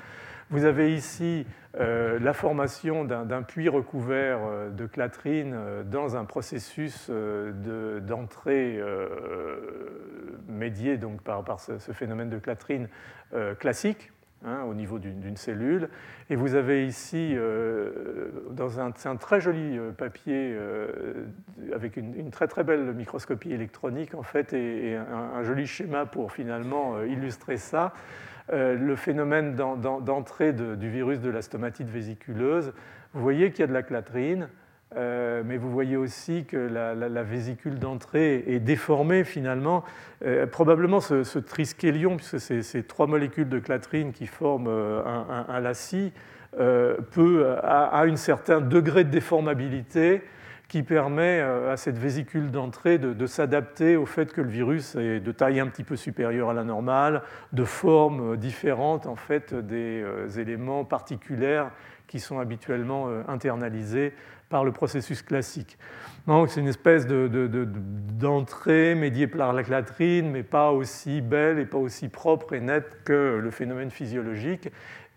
Vous 0.51 0.65
avez 0.65 0.93
ici 0.93 1.45
euh, 1.79 2.19
la 2.19 2.33
formation 2.33 3.05
d'un 3.05 3.41
puits 3.41 3.69
recouvert 3.69 4.39
euh, 4.43 4.69
de 4.69 4.85
clatrine 4.85 5.53
euh, 5.55 5.83
dans 5.83 6.17
un 6.17 6.25
processus 6.25 7.09
d'entrée 7.09 8.81
médié 10.49 10.97
donc, 10.97 11.21
par, 11.21 11.59
ce, 11.61 11.93
phénomène 11.93 12.29
de 12.29 12.37
clatrine 12.37 12.89
classique. 13.59 14.11
Hein, 14.43 14.63
au 14.67 14.73
niveau 14.73 14.97
d'une 14.97 15.37
cellule. 15.37 15.87
Et 16.31 16.35
vous 16.35 16.55
avez 16.55 16.87
ici, 16.87 17.35
dans 18.49 18.79
un, 18.79 18.91
très 18.91 19.39
joli 19.39 19.79
papier 19.95 20.57
avec 21.71 21.95
une, 21.95 22.31
très 22.31 22.47
très 22.47 22.63
belle 22.63 22.91
microscopie 22.93 23.51
électronique 23.51 24.15
en 24.15 24.23
fait, 24.23 24.51
et, 24.53 24.95
un, 24.95 25.43
joli 25.43 25.67
schéma 25.67 26.07
pour 26.07 26.31
finalement 26.31 27.03
illustrer 27.03 27.57
ça. 27.57 27.93
Euh, 28.53 28.75
le 28.75 28.97
phénomène 28.97 29.55
d'entrée 29.55 30.51
du 30.51 30.89
virus 30.89 31.21
de 31.21 31.29
la 31.29 31.41
stomatite 31.41 31.87
vésiculeuse, 31.87 32.73
vous 33.13 33.21
voyez 33.21 33.51
qu'il 33.51 33.61
y 33.61 33.63
a 33.63 33.67
de 33.67 33.73
la 33.73 33.83
clatrine, 33.83 34.49
euh, 34.97 35.41
mais 35.45 35.55
vous 35.55 35.71
voyez 35.71 35.95
aussi 35.95 36.43
que 36.43 36.57
la, 36.57 37.23
vésicule 37.23 37.79
d'entrée 37.79 38.43
est 38.47 38.59
déformée 38.59 39.23
finalement. 39.23 39.85
Euh, 40.25 40.47
probablement 40.47 40.99
ce, 40.99 41.23
ce 41.23 41.39
puisque 42.17 42.41
c'est 42.41 42.61
ces 42.61 42.83
trois 42.83 43.07
molécules 43.07 43.47
de 43.47 43.59
clatrine 43.59 44.11
qui 44.11 44.27
forment 44.27 44.67
un, 44.67 45.59
lacis, 45.61 46.11
peut, 46.51 47.55
à, 47.63 48.01
un 48.01 48.15
certain 48.17 48.59
degré 48.59 49.05
de 49.05 49.11
déformabilité, 49.11 50.23
qui 50.72 50.84
permet 50.84 51.41
euh, 51.41 51.74
à 51.74 51.76
cette 51.76 51.97
vésicule 51.97 52.49
d'entrée 52.49 52.97
de, 52.97 53.26
s'adapter 53.26 53.97
au 53.97 54.05
fait 54.05 54.32
que 54.32 54.39
le 54.39 54.47
virus 54.47 54.95
est 54.95 55.19
de 55.19 55.32
taille 55.34 55.59
un 55.59 55.67
petit 55.67 55.84
peu 55.84 55.97
supérieure 55.97 56.49
à 56.49 56.53
la 56.53 56.63
normale, 56.63 57.24
de 57.51 57.65
forme 57.65 58.38
différente 58.38 59.05
en 59.05 59.17
fait 59.17 59.53
des 59.53 60.01
euh, 60.01 60.30
éléments 60.30 60.86
particuliers 60.86 61.65
qui 62.07 62.22
sont 62.22 62.39
habituellement 62.39 63.09
euh, 63.09 63.22
internalisés 63.28 64.13
par 64.47 64.63
le 64.63 64.72
processus 64.72 65.22
classique. 65.22 65.78
Donc 66.26 66.47
c'est 66.47 66.61
une 66.61 66.69
espèce 66.69 67.05
d'entrée 67.05 68.95
médiée 68.95 69.28
par 69.28 69.51
la 69.51 69.63
clatrine, 69.63 70.32
mais 70.32 70.43
pas 70.43 70.72
aussi 70.72 71.19
belle 71.19 71.59
et 71.59 71.65
pas 71.65 71.80
aussi 71.80 72.07
propre 72.07 72.53
et 72.53 72.61
nette 72.61 73.03
que 73.03 73.41
le 73.43 73.51
phénomène 73.51 73.91
physiologique. 73.91 74.69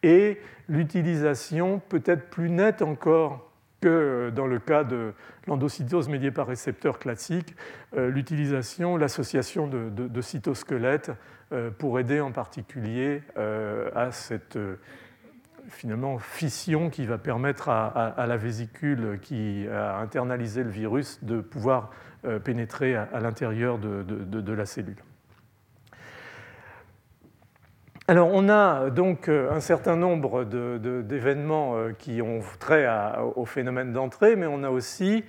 Et 0.02 0.40
l'utilisation 0.68 1.80
peut-être 1.88 2.28
plus 2.28 2.50
nette 2.50 2.82
encore 2.82 3.53
que 3.84 4.32
dans 4.34 4.46
le 4.46 4.58
cas 4.58 4.82
de 4.82 5.12
l'endocytose 5.46 6.08
médiée 6.08 6.30
par 6.30 6.46
récepteur 6.46 6.98
classique, 6.98 7.54
euh, 7.94 8.08
l'utilisation, 8.08 8.96
l'association 8.96 9.66
de, 9.66 10.20
cytosquelettes 10.22 11.10
euh, 11.52 11.70
pour 11.70 12.00
aider 12.00 12.18
en 12.20 12.32
particulier 12.32 13.22
euh, 13.36 13.90
à 13.94 14.10
cette 14.10 14.58
finalement 15.68 16.18
fission 16.18 16.88
qui 16.88 17.04
va 17.04 17.18
permettre 17.18 17.68
à, 17.68 18.24
la 18.26 18.36
vésicule 18.38 19.18
qui 19.20 19.66
a 19.68 19.98
internalisé 19.98 20.62
le 20.62 20.70
virus 20.70 21.22
de 21.22 21.40
pouvoir 21.40 21.90
pénétrer 22.44 22.96
à 22.96 23.20
l'intérieur 23.20 23.78
de 23.78 24.52
la 24.52 24.66
cellule. 24.66 24.96
Alors, 28.06 28.28
on 28.34 28.50
a 28.50 28.90
donc 28.90 29.30
euh, 29.30 29.50
un 29.50 29.60
certain 29.60 29.96
nombre 29.96 30.44
d'événements 30.44 31.74
euh, 31.74 31.92
qui 31.98 32.20
ont 32.20 32.40
trait 32.60 32.86
au 33.34 33.46
phénomène 33.46 33.94
d'entrée, 33.94 34.36
mais 34.36 34.44
on 34.44 34.62
a 34.62 34.68
aussi 34.68 35.24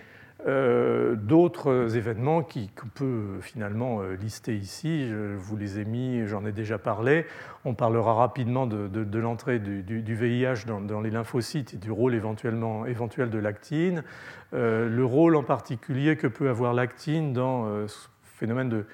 euh, 0.46 1.16
d'autres 1.16 1.96
événements 1.96 2.44
qu'on 2.44 2.90
peut 2.94 3.40
finalement 3.40 4.02
lister 4.22 4.58
ici. 4.58 5.08
Je 5.08 5.38
vous 5.38 5.56
les 5.56 5.80
ai 5.80 5.86
mis, 5.86 6.28
j'en 6.28 6.46
ai 6.46 6.52
déjà 6.52 6.78
parlé. 6.78 7.26
On 7.64 7.76
parlera 7.76 8.14
rapidement 8.14 8.68
de, 8.68 9.20
l'entrée 9.20 9.60
du, 9.60 10.14
VIH 10.14 10.66
dans, 10.68 11.00
les 11.00 11.12
lymphocytes 11.12 11.76
et 11.76 11.78
du 11.78 11.92
rôle 11.92 12.14
éventuellement, 12.14 12.86
éventuel 12.86 13.30
de 13.30 13.40
l'actine. 13.40 14.04
le 14.52 15.06
rôle 15.06 15.38
en 15.38 15.44
particulier 15.44 16.18
que 16.18 16.28
peut 16.28 16.50
avoir 16.50 16.74
l'actine 16.74 17.32
dans 17.32 17.88
ce 17.88 18.10
phénomène 18.22 18.68
de. 18.68 18.86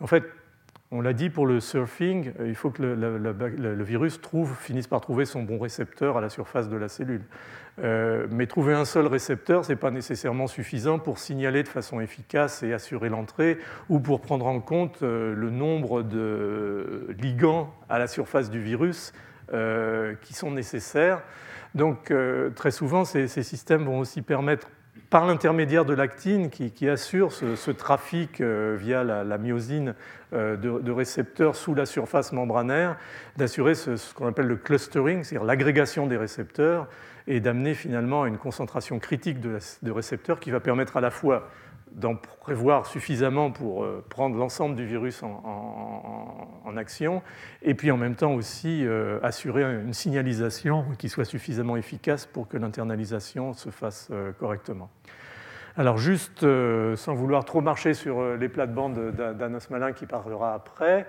En 0.00 0.06
fait, 0.06 0.24
on 0.92 1.00
l'a 1.00 1.12
dit 1.12 1.30
pour 1.30 1.46
le 1.46 1.60
surfing, 1.60 2.32
euh, 2.40 2.48
il 2.48 2.56
faut 2.56 2.70
que 2.70 2.82
le, 2.82 3.82
virus 3.84 4.20
finisse 4.58 4.88
par 4.88 5.00
trouver 5.00 5.24
son 5.24 5.42
bon 5.42 5.58
récepteur 5.58 6.16
à 6.16 6.20
la 6.20 6.28
surface 6.28 6.68
de 6.68 6.76
la 6.76 6.88
cellule. 6.88 7.22
Euh, 7.78 8.26
mais 8.30 8.46
trouver 8.46 8.74
un 8.74 8.84
seul 8.84 9.06
récepteur, 9.06 9.64
ce 9.64 9.72
n'est 9.72 9.76
pas 9.76 9.92
nécessairement 9.92 10.48
suffisant 10.48 10.98
pour 10.98 11.18
signaler 11.18 11.62
de 11.62 11.68
façon 11.68 12.00
efficace 12.00 12.64
et 12.64 12.72
assurer 12.72 13.08
l'entrée 13.08 13.58
ou 13.88 14.00
pour 14.00 14.20
prendre 14.20 14.46
en 14.46 14.60
compte 14.60 15.02
euh, 15.02 15.32
le 15.34 15.50
nombre 15.50 16.02
de 16.02 17.06
ligands 17.20 17.72
à 17.88 17.98
la 18.00 18.08
surface 18.08 18.50
du 18.50 18.60
virus 18.60 19.12
qui 20.22 20.32
sont 20.32 20.52
nécessaires. 20.52 21.22
Donc 21.74 22.14
très 22.54 22.70
souvent, 22.70 23.04
ces, 23.04 23.26
systèmes 23.26 23.82
vont 23.82 23.98
aussi 23.98 24.22
permettre 24.22 24.68
par 25.10 25.26
l'intermédiaire 25.26 25.84
de 25.84 25.92
l'actine 25.92 26.50
qui, 26.50 26.88
assure 26.88 27.32
ce, 27.32 27.70
trafic 27.72 28.40
via 28.40 29.02
la, 29.02 29.38
myosine 29.38 29.94
euh, 30.32 30.56
de, 30.56 30.90
récepteurs 30.92 31.56
sous 31.56 31.74
la 31.74 31.84
surface 31.84 32.32
membranaire, 32.32 32.96
d'assurer 33.36 33.74
ce, 33.74 34.14
qu'on 34.14 34.28
appelle 34.28 34.46
le 34.46 34.56
clustering, 34.56 35.24
c'est-à-dire 35.24 35.44
l'agrégation 35.44 36.06
des 36.06 36.16
récepteurs, 36.16 36.86
et 37.26 37.40
d'amener 37.40 37.74
finalement 37.74 38.22
à 38.22 38.28
une 38.28 38.38
concentration 38.38 38.98
critique 39.00 39.40
de, 39.40 39.90
récepteurs 39.90 40.38
qui 40.38 40.50
va 40.52 40.60
permettre 40.60 40.96
à 40.96 41.00
la 41.00 41.10
fois 41.10 41.48
d'en 41.92 42.16
prévoir 42.16 42.86
suffisamment 42.86 43.50
pour 43.50 43.84
euh, 43.84 44.04
prendre 44.08 44.36
l'ensemble 44.36 44.76
du 44.76 44.86
virus 44.86 45.22
en, 45.22 46.76
action, 46.76 47.20
et 47.62 47.74
puis 47.74 47.90
en 47.90 47.96
même 47.96 48.14
temps 48.14 48.32
aussi 48.32 48.86
euh, 48.86 49.18
assurer 49.24 49.62
une 49.62 49.92
signalisation 49.92 50.84
qui 50.98 51.08
soit 51.08 51.24
suffisamment 51.24 51.76
efficace 51.76 52.26
pour 52.26 52.46
que 52.46 52.56
l'internalisation 52.56 53.54
se 53.54 53.70
fasse 53.70 54.10
correctement. 54.38 54.88
Alors 55.76 55.98
juste, 55.98 56.42
euh, 56.42 56.96
sans 56.96 57.14
vouloir 57.14 57.44
trop 57.44 57.60
marcher 57.60 57.94
sur 57.94 58.20
euh, 58.20 58.36
les 58.36 58.48
plates-bandes 58.48 59.12
d'Anos 59.12 59.70
Malin 59.70 59.92
qui 59.92 60.04
parlera 60.04 60.52
après, 60.52 61.06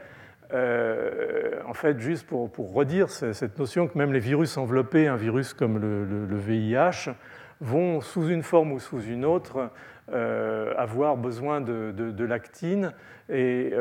euh, 0.53 1.59
en 1.67 1.73
fait, 1.73 1.99
juste 1.99 2.27
pour, 2.27 2.49
redire 2.73 3.09
cette 3.09 3.57
notion 3.57 3.87
que 3.87 3.97
même 3.97 4.13
les 4.13 4.19
virus 4.19 4.57
enveloppés, 4.57 5.07
un 5.07 5.15
virus 5.15 5.53
comme 5.53 5.79
le, 5.79 6.37
VIH, 6.37 7.11
vont 7.59 8.01
sous 8.01 8.27
une 8.27 8.43
forme 8.43 8.71
ou 8.71 8.79
sous 8.79 9.01
une 9.01 9.25
autre 9.25 9.71
avoir 10.11 11.17
besoin 11.17 11.61
de, 11.61 12.23
l'actine. 12.23 12.93
Et 13.29 13.73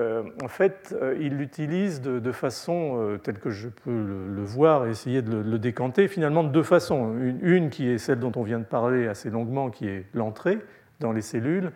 en 0.42 0.48
fait, 0.48 0.94
il 1.18 1.36
l'utilise 1.36 2.00
de, 2.00 2.32
façon, 2.32 3.18
telle 3.22 3.38
que 3.38 3.50
je 3.50 3.68
peux 3.68 3.90
le, 3.90 4.42
voir 4.42 4.86
essayer 4.86 5.22
de 5.22 5.36
le, 5.36 5.58
décanter, 5.58 6.08
finalement 6.08 6.44
de 6.44 6.50
deux 6.50 6.62
façons. 6.62 7.14
une, 7.42 7.70
qui 7.70 7.88
est 7.88 7.98
celle 7.98 8.20
dont 8.20 8.32
on 8.36 8.42
vient 8.42 8.58
de 8.58 8.64
parler 8.64 9.08
assez 9.08 9.30
longuement, 9.30 9.70
qui 9.70 9.88
est 9.88 10.06
l'entrée 10.14 10.58
dans 11.00 11.12
les 11.12 11.22
cellules, 11.22 11.72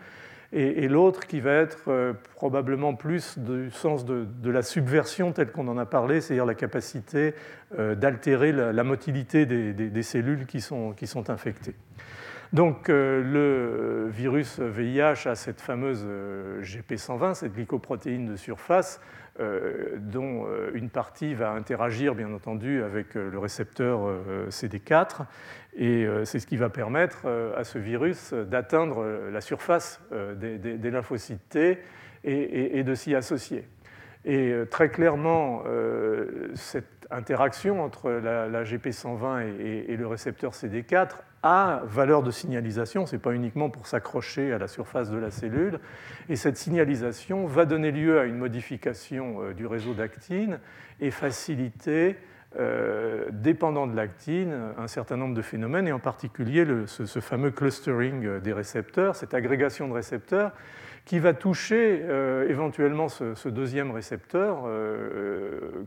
et, 0.57 0.87
l'autre 0.87 1.27
qui 1.27 1.41
va 1.41 1.53
être 1.55 1.89
euh, 1.89 2.13
probablement 2.37 2.95
plus 2.95 3.39
du 3.39 3.73
sens 3.73 4.05
de, 4.05 4.27
la 4.45 4.63
subversion 4.63 5.33
telle 5.33 5.51
qu'on 5.51 5.67
en 5.67 5.77
a 5.77 5.85
parlé, 5.85 6.21
c'est-à-dire 6.21 6.47
la 6.47 6.55
capacité 6.55 7.35
euh, 7.77 7.97
d'altérer 7.97 8.53
la, 8.53 8.85
motilité 8.85 9.47
des, 9.47 10.03
cellules 10.03 10.47
qui 10.47 10.61
sont, 10.61 10.93
qui 10.93 11.09
sont 11.09 11.29
infectées. 11.29 11.75
Donc 12.55 12.89
euh, 12.89 13.21
le 13.23 14.09
virus 14.09 14.59
VIH 14.59 15.29
a 15.29 15.35
cette 15.35 15.61
fameuse 15.61 16.07
GP120, 16.63 17.35
cette 17.35 17.53
glycoprotéine 17.53 18.27
de 18.27 18.37
surface, 18.37 19.01
dont 19.99 20.47
une 20.75 20.91
partie 20.91 21.35
va 21.35 21.51
interagir 21.51 22.15
bien 22.15 22.33
entendu 22.33 22.85
avec 22.85 23.15
le 23.15 23.37
récepteur 23.37 24.09
CD4 24.49 25.27
et 25.77 26.07
euh, 26.07 26.25
c'est 26.25 26.39
ce 26.39 26.47
qui 26.47 26.57
va 26.57 26.71
permettre 26.71 27.23
euh, 27.25 27.59
à 27.59 27.65
ce 27.65 27.79
virus 27.79 28.33
d'atteindre 28.33 29.03
euh, 29.03 29.31
la 29.31 29.41
surface 29.41 30.01
des, 30.37 30.91
lymphocytes 30.91 31.49
T 31.49 31.79
et, 32.23 32.83
de 32.83 32.95
s'y 32.95 33.15
associer. 33.15 33.67
Et 34.25 34.55
très 34.71 34.89
clairement, 34.89 35.65
cette 36.55 37.07
interaction 37.11 37.83
entre 37.83 38.11
la, 38.11 38.65
GP120 38.65 39.61
et, 39.61 39.97
le 39.97 40.07
récepteur 40.07 40.53
CD4 40.53 41.17
a 41.45 41.83
valeur 41.85 42.23
de 42.23 42.31
signalisation, 42.31 43.07
ce 43.07 43.15
n'est 43.15 43.23
pas 43.23 43.33
uniquement 43.33 43.71
pour 43.71 43.87
s'accrocher 43.87 44.53
à 44.53 44.59
la 44.59 44.67
surface 44.67 45.11
de 45.11 45.19
la 45.19 45.31
cellule, 45.31 45.79
et 46.29 46.37
cette 46.37 46.57
signalisation 46.57 47.47
va 47.47 47.67
donner 47.67 47.93
lieu 47.93 48.19
à 48.19 48.25
une 48.25 48.39
modification 48.39 49.53
du 49.53 49.67
réseau 49.67 49.95
d'actine 49.95 50.59
et 51.01 51.11
faciliter 51.11 52.17
euh, 52.57 53.25
dépendant 53.33 53.89
de 53.89 53.97
l'actine, 53.97 54.55
un 54.79 54.87
certain 54.87 55.17
nombre 55.17 55.35
de 55.35 55.43
phénomènes, 55.43 55.89
et 55.89 55.93
en 55.93 55.99
particulier 55.99 56.65
ce, 56.87 57.21
fameux 57.21 57.51
clustering 57.51 58.39
des 58.39 58.53
récepteurs, 58.53 59.17
cette 59.17 59.35
agrégation 59.35 59.89
de 59.89 59.93
récepteurs, 59.93 60.53
qui 61.05 61.19
va 61.19 61.35
toucher 61.35 62.01
euh, 62.05 62.49
éventuellement 62.49 63.09
ce, 63.09 63.49
deuxième 63.49 63.91
récepteur 63.91 64.63
euh, 64.67 65.85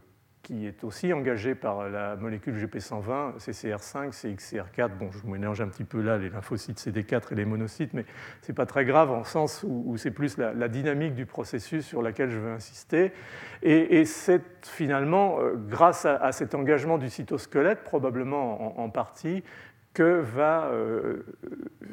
qui 0.48 0.66
est 0.66 0.86
aussi 0.86 1.12
engagé 1.12 1.56
par 1.56 1.90
la 1.90 2.16
molécule 2.16 2.56
GP120, 2.56 3.38
CCR5, 3.38 4.12
CXCR4. 4.12 4.92
Bon, 4.98 5.10
je 5.12 5.30
mélange 5.30 5.60
un 5.60 5.68
petit 5.68 5.84
peu 5.84 6.02
là 6.02 6.18
les 6.18 6.30
lymphocytes 6.30 6.80
CD4 6.80 7.34
et 7.34 7.36
les 7.36 7.44
monocytes, 7.44 7.94
mais 7.94 8.06
ce 8.42 8.50
n'est 8.50 8.56
pas 8.56 8.66
très 8.66 8.86
grave 8.86 9.12
en 9.12 9.26
sens 9.26 9.66
où, 9.68 9.98
c'est 9.98 10.12
plus 10.12 10.38
la, 10.38 10.70
dynamique 10.70 11.16
du 11.16 11.26
processus 11.26 11.86
sur 11.86 12.02
laquelle 12.02 12.30
je 12.30 12.38
veux 12.38 12.52
insister. 12.52 13.12
Et, 13.62 14.06
c'est 14.06 14.42
finalement 14.62 15.42
euh, 15.42 15.56
grâce 15.58 16.06
à, 16.06 16.32
cet 16.32 16.56
engagement 16.56 16.98
du 16.98 17.10
cytosquelette, 17.10 17.84
probablement 17.84 18.80
en, 18.80 18.90
partie, 18.90 19.44
que 19.94 20.22
va 20.22 20.68
euh, 20.68 21.26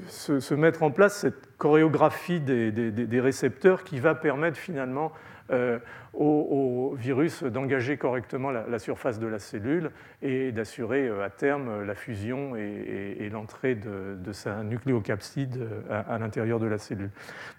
se, 0.07 0.55
mettre 0.55 0.85
en 0.85 0.93
place 0.93 1.17
cette 1.17 1.57
chorégraphie 1.59 2.39
des, 2.39 3.21
récepteurs 3.21 3.83
qui 3.83 3.99
va 3.99 4.15
permettre 4.15 4.59
finalement 4.59 5.11
euh, 5.51 5.79
au, 6.15 6.95
virus 6.97 7.43
d'engager 7.43 7.97
correctement 7.97 8.51
la, 8.51 8.79
surface 8.79 9.19
de 9.19 9.27
la 9.27 9.39
cellule 9.39 9.91
et 10.23 10.53
d'assurer 10.53 11.09
euh, 11.09 11.25
à 11.25 11.29
terme 11.29 11.83
la 11.83 11.95
fusion 11.95 12.55
et, 12.57 13.29
l'entrée 13.33 13.75
de, 13.75 14.33
sa 14.33 14.63
nucléocapside 14.63 15.59
euh, 15.59 16.03
à, 16.09 16.19
l'intérieur 16.19 16.61
de 16.61 16.67
la 16.67 16.79
cellule. 16.79 17.11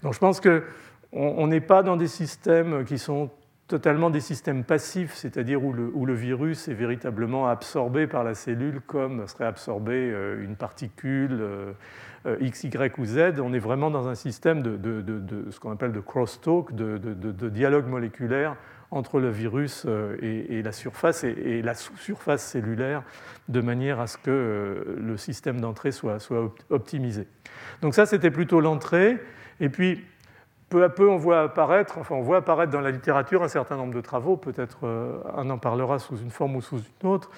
Donc 0.04 0.14
je 0.14 0.20
pense 0.20 0.42
qu'on 0.42 1.48
n'est 1.48 1.62
pas 1.62 1.84
dans 1.84 1.98
des 1.98 2.08
systèmes 2.08 2.86
qui 2.86 2.98
sont 2.98 3.30
totalement 3.68 4.10
des 4.10 4.22
systèmes 4.22 4.64
passifs, 4.64 5.14
c'est-à-dire 5.14 5.64
où 5.64 5.74
le, 5.74 5.92
où 5.94 6.06
le, 6.06 6.14
virus 6.14 6.68
est 6.68 6.74
véritablement 6.74 7.48
absorbé 7.48 8.08
par 8.08 8.24
la 8.24 8.36
cellule 8.36 8.80
comme 8.82 9.28
serait 9.28 9.46
absorbé 9.46 10.14
une 10.40 10.56
particule 10.56 11.38
euh, 11.42 11.74
X, 12.40 12.64
Y 12.64 12.98
ou 12.98 13.06
Z, 13.06 13.40
on 13.40 13.54
est 13.54 13.60
vraiment 13.60 13.92
dans 13.92 14.08
un 14.08 14.16
système 14.16 14.62
de, 14.62 15.46
ce 15.52 15.60
qu'on 15.60 15.72
appelle 15.72 15.92
de 15.92 16.00
crosstalk, 16.00 16.74
de, 16.74 17.50
dialogue 17.50 17.88
moléculaire 17.88 18.56
entre 18.92 19.20
le 19.20 19.30
virus 19.30 19.84
euh, 19.88 20.16
et, 20.22 20.62
la 20.62 20.72
surface 20.72 21.24
et, 21.24 21.62
la 21.62 21.74
sous-surface 21.74 22.44
cellulaire, 22.44 23.04
de 23.50 23.60
manière 23.60 24.00
à 24.00 24.08
ce 24.08 24.18
que 24.18 24.30
euh, 24.30 24.96
le 24.98 25.18
système 25.18 25.60
d'entrée 25.60 25.92
soit, 25.92 26.18
optimisé. 26.70 27.28
Donc 27.82 27.94
ça, 27.96 28.06
c'était 28.06 28.32
plutôt 28.32 28.62
l'entrée. 28.62 29.18
Et 29.60 29.70
puis, 29.70 30.04
peu 30.70 30.84
à 30.84 30.90
peu, 30.90 31.10
on 31.10 31.18
voit 31.18 31.42
apparaître, 31.42 31.98
enfin, 31.98 32.16
on 32.16 32.22
voit 32.22 32.38
apparaître 32.38 32.72
dans 32.72 32.82
la 32.82 32.92
littérature 32.92 33.44
un 33.44 33.48
certain 33.48 33.76
nombre 33.76 33.94
de 33.94 34.02
travaux, 34.02 34.38
peut-être 34.38 34.80
on 35.36 35.50
en 35.50 35.58
parlera 35.58 36.00
sous 36.00 36.18
une 36.18 36.32
forme 36.32 36.56
ou 36.56 36.62
sous 36.62 36.80
une 36.80 37.10
autre, 37.10 37.30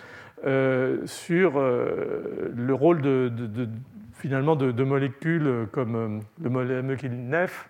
sur 0.43 1.59
le 1.59 2.73
rôle 2.73 3.01
de, 3.01 3.31
finalement 4.17 4.55
de, 4.55 4.83
molécules 4.83 5.67
comme 5.71 5.95
euh, 5.95 6.19
le 6.41 6.49
molécule 6.49 7.11
NEF 7.11 7.69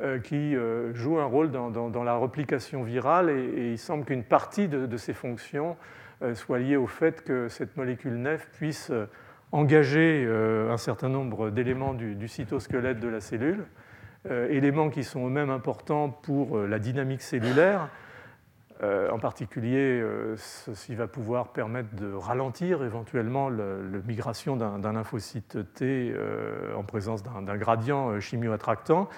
euh, 0.00 0.18
qui 0.18 0.56
euh, 0.56 0.92
joue 0.94 1.18
un 1.18 1.24
rôle 1.24 1.50
dans, 1.50 2.02
la 2.02 2.16
replication 2.16 2.82
virale 2.82 3.30
et, 3.30 3.72
il 3.72 3.78
semble 3.78 4.04
qu'une 4.04 4.24
partie 4.24 4.68
de, 4.68 4.96
ces 4.96 5.12
fonctions 5.12 5.76
soit 6.34 6.60
liée 6.60 6.76
au 6.76 6.86
fait 6.86 7.24
que 7.24 7.48
cette 7.48 7.76
molécule 7.76 8.14
NEF 8.14 8.48
puisse 8.52 8.92
engager 9.50 10.24
un 10.70 10.76
certain 10.76 11.08
nombre 11.08 11.50
d'éléments 11.50 11.94
du, 11.94 12.14
du, 12.14 12.28
cytosquelette 12.28 13.00
de 13.00 13.08
la 13.08 13.18
cellule, 13.18 13.64
éléments 14.30 14.88
qui 14.88 15.02
sont 15.02 15.26
eux-mêmes 15.26 15.50
importants 15.50 16.10
pour 16.10 16.58
la 16.58 16.78
dynamique 16.78 17.22
cellulaire 17.22 17.88
euh, 18.82 19.10
en 19.10 19.18
particulier, 19.20 20.00
euh, 20.00 20.34
ceci 20.36 20.96
va 20.96 21.06
pouvoir 21.06 21.52
permettre 21.52 21.94
de 21.94 22.12
ralentir 22.12 22.82
éventuellement 22.82 23.48
la 23.48 23.64
migration 24.08 24.56
d'un 24.56 24.92
lymphocyte 24.92 25.72
T 25.74 26.12
euh, 26.12 26.74
en 26.74 26.82
présence 26.82 27.22
d'un 27.22 27.56
gradient 27.56 28.18
chimioattractant, 28.18 29.08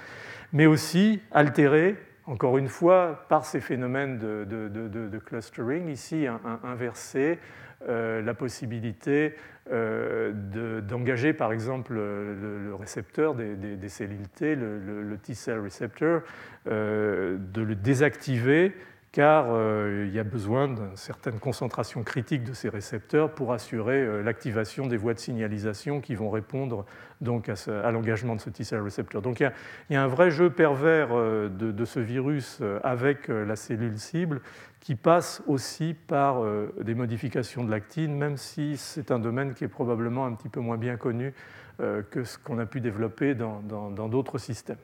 mais 0.52 0.66
aussi 0.66 1.22
altérer, 1.32 1.96
encore 2.26 2.58
une 2.58 2.68
fois, 2.68 3.24
par 3.30 3.46
ces 3.46 3.60
phénomènes 3.60 4.18
de, 4.18 5.18
clustering, 5.24 5.88
ici 5.88 6.26
inverser 6.62 7.38
la 7.86 8.34
possibilité 8.34 9.34
d'engager 9.70 11.32
par 11.32 11.52
exemple 11.52 11.94
le, 11.94 12.74
récepteur 12.78 13.34
des, 13.34 13.88
cellules 13.88 14.28
T, 14.28 14.54
le, 14.54 15.16
T-cell 15.22 15.60
receptor, 15.60 16.22
de 16.66 17.38
le 17.62 17.74
désactiver 17.74 18.74
car 19.14 19.46
euh, 19.48 20.06
il 20.08 20.12
y 20.12 20.18
a 20.18 20.24
besoin 20.24 20.66
d'une 20.66 20.96
certaine 20.96 21.38
concentration 21.38 22.02
critique 22.02 22.42
de 22.42 22.52
ces 22.52 22.68
récepteurs 22.68 23.30
pour 23.30 23.52
assurer 23.52 24.02
euh, 24.02 24.24
l'activation 24.24 24.88
des 24.88 24.96
voies 24.96 25.14
de 25.14 25.20
signalisation 25.20 26.00
qui 26.00 26.16
vont 26.16 26.30
répondre 26.30 26.84
donc 27.20 27.48
à, 27.48 27.90
l'engagement 27.92 28.34
de 28.34 28.40
ce 28.40 28.50
T-cell 28.50 28.80
receptor. 28.80 29.22
Donc 29.22 29.38
il 29.38 29.52
y, 29.90 29.94
a, 29.94 30.02
un 30.02 30.08
vrai 30.08 30.32
jeu 30.32 30.50
pervers 30.50 31.10
euh, 31.12 31.48
de, 31.48 31.84
ce 31.84 32.00
virus 32.00 32.60
avec 32.82 33.28
la 33.28 33.54
cellule 33.54 34.00
cible 34.00 34.40
qui 34.80 34.96
passe 34.96 35.44
aussi 35.46 35.94
par 35.94 36.42
des 36.82 36.94
modifications 36.94 37.62
de 37.62 37.70
l'actine, 37.70 38.16
même 38.16 38.36
si 38.36 38.76
c'est 38.76 39.12
un 39.12 39.20
domaine 39.20 39.54
qui 39.54 39.62
est 39.62 39.68
probablement 39.68 40.26
un 40.26 40.32
petit 40.32 40.48
peu 40.48 40.60
moins 40.60 40.76
bien 40.76 40.96
connu 40.96 41.32
que 41.78 42.24
ce 42.24 42.36
qu'on 42.36 42.58
a 42.58 42.66
pu 42.66 42.80
développer 42.80 43.34
dans 43.34 43.60
d'autres 44.08 44.38
systèmes. 44.38 44.78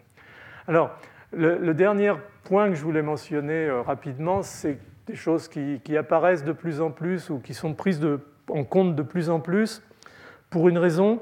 Alors, 0.68 0.96
le, 1.32 1.74
dernier 1.74 2.12
point 2.44 2.68
que 2.68 2.74
je 2.74 2.82
voulais 2.82 3.02
mentionner 3.02 3.66
euh, 3.66 3.82
rapidement, 3.82 4.42
c'est 4.42 4.78
des 5.06 5.14
choses 5.14 5.48
qui, 5.48 5.96
apparaissent 5.96 6.44
de 6.44 6.52
plus 6.52 6.80
en 6.80 6.90
plus 6.90 7.30
ou 7.30 7.38
qui 7.38 7.54
sont 7.54 7.74
prises 7.74 8.00
en 8.48 8.64
compte 8.64 8.94
de 8.94 9.02
plus 9.02 9.30
en 9.30 9.40
plus 9.40 9.82
pour 10.50 10.68
une 10.68 10.78
raison. 10.78 11.20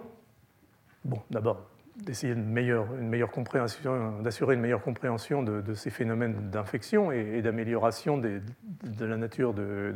Bon, 1.04 1.20
d'abord, 1.30 1.66
d'essayer 1.96 2.32
une 2.32 2.44
meilleure, 2.44 2.86
une 3.00 3.08
meilleure 3.08 3.30
compréhension, 3.30 4.20
d'assurer 4.20 4.54
une 4.54 4.60
meilleure 4.60 4.82
compréhension 4.82 5.42
de, 5.42 5.74
ces 5.74 5.90
phénomènes 5.90 6.50
d'infection 6.50 7.12
et, 7.12 7.40
d'amélioration 7.40 8.18
de 8.18 8.40
la 9.00 9.16
nature 9.16 9.54
de, 9.54 9.94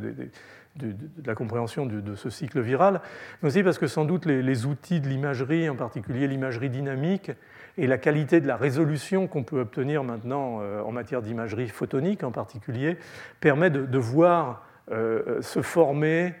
la 1.25 1.35
compréhension 1.35 1.85
de, 1.85 2.15
ce 2.15 2.29
cycle 2.29 2.61
viral, 2.61 3.01
mais 3.41 3.49
aussi 3.49 3.63
parce 3.63 3.77
que 3.77 3.87
sans 3.87 4.05
doute 4.05 4.25
les 4.25 4.65
outils 4.65 5.01
de 5.01 5.07
l'imagerie, 5.07 5.69
en 5.69 5.75
particulier 5.75 6.27
l'imagerie 6.27 6.69
dynamique, 6.69 7.31
et 7.77 7.87
la 7.87 7.97
qualité 7.97 8.39
de 8.39 8.47
la 8.47 8.55
résolution 8.55 9.27
qu'on 9.27 9.43
peut 9.43 9.59
obtenir 9.59 10.03
maintenant 10.03 10.59
euh, 10.61 10.81
en 10.81 10.91
matière 10.91 11.21
d'imagerie 11.21 11.69
photonique 11.69 12.23
en 12.23 12.31
particulier 12.31 12.97
permet 13.39 13.69
de, 13.69 13.97
voir 13.97 14.65
euh, 14.91 15.41
se 15.41 15.61
former, 15.61 16.33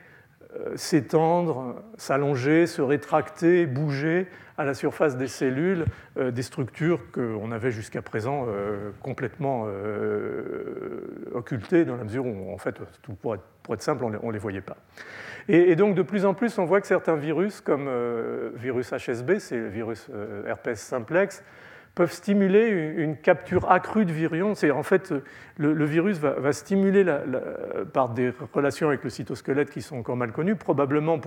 euh, 0.55 0.73
s'étendre, 0.75 1.81
s'allonger, 1.97 2.67
se 2.67 2.81
rétracter, 2.81 3.65
bouger 3.65 4.27
à 4.57 4.65
la 4.65 4.75
surface 4.75 5.17
des 5.17 5.27
cellules 5.27 5.85
des 6.15 6.43
structures 6.43 6.99
qu'on 7.11 7.51
avait 7.51 7.71
jusqu'à 7.71 8.03
présent 8.03 8.45
complètement 9.01 9.65
occultées 11.33 11.85
dans 11.85 11.95
la 11.95 12.03
mesure 12.03 12.27
où, 12.27 12.53
en 12.53 12.59
fait, 12.59 12.75
pour 13.19 13.33
être, 13.33 13.81
simple, 13.81 14.03
on 14.03 14.27
ne 14.27 14.31
les 14.31 14.37
voyait 14.37 14.61
pas. 14.61 14.77
Et, 15.49 15.75
donc, 15.75 15.95
de 15.95 16.01
plus 16.01 16.25
en 16.25 16.33
plus, 16.33 16.57
on 16.57 16.65
voit 16.65 16.79
que 16.79 16.87
certains 16.87 17.15
virus, 17.15 17.61
comme 17.61 17.87
euh, 17.87 18.51
virus 18.55 18.93
HSB, 18.93 19.39
c'est 19.39 19.57
le 19.57 19.67
virus 19.67 20.07
euh, 20.13 20.47
herpès 20.47 20.79
simplex, 20.79 21.43
peuvent 21.95 22.11
stimuler 22.11 22.69
une 22.69 23.17
capture 23.17 23.71
accrue 23.71 24.05
de 24.05 24.11
virions. 24.11 24.55
C'est 24.55 24.71
en 24.71 24.83
fait 24.83 25.13
le, 25.57 25.85
virus 25.85 26.17
va, 26.17 26.51
stimuler 26.51 27.05
par 27.93 28.09
des 28.09 28.33
relations 28.53 28.87
avec 28.87 29.03
le 29.03 29.11
cytosquelette 29.11 29.69
qui 29.69 29.83
sont 29.83 29.97
encore 29.97 30.15
mal 30.15 30.31
connues, 30.31 30.55
probablement 30.55 31.19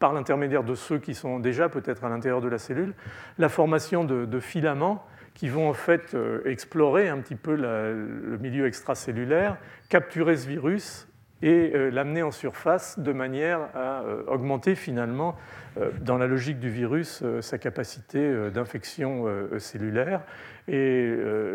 par 0.00 0.12
l'intermédiaire 0.12 0.64
de 0.64 0.74
ceux 0.74 0.98
qui 0.98 1.14
sont 1.14 1.38
déjà 1.38 1.68
peut-être 1.68 2.04
à 2.04 2.08
l'intérieur 2.08 2.40
de 2.40 2.48
la 2.48 2.58
cellule, 2.58 2.94
la 3.38 3.48
formation 3.48 4.04
de, 4.04 4.40
filaments 4.40 5.04
qui 5.34 5.48
vont 5.48 5.68
en 5.68 5.74
fait 5.74 6.14
euh, 6.14 6.40
explorer 6.46 7.08
un 7.08 7.18
petit 7.18 7.36
peu 7.36 7.54
le 7.54 8.38
milieu 8.40 8.66
extracellulaire, 8.66 9.56
capturer 9.88 10.36
ce 10.36 10.48
virus 10.48 11.07
et 11.42 11.72
euh, 11.74 11.90
l'amener 11.90 12.22
en 12.22 12.30
surface 12.30 12.98
de 12.98 13.12
manière 13.12 13.60
à 13.74 14.02
euh, 14.02 14.22
augmenter 14.26 14.74
finalement, 14.74 15.36
euh, 15.78 15.90
dans 16.00 16.18
la 16.18 16.26
logique 16.26 16.58
du 16.58 16.70
virus, 16.70 17.22
sa 17.40 17.58
capacité 17.58 18.50
d'infection 18.50 19.26
cellulaire. 19.58 20.22
Et 20.66 21.10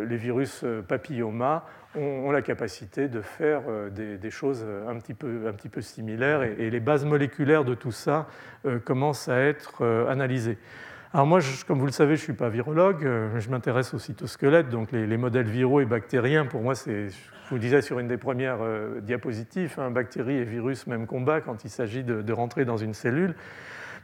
les 0.07 0.17
virus 0.17 0.65
papilloma 0.87 1.65
ont, 1.95 2.31
la 2.31 2.41
capacité 2.41 3.07
de 3.07 3.21
faire 3.21 3.61
des, 3.91 4.31
choses 4.31 4.65
un 4.87 4.95
petit 4.95 5.13
peu, 5.13 5.47
un 5.47 5.53
petit 5.53 5.69
peu 5.69 5.81
similaires 5.81 6.41
et, 6.41 6.69
les 6.69 6.79
bases 6.79 7.05
moléculaires 7.05 7.63
de 7.63 7.75
tout 7.75 7.91
ça 7.91 8.27
commencent 8.85 9.29
à 9.29 9.39
être 9.39 9.85
analysées. 10.09 10.57
Alors 11.13 11.27
moi, 11.27 11.39
comme 11.67 11.79
vous 11.79 11.85
le 11.85 11.91
savez, 11.91 12.15
je 12.15 12.21
ne 12.21 12.25
suis 12.25 12.33
pas 12.33 12.49
virologue, 12.49 13.07
je 13.37 13.49
m'intéresse 13.49 13.93
au 13.93 13.99
cytosquelette, 13.99 14.69
donc 14.69 14.91
les, 14.91 15.05
les, 15.05 15.17
modèles 15.17 15.47
viraux 15.47 15.79
et 15.79 15.85
bactériens, 15.85 16.45
pour 16.45 16.61
moi, 16.61 16.73
c'est 16.73 17.09
je 17.43 17.49
vous 17.49 17.55
le 17.55 17.61
disais 17.61 17.81
sur 17.81 17.99
une 17.99 18.07
des 18.07 18.17
premières 18.17 18.61
euh, 18.61 19.01
diapositives, 19.01 19.75
hein, 19.77 19.91
bactéries 19.91 20.37
et 20.37 20.45
virus, 20.45 20.87
même 20.87 21.07
combat 21.07 21.41
quand 21.41 21.65
il 21.65 21.69
s'agit 21.69 22.03
de, 22.03 22.33
rentrer 22.33 22.63
dans 22.63 22.77
une 22.77 22.93
cellule. 22.93 23.35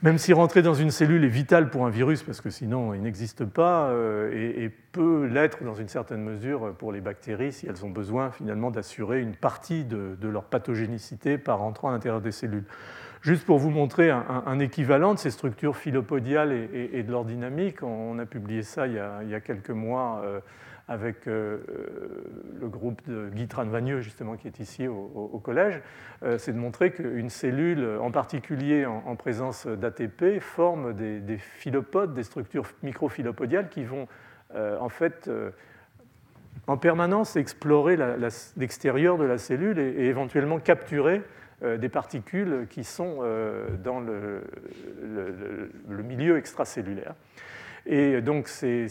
Même 0.01 0.18
si 0.18 0.34
rentrer 0.34 0.62
dans 0.62 0.74
une 0.74 0.91
cellule 0.91 1.26
est 1.26 1.30
vital 1.30 1.70
pour 1.70 1.86
un 1.86 1.89
virus, 1.89 2.24
parce 2.24 2.41
que 2.41 2.49
sinon 2.49 2.93
il 2.93 3.01
n'existe 3.01 3.45
pas, 3.45 3.89
euh, 3.89 4.32
et, 4.34 4.70
peut 4.91 5.26
l'être 5.26 5.64
dans 5.64 5.76
une 5.76 5.88
certaine 5.88 6.22
mesure 6.22 6.74
pour 6.76 6.91
les 6.91 6.99
bactéries 6.99 7.53
si 7.53 7.68
elles 7.68 7.86
ont 7.86 7.91
besoin 7.91 8.32
finalement 8.32 8.72
d'assurer 8.72 9.22
une 9.22 9.36
partie 9.36 9.86
de, 9.86 10.18
leur 10.22 10.45
pathogénicité 10.45 11.38
par 11.38 11.60
rentrant 11.60 11.89
à 11.89 11.91
l'intérieur 11.91 12.22
des 12.22 12.32
cellules. 12.32 12.66
Juste 13.22 13.46
pour 13.46 13.58
vous 13.58 13.70
montrer 13.70 14.10
un, 14.12 14.60
équivalent 14.60 15.14
de 15.14 15.20
ces 15.20 15.32
structures 15.32 15.76
phylopodiales 15.76 16.54
et, 16.54 17.04
de 17.04 17.12
leur 17.12 17.26
dynamique, 17.26 17.84
on, 17.84 18.18
a 18.18 18.26
publié 18.26 18.64
ça 18.64 18.88
il 18.88 18.94
y 18.94 19.00
a, 19.00 19.40
quelques 19.42 19.72
mois. 19.72 20.22
Euh, 20.24 20.40
avec 20.90 21.28
euh, 21.28 21.60
le 22.60 22.68
groupe 22.68 23.08
de 23.08 23.30
Guy 23.30 23.48
Tranvagneux, 23.48 24.02
justement, 24.02 24.36
qui 24.36 24.48
est 24.48 24.60
ici 24.60 24.88
au, 24.88 25.40
collège, 25.42 25.82
euh, 26.24 26.40
c'est 26.40 26.52
de 26.52 26.58
montrer 26.58 26.92
qu'une 26.92 27.30
cellule, 27.30 27.88
en 28.02 28.10
particulier 28.10 28.86
en, 28.88 29.16
présence 29.16 29.68
d'ATP, 29.68 30.40
forme 30.42 30.94
des, 30.94 31.20
des, 31.20 31.40
des 32.08 32.24
structures 32.24 32.66
microphylopodiales 32.82 33.70
qui 33.70 33.84
vont 33.84 34.08
euh, 34.56 34.80
en 34.80 34.90
fait 34.90 35.30
en 36.66 36.78
permanence 36.78 37.36
explorer 37.36 37.98
l'extérieur 38.58 39.20
de 39.20 39.26
la 39.26 39.38
cellule 39.38 39.78
et, 39.78 40.06
éventuellement 40.08 40.60
capturer 40.60 41.22
des 41.62 41.89
particules 41.89 42.68
qui 42.70 42.84
sont 42.84 43.18
dans 43.84 43.99
le, 43.99 44.41
milieu 46.03 46.38
extracellulaire. 46.38 47.16
Et 47.86 48.22
donc 48.22 48.47
ces, 48.47 48.88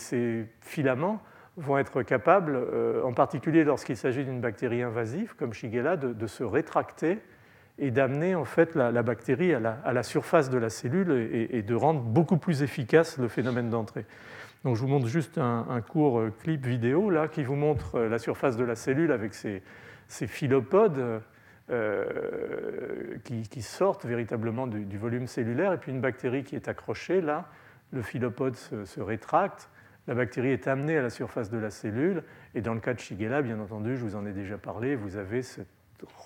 filaments 0.61 1.23
vont 1.57 1.79
être 1.79 2.03
capables, 2.03 2.57
euh, 2.57 3.03
en 3.03 3.13
particulier 3.13 3.65
lorsqu'il 3.65 3.97
s'agit 3.97 4.25
d'une 4.25 4.41
bactérie 4.41 4.83
invasive 4.83 5.35
comme 5.37 5.53
Shigella, 5.53 5.97
de, 5.97 6.27
se 6.27 6.45
rétracter 6.45 7.19
et 7.79 7.91
d'amener 7.91 8.35
en 8.35 8.45
fait 8.45 8.75
la, 8.75 8.91
bactérie 9.03 9.55
à 9.55 9.61
la, 9.61 10.03
surface 10.03 10.51
de 10.51 10.59
la 10.59 10.71
cellule 10.71 11.49
et, 11.51 11.63
de 11.63 11.75
rendre 11.75 12.01
beaucoup 12.01 12.39
plus 12.39 12.63
efficace 12.63 13.19
le 13.19 13.29
phénomène 13.29 13.71
d'entrée. 13.71 14.05
Donc 14.65 14.77
je 14.77 14.81
vous 14.81 14.89
montre 14.89 15.07
juste 15.07 15.39
un, 15.39 15.81
court 15.81 16.19
euh, 16.19 16.33
clip 16.43 16.67
vidéo 16.67 17.11
là 17.11 17.29
qui 17.29 17.45
vous 17.45 17.55
montre 17.55 17.97
euh, 17.97 18.09
la 18.09 18.19
surface 18.19 18.57
de 18.57 18.65
la 18.65 18.75
cellule 18.75 19.13
avec 19.13 19.35
ces, 19.35 19.63
philopodes 20.09 21.23
qui, 23.25 23.63
sortent 23.63 24.07
véritablement 24.07 24.67
du, 24.67 24.99
volume 24.99 25.27
cellulaire 25.27 25.73
et 25.73 25.79
puis 25.79 25.93
une 25.93 26.01
bactérie 26.01 26.45
qui 26.45 26.57
est 26.57 26.69
accrochée 26.69 27.21
là. 27.21 27.49
Le 27.91 28.03
philopode 28.03 28.57
se 28.57 29.01
rétracte 29.01 29.69
la 30.09 30.15
bactérie 30.15 30.53
est 30.53 30.67
amenée 30.67 30.97
à 30.97 31.03
la 31.03 31.11
surface 31.11 31.51
de 31.51 31.59
la 31.59 31.71
cellule, 31.71 32.23
et 32.55 32.63
dans 32.63 32.73
le 32.73 32.81
cas 32.81 32.95
de 32.95 32.99
Shigella, 32.99 33.43
bien 33.43 33.61
entendu, 33.61 33.95
je 33.99 34.03
vous 34.03 34.17
en 34.17 34.25
ai 34.25 34.33
déjà 34.33 34.57
parlé, 34.57 34.97
vous 34.97 35.17
avez 35.17 35.43
cette 35.43 35.69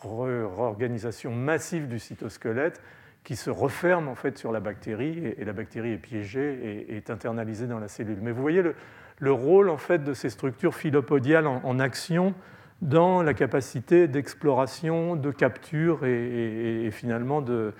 réorganisation 0.02 1.32
massive 1.32 1.88
du 1.88 1.98
cytosquelette 1.98 2.80
qui 3.24 3.34
se 3.34 3.50
referme 3.50 4.06
en 4.06 4.14
fait 4.14 4.38
sur 4.38 4.52
la 4.52 4.60
bactérie, 4.60 5.34
et, 5.36 5.44
la 5.44 5.52
bactérie 5.52 5.90
est 5.90 5.98
piégée 5.98 6.86
et 6.88 6.96
est 6.96 7.10
internalisée 7.10 7.66
dans 7.66 7.80
la 7.80 7.88
cellule. 7.88 8.18
Mais 8.22 8.30
vous 8.30 8.40
voyez 8.40 8.62
le, 8.62 9.32
rôle 9.32 9.68
en 9.68 9.78
fait 9.78 10.04
de 10.04 10.14
ces 10.14 10.30
structures 10.30 10.76
phylopodiales 10.76 11.48
en, 11.48 11.78
action 11.80 12.34
dans 12.82 13.22
la 13.22 13.32
capacité 13.32 14.08
d'exploration, 14.08 15.16
de 15.16 15.30
capture 15.30 16.04
et 16.04 16.90
finalement 16.92 17.40
de, 17.40 17.72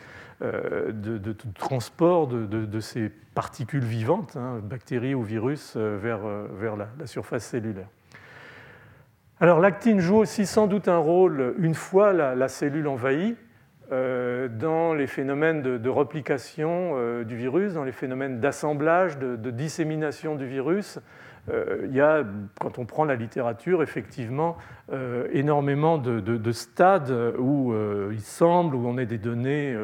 euh, 0.42 0.90
de, 0.90 1.32
transport 1.54 2.26
de, 2.26 2.80
ces 2.80 3.10
particules 3.34 3.84
vivantes, 3.84 4.36
hein, 4.36 4.58
bactéries 4.60 5.14
ou 5.14 5.22
virus, 5.22 5.74
euh, 5.76 5.98
vers, 6.02 6.26
euh, 6.26 6.48
vers 6.58 6.74
la, 6.74 6.88
surface 7.04 7.44
cellulaire. 7.44 7.86
Alors 9.38 9.60
l'actine 9.60 10.00
joue 10.00 10.16
aussi 10.16 10.46
sans 10.46 10.66
doute 10.66 10.88
un 10.88 10.98
rôle 10.98 11.54
une 11.58 11.74
fois 11.74 12.12
la, 12.12 12.48
cellule 12.48 12.88
envahie 12.88 13.36
dans 13.90 14.94
les 14.94 15.06
phénomènes 15.06 15.62
de, 15.62 15.88
replication 15.88 17.22
du 17.24 17.36
virus, 17.36 17.74
dans 17.74 17.84
les 17.84 17.92
phénomènes 17.92 18.40
d'assemblage, 18.40 19.18
de, 19.18 19.50
dissémination 19.50 20.34
du 20.34 20.46
virus. 20.46 20.98
Euh, 21.50 21.86
il 21.88 21.94
y 21.94 22.00
a, 22.00 22.24
quand 22.60 22.78
on 22.78 22.84
prend 22.84 23.04
la 23.04 23.16
littérature, 23.16 23.82
effectivement 23.82 24.56
euh, 24.92 25.26
énormément 25.32 25.98
de, 25.98 26.52
stades 26.52 27.10
où 27.38 27.72
euh, 27.72 28.10
il 28.12 28.20
semble, 28.20 28.76
où 28.76 28.86
on 28.86 28.96
a 28.98 29.04
des 29.04 29.18
données 29.18 29.76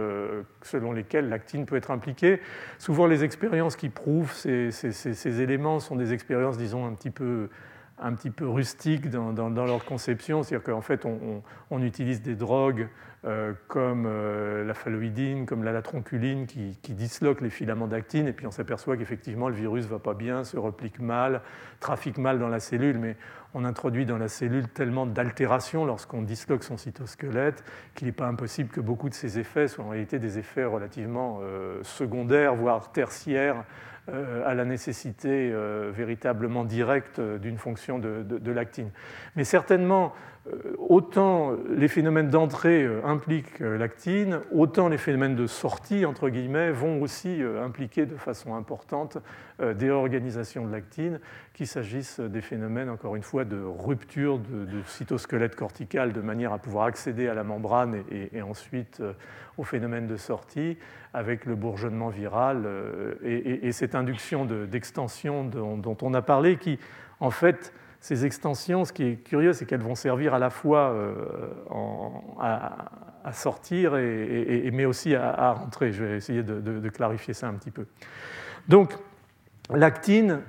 selon 0.63 0.93
lesquelles 0.93 1.29
l'actine 1.29 1.67
peut 1.67 1.77
être 1.77 1.91
impliquée. 1.91 2.41
Souvent, 2.79 3.07
les 3.07 3.25
expériences 3.25 3.77
qui 3.77 3.89
prouvent 3.89 4.33
ces, 4.33 4.71
ces 4.71 5.41
éléments 5.41 5.81
sont 5.81 5.97
des 5.97 6.13
expériences, 6.13 6.59
disons, 6.59 6.87
un 6.87 6.95
petit 6.95 7.11
peu 7.11 7.49
un 8.01 8.13
petit 8.15 8.31
peu 8.31 8.49
rustiques 8.49 9.11
dans, 9.11 9.49
leur 9.49 9.85
conception, 9.85 10.43
c'est-à-dire 10.43 10.65
qu'en 10.65 10.81
fait 10.81 11.05
on, 11.05 11.83
utilise 11.83 12.23
des 12.23 12.35
drogues 12.35 12.89
euh, 13.25 13.53
comme 13.67 14.05
euh, 14.07 14.65
la 14.65 14.75
phalloïdine, 14.75 15.47
comme 15.47 15.65
la 15.65 15.73
latronculine 15.73 16.47
qui, 16.47 16.77
disloquent 16.89 17.43
les 17.43 17.51
filaments 17.51 17.87
d'actine 17.87 18.27
et 18.27 18.33
puis 18.33 18.47
on 18.47 18.51
s'aperçoit 18.51 18.97
qu'effectivement 18.97 19.49
le 19.49 19.55
virus 19.55 19.85
ne 19.85 19.91
va 19.91 19.99
pas 19.99 20.15
bien, 20.15 20.45
se 20.45 20.57
replique 20.57 21.01
mal, 21.01 21.43
trafique 21.81 22.19
mal 22.19 22.39
dans 22.39 22.49
la 22.49 22.61
cellule, 22.61 22.99
mais 22.99 23.17
on 23.55 23.65
introduit 23.65 24.07
dans 24.07 24.19
la 24.19 24.29
cellule 24.29 24.69
tellement 24.69 25.07
d'altérations 25.07 25.85
lorsqu'on 25.85 26.23
disloque 26.23 26.65
son 26.65 26.77
cytosquelette 26.77 27.65
qu'il 27.95 28.07
n'est 28.07 28.13
pas 28.13 28.27
impossible 28.27 28.71
que 28.71 28.81
beaucoup 28.81 29.09
de 29.09 29.15
ces 29.15 29.39
effets 29.39 29.69
soient 29.69 29.85
en 29.85 29.91
réalité 29.91 30.19
des 30.19 30.39
effets 30.39 30.65
relativement 30.65 31.41
euh, 31.43 31.83
secondaires, 31.83 32.55
voire 32.55 32.93
tertiaires 32.93 33.65
à 34.47 34.55
la 34.55 34.65
nécessité 34.65 35.51
euh, 35.53 35.91
véritablement 35.95 36.65
directe 36.65 37.21
d'une 37.21 37.59
fonction 37.59 37.99
de, 37.99 38.51
l'actine. 38.51 38.91
Mais 39.37 39.45
certainement, 39.45 40.07
euh, 40.07 40.38
autant 40.79 41.53
les 41.69 41.89
phénomènes 41.89 42.31
d'entrée 42.31 42.89
impliquent 43.05 43.61
l'actine, 43.61 44.41
autant 44.53 44.89
les 44.89 44.99
phénomènes 44.99 45.37
de 45.37 45.47
sortie, 45.47 46.05
entre 46.05 46.29
guillemets, 46.29 46.71
vont 46.71 47.01
aussi 47.03 47.41
impliquer 47.63 48.07
de 48.07 48.17
façon 48.17 48.55
importante 48.55 49.19
des 49.61 49.91
organisations 49.91 50.67
de 50.67 50.73
l'actine, 50.73 51.21
qu'il 51.55 51.67
s'agisse 51.67 52.21
des 52.21 52.41
phénomènes, 52.41 52.89
encore 52.89 53.17
une 53.17 53.23
fois, 53.23 53.45
de 53.45 53.61
rupture 53.61 54.39
de, 54.39 54.67
cytosquelette 54.87 55.57
cortical 55.57 56.13
de 56.13 56.21
manière 56.21 56.53
à 56.53 56.59
pouvoir 56.59 56.87
accéder 56.87 57.29
à 57.29 57.35
la 57.35 57.45
membrane 57.45 58.05
et, 58.11 58.43
ensuite 58.43 59.03
au 59.59 59.65
phénomène 59.65 60.07
de 60.07 60.17
sortie, 60.17 60.79
avec 61.13 61.45
le 61.45 61.57
bourgeonnement 61.57 62.09
viral 62.09 62.63
euh, 62.65 63.15
et, 63.23 63.73
cette 63.73 63.95
induction 63.95 64.45
d'extension 64.45 65.45
dont, 65.45 65.97
on 66.03 66.15
a 66.15 66.23
parlé, 66.23 66.57
qui, 66.57 66.79
en 67.21 67.31
fait, 67.31 67.73
ces 68.01 68.25
extensions, 68.25 68.85
ce 68.85 68.93
qui 68.93 69.05
est 69.05 69.17
curieux, 69.17 69.53
c'est 69.53 69.67
qu'elles 69.67 69.83
vont 69.83 69.95
servir 69.95 70.35
à 70.35 70.39
la 70.39 70.51
fois 70.51 70.93
euh, 70.93 71.15
à, 72.41 73.33
sortir, 73.33 73.93
mais 73.93 74.85
aussi 74.85 75.15
à, 75.15 75.53
rentrer. 75.53 75.93
Je 75.93 76.05
vais 76.05 76.17
essayer 76.17 76.43
de, 76.43 76.89
clarifier 76.89 77.35
ça 77.35 77.49
un 77.49 77.55
petit 77.55 77.71
peu. 77.71 77.87
Donc, 78.69 78.97
l'actine 79.71 80.41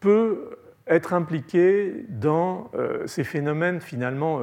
peut 0.00 0.58
être 0.86 1.14
impliquée 1.14 2.04
dans 2.08 2.70
euh, 2.74 3.06
ces 3.06 3.24
phénomènes 3.24 3.80
finalement 3.80 4.40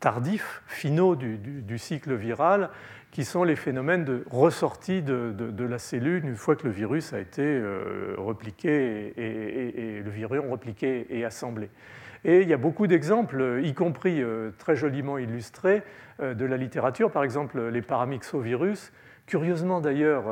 tardifs, 0.00 0.62
finaux 0.66 1.14
du 1.14 1.78
cycle 1.78 2.14
viral, 2.14 2.70
qui 3.12 3.26
sont 3.26 3.44
les 3.44 3.56
phénomènes 3.56 4.04
de 4.04 4.24
ressortie 4.30 5.02
de, 5.02 5.64
la 5.64 5.78
cellule 5.78 6.24
une 6.24 6.34
fois 6.34 6.56
que 6.56 6.66
le 6.66 6.72
virus 6.72 7.12
a 7.12 7.20
été 7.20 7.42
euh, 7.44 8.14
repliqué 8.16 9.12
et, 9.16 10.00
le 10.02 10.10
virion 10.10 10.50
repliqué 10.50 11.06
et 11.10 11.24
assemblé. 11.24 11.68
Et 12.24 12.40
il 12.40 12.48
y 12.48 12.54
a 12.54 12.56
beaucoup 12.56 12.86
d'exemples, 12.86 13.60
y 13.62 13.74
compris 13.74 14.22
euh, 14.22 14.50
très 14.58 14.76
joliment 14.76 15.18
illustrés, 15.18 15.82
euh, 16.20 16.34
de 16.34 16.46
la 16.46 16.56
littérature, 16.56 17.10
par 17.10 17.22
exemple 17.22 17.60
les 17.68 17.82
paramyxovirus, 17.82 18.92
curieusement 19.26 19.80
d'ailleurs, 19.80 20.24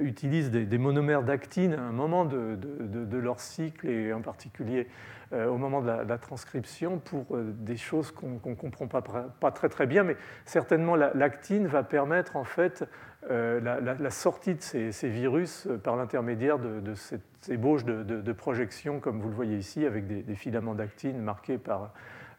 utilisent 0.00 0.50
des, 0.50 0.78
monomères 0.78 1.24
d'actine 1.24 1.74
à 1.74 1.82
un 1.82 1.92
moment 1.92 2.24
de, 2.24 3.16
leur 3.18 3.40
cycle, 3.40 3.88
et 3.88 4.12
en 4.12 4.20
particulier 4.20 4.86
au 5.32 5.56
moment 5.56 5.80
de 5.80 5.86
la, 5.86 6.18
transcription, 6.18 6.98
pour 6.98 7.36
des 7.38 7.76
choses 7.76 8.10
qu'on 8.10 8.40
ne 8.44 8.54
comprend 8.54 8.86
pas, 8.88 9.50
très 9.52 9.68
très 9.68 9.86
bien, 9.86 10.02
mais 10.02 10.16
certainement 10.44 10.96
l'actine 10.96 11.66
va 11.66 11.82
permettre 11.82 12.36
en 12.36 12.44
fait 12.44 12.84
la, 13.28 14.10
sortie 14.10 14.54
de 14.54 14.60
ces, 14.60 15.08
virus 15.08 15.68
par 15.84 15.96
l'intermédiaire 15.96 16.58
de, 16.58 16.94
cette 16.94 17.48
ébauche 17.48 17.84
de, 17.84 18.32
projection, 18.32 18.98
comme 18.98 19.20
vous 19.20 19.28
le 19.28 19.34
voyez 19.34 19.56
ici, 19.56 19.86
avec 19.86 20.06
des, 20.06 20.34
filaments 20.34 20.74
d'actine 20.74 21.20
marqués 21.20 21.58
par 21.58 21.92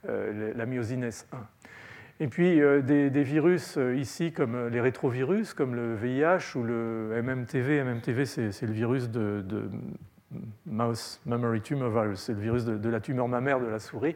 la 0.05 0.65
myosine 0.65 1.07
S1. 1.07 1.37
Et 2.21 2.27
puis 2.27 2.61
euh, 2.61 2.81
des, 2.83 3.23
virus 3.23 3.79
euh, 3.79 3.95
ici 3.95 4.31
comme 4.31 4.53
euh, 4.53 4.69
les 4.69 4.79
rétrovirus, 4.79 5.55
comme 5.55 5.73
le 5.73 5.95
VIH 5.95 6.55
ou 6.55 6.61
le 6.61 7.19
MMTV. 7.23 7.83
MMTV, 7.83 8.25
c'est 8.27 8.61
le 8.61 8.71
virus 8.71 9.09
de, 9.09 9.43
Mouse 10.65 11.21
Mammary 11.25 11.61
Tumor 11.61 11.89
Virus, 11.89 12.21
c'est 12.21 12.33
le 12.33 12.39
virus 12.39 12.65
de, 12.65 12.89
la 12.89 12.99
tumeur 12.99 13.27
mammaire 13.27 13.59
de 13.59 13.67
la 13.67 13.79
souris, 13.79 14.15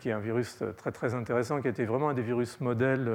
qui 0.00 0.08
est 0.08 0.12
un 0.12 0.20
virus 0.20 0.62
très 0.76 0.92
très 0.92 1.14
intéressant, 1.14 1.60
qui 1.60 1.66
a 1.66 1.70
été 1.70 1.84
vraiment 1.84 2.10
un 2.10 2.14
des 2.14 2.22
virus 2.22 2.60
modèles 2.60 3.10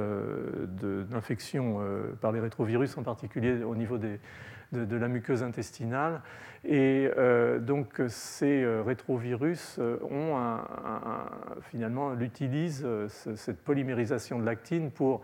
d'infection 1.08 1.80
par 2.20 2.32
les 2.32 2.40
rétrovirus, 2.40 2.98
en 2.98 3.02
particulier 3.02 3.64
au 3.64 3.74
niveau 3.74 3.96
de, 3.96 4.18
la 4.72 5.08
muqueuse 5.08 5.42
intestinale. 5.42 6.20
Et 6.64 7.10
euh, 7.16 7.58
donc 7.58 8.02
ces 8.08 8.62
euh, 8.62 8.82
rétrovirus 8.82 9.76
euh, 9.78 9.96
ont 10.10 10.36
finalement 11.62 12.12
l'utilisent 12.12 12.86
cette 13.08 13.62
polymérisation 13.62 14.38
de 14.38 14.44
l'actine 14.44 14.90
pour 14.90 15.22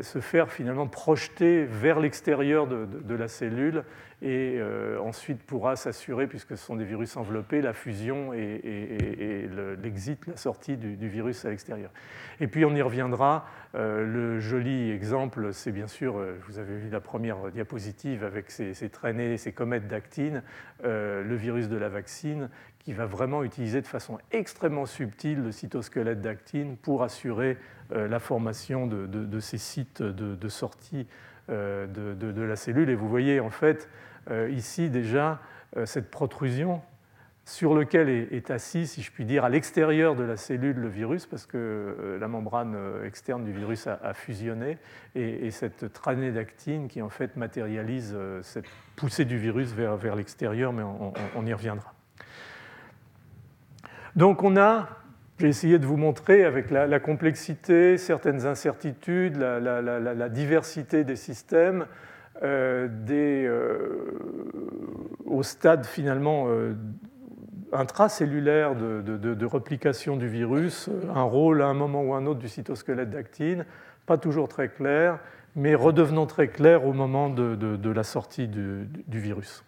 se 0.00 0.20
faire 0.20 0.50
finalement 0.50 0.86
projeter 0.86 1.64
vers 1.64 1.98
l'extérieur 1.98 2.68
de, 2.68 3.14
la 3.14 3.26
cellule 3.26 3.84
et 4.22 4.60
ensuite 5.02 5.42
pourra 5.42 5.74
s'assurer, 5.74 6.28
puisque 6.28 6.56
ce 6.56 6.64
sont 6.64 6.76
des 6.76 6.84
virus 6.84 7.16
enveloppés, 7.16 7.60
la 7.60 7.72
fusion 7.72 8.32
et, 8.32 9.48
l'exit, 9.82 10.24
la 10.26 10.36
sortie 10.36 10.76
du 10.76 11.08
virus 11.08 11.44
à 11.44 11.50
l'extérieur. 11.50 11.90
Et 12.40 12.46
puis 12.46 12.64
on 12.64 12.74
y 12.74 12.82
reviendra. 12.82 13.46
Euh, 13.76 14.04
le 14.04 14.40
joli 14.40 14.90
exemple, 14.90 15.52
c'est 15.52 15.70
bien 15.70 15.86
sûr, 15.86 16.18
euh, 16.18 16.36
vous 16.48 16.58
avez 16.58 16.76
vu 16.76 16.88
la 16.88 17.00
première 17.00 17.52
diapositive 17.52 18.24
avec 18.24 18.50
ces, 18.50 18.74
traînées, 18.88 19.36
ces 19.36 19.52
comètes 19.52 19.86
d'actine, 19.86 20.42
euh, 20.84 21.22
le 21.22 21.36
virus 21.36 21.68
de 21.68 21.76
la 21.76 21.88
vaccine, 21.88 22.48
qui 22.80 22.92
va 22.92 23.06
vraiment 23.06 23.44
utiliser 23.44 23.80
de 23.80 23.86
façon 23.86 24.18
extrêmement 24.32 24.86
subtile 24.86 25.42
le 25.42 25.52
cytosquelette 25.52 26.20
d'actine 26.20 26.76
pour 26.76 27.02
assurer 27.02 27.58
la 27.90 28.18
formation 28.18 28.86
de, 28.86 29.40
ces 29.40 29.58
sites 29.58 30.02
de, 30.02 30.48
sortie 30.48 31.06
de, 31.48 32.42
la 32.42 32.56
cellule. 32.56 32.88
Et 32.88 32.94
vous 32.94 33.08
voyez 33.08 33.40
en 33.40 33.50
fait 33.50 33.88
ici 34.50 34.90
déjà 34.90 35.40
cette 35.84 36.10
protrusion 36.10 36.80
sur 37.50 37.74
lequel 37.74 38.08
est, 38.08 38.50
assis, 38.50 38.86
si 38.86 39.02
je 39.02 39.10
puis 39.10 39.24
dire, 39.24 39.44
à 39.44 39.48
l'extérieur 39.48 40.14
de 40.14 40.22
la 40.22 40.36
cellule 40.36 40.76
le 40.76 40.88
virus, 40.88 41.26
parce 41.26 41.46
que 41.46 41.56
euh, 41.56 42.18
la 42.18 42.28
membrane 42.28 42.74
euh, 42.76 43.04
externe 43.04 43.44
du 43.44 43.52
virus 43.52 43.88
a, 43.88 44.14
fusionné, 44.14 44.78
et, 45.16 45.50
cette 45.50 45.92
traînée 45.92 46.30
d'actine 46.30 46.86
qui 46.86 47.02
en 47.02 47.08
fait 47.08 47.36
matérialise 47.36 48.12
euh, 48.14 48.40
cette 48.42 48.66
poussée 48.94 49.24
du 49.24 49.36
virus 49.36 49.72
vers 49.72 50.14
l'extérieur, 50.14 50.72
mais 50.72 50.82
on, 50.82 51.46
y 51.46 51.52
reviendra. 51.52 51.92
Donc 54.16 54.42
on 54.42 54.56
a, 54.56 54.88
j'ai 55.38 55.48
essayé 55.48 55.78
de 55.78 55.86
vous 55.86 55.96
montrer 55.96 56.44
avec 56.44 56.70
la, 56.70 57.00
complexité, 57.00 57.96
certaines 57.96 58.46
incertitudes, 58.46 59.36
la, 59.36 60.28
diversité 60.28 61.04
des 61.04 61.16
systèmes, 61.16 61.86
des, 62.42 63.50
au 65.24 65.42
stade 65.42 65.86
finalement 65.86 66.48
intracellulaire 67.72 68.74
de, 68.74 69.46
replication 69.46 70.16
du 70.16 70.28
virus, 70.28 70.88
un 71.14 71.22
rôle 71.22 71.62
à 71.62 71.66
un 71.66 71.74
moment 71.74 72.02
ou 72.02 72.14
un 72.14 72.26
autre 72.26 72.40
du 72.40 72.48
cytosquelette 72.48 73.10
d'actine, 73.10 73.64
pas 74.06 74.18
toujours 74.18 74.48
très 74.48 74.68
clair, 74.68 75.18
mais 75.56 75.74
redevenant 75.74 76.26
très 76.26 76.48
clair 76.48 76.84
au 76.86 76.92
moment 76.92 77.30
de, 77.30 77.90
la 77.90 78.02
sortie 78.02 78.48
du, 78.48 78.86
virus. 79.08 79.64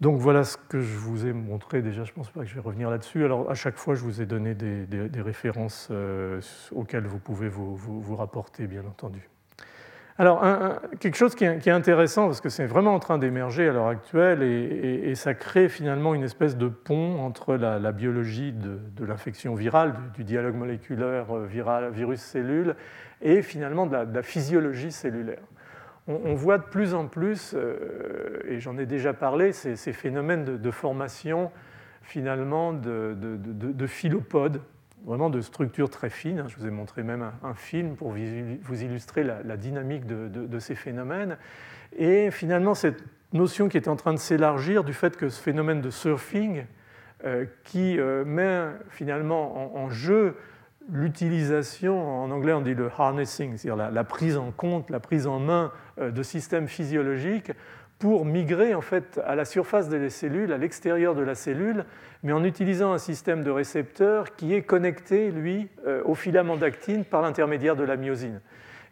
Donc 0.00 0.18
voilà 0.18 0.44
ce 0.44 0.56
que 0.56 0.80
je 0.80 0.96
vous 0.96 1.26
ai 1.26 1.32
montré 1.32 1.80
déjà, 1.80 2.04
je 2.04 2.10
ne 2.10 2.16
pense 2.16 2.30
pas 2.30 2.40
que 2.40 2.46
je 2.46 2.54
vais 2.54 2.60
revenir 2.60 2.90
là-dessus. 2.90 3.24
Alors 3.24 3.50
à 3.50 3.54
chaque 3.54 3.76
fois, 3.76 3.94
je 3.94 4.02
vous 4.02 4.20
ai 4.20 4.26
donné 4.26 4.54
des, 4.54 5.20
références 5.20 5.88
euh, 5.90 6.40
auxquelles 6.72 7.06
vous 7.06 7.18
pouvez 7.18 7.48
vous 7.48 8.16
rapporter, 8.16 8.66
bien 8.66 8.84
entendu. 8.84 9.28
Alors, 10.18 10.42
quelque 10.98 11.16
chose 11.16 11.34
qui 11.34 11.44
est, 11.44 11.68
intéressant, 11.68 12.24
parce 12.26 12.40
que 12.40 12.48
c'est 12.48 12.64
vraiment 12.64 12.94
en 12.94 12.98
train 12.98 13.18
d'émerger 13.18 13.68
à 13.68 13.72
l'heure 13.72 13.88
actuelle, 13.88 14.42
et, 14.42 15.14
ça 15.14 15.34
crée 15.34 15.68
finalement 15.68 16.14
une 16.14 16.22
espèce 16.22 16.56
de 16.56 16.68
pont 16.68 17.20
entre 17.20 17.54
la, 17.54 17.92
biologie 17.92 18.52
de, 18.52 19.04
l'infection 19.04 19.54
virale, 19.54 19.94
du, 20.14 20.24
dialogue 20.24 20.54
moléculaire 20.54 21.26
euh, 21.36 21.90
virus-cellule, 21.92 22.76
et 23.20 23.42
finalement 23.42 23.86
de 23.86 23.94
la, 23.94 24.22
physiologie 24.22 24.90
cellulaire. 24.90 25.42
On, 26.08 26.34
voit 26.34 26.58
de 26.58 26.64
plus 26.64 26.94
en 26.94 27.08
plus, 27.08 27.52
euh, 27.54 28.40
et 28.46 28.60
j'en 28.60 28.78
ai 28.78 28.86
déjà 28.86 29.12
parlé, 29.12 29.52
ces, 29.52 29.76
phénomènes 29.92 30.44
de, 30.44 30.70
formation 30.70 31.50
finalement 32.02 32.72
de, 32.72 33.16
de 33.18 33.86
vraiment 35.06 35.30
de 35.30 35.40
structures 35.40 35.88
très 35.88 36.10
fines. 36.10 36.44
Je 36.48 36.56
vous 36.56 36.66
ai 36.66 36.70
montré 36.70 37.02
même 37.02 37.30
un, 37.42 37.54
film 37.54 37.96
pour 37.96 38.10
vous 38.12 38.82
illustrer 38.82 39.24
la, 39.24 39.56
dynamique 39.56 40.04
de, 40.06 40.58
ces 40.58 40.74
phénomènes. 40.74 41.38
Et 41.96 42.30
finalement, 42.30 42.74
cette 42.74 43.02
notion 43.32 43.68
qui 43.68 43.76
est 43.76 43.88
en 43.88 43.96
train 43.96 44.12
de 44.12 44.18
s'élargir 44.18 44.84
du 44.84 44.92
fait 44.92 45.16
que 45.16 45.28
ce 45.28 45.40
phénomène 45.40 45.80
de 45.80 45.90
surfing, 45.90 46.64
euh, 47.24 47.46
qui 47.64 47.98
euh, 47.98 48.24
met 48.26 48.68
finalement 48.90 49.74
en, 49.74 49.88
jeu 49.88 50.36
l'utilisation, 50.90 52.22
en 52.22 52.30
anglais 52.30 52.52
on 52.52 52.60
dit 52.60 52.74
le 52.74 52.90
harnessing, 52.96 53.56
c'est-à-dire 53.56 53.90
la, 53.90 54.04
prise 54.04 54.36
en 54.36 54.50
compte, 54.50 54.90
la 54.90 55.00
prise 55.00 55.26
en 55.26 55.38
main 55.40 55.72
euh, 55.98 56.10
de 56.10 56.22
systèmes 56.22 56.68
physiologiques 56.68 57.52
pour 57.98 58.24
migrer 58.26 58.74
en 58.74 58.82
fait 58.82 59.20
à 59.24 59.34
la 59.34 59.44
surface 59.44 59.88
de 59.88 59.96
la 59.96 60.10
cellule, 60.10 60.52
à 60.52 60.58
l'extérieur 60.58 61.14
de 61.14 61.22
la 61.22 61.34
cellule, 61.34 61.84
mais 62.22 62.32
en 62.32 62.44
utilisant 62.44 62.92
un 62.92 62.98
système 62.98 63.42
de 63.42 63.50
récepteurs 63.50 64.36
qui 64.36 64.54
est 64.54 64.62
connecté, 64.62 65.30
lui, 65.30 65.68
euh, 65.86 66.02
au 66.04 66.14
filament 66.14 66.56
d'actine 66.56 67.04
par 67.04 67.22
l'intermédiaire 67.22 67.76
de 67.76 67.84
la 67.84 67.96
myosine. 67.96 68.40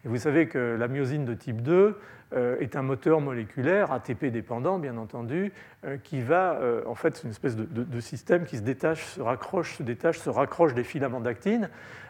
Et 0.05 0.07
vous 0.07 0.17
savez 0.17 0.47
que 0.47 0.75
la 0.77 0.87
myosine 0.87 1.25
de 1.25 1.33
type 1.33 1.61
2 1.61 1.73
euh, 1.73 1.93
est 2.33 2.75
un 2.75 2.81
moteur 2.81 3.21
moléculaire, 3.21 3.91
ATP 3.91 4.25
dépendant 4.25 4.79
bien 4.79 4.97
entendu, 4.97 5.53
euh, 5.85 5.97
qui 5.97 6.21
va, 6.21 6.59
en 6.85 6.95
fait, 6.95 7.15
c'est 7.15 7.23
une 7.23 7.29
espèce 7.29 7.55
de, 7.55 7.99
système 7.99 8.45
qui 8.45 8.57
se 8.57 8.61
détache, 8.61 9.05
se 9.05 9.21
raccroche, 9.21 9.77
se 9.77 9.83
détache, 9.83 10.19
se 10.19 10.29
raccroche 10.29 10.73
des 10.73 10.83
filaments 10.83 11.21
d'actine, 11.21 11.69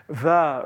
va 0.10 0.66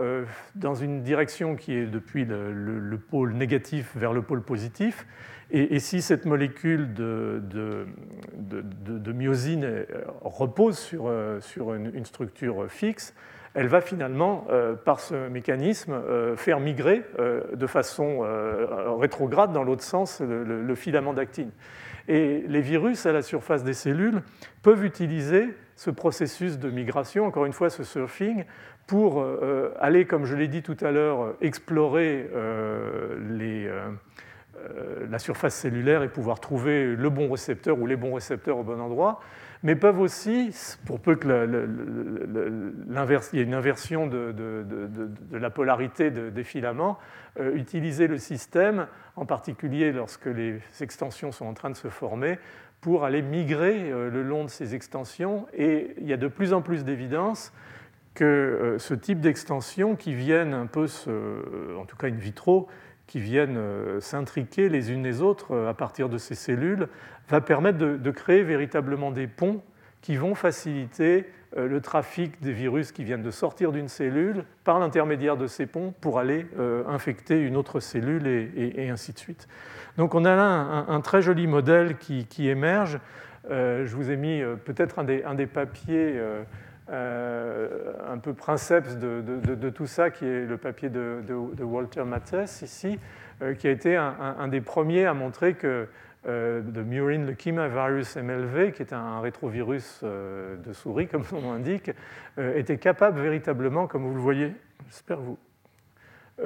dans 0.56 0.76
une 0.76 1.02
direction 1.02 1.56
qui 1.56 1.74
est 1.74 1.86
depuis 1.86 2.26
le 2.26 2.98
pôle 2.98 3.34
négatif 3.34 3.92
vers 3.96 4.14
le 4.14 4.22
pôle 4.22 4.42
positif, 4.42 5.06
et, 5.52 5.80
si 5.80 6.04
cette 6.04 6.26
molécule 6.26 6.94
de, 6.94 7.88
myosine 9.12 9.64
euh, 9.64 9.86
repose 10.22 10.78
sur, 10.78 11.08
euh, 11.08 11.40
une, 11.58 12.06
structure 12.06 12.70
fixe, 12.70 13.16
elle 13.56 13.68
va 13.68 13.82
finalement, 13.82 14.46
euh, 14.50 14.76
par 14.76 15.00
ce 15.00 15.28
mécanisme, 15.30 16.02
faire 16.36 16.60
migrer 16.60 17.04
de 17.54 17.68
façon 17.68 18.26
rétrograde 19.00 19.52
dans 19.54 19.64
l'autre 19.64 19.84
sens 19.84 20.22
le, 20.22 20.76
filament 20.76 21.14
d'actine. 21.14 21.52
Et 22.08 22.44
les 22.48 22.62
virus 22.62 23.06
à 23.06 23.12
la 23.12 23.22
surface 23.22 23.64
des 23.64 23.74
cellules 23.74 24.22
peuvent 24.64 24.84
utiliser 24.84 25.50
ce 25.76 25.92
processus 25.92 26.58
de 26.58 26.70
migration, 26.70 27.26
encore 27.26 27.46
une 27.46 27.54
fois 27.54 27.70
ce 27.70 27.84
surfing, 27.84 28.46
pour 28.88 29.24
aller, 29.80 30.06
comme 30.06 30.26
je 30.26 30.36
l'ai 30.36 30.48
dit 30.48 30.64
tout 30.64 30.78
à 30.82 30.92
l'heure, 30.92 31.36
explorer 31.42 32.28
euh, 34.68 35.06
la 35.10 35.20
surface 35.20 35.56
cellulaire 35.56 36.04
et 36.04 36.10
pouvoir 36.10 36.40
trouver 36.40 36.96
le 36.96 37.10
bon 37.10 37.32
récepteur 37.32 37.80
ou 37.80 37.86
les 37.86 37.96
bons 37.96 38.14
récepteurs 38.14 38.58
au 38.58 38.64
bon 38.64 38.80
endroit, 38.80 39.22
mais 39.64 39.76
peuvent 39.76 40.00
aussi, 40.00 40.56
pour 40.86 41.00
peu 41.00 41.16
qu'il 41.16 41.30
y 41.30 41.34
ait 43.40 43.44
une 43.44 43.54
inversion 43.54 44.08
de, 44.08 44.34
la 45.32 45.50
polarité 45.50 46.12
des 46.12 46.44
filaments, 46.44 46.98
euh, 47.40 47.56
utiliser 47.56 48.08
le 48.08 48.18
système, 48.18 48.88
en 49.16 49.26
particulier 49.26 49.92
lorsque 49.92 50.28
les 50.28 50.60
extensions 50.80 51.32
sont 51.32 51.46
en 51.46 51.54
train 51.54 51.70
de 51.70 51.76
se 51.76 51.90
former, 51.90 52.40
pour 52.80 53.04
aller 53.04 53.22
migrer 53.22 53.92
euh, 53.92 54.10
le 54.10 54.24
long 54.24 54.46
de 54.46 54.50
ces 54.50 54.76
extensions. 54.76 55.46
Et 55.54 55.94
il 56.00 56.08
y 56.08 56.14
a 56.14 56.18
de 56.18 56.30
plus 56.30 56.54
en 56.54 56.62
plus 56.62 56.86
d'évidence 56.86 57.52
que 58.14 58.76
ce 58.80 58.94
type 58.94 59.20
d'extensions 59.20 59.96
qui 59.96 60.14
viennent 60.14 60.54
un 60.54 60.66
peu, 60.66 60.88
en 61.78 61.86
tout 61.86 61.96
cas 61.96 62.08
in 62.08 62.16
vitro, 62.16 62.68
qui 63.10 63.20
viennent 63.20 63.58
euh, 63.58 64.00
s'intriquer 64.00 64.70
les 64.70 64.92
unes 64.92 65.04
les 65.04 65.22
autres 65.24 65.56
euh, 65.56 65.68
à 65.68 65.74
partir 65.74 66.10
de 66.10 66.20
ces 66.20 66.36
cellules, 66.36 66.88
va 67.28 67.42
permettre 67.42 67.80
de, 67.80 68.12
créer 68.12 68.44
véritablement 68.44 69.10
des 69.10 69.26
ponts 69.26 69.64
qui 70.02 70.16
vont 70.16 70.36
faciliter 70.36 71.26
euh, 71.58 71.68
le 71.68 71.82
trafic 71.82 72.40
des 72.44 72.54
virus 72.54 72.92
qui 72.92 73.04
viennent 73.04 73.24
de 73.24 73.32
sortir 73.32 73.72
d'une 73.72 73.88
cellule 73.88 74.44
par 74.64 74.78
l'intermédiaire 74.78 75.38
de 75.38 75.48
ces 75.48 75.66
ponts 75.66 75.92
pour 76.02 76.20
aller 76.20 76.46
infecter 76.88 77.42
une 77.42 77.58
autre 77.58 77.80
cellule 77.80 78.28
et, 78.28 78.90
ainsi 78.92 79.12
de 79.12 79.18
suite. 79.18 79.48
Donc 79.98 80.14
on 80.14 80.24
a 80.24 80.36
là 80.36 80.86
un, 80.88 81.02
très 81.02 81.24
joli 81.24 81.48
modèle 81.48 81.98
qui, 81.98 82.48
émerge. 82.48 83.00
Je 83.50 83.96
vous 83.96 84.12
ai 84.12 84.18
mis 84.18 84.44
peut-être 84.66 85.00
un, 85.00 85.34
des, 85.34 85.48
papiers 85.48 86.20
un 86.92 88.18
peu 88.18 88.34
princeps 88.34 88.98
de, 88.98 89.70
tout 89.70 89.88
ça, 89.88 90.10
qui 90.10 90.26
est 90.26 90.46
le 90.46 90.58
papier 90.58 90.90
de, 90.90 91.22
Walter 91.62 92.04
Mattes 92.04 92.62
ici, 92.62 93.00
qui 93.58 93.68
a 93.68 93.72
été 93.72 93.96
un, 93.96 94.48
des 94.48 94.62
premiers 94.62 95.06
à 95.06 95.14
montrer 95.14 95.54
que 95.54 95.88
euh, 96.28 96.62
de 96.62 96.84
Murine 96.84 97.26
Leukemia 97.26 97.70
Virus 97.70 98.18
MLV, 98.18 98.74
qui 98.74 98.82
est 98.82 98.92
un 98.92 99.22
rétrovirus 99.22 100.02
euh, 100.04 100.58
de 100.58 100.74
souris, 100.74 101.08
comme 101.08 101.24
son 101.24 101.40
nom 101.40 101.54
l'indique, 101.54 101.92
euh, 102.38 102.58
était 102.58 102.78
capable 102.78 103.22
véritablement, 103.22 103.88
comme 103.88 104.04
vous 104.04 104.14
le 104.14 104.20
voyez, 104.20 104.54
j'espère 104.88 105.22
vous, 105.22 105.38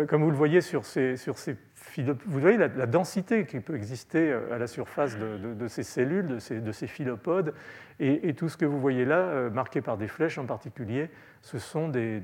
comme 0.07 0.21
vous 0.21 0.29
le 0.29 0.37
voyez 0.37 0.61
sur 0.61 0.85
ces, 0.85 1.17
sur 1.17 1.39
ces 1.39 1.55
vous 2.01 2.39
voyez 2.39 2.57
la, 2.57 2.67
densité 2.87 3.45
qui 3.45 3.59
peut 3.59 3.75
exister 3.75 4.33
à 4.51 4.57
la 4.57 4.67
surface 4.67 5.17
de, 5.17 5.67
ces 5.67 5.83
cellules, 5.83 6.27
de 6.27 6.39
ces, 6.39 6.59
de 6.59 7.53
et, 7.99 8.33
tout 8.33 8.49
ce 8.49 8.57
que 8.57 8.65
vous 8.65 8.79
voyez 8.79 9.05
là, 9.05 9.49
marqué 9.51 9.81
par 9.81 9.97
des 9.97 10.07
flèches 10.07 10.37
en 10.37 10.45
particulier, 10.45 11.09
ce 11.41 11.59
sont 11.59 11.89
des, 11.89 12.19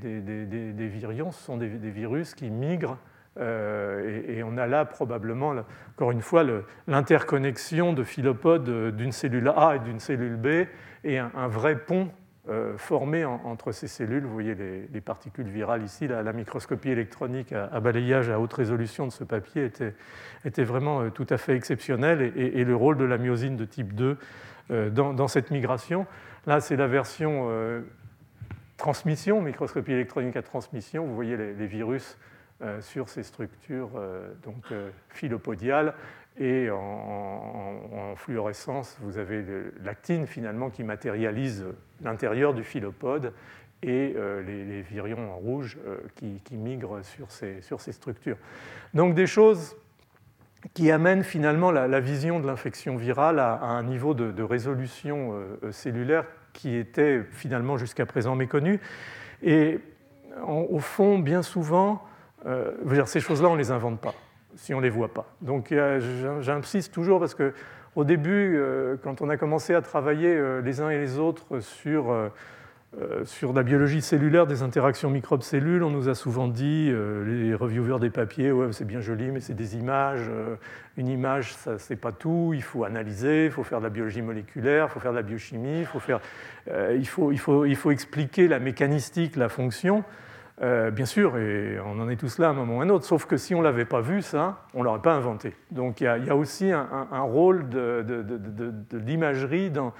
virions, 0.91 1.31
ce 1.31 1.43
sont 1.43 1.57
des, 1.57 1.67
virus 1.67 2.33
qui 2.33 2.49
migrent 2.49 2.97
euh, 3.39 4.21
et, 4.27 4.43
on 4.43 4.57
a 4.57 4.67
là 4.67 4.85
probablement, 4.85 5.53
encore 5.95 6.11
une 6.11 6.21
fois, 6.21 6.43
l'interconnexion 6.87 7.93
de 7.93 8.03
philopodes 8.03 8.67
euh, 8.69 8.91
d'une 8.91 9.11
cellule 9.11 9.53
A 9.55 9.75
et 9.75 9.79
d'une 9.79 9.99
cellule 9.99 10.35
B 10.35 10.67
et 11.03 11.17
un, 11.17 11.47
vrai 11.47 11.77
pont 11.77 12.09
euh, 12.49 12.77
formé 12.77 13.25
entre 13.25 13.71
ces 13.71 13.87
cellules. 13.87 14.23
Vous 14.23 14.33
voyez 14.33 14.55
les, 14.55 15.01
particules 15.01 15.47
virales 15.47 15.83
ici. 15.83 16.07
La, 16.07 16.33
microscopie 16.33 16.89
électronique 16.89 17.53
à, 17.53 17.79
balayage 17.79 18.29
à 18.29 18.39
haute 18.39 18.53
résolution 18.53 19.05
de 19.05 19.11
ce 19.11 19.23
papier 19.23 19.65
était, 19.65 19.93
était 20.45 20.63
vraiment 20.63 21.09
tout 21.09 21.27
à 21.29 21.37
fait 21.37 21.55
exceptionnel 21.55 22.33
et, 22.35 22.63
le 22.63 22.75
rôle 22.75 22.97
de 22.97 23.05
la 23.05 23.17
myosine 23.17 23.55
de 23.55 23.65
type 23.65 23.93
2 23.93 24.17
dans, 24.91 25.27
cette 25.27 25.51
migration. 25.51 26.05
Là, 26.45 26.59
c'est 26.59 26.75
la 26.75 26.87
version 26.87 27.49
transmission, 28.77 29.41
microscopie 29.41 29.93
électronique 29.93 30.35
à 30.35 30.41
transmission. 30.41 31.05
Vous 31.05 31.15
voyez 31.15 31.37
les 31.37 31.67
virus 31.67 32.17
euh, 32.61 32.81
sur 32.81 33.07
ces 33.07 33.23
structures 33.23 33.91
euh, 33.95 34.33
donc, 34.43 34.65
euh, 34.73 34.89
philopodiales. 35.07 35.93
Et 36.39 36.69
en, 36.71 38.15
fluorescence, 38.15 38.97
vous 39.01 39.17
avez 39.17 39.43
l'actine 39.83 40.25
finalement 40.25 40.69
qui 40.69 40.83
matérialise 40.83 41.65
l'intérieur 42.01 42.53
du 42.53 42.63
philopode 42.63 43.33
et 43.83 44.15
les, 44.45 44.81
virions 44.81 45.33
en 45.33 45.37
rouge 45.37 45.77
qui, 46.15 46.57
migrent 46.57 47.01
sur 47.03 47.29
ces, 47.31 47.91
structures. 47.91 48.37
Donc 48.93 49.15
des 49.15 49.27
choses 49.27 49.75
qui 50.73 50.91
amènent 50.91 51.23
finalement 51.23 51.71
la, 51.71 51.99
vision 51.99 52.39
de 52.39 52.47
l'infection 52.47 52.97
virale 52.97 53.39
à, 53.39 53.61
un 53.61 53.83
niveau 53.83 54.13
de, 54.13 54.43
résolution 54.43 55.33
cellulaire 55.71 56.25
qui 56.53 56.75
était 56.75 57.23
finalement 57.31 57.77
jusqu'à 57.77 58.05
présent 58.05 58.35
méconnu. 58.35 58.79
Et 59.43 59.79
au 60.45 60.79
fond, 60.79 61.19
bien 61.19 61.41
souvent, 61.41 62.03
euh, 62.45 63.05
ces 63.05 63.19
choses-là, 63.19 63.49
on 63.49 63.53
ne 63.53 63.59
les 63.59 63.71
invente 63.71 63.99
pas 63.99 64.13
si 64.55 64.73
on 64.73 64.77
ne 64.77 64.83
les 64.83 64.89
voit 64.89 65.13
pas. 65.13 65.25
Donc 65.41 65.73
j'insiste 66.41 66.93
toujours 66.93 67.19
parce 67.19 67.35
qu'au 67.35 68.03
début, 68.03 68.57
euh, 68.57 68.97
quand 69.01 69.21
on 69.21 69.29
a 69.29 69.37
commencé 69.37 69.73
à 69.73 69.81
travailler 69.81 70.35
euh, 70.35 70.61
les 70.61 70.81
uns 70.81 70.89
et 70.89 70.97
les 70.97 71.19
autres 71.19 71.59
sur, 71.59 72.31
sur 73.23 73.53
la 73.53 73.61
biologie 73.61 74.01
cellulaire 74.01 74.47
des 74.47 74.63
interactions 74.63 75.09
microbes-cellules, 75.11 75.83
on 75.83 75.91
nous 75.91 76.09
a 76.09 76.15
souvent 76.15 76.47
dit, 76.47 76.91
les 77.25 77.53
reviewers 77.53 77.99
des 77.99 78.09
papiers, 78.09 78.51
ouais, 78.51 78.71
c'est 78.71 78.85
bien 78.85 78.99
joli, 78.99 79.31
mais 79.31 79.39
c'est 79.39 79.53
des 79.53 79.75
images. 79.77 80.29
une 80.97 81.07
image, 81.07 81.53
ça 81.53 81.77
c'est 81.77 81.95
pas 81.95 82.11
tout. 82.11 82.51
Il 82.55 82.63
faut 82.63 82.83
analyser, 82.83 83.45
il 83.45 83.51
faut 83.51 83.63
faire 83.63 83.77
de 83.77 83.83
la 83.83 83.91
biologie 83.91 84.23
moléculaire, 84.23 84.87
il 84.89 84.91
faut 84.91 84.99
faire 84.99 85.11
de 85.11 85.17
la 85.17 85.23
biochimie, 85.23 85.85
faut, 85.85 85.99
faire, 85.99 86.19
il 86.67 87.07
faut, 87.07 87.31
il 87.31 87.37
faut, 87.37 87.65
il 87.65 87.75
faut 87.75 87.91
expliquer 87.91 88.47
la 88.47 88.59
mécanistique, 88.59 89.35
la 89.35 89.49
fonction. 89.49 90.03
Euh, 90.61 90.91
bien 90.91 91.05
sûr, 91.05 91.37
et 91.37 91.79
on 91.85 92.01
en 92.01 92.09
est 92.09 92.17
tous 92.17 92.37
là 92.37 92.47
à 92.47 92.49
un 92.49 92.53
moment 92.53 92.77
ou 92.77 92.81
à 92.81 92.83
un 92.83 92.89
autre, 92.89 93.05
sauf 93.05 93.25
que 93.25 93.37
si 93.37 93.55
on 93.55 93.59
ne 93.59 93.63
l'avait 93.63 93.85
pas 93.85 94.01
vu, 94.01 94.21
ça, 94.21 94.57
on 94.73 94.79
ne 94.79 94.83
l'aurait 94.83 95.01
pas 95.01 95.13
inventé. 95.13 95.55
Donc 95.71 96.01
il 96.01 96.03
y, 96.03 96.29
a, 96.29 96.35
aussi 96.35 96.71
un, 96.71 97.21
rôle 97.21 97.69
de, 97.69 98.05
l'imagerie 98.91 99.69
dans 99.69 99.93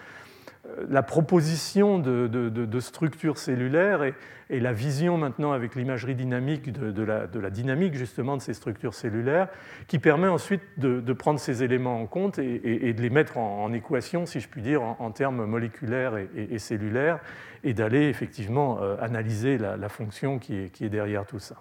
la 0.89 1.03
proposition 1.03 1.99
de, 1.99 2.79
structures 2.79 3.37
cellulaires 3.37 4.03
et, 4.03 4.13
la 4.59 4.73
vision 4.73 5.17
maintenant 5.17 5.51
avec 5.51 5.75
l'imagerie 5.75 6.15
dynamique 6.15 6.71
de, 6.71 7.03
la, 7.03 7.49
dynamique 7.49 7.93
justement 7.93 8.35
de 8.35 8.41
ces 8.41 8.53
structures 8.53 8.93
cellulaires, 8.93 9.47
qui 9.87 9.99
permet 9.99 10.27
ensuite 10.27 10.61
de, 10.77 11.13
prendre 11.13 11.39
ces 11.39 11.63
éléments 11.63 12.01
en 12.01 12.07
compte 12.07 12.39
et, 12.39 12.93
de 12.93 13.01
les 13.01 13.09
mettre 13.09 13.37
en, 13.37 13.71
équation, 13.73 14.25
si 14.25 14.39
je 14.39 14.47
puis 14.47 14.61
dire, 14.61 14.81
en, 14.81 15.11
termes 15.11 15.45
moléculaires 15.45 16.17
et, 16.35 16.59
cellulaires, 16.59 17.19
et 17.63 17.73
d'aller 17.73 18.07
effectivement 18.07 18.79
euh, 18.81 18.95
analyser 19.01 19.57
la, 19.57 19.89
fonction 19.89 20.39
qui 20.39 20.55
est, 20.55 20.89
derrière 20.89 21.25
tout 21.25 21.39
ça. 21.39 21.55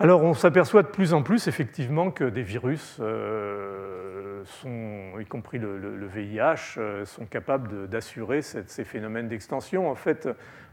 Alors 0.00 0.22
on 0.22 0.32
s'aperçoit 0.32 0.84
de 0.84 0.88
plus 0.88 1.12
en 1.12 1.24
plus 1.24 1.48
effectivement 1.48 2.12
que 2.12 2.22
des 2.22 2.44
virus, 2.44 2.98
euh, 3.00 4.44
y 5.20 5.24
compris 5.26 5.58
le, 5.58 6.06
VIH, 6.06 6.76
euh, 6.78 7.04
sont 7.04 7.26
capables 7.26 7.88
d'assurer 7.88 8.42
ces 8.42 8.84
phénomènes 8.84 9.26
d'extension. 9.26 9.90
En 9.90 9.96
fait, 9.96 10.28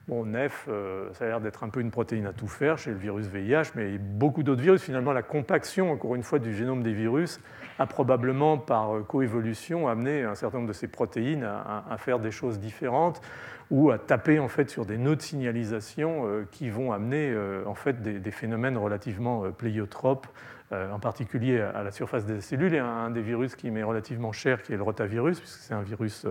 Bon, 0.07 0.23
NEF, 0.23 0.69
ça 1.13 1.26
a 1.26 1.28
l'air 1.28 1.41
d'être 1.41 1.63
un 1.63 1.69
peu 1.69 1.80
une 1.80 1.89
protéine 1.89 2.28
à 2.28 2.32
tout 2.32 2.47
faire 2.47 2.78
chez 2.78 2.91
le 2.91 2.97
virus 2.97 3.26
VIH, 3.26 3.71
mais 3.73 3.97
beaucoup 3.97 4.43
d'autres 4.43 4.61
virus. 4.61 4.84
Finalement, 4.84 5.13
la 5.13 5.23
compaction, 5.23 5.91
encore 5.91 6.13
une 6.13 6.21
fois, 6.21 6.38
du 6.38 6.53
génome 6.53 6.84
des 6.84 6.93
virus 6.93 7.39
a 7.80 7.88
probablement, 7.88 8.59
par 8.59 9.03
coévolution, 9.07 9.88
amené 9.88 10.21
un 10.21 10.36
certain 10.36 10.57
nombre 10.57 10.67
de 10.67 10.73
ces 10.73 10.88
protéines 10.88 11.43
à 11.43 11.97
faire 11.97 12.19
des 12.19 12.30
choses 12.30 12.59
différentes 12.59 13.19
ou 13.72 13.91
à 13.91 13.97
taper 13.97 14.39
en 14.39 14.47
fait 14.47 14.70
sur 14.70 14.86
des 14.86 14.97
nœuds 14.97 15.16
de 15.16 15.22
signalisation 15.22 16.28
euh, 16.28 16.47
qui 16.51 16.70
vont 16.70 16.91
amener 16.91 17.32
euh, 17.32 17.63
en 17.66 17.76
fait 17.76 18.01
des, 18.01 18.32
phénomènes 18.32 18.78
relativement 18.78 19.45
euh, 19.45 19.49
pléiotropes, 19.51 20.28
en 20.72 20.99
particulier 20.99 21.61
à 21.61 21.84
la 21.84 21.91
surface 21.91 22.26
des 22.26 22.41
cellules, 22.41 22.74
et 22.74 22.80
un, 22.80 23.11
des 23.11 23.22
virus 23.22 23.55
qui 23.55 23.70
m'est 23.70 23.84
relativement 23.84 24.32
cher, 24.32 24.63
qui 24.63 24.74
est 24.74 24.78
le 24.78 24.84
rotavirus, 24.84 25.39
puisque 25.39 25.59
c'est 25.59 25.76
un 25.76 25.84
virus 25.84 26.26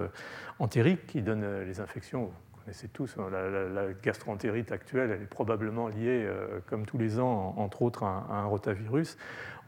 entérique 0.58 1.06
qui 1.06 1.22
donne 1.22 1.62
les 1.62 1.80
infections 1.80 2.24
vous 2.24 2.60
connaissez 2.64 2.88
tous, 2.88 3.14
hein, 3.16 3.30
la, 3.30 3.92
gastroentérite 4.02 4.72
actuelle, 4.72 5.12
elle 5.12 5.22
est 5.22 5.26
probablement 5.26 5.86
liée, 5.86 6.28
comme 6.66 6.84
tous 6.84 6.98
les 6.98 7.20
ans, 7.20 7.54
entre 7.56 7.82
autres, 7.82 8.02
à, 8.02 8.26
un 8.28 8.44
rotavirus. 8.44 9.16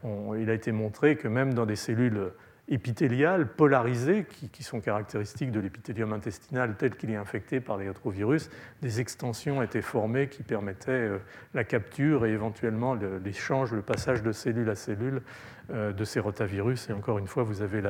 il 0.03 0.49
a 0.49 0.53
été 0.53 0.73
montré 0.73 1.15
que 1.15 1.29
même 1.29 1.53
dans 1.53 1.65
des 1.65 1.77
cellules 1.77 2.31
épithéliales 2.69 3.47
polarisées 3.47 4.25
qui, 4.51 4.63
sont 4.63 4.81
caractéristiques 4.81 5.51
de 5.51 5.59
l'épithélium 5.59 6.11
intestinal 6.11 6.75
tel 6.77 6.95
qu'il 6.95 7.11
est 7.11 7.15
infecté 7.15 7.61
par 7.61 7.77
les 7.77 7.87
rétrovirus, 7.87 8.49
des 8.81 8.99
extensions 8.99 9.61
étaient 9.63 9.81
formées 9.81 10.27
qui 10.27 10.43
permettaient 10.43 10.91
euh, 10.91 11.17
la 11.53 11.63
capture 11.63 12.25
et 12.25 12.31
éventuellement 12.31 12.97
l'échange, 13.23 13.71
le 13.71 13.81
passage 13.81 14.21
de 14.21 14.33
cellule 14.33 14.69
à 14.69 14.75
cellule 14.75 15.21
euh, 15.71 15.93
de 15.93 16.03
ces 16.03 16.19
rotavirus. 16.19 16.89
Et 16.89 16.93
encore 16.93 17.19
une 17.19 17.27
fois, 17.27 17.43
vous 17.43 17.61
avez 17.61 17.81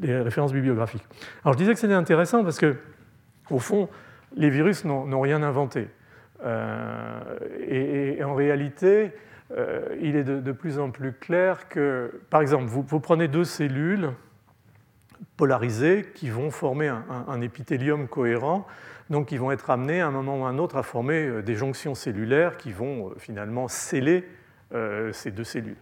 les 0.00 0.20
références 0.20 0.52
bibliographiques. 0.52 1.04
Alors 1.44 1.52
je 1.52 1.58
disais 1.58 1.74
que 1.74 1.80
c'était 1.80 1.92
intéressant 1.92 2.42
parce 2.42 2.58
que, 2.58 2.76
au 3.50 3.58
fond, 3.58 3.88
les 4.34 4.48
virus 4.50 4.84
n'ont 4.84 5.20
rien 5.20 5.42
inventé. 5.42 5.88
Euh, 6.44 7.38
et, 7.68 8.22
en 8.22 8.34
réalité, 8.34 9.12
euh, 9.52 9.96
il 10.00 10.16
est 10.16 10.24
de, 10.24 10.52
plus 10.52 10.78
en 10.78 10.90
plus 10.90 11.12
clair 11.12 11.68
que, 11.68 12.20
par 12.30 12.40
exemple, 12.40 12.66
vous, 12.66 13.00
prenez 13.00 13.28
deux 13.28 13.44
cellules 13.44 14.10
polarisées 15.36 16.06
qui 16.14 16.30
vont 16.30 16.50
former 16.50 16.88
un, 16.88 17.40
épithélium 17.40 18.08
cohérent, 18.08 18.66
donc 19.10 19.28
qui 19.28 19.36
vont 19.36 19.52
être 19.52 19.70
amenées 19.70 20.00
à 20.00 20.08
un 20.08 20.10
moment 20.10 20.40
ou 20.40 20.44
à 20.46 20.48
un 20.48 20.58
autre 20.58 20.76
à 20.76 20.82
former 20.82 21.26
euh, 21.26 21.42
des 21.42 21.54
jonctions 21.54 21.94
cellulaires 21.94 22.56
qui 22.56 22.72
vont 22.72 23.10
euh, 23.10 23.14
finalement 23.18 23.68
sceller 23.68 24.24
ces 25.12 25.30
deux 25.30 25.44
cellules. 25.44 25.76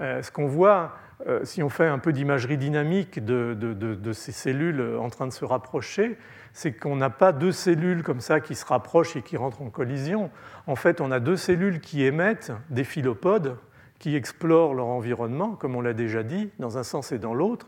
Ce 0.00 0.30
qu'on 0.32 0.48
voit, 0.48 0.98
si 1.42 1.62
on 1.62 1.68
fait 1.68 1.86
un 1.86 1.98
peu 1.98 2.12
d'imagerie 2.12 2.58
dynamique 2.58 3.24
de, 3.24 4.12
ces 4.12 4.32
cellules 4.32 4.96
en 4.98 5.10
train 5.10 5.26
de 5.26 5.32
se 5.32 5.44
rapprocher, 5.44 6.16
c'est 6.52 6.72
qu'on 6.72 6.96
n'a 6.96 7.10
pas 7.10 7.32
deux 7.32 7.52
cellules 7.52 8.02
comme 8.02 8.20
ça 8.20 8.40
qui 8.40 8.54
se 8.54 8.64
rapprochent 8.64 9.16
et 9.16 9.22
qui 9.22 9.36
rentrent 9.36 9.62
en 9.62 9.70
collision. 9.70 10.30
En 10.66 10.76
fait, 10.76 11.00
on 11.00 11.10
a 11.10 11.20
deux 11.20 11.36
cellules 11.36 11.80
qui 11.80 12.04
émettent 12.04 12.52
des 12.70 12.84
philopodes 12.84 13.56
qui 13.98 14.14
explorent 14.14 14.74
leur 14.74 14.86
environnement, 14.86 15.56
comme 15.56 15.74
on 15.74 15.80
l'a 15.80 15.92
déjà 15.92 16.22
dit, 16.22 16.50
dans 16.58 16.78
un 16.78 16.82
sens 16.82 17.12
et 17.12 17.18
dans 17.18 17.34
l'autre. 17.34 17.66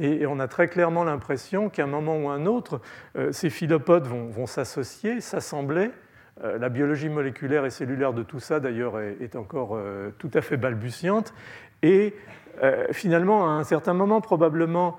Et 0.00 0.26
on 0.26 0.38
a 0.38 0.48
très 0.48 0.68
clairement 0.68 1.04
l'impression 1.04 1.68
qu'à 1.68 1.84
un 1.84 1.88
moment 1.88 2.16
ou 2.16 2.28
un 2.28 2.46
autre, 2.46 2.80
euh, 3.16 3.32
ces 3.32 3.50
philopodes 3.50 4.06
vont, 4.06 4.46
s'associer, 4.46 5.20
s'assembler. 5.20 5.90
Euh, 6.44 6.58
la 6.58 6.68
biologie 6.68 7.08
moléculaire 7.08 7.64
et 7.64 7.70
cellulaire 7.70 8.12
de 8.12 8.22
tout 8.22 8.40
ça, 8.40 8.60
d'ailleurs, 8.60 8.98
est, 9.00 9.36
encore 9.36 9.72
euh, 9.74 10.10
tout 10.18 10.30
à 10.34 10.40
fait 10.40 10.56
balbutiante. 10.56 11.34
Et 11.82 12.14
finalement, 12.92 13.46
à 13.46 13.52
un 13.52 13.64
certain 13.64 13.94
moment, 13.94 14.20
probablement, 14.20 14.96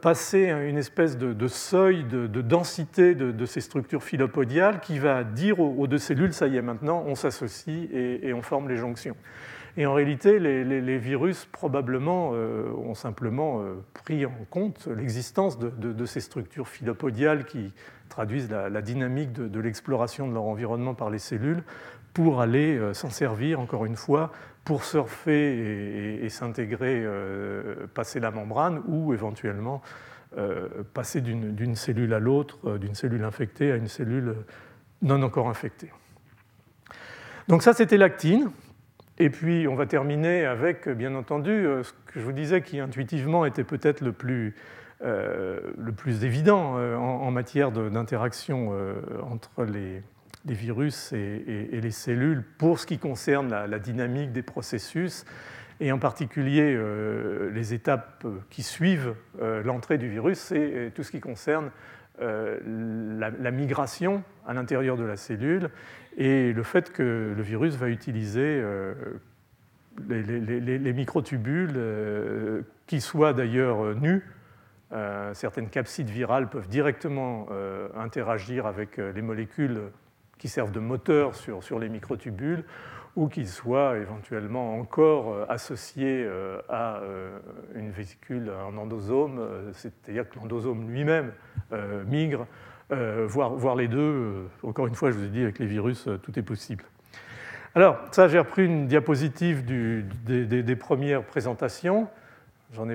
passer 0.00 0.48
une 0.48 0.78
espèce 0.78 1.18
de, 1.18 1.48
seuil 1.48 2.04
de, 2.04 2.26
densité 2.26 3.14
de, 3.14 3.46
ces 3.46 3.60
structures 3.60 4.02
philopodiales 4.02 4.80
qui 4.80 4.98
va 4.98 5.24
dire 5.24 5.60
aux, 5.60 5.86
deux 5.86 5.98
cellules, 5.98 6.32
ça 6.32 6.46
y 6.46 6.56
est, 6.56 6.62
maintenant, 6.62 7.04
on 7.06 7.14
s'associe 7.14 7.88
et, 7.92 8.32
on 8.32 8.42
forme 8.42 8.68
les 8.68 8.76
jonctions. 8.76 9.16
Et 9.78 9.84
en 9.84 9.92
réalité, 9.92 10.38
les, 10.38 10.98
virus 10.98 11.46
probablement 11.52 12.30
euh, 12.32 12.70
ont 12.72 12.94
simplement 12.94 13.60
euh, 13.60 13.74
pris 13.92 14.24
en 14.24 14.32
compte 14.48 14.86
l'existence 14.86 15.58
de, 15.58 16.06
ces 16.06 16.20
structures 16.20 16.68
philopodiales 16.68 17.44
qui 17.44 17.72
traduisent 18.08 18.50
la, 18.50 18.80
dynamique 18.80 19.32
de, 19.32 19.60
l'exploration 19.60 20.28
de 20.28 20.32
leur 20.32 20.44
environnement 20.44 20.94
par 20.94 21.10
les 21.10 21.18
cellules 21.18 21.62
pour 22.14 22.40
aller 22.40 22.78
euh, 22.78 22.94
s'en 22.94 23.10
servir, 23.10 23.60
encore 23.60 23.84
une 23.84 23.96
fois, 23.96 24.32
pour 24.66 24.84
surfer 24.84 26.20
et, 26.22 26.28
s'intégrer, 26.28 27.06
passer 27.94 28.20
la 28.20 28.30
membrane 28.30 28.82
ou 28.86 29.14
éventuellement 29.14 29.80
passer 30.92 31.20
d'une 31.22 31.76
cellule 31.76 32.12
à 32.12 32.18
l'autre, 32.18 32.76
d'une 32.76 32.94
cellule 32.94 33.24
infectée 33.24 33.72
à 33.72 33.76
une 33.76 33.88
cellule 33.88 34.34
non 35.02 35.22
encore 35.22 35.48
infectée. 35.48 35.90
Donc 37.48 37.62
ça, 37.62 37.72
c'était 37.72 37.96
l'actine. 37.96 38.50
Et 39.18 39.30
puis, 39.30 39.66
on 39.66 39.74
va 39.74 39.86
terminer 39.86 40.44
avec, 40.44 40.88
bien 40.88 41.14
entendu, 41.14 41.50
euh, 41.50 41.82
ce 41.82 41.92
que 42.06 42.20
je 42.20 42.24
vous 42.24 42.32
disais 42.32 42.60
qui 42.60 42.80
intuitivement 42.80 43.46
était 43.46 43.64
peut-être 43.64 44.02
le 44.02 44.12
plus, 44.12 44.54
euh, 45.02 45.60
évident 46.22 46.74
euh, 46.76 46.96
en, 46.96 47.30
matière 47.30 47.70
d'interaction 47.70 48.72
entre 49.30 49.64
les, 49.64 50.02
virus 50.54 51.12
et, 51.12 51.68
les 51.72 51.90
cellules 51.90 52.44
pour 52.58 52.78
ce 52.78 52.86
qui 52.86 52.98
concerne 52.98 53.48
la, 53.48 53.78
dynamique 53.78 54.32
des 54.32 54.42
processus 54.42 55.24
et 55.80 55.92
en 55.92 55.98
particulier 55.98 56.78
les 57.52 57.74
étapes 57.74 58.26
qui 58.48 58.62
suivent 58.62 59.14
l'entrée 59.64 59.98
du 59.98 60.08
virus, 60.08 60.38
c'est 60.38 60.92
tout 60.94 61.02
ce 61.02 61.10
qui 61.10 61.20
concerne 61.20 61.70
la, 62.18 63.30
la, 63.30 63.50
migration 63.50 64.22
à 64.46 64.54
l'intérieur 64.54 64.96
de 64.96 65.04
la 65.04 65.16
cellule 65.16 65.68
et 66.16 66.52
le 66.52 66.62
fait 66.62 66.92
que 66.92 67.34
le 67.36 67.42
virus 67.42 67.74
va 67.76 67.88
utiliser 67.88 68.60
euh, 68.62 68.94
les, 70.08 70.92
microtubules, 70.92 71.74
euh, 71.76 72.62
qui 72.86 73.00
soient 73.00 73.34
d'ailleurs 73.34 73.94
nus, 73.96 74.24
euh, 74.92 75.34
certaines 75.34 75.68
capsides 75.68 76.08
virales 76.08 76.48
peuvent 76.48 76.68
directement 76.68 77.48
interagir 77.94 78.66
avec 78.66 78.96
les 78.96 79.22
molécules 79.22 79.80
qui 80.38 80.48
servent 80.48 80.72
de 80.72 80.80
moteur 80.80 81.34
sur, 81.34 81.62
sur 81.62 81.78
les 81.78 81.88
microtubules, 81.88 82.64
ou 83.14 83.28
qu'ils 83.28 83.48
soient 83.48 83.96
éventuellement 83.96 84.78
encore 84.78 85.46
associés 85.48 86.28
à 86.68 87.00
une 87.74 87.90
vésicule, 87.90 88.50
un 88.50 88.76
endosome, 88.76 89.40
c'est-à-dire 89.72 90.28
que 90.28 90.38
l'endosome 90.38 90.90
lui-même 90.90 91.32
migre 92.06 92.46
euh, 92.92 93.26
voir, 93.28 93.74
les 93.74 93.88
deux. 93.88 93.98
Euh, 93.98 94.46
encore 94.62 94.86
une 94.86 94.94
fois, 94.94 95.10
je 95.10 95.16
vous 95.16 95.24
ai 95.24 95.28
dit, 95.28 95.42
avec 95.42 95.58
les 95.58 95.66
virus, 95.66 96.06
euh, 96.06 96.18
tout 96.18 96.38
est 96.38 96.42
possible. 96.42 96.84
Alors, 97.74 97.98
ça, 98.12 98.28
j'ai 98.28 98.38
repris 98.38 98.64
une 98.64 98.86
diapositive 98.86 99.64
des, 99.64 100.76
premières 100.76 101.24
présentations. 101.24 102.08
J'en 102.72 102.86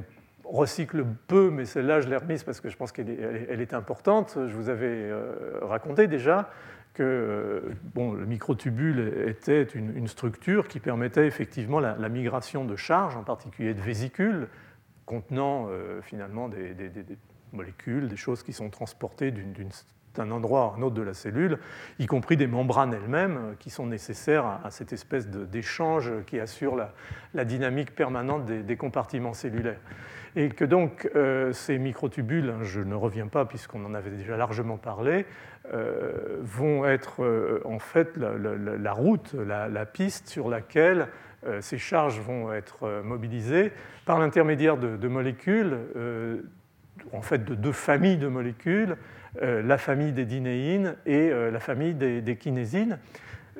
recycle 0.46 1.06
peu, 1.28 1.50
mais 1.50 1.66
celle-là, 1.66 2.00
je 2.00 2.10
l'ai 2.10 2.16
remise 2.16 2.44
parce 2.44 2.62
que 2.62 2.70
je 2.70 2.78
pense 2.78 2.92
qu'elle 2.92 3.10
est, 3.10 3.74
importante. 3.74 4.38
Je 4.48 4.56
vous 4.56 4.70
avais 4.70 5.12
raconté 5.62 6.08
déjà 6.08 6.50
que 6.94 7.72
bon, 7.96 8.14
le 8.14 8.26
microtubule 8.26 9.26
était 9.28 9.64
une, 9.64 10.08
structure 10.08 10.68
qui 10.68 10.80
permettait 10.80 11.28
effectivement 11.28 11.80
la, 11.80 12.10
migration 12.10 12.66
de 12.66 12.76
charges, 12.76 13.16
en 13.16 13.24
particulier 13.24 13.74
de 13.74 13.82
vésicules, 13.82 14.48
contenant 15.06 15.68
finalement 16.02 16.50
des, 16.50 16.74
molécules, 17.54 18.08
des 18.08 18.18
choses 18.18 18.44
qui 18.44 18.54
sont 18.54 18.70
transportées 18.70 19.34
d'un 20.16 20.32
endroit 20.32 20.74
à 20.74 20.78
un 20.78 20.82
autre 20.82 20.96
de 20.96 21.02
la 21.02 21.14
cellule, 21.14 21.60
y 22.00 22.06
compris 22.06 22.38
des 22.38 22.48
membranes 22.48 22.94
elles-mêmes 22.94 23.38
euh, 23.38 23.54
qui 23.58 23.70
sont 23.70 23.86
nécessaires 23.86 24.60
à, 24.64 24.72
cette 24.72 24.94
espèce 24.94 25.28
d'échange 25.28 26.12
qui 26.28 26.40
assure 26.40 26.76
la, 27.34 27.46
dynamique 27.46 27.96
permanente 27.96 28.46
des, 28.46 28.78
compartiments 28.78 29.34
cellulaires. 29.34 29.80
Et 30.36 30.50
que 30.50 30.64
donc 30.64 31.10
euh, 31.16 31.52
ces 31.52 31.78
microtubules, 31.78 32.50
hein, 32.50 32.64
je 32.64 32.80
ne 32.80 32.96
reviens 32.96 33.28
pas 33.28 33.46
puisqu'on 33.46 33.84
en 33.86 33.94
avait 33.94 34.12
déjà 34.12 34.38
largement 34.38 34.78
parlé, 34.78 35.26
euh, 35.26 35.26
vont 36.42 36.86
être 36.86 37.62
en 37.66 37.80
fait 37.80 38.18
la, 38.18 38.92
route, 38.94 39.34
la, 39.34 39.86
piste 39.86 40.28
sur 40.28 40.50
laquelle 40.50 41.08
ces 41.62 41.78
charges 41.78 42.20
vont 42.20 42.52
être 42.52 43.02
mobilisées 43.04 43.72
par 44.06 44.20
l'intermédiaire 44.20 44.78
de, 44.78 44.98
de, 44.98 45.08
molécules 45.08 45.78
en 47.14 47.22
fait 47.22 47.44
de 47.44 47.56
deux 47.56 47.72
familles 47.72 48.18
de 48.18 48.28
molécules, 48.28 48.98
euh, 49.42 49.62
la 49.62 49.78
famille 49.78 50.12
des 50.12 50.26
dinéines 50.26 50.96
et 51.06 51.30
euh, 51.32 51.52
la 51.52 51.60
famille 51.60 51.94
des, 51.94 52.36
kinésines, 52.38 53.00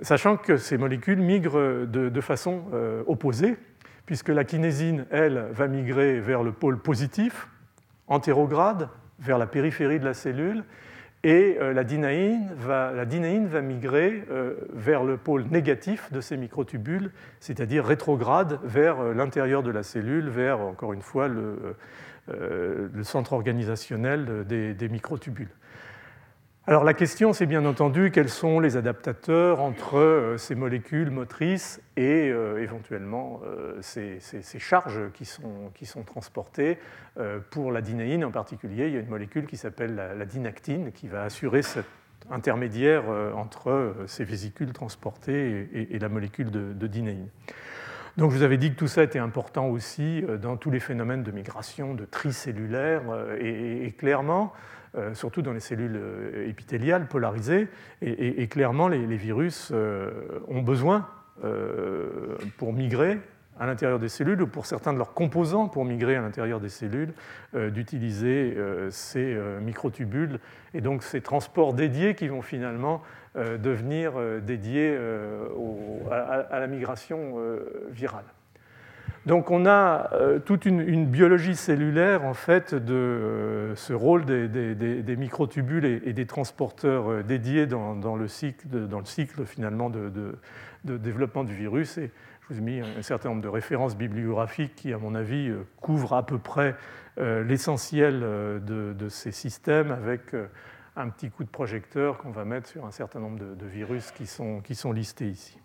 sachant 0.02 0.38
que 0.38 0.58
ces 0.58 0.78
molécules 0.78 1.22
migrent 1.22 1.86
de, 1.86 2.22
façon 2.22 2.64
euh, 2.74 3.04
opposée, 3.08 3.58
puisque 4.06 4.30
la 4.30 4.44
kinésine, 4.44 5.06
elle, 5.12 5.46
va 5.52 5.68
migrer 5.68 6.20
vers 6.20 6.44
le 6.44 6.52
pôle 6.52 6.78
positif, 6.80 7.48
antérograde, 8.08 8.90
vers 9.20 9.38
la 9.38 9.48
périphérie 9.48 10.00
de 10.00 10.06
la 10.06 10.14
cellule, 10.14 10.64
et 11.24 11.58
la 11.60 11.84
dinéine 11.84 12.50
va, 12.56 13.62
migrer 13.62 14.24
vers 14.74 15.04
le 15.04 15.18
pôle 15.18 15.46
négatif 15.52 16.12
de 16.12 16.20
ces 16.20 16.36
microtubules, 16.36 17.12
c'est-à-dire 17.40 17.86
rétrograde 17.86 18.60
vers 18.64 19.04
l'intérieur 19.14 19.62
de 19.62 19.72
la 19.72 19.84
cellule, 19.84 20.30
vers, 20.30 20.62
encore 20.62 20.94
une 20.94 21.04
fois, 21.04 21.30
euh, 22.30 22.88
le 22.94 23.04
centre 23.04 23.34
organisationnel 23.34 24.46
des, 24.46 24.90
microtubules. 24.90 25.50
Alors 26.68 26.84
la 26.84 26.94
question, 26.94 27.34
c'est 27.34 27.48
bien 27.48 27.66
entendu 27.66 28.12
quels 28.12 28.30
sont 28.30 28.60
les 28.60 28.78
adaptateurs 28.78 29.62
entre 29.62 29.98
euh, 29.98 30.38
ces 30.38 30.54
molécules 30.54 31.10
motrices 31.10 31.82
et 31.98 32.30
euh, 32.30 32.62
éventuellement 32.62 33.42
ces, 33.82 34.20
charges 34.60 35.12
qui 35.14 35.26
sont, 35.26 35.72
qui 35.74 35.86
sont 35.86 36.04
transportées. 36.04 36.78
pour 37.50 37.72
la 37.72 37.82
dinéine 37.82 38.24
en 38.24 38.32
particulier, 38.32 38.88
il 38.88 38.94
y 38.94 38.98
a 38.98 39.00
une 39.00 39.10
molécule 39.10 39.48
qui 39.48 39.58
s'appelle 39.58 39.96
la, 39.96 40.26
dynactine 40.26 40.92
qui 40.92 41.08
va 41.08 41.24
assurer 41.24 41.64
cet 41.64 41.86
intermédiaire 42.30 43.04
entre 43.36 43.96
ces 44.06 44.24
vésicules 44.24 44.72
transportées 44.72 45.68
et, 45.74 45.98
la 45.98 46.10
molécule 46.10 46.52
de, 46.52 46.74
de. 46.74 46.88
Donc 48.18 48.32
je 48.32 48.38
vous 48.38 48.44
avais 48.44 48.58
dit 48.58 48.72
que 48.72 48.76
tout 48.76 48.88
ça 48.88 49.04
était 49.04 49.20
important 49.20 49.68
aussi 49.68 50.24
euh, 50.28 50.38
dans 50.38 50.58
tous 50.58 50.70
les 50.70 50.80
phénomènes 50.80 51.24
de 51.24 51.32
migration, 51.32 51.94
de 51.94 52.06
tri 52.06 52.34
cellulaire, 52.34 53.04
euh, 53.10 53.38
et, 53.40 53.92
clairement, 53.94 54.52
euh, 54.96 55.14
surtout 55.14 55.42
dans 55.42 55.54
les 55.54 55.60
cellules 55.60 56.00
épithéliales 56.48 57.08
polarisées, 57.08 57.68
et, 58.02 58.48
clairement 58.48 58.88
les, 58.88 59.18
virus 59.18 59.72
ont 60.48 60.62
besoin, 60.62 61.08
pour 62.58 62.74
migrer 62.74 63.20
à 63.60 63.68
l'intérieur 63.68 64.00
des 64.00 64.10
cellules, 64.10 64.42
ou 64.42 64.48
pour 64.48 64.66
certains 64.66 64.94
de 64.94 64.98
leurs 64.98 65.14
composants 65.14 65.68
pour 65.68 65.86
migrer 65.86 66.16
à 66.16 66.22
l'intérieur 66.22 66.60
des 66.60 66.70
cellules, 66.70 67.14
d'utiliser 67.54 68.56
ces 68.90 69.38
microtubules, 69.62 70.40
et 70.74 70.82
donc 70.82 71.04
ces 71.04 71.22
transports 71.22 71.74
dédiés 71.74 72.16
qui 72.16 72.28
vont 72.28 72.42
finalement 72.42 73.02
euh, 73.38 73.58
devenir 73.58 74.14
euh, 74.18 74.42
dédiés 74.42 74.94
euh, 74.94 75.48
à, 76.12 76.60
la 76.60 76.68
migration 76.68 77.36
virale. 77.90 78.26
Donc 79.26 79.52
on 79.52 79.68
a 79.68 80.10
toute 80.46 80.66
une, 80.66 81.06
biologie 81.06 81.56
cellulaire 81.56 82.26
en 82.26 82.34
fait 82.34 82.74
de 82.74 83.74
ce 83.76 83.94
rôle 83.94 84.26
des, 84.26 85.16
microtubules 85.16 85.86
et, 85.86 86.14
des 86.14 86.26
transporteurs 86.26 87.24
dédiés 87.24 87.68
dans, 87.68 88.16
le 88.16 88.28
cycle, 88.28 88.68
dans 88.68 89.00
le 89.00 89.06
cycle 89.06 89.46
finalement 89.46 89.92
de, 89.92 90.38
développement 90.84 91.44
du 91.44 91.54
virus. 91.54 92.00
Et 92.00 92.12
je 92.42 92.54
vous 92.54 92.60
ai 92.60 92.64
mis 92.64 92.80
un 92.80 93.02
certain 93.04 93.30
nombre 93.30 93.44
de 93.44 93.48
références 93.48 93.96
bibliographiques 93.96 94.76
qui, 94.76 94.92
à 94.92 94.98
mon 94.98 95.14
avis, 95.14 95.52
couvrent 95.82 96.14
à 96.14 96.26
peu 96.26 96.40
près 96.40 96.76
l'essentiel 97.18 98.22
de, 98.22 99.08
ces 99.10 99.32
systèmes 99.32 99.92
avec 99.92 100.34
un 100.96 101.10
petit 101.10 101.30
coup 101.30 101.44
de 101.44 101.50
projecteur 101.50 102.18
qu'on 102.18 102.32
va 102.32 102.46
mettre 102.46 102.68
sur 102.68 102.86
un 102.86 102.92
certain 102.92 103.20
nombre 103.20 103.40
de, 103.40 103.66
virus 103.66 104.12
qui 104.12 104.26
sont, 104.26 104.92
listés 104.92 105.30
ici. 105.30 105.60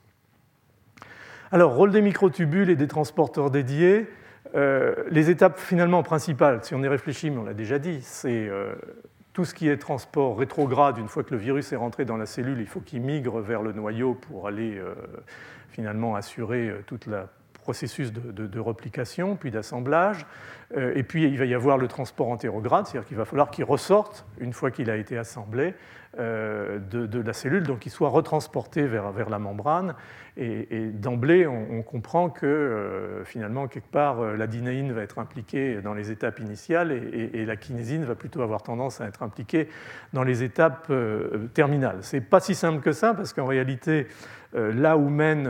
Alors, 1.52 1.74
rôle 1.74 1.92
des 1.92 2.02
microtubules 2.02 2.70
et 2.70 2.76
des 2.76 2.88
transporteurs 2.88 3.52
dédiés. 3.52 4.08
Euh, 4.56 4.94
les 5.10 5.30
étapes 5.30 5.58
finalement 5.58 6.02
principales, 6.02 6.58
si 6.64 6.74
on 6.74 6.82
y 6.82 6.88
réfléchit, 6.88 7.30
mais 7.30 7.38
on 7.38 7.44
l'a 7.44 7.54
déjà 7.54 7.78
dit, 7.78 8.00
c'est 8.02 8.48
euh, 8.48 8.74
tout 9.32 9.44
ce 9.44 9.54
qui 9.54 9.68
est 9.68 9.76
transport 9.76 10.36
rétrograde. 10.36 10.98
Une 10.98 11.06
fois 11.06 11.22
que 11.22 11.32
le 11.32 11.36
virus 11.36 11.72
est 11.72 11.76
rentré 11.76 12.04
dans 12.04 12.16
la 12.16 12.26
cellule, 12.26 12.58
il 12.58 12.66
faut 12.66 12.80
qu'il 12.80 13.00
migre 13.00 13.38
vers 13.40 13.62
le 13.62 13.72
noyau 13.72 14.14
pour 14.14 14.48
aller 14.48 14.76
euh, 14.76 14.94
finalement 15.68 16.16
assurer 16.16 16.72
toute 16.86 17.06
la 17.06 17.28
processus 17.62 18.12
de, 18.12 18.60
replication, 18.60 19.34
puis 19.34 19.50
d'assemblage. 19.50 20.24
Et 20.76 21.02
puis 21.02 21.24
il 21.24 21.36
va 21.36 21.46
y 21.46 21.54
avoir 21.54 21.78
le 21.78 21.88
transport 21.88 22.28
entérograde, 22.28 22.86
c'est-à-dire 22.86 23.08
qu'il 23.08 23.16
va 23.16 23.24
falloir 23.24 23.50
qu'il 23.50 23.64
ressorte, 23.64 24.24
une 24.38 24.52
fois 24.52 24.70
qu'il 24.70 24.88
a 24.88 24.96
été 24.96 25.18
assemblé, 25.18 25.74
euh, 26.18 26.78
de, 26.78 27.20
la 27.20 27.32
cellule, 27.34 27.64
donc 27.64 27.84
il 27.84 27.90
soit 27.90 28.08
retransporté 28.08 28.86
vers, 28.86 29.12
vers 29.12 29.28
la 29.28 29.38
membrane. 29.38 29.94
Et, 30.38 30.90
d'emblée, 30.92 31.46
on, 31.46 31.82
comprend 31.82 32.30
que 32.30 32.46
euh, 32.46 33.24
finalement, 33.24 33.68
quelque 33.68 33.90
part, 33.90 34.20
euh, 34.20 34.36
la 34.36 34.46
dinéine 34.46 34.92
va 34.92 35.02
être 35.02 35.18
impliquée 35.18 35.80
dans 35.82 35.92
les 35.92 36.10
étapes 36.10 36.38
initiales 36.40 36.92
et, 36.92 37.44
la 37.44 37.56
kinésine 37.56 38.04
va 38.04 38.14
plutôt 38.14 38.40
avoir 38.40 38.62
tendance 38.62 39.00
à 39.00 39.06
être 39.06 39.22
impliquée 39.22 39.68
dans 40.12 40.24
les 40.24 40.42
étapes 40.42 40.90
terminales. 41.52 41.98
Ce 42.02 42.16
n'est 42.16 42.22
pas 42.22 42.40
si 42.40 42.54
simple 42.54 42.80
que 42.80 42.92
ça, 42.92 43.12
parce 43.12 43.32
qu'en 43.32 43.46
réalité, 43.46 44.06
là 44.54 44.96
où 44.96 45.08
mène 45.08 45.48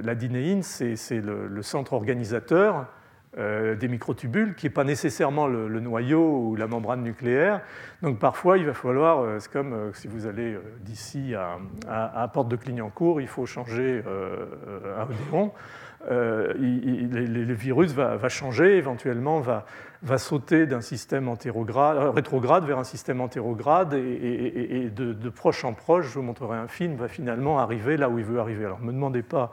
la 0.00 0.14
dinéine, 0.14 0.62
c'est 0.62 1.20
le 1.20 1.62
centre 1.62 1.92
organisateur 1.92 2.86
euh, 3.38 3.76
des 3.76 3.88
microtubules, 3.88 4.54
qui 4.54 4.66
n'est 4.66 4.70
pas 4.70 4.84
nécessairement 4.84 5.46
le, 5.46 5.80
noyau 5.80 6.48
ou 6.48 6.54
la 6.54 6.66
membrane 6.66 7.02
nucléaire. 7.02 7.62
Donc 8.02 8.18
parfois, 8.18 8.58
il 8.58 8.66
va 8.66 8.74
falloir, 8.74 9.20
euh, 9.20 9.38
c'est 9.38 9.50
comme 9.50 9.72
euh, 9.72 9.90
si 9.94 10.06
vous 10.06 10.26
allez 10.26 10.58
d'ici 10.80 11.34
à, 11.34 11.56
à, 11.88 12.28
Porte 12.28 12.48
de 12.48 12.56
Clignancourt, 12.56 13.22
il 13.22 13.28
faut 13.28 13.46
changer 13.46 14.04
un 14.04 15.04
odéon. 15.04 15.50
le 16.10 17.54
virus 17.54 17.94
va, 17.94 18.28
changer, 18.28 18.76
éventuellement 18.76 19.40
va, 19.40 19.64
va 20.02 20.18
sauter 20.18 20.66
d'un 20.66 20.82
système 20.82 21.30
rétrograde 21.30 22.66
vers 22.66 22.78
un 22.78 22.84
système 22.84 23.22
antérograde 23.22 23.94
et, 23.94 24.90
de, 24.94 25.14
de, 25.14 25.28
proche 25.30 25.64
en 25.64 25.72
proche, 25.72 26.04
je 26.08 26.18
vous 26.18 26.22
montrerai 26.22 26.58
un 26.58 26.68
film, 26.68 26.96
va 26.96 27.08
finalement 27.08 27.60
arriver 27.60 27.96
là 27.96 28.10
où 28.10 28.18
il 28.18 28.26
veut 28.26 28.40
arriver. 28.40 28.66
Alors 28.66 28.80
ne 28.80 28.88
me 28.88 28.92
demandez 28.92 29.22
pas 29.22 29.52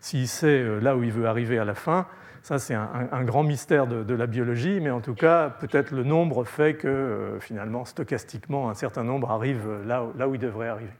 s'il 0.00 0.26
sait 0.26 0.80
là 0.80 0.96
où 0.96 1.04
il 1.04 1.12
veut 1.12 1.28
arriver 1.28 1.60
à 1.60 1.64
la 1.64 1.74
fin, 1.74 2.08
ça, 2.42 2.58
c'est 2.58 2.74
un, 2.74 3.24
grand 3.24 3.44
mystère 3.44 3.86
de, 3.86 4.14
la 4.14 4.26
biologie, 4.26 4.80
mais 4.80 4.90
en 4.90 5.00
tout 5.00 5.14
cas, 5.14 5.48
peut-être 5.48 5.92
le 5.92 6.02
nombre 6.02 6.44
fait 6.44 6.74
que 6.74 6.88
euh, 6.88 7.40
finalement, 7.40 7.84
stochastiquement, 7.84 8.68
un 8.68 8.74
certain 8.74 9.04
nombre 9.04 9.30
arrive 9.30 9.68
là, 9.86 10.04
là 10.18 10.28
où 10.28 10.34
il 10.34 10.40
devrait 10.40 10.68
arriver. 10.68 10.90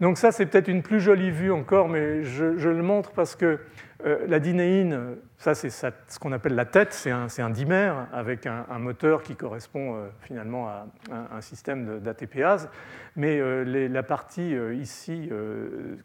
Donc 0.00 0.18
ça, 0.18 0.30
c'est 0.30 0.44
peut-être 0.46 0.68
une 0.68 0.82
plus 0.82 1.00
jolie 1.00 1.30
vue 1.30 1.52
encore, 1.52 1.88
mais 1.88 2.22
je 2.24 2.68
le 2.68 2.82
montre 2.82 3.12
parce 3.12 3.34
que 3.34 3.60
euh, 4.04 4.26
la 4.26 4.40
dinéine, 4.40 5.16
ça 5.38 5.54
c'est 5.54 5.70
ce 5.70 6.18
qu'on 6.18 6.32
appelle 6.32 6.54
la 6.54 6.64
tête, 6.64 6.92
c'est 6.92 7.10
un, 7.10 7.50
dimère 7.50 8.08
avec 8.12 8.46
un, 8.46 8.78
moteur 8.78 9.22
qui 9.22 9.36
correspond 9.36 9.94
euh, 9.94 10.08
finalement 10.22 10.68
à 10.68 10.86
un, 11.30 11.40
système 11.40 12.00
d'ATPase. 12.00 12.68
Mais 13.14 13.38
euh, 13.38 13.64
la 13.88 14.02
partie 14.02 14.54
ici, 14.74 15.30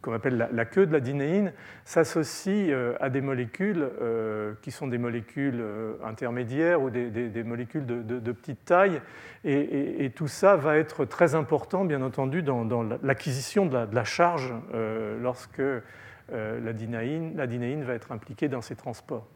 qu'on 0.02 0.14
appelle 0.14 0.50
la, 0.52 0.66
queue 0.66 0.86
de 0.86 0.94
la 0.94 1.00
dinéine, 1.00 1.54
s'associe 1.86 2.76
à 3.00 3.10
des 3.10 3.22
molécules 3.22 3.90
qui 4.62 4.72
sont 4.72 4.88
des 4.88 4.98
molécules 4.98 5.64
intermédiaires 6.04 6.82
ou 6.82 6.90
des, 6.90 7.44
molécules 7.44 7.86
de, 7.86 8.32
petite 8.32 8.66
taille. 8.66 9.02
Et, 9.46 10.12
tout 10.16 10.28
ça 10.28 10.56
va 10.56 10.78
être 10.78 11.06
très 11.06 11.36
important, 11.36 11.86
bien 11.86 12.02
entendu, 12.02 12.44
dans, 12.44 12.66
dans 12.66 12.84
l'acquisition 13.02 13.66
de, 13.66 13.88
la 13.92 14.04
charge 14.04 14.54
lorsque 15.22 15.62
euh, 16.34 16.60
la, 16.60 16.74
dinéine, 16.74 17.84
va 17.84 17.94
être 17.94 18.12
impliquée 18.12 18.50
dans 18.50 18.62
ces 18.62 18.76
transports. 18.76 19.28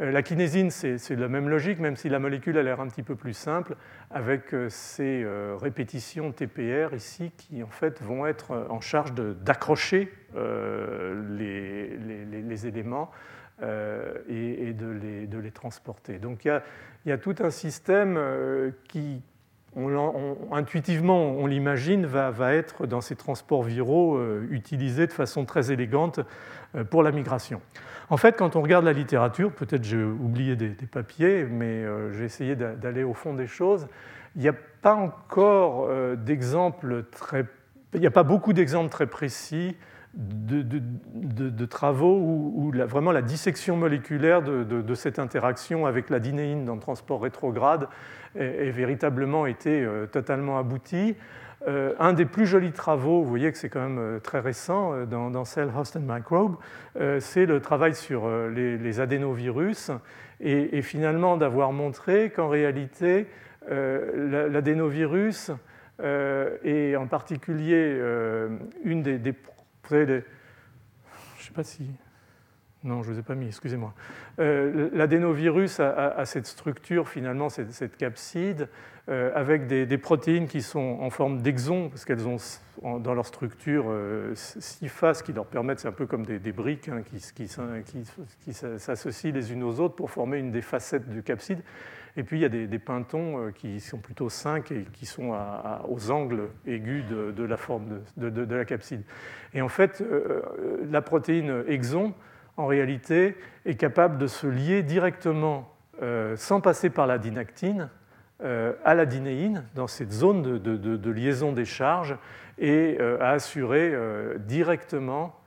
Euh, 0.00 0.12
la 0.12 0.22
kinésine, 0.22 0.70
c'est 0.70 1.10
la 1.10 1.26
même 1.28 1.48
logique, 1.48 1.80
même 1.80 1.96
si 1.96 2.08
la 2.08 2.20
molécule 2.20 2.56
a 2.58 2.62
l'air 2.62 2.80
un 2.80 2.86
petit 2.86 3.02
peu 3.02 3.16
plus 3.16 3.32
simple, 3.32 3.74
avec 4.10 4.54
euh, 4.54 4.68
ces 4.68 5.26
répétitions 5.60 6.30
TPR 6.32 6.94
ici 6.94 7.32
qui 7.36 7.62
en 7.62 7.68
fait 7.68 8.00
vont 8.02 8.26
être 8.26 8.66
en 8.70 8.80
charge 8.80 9.12
d'accrocher 9.14 10.12
les, 11.38 12.66
éléments 12.66 13.10
et, 13.60 14.72
de, 14.72 15.38
les, 15.38 15.50
transporter. 15.50 16.18
Donc 16.18 16.44
il 16.44 16.60
y 17.06 17.12
a, 17.12 17.18
tout 17.18 17.34
un 17.40 17.50
système 17.50 18.20
qui, 18.88 19.22
intuitivement, 20.52 21.32
on 21.32 21.46
l'imagine, 21.46 22.06
va, 22.06 22.54
être 22.54 22.86
dans 22.86 23.00
ces 23.00 23.16
transports 23.16 23.62
viraux 23.62 24.16
euh, 24.16 24.46
utilisés 24.50 25.06
de 25.06 25.12
façon 25.12 25.44
très 25.44 25.70
élégante 25.70 26.20
euh, 26.74 26.84
pour 26.84 27.02
la 27.02 27.12
migration. 27.12 27.60
En 28.08 28.16
fait, 28.16 28.36
quand 28.36 28.56
on 28.56 28.62
regarde 28.62 28.84
la 28.84 28.92
littérature, 28.92 29.52
peut-être 29.52 29.84
j'ai 29.84 30.02
oublié 30.02 30.56
des, 30.56 30.70
papiers, 30.86 31.44
mais 31.44 31.84
euh, 31.84 32.12
j'ai 32.12 32.24
essayé 32.24 32.56
d'aller 32.56 33.02
au 33.02 33.14
fond 33.14 33.34
des 33.34 33.46
choses, 33.46 33.88
il 34.36 34.42
n'y 34.42 34.48
a 34.48 34.54
pas 34.82 34.94
encore 34.94 35.88
d'exemples 36.16 37.04
très... 37.10 37.46
Il 37.94 38.00
n'y 38.00 38.06
a 38.06 38.10
pas 38.10 38.22
beaucoup 38.22 38.52
d'exemples 38.52 38.90
très 38.90 39.06
précis 39.06 39.74
de, 40.16 41.66
travaux 41.66 42.16
où, 42.16 42.72
vraiment 42.72 43.12
la 43.12 43.22
dissection 43.22 43.76
moléculaire 43.76 44.42
de, 44.42 44.94
cette 44.94 45.18
interaction 45.18 45.86
avec 45.86 46.10
la 46.10 46.20
dinéine 46.20 46.64
dans 46.64 46.74
le 46.74 46.80
transport 46.80 47.22
rétrograde 47.22 47.88
ait, 48.34 48.70
véritablement 48.70 49.46
été 49.46 49.82
euh, 49.82 50.06
totalement 50.06 50.58
aboutie. 50.58 51.16
Euh, 51.68 51.94
un 51.98 52.12
des 52.12 52.26
plus 52.26 52.46
jolis 52.46 52.72
travaux, 52.72 53.22
vous 53.22 53.28
voyez 53.28 53.50
que 53.50 53.58
c'est 53.58 53.68
quand 53.68 53.80
même 53.80 53.98
euh, 53.98 54.18
très 54.20 54.40
récent 54.40 55.04
dans, 55.06 55.44
Cell 55.44 55.68
Host 55.76 55.96
and 55.96 56.04
Microbe, 56.06 56.56
c'est 57.20 57.46
le 57.46 57.60
travail 57.60 57.94
sur 57.94 58.28
les, 58.48 59.00
adénovirus 59.00 59.90
et, 60.40 60.80
finalement 60.82 61.36
d'avoir 61.36 61.72
montré 61.72 62.30
qu'en 62.30 62.48
réalité 62.48 63.26
l'adénovirus 63.68 65.50
et 66.02 66.96
en 66.96 67.06
particulier 67.06 68.00
une 68.84 69.02
des, 69.02 69.18
des 69.18 69.34
vous 69.88 69.94
savez, 69.94 70.06
je 70.06 70.14
ne 70.14 71.46
sais 71.46 71.52
pas 71.52 71.62
si. 71.62 71.86
Non, 72.82 73.02
je 73.02 73.08
ne 73.08 73.14
vous 73.14 73.20
ai 73.20 73.22
pas 73.22 73.34
mis, 73.34 73.46
excusez-moi. 73.46 73.94
Euh, 74.38 74.90
L'adénovirus 74.92 75.80
a, 75.80 76.24
cette 76.24 76.46
structure, 76.46 77.08
finalement, 77.08 77.48
cette, 77.48 77.96
capside, 77.96 78.68
euh, 79.08 79.30
avec 79.34 79.66
des, 79.66 79.98
protéines 79.98 80.48
qui 80.48 80.62
sont 80.62 80.98
en 81.00 81.10
forme 81.10 81.40
d'exon, 81.40 81.88
parce 81.88 82.04
qu'elles 82.04 82.26
ont 82.26 82.36
dans 83.00 83.14
leur 83.14 83.26
structure 83.26 83.86
euh, 83.88 84.32
six 84.34 84.88
faces 84.88 85.22
qui 85.22 85.32
leur 85.32 85.46
permettent, 85.46 85.80
c'est 85.80 85.88
un 85.88 85.92
peu 85.92 86.06
comme 86.06 86.26
des, 86.26 86.52
briques 86.52 86.88
hein, 86.88 87.02
qui, 87.02 87.48
qui 88.44 88.52
s'associent 88.52 89.32
les 89.32 89.52
unes 89.52 89.62
aux 89.62 89.80
autres 89.80 89.94
pour 89.94 90.10
former 90.10 90.38
une 90.38 90.50
des 90.50 90.62
facettes 90.62 91.08
du 91.08 91.22
capside. 91.22 91.62
Et 92.16 92.22
puis 92.22 92.38
il 92.38 92.42
y 92.42 92.44
a 92.46 92.48
des, 92.48 92.78
pintons 92.78 93.38
euh, 93.38 93.50
qui 93.50 93.78
sont 93.80 93.98
plutôt 93.98 94.30
5 94.30 94.72
et 94.72 94.86
qui 94.92 95.04
sont 95.04 95.36
aux 95.88 96.10
angles 96.10 96.48
aigus 96.66 97.04
de, 97.06 97.44
la 97.44 97.56
forme 97.56 98.00
de, 98.16 98.54
la 98.54 98.64
capside. 98.64 99.02
Et 99.52 99.60
en 99.60 99.68
fait, 99.68 100.00
euh, 100.00 100.42
euh, 100.58 100.86
la 100.90 101.02
protéine 101.02 101.64
exon, 101.68 102.14
en 102.56 102.66
réalité, 102.66 103.36
est 103.66 103.74
capable 103.74 104.16
de 104.16 104.26
se 104.26 104.46
lier 104.46 104.82
directement, 104.82 105.72
sans 106.36 106.60
passer 106.62 106.88
par 106.88 107.06
la 107.06 107.18
dynactine, 107.18 107.90
à 108.42 108.94
la 108.94 109.04
dinéine, 109.04 109.64
dans 109.74 109.86
cette 109.86 110.12
zone 110.12 110.58
de, 110.58 111.10
liaison 111.10 111.52
des 111.52 111.66
charges, 111.66 112.16
et 112.58 112.98
à 113.20 113.32
assurer 113.32 113.94
directement, 114.38 115.38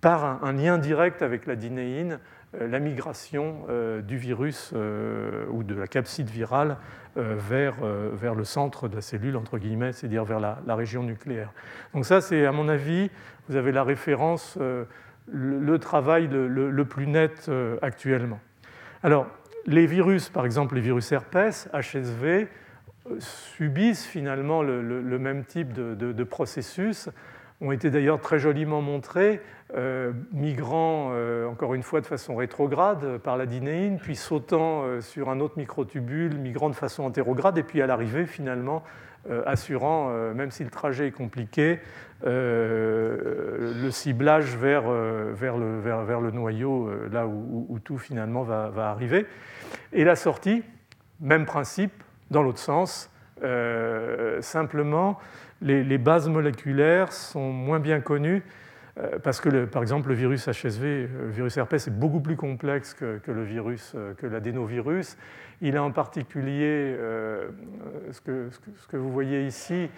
par 0.00 0.44
un, 0.44 0.52
lien 0.52 0.78
direct 0.78 1.22
avec 1.22 1.46
la 1.46 1.56
dinéine, 1.56 2.12
euh, 2.12 2.18
la 2.58 2.78
migration 2.78 3.66
euh, 3.68 4.00
du 4.00 4.16
virus 4.16 4.72
euh, 4.74 5.44
ou 5.50 5.62
de 5.62 5.74
la 5.74 5.86
capside 5.86 6.28
virale 6.30 6.76
vers, 7.16 7.74
vers 8.12 8.36
le 8.36 8.44
centre 8.44 8.86
de 8.86 8.94
la 8.94 9.00
cellule, 9.00 9.36
entre 9.36 9.58
guillemets, 9.58 9.92
c'est-à-dire 9.92 10.24
vers 10.24 10.38
la, 10.38 10.76
région 10.76 11.02
nucléaire. 11.02 11.52
Donc 11.92 12.06
ça, 12.06 12.20
c'est 12.20 12.46
à 12.46 12.52
mon 12.52 12.68
avis, 12.68 13.10
vous 13.48 13.56
avez 13.56 13.72
la 13.72 13.82
référence, 13.82 14.56
le, 15.26 15.78
travail 15.78 16.28
le, 16.28 16.84
plus 16.84 17.08
net 17.08 17.50
actuellement. 17.82 18.38
Alors, 19.02 19.26
les 19.66 19.86
virus, 19.86 20.28
par 20.28 20.46
exemple 20.46 20.76
les 20.76 20.80
virus 20.80 21.10
herpès, 21.10 21.68
HSV, 21.72 22.46
subissent 23.18 24.06
finalement 24.06 24.62
le, 24.62 25.18
même 25.18 25.44
type 25.44 25.72
de 25.72 26.24
processus 26.24 27.08
ont 27.60 27.72
été 27.72 27.90
d'ailleurs 27.90 28.20
très 28.20 28.38
joliment 28.38 28.80
montrés, 28.80 29.40
euh, 29.74 30.12
migrant 30.32 31.10
euh, 31.12 31.46
encore 31.46 31.74
une 31.74 31.82
fois 31.82 32.00
de 32.00 32.06
façon 32.06 32.36
rétrograde 32.36 33.18
par 33.18 33.36
la 33.36 33.46
dinéine, 33.46 33.98
puis 33.98 34.16
sautant 34.16 34.82
euh, 34.84 35.00
sur 35.00 35.28
un 35.28 35.40
autre 35.40 35.58
microtubule, 35.58 36.38
migrant 36.38 36.70
de 36.70 36.74
façon 36.74 37.02
antérograde, 37.02 37.58
et 37.58 37.62
puis 37.62 37.82
à 37.82 37.86
l'arrivée 37.86 38.26
finalement 38.26 38.82
assurant, 39.44 40.10
même 40.32 40.50
si 40.50 40.64
le 40.64 40.70
trajet 40.70 41.08
est 41.08 41.12
compliqué, 41.12 41.80
le 42.24 43.88
ciblage 43.90 44.56
vers, 44.56 44.88
vers, 44.88 45.58
le, 45.58 45.80
vers, 45.80 46.20
le, 46.20 46.30
noyau, 46.30 46.88
là 47.10 47.26
où, 47.26 47.78
tout 47.84 47.98
finalement 47.98 48.42
va, 48.42 48.70
va, 48.70 48.88
arriver. 48.88 49.26
Et 49.92 50.04
la 50.04 50.16
sortie, 50.16 50.62
même 51.20 51.44
principe, 51.44 51.92
dans 52.30 52.42
l'autre 52.42 52.60
sens, 52.60 53.10
simplement 54.40 55.18
les, 55.60 55.98
bases 55.98 56.28
moléculaires 56.28 57.12
sont 57.12 57.52
moins 57.52 57.80
bien 57.80 58.00
connues 58.00 58.42
euh, 58.98 59.18
parce 59.22 59.40
que, 59.40 59.64
par 59.64 59.82
exemple, 59.82 60.08
le 60.08 60.14
virus 60.14 60.48
HSV, 60.48 60.84
euh, 60.84 61.06
le 61.26 61.30
virus 61.30 61.56
herpès, 61.56 61.86
est 61.86 61.92
beaucoup 61.92 62.20
plus 62.20 62.36
complexe 62.36 62.94
que, 62.94 63.20
le 63.26 63.44
virus, 63.44 63.92
euh, 63.94 64.14
que 64.14 64.26
l'adénovirus. 64.26 65.16
Il 65.60 65.76
a 65.76 65.82
en 65.82 65.90
particulier, 65.90 66.96
ce, 68.12 68.20
que, 68.20 68.96
vous 68.96 69.10
voyez 69.10 69.44
ici, 69.44 69.90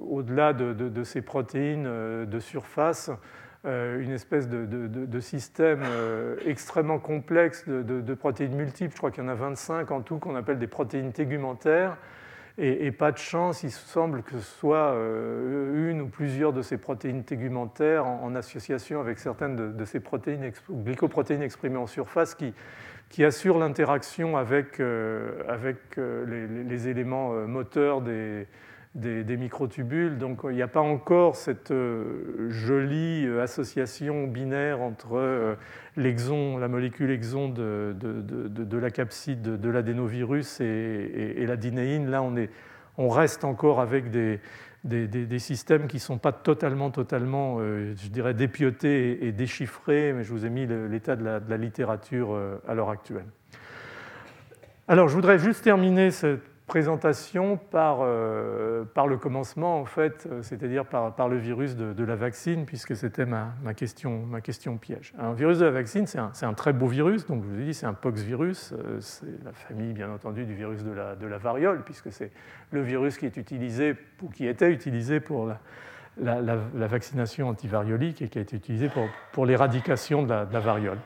au-delà 0.00 0.52
de, 0.52 1.04
ces 1.04 1.22
protéines 1.22 1.84
de 2.26 2.38
surface, 2.40 3.12
une 3.64 4.10
espèce 4.10 4.48
de, 4.48 5.20
système 5.20 5.84
extrêmement 6.44 6.98
complexe 6.98 7.68
de, 7.68 8.14
protéines 8.14 8.56
multiples. 8.56 8.90
Je 8.90 8.98
crois 8.98 9.12
qu'il 9.12 9.22
y 9.22 9.26
en 9.26 9.30
a 9.30 9.36
25 9.36 9.88
en 9.92 10.00
tout 10.00 10.18
qu'on 10.18 10.34
appelle 10.34 10.58
des 10.58 10.66
protéines 10.66 11.12
tégumentaires 11.12 11.96
Et, 12.58 12.92
pas 12.92 13.12
de 13.12 13.18
chance, 13.18 13.62
il 13.62 13.70
semble 13.70 14.22
que 14.22 14.32
ce 14.32 14.58
soit 14.58 14.94
une 14.94 16.02
ou 16.02 16.06
plusieurs 16.08 16.52
de 16.52 16.60
ces 16.60 16.76
protéines 16.76 17.24
tégumentaires 17.24 18.06
en, 18.06 18.34
association 18.34 19.00
avec 19.00 19.18
certaines 19.18 19.74
de, 19.74 19.84
ces 19.86 20.00
protéines, 20.00 20.52
glycoprotéines 20.70 21.42
exprimées 21.42 21.78
en 21.78 21.86
surface 21.86 22.34
qui, 22.34 23.24
assurent 23.24 23.58
l'interaction 23.58 24.36
avec, 24.36 24.80
avec 25.48 25.78
les, 25.96 26.88
éléments 26.88 27.32
moteurs 27.46 28.02
des, 28.02 28.46
des, 28.94 29.36
microtubules. 29.36 30.18
Donc 30.18 30.40
il 30.44 30.54
n'y 30.54 30.62
a 30.62 30.68
pas 30.68 30.80
encore 30.80 31.36
cette 31.36 31.70
euh, 31.70 32.50
jolie 32.50 33.26
euh, 33.26 33.42
association 33.42 34.26
binaire 34.26 34.80
entre 34.80 35.16
euh, 35.16 35.54
l'exon, 35.96 36.58
la 36.58 36.68
molécule 36.68 37.10
exon 37.10 37.48
de, 37.48 37.94
la 38.76 38.90
capside 38.90 39.42
de, 39.42 39.70
l'adénovirus 39.70 40.60
et, 40.60 41.44
la 41.46 41.56
dinéine. 41.56 42.10
Là, 42.10 42.22
on, 42.22 42.36
est, 42.36 42.50
on 42.98 43.08
reste 43.08 43.44
encore 43.44 43.80
avec 43.80 44.10
des, 44.10 44.40
des, 44.84 45.38
systèmes 45.38 45.86
qui 45.86 45.96
ne 45.96 46.02
sont 46.02 46.18
pas 46.18 46.32
totalement, 46.32 46.90
totalement, 46.90 47.58
je 47.60 48.08
dirais, 48.08 48.34
dépiotés 48.34 49.26
et, 49.26 49.32
déchiffrés, 49.32 50.12
mais 50.12 50.24
je 50.24 50.32
vous 50.32 50.44
ai 50.44 50.50
mis 50.50 50.66
l'état 50.66 51.16
de, 51.16 51.24
la, 51.24 51.56
littérature 51.56 52.38
à 52.66 52.74
l'heure 52.74 52.90
actuelle. 52.90 53.26
Alors, 54.88 55.08
je 55.08 55.14
voudrais 55.14 55.38
juste 55.38 55.62
terminer 55.62 56.10
cette 56.10 56.51
présentation 56.72 57.58
par, 57.58 57.98
euh, 58.00 58.84
par 58.94 59.06
le 59.06 59.18
commencement, 59.18 59.78
en 59.78 59.84
fait, 59.84 60.26
euh, 60.26 60.40
c'est-à-dire 60.40 60.86
par, 60.86 61.14
par, 61.14 61.28
le 61.28 61.36
virus 61.36 61.76
de, 61.76 62.02
la 62.02 62.16
vaccine, 62.16 62.64
puisque 62.64 62.96
c'était 62.96 63.26
ma, 63.26 63.52
ma, 63.62 63.74
question, 63.74 64.24
ma 64.24 64.40
question 64.40 64.78
piège. 64.78 65.12
Un 65.18 65.34
virus 65.34 65.58
de 65.58 65.66
la 65.66 65.70
vaccine, 65.70 66.06
c'est 66.06 66.18
un, 66.18 66.32
un, 66.40 66.54
très 66.54 66.72
beau 66.72 66.86
virus, 66.86 67.26
donc 67.26 67.42
je 67.44 67.48
vous 67.50 67.60
ai 67.60 67.64
dit, 67.64 67.74
c'est 67.74 67.84
un 67.84 67.92
poxvirus, 67.92 68.72
euh, 68.72 68.96
c'est 69.00 69.44
la 69.44 69.52
famille, 69.52 69.92
bien 69.92 70.10
entendu, 70.10 70.46
du 70.46 70.54
virus 70.54 70.82
de 70.82 70.92
la, 70.92 71.14
de 71.14 71.26
la 71.26 71.36
variole, 71.36 71.82
puisque 71.84 72.10
c'est 72.10 72.30
le 72.70 72.80
virus 72.80 73.18
qui 73.18 73.26
est 73.26 73.36
utilisé, 73.36 73.94
ou 74.22 74.30
qui 74.30 74.46
était 74.46 74.70
utilisé 74.70 75.20
pour 75.20 75.48
la, 76.22 76.40
la, 76.40 76.86
vaccination 76.86 77.50
antivariolique 77.50 78.22
et 78.22 78.28
qui 78.28 78.38
a 78.38 78.40
été 78.40 78.56
utilisé 78.56 78.88
pour, 78.88 79.04
pour 79.32 79.44
l'éradication 79.44 80.22
de, 80.22 80.30
la, 80.30 80.60
variole. 80.60 81.00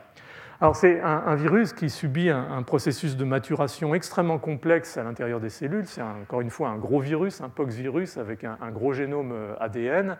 Alors 0.59 0.75
c'est 0.75 0.99
un, 1.01 1.35
virus 1.35 1.71
qui 1.71 1.87
subit 1.87 2.31
un, 2.31 2.63
processus 2.63 3.15
de 3.15 3.23
maturation 3.23 3.93
extrêmement 3.93 4.39
complexe 4.39 4.97
à 4.97 5.03
l'intérieur 5.03 5.39
des 5.39 5.51
cellules. 5.51 5.85
C'est 5.85 6.01
encore 6.01 6.41
une 6.41 6.49
fois 6.49 6.69
un 6.69 6.77
gros 6.77 6.99
virus, 6.99 7.41
un 7.41 7.49
poxvirus 7.49 8.17
avec 8.17 8.43
un, 8.43 8.71
gros 8.71 8.91
génome 8.91 9.33
euh, 9.33 9.53
ADN 9.59 10.17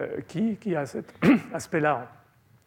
euh, 0.00 0.20
qui, 0.28 0.74
a 0.74 0.86
cet 0.86 1.14
aspect-là 1.52 2.10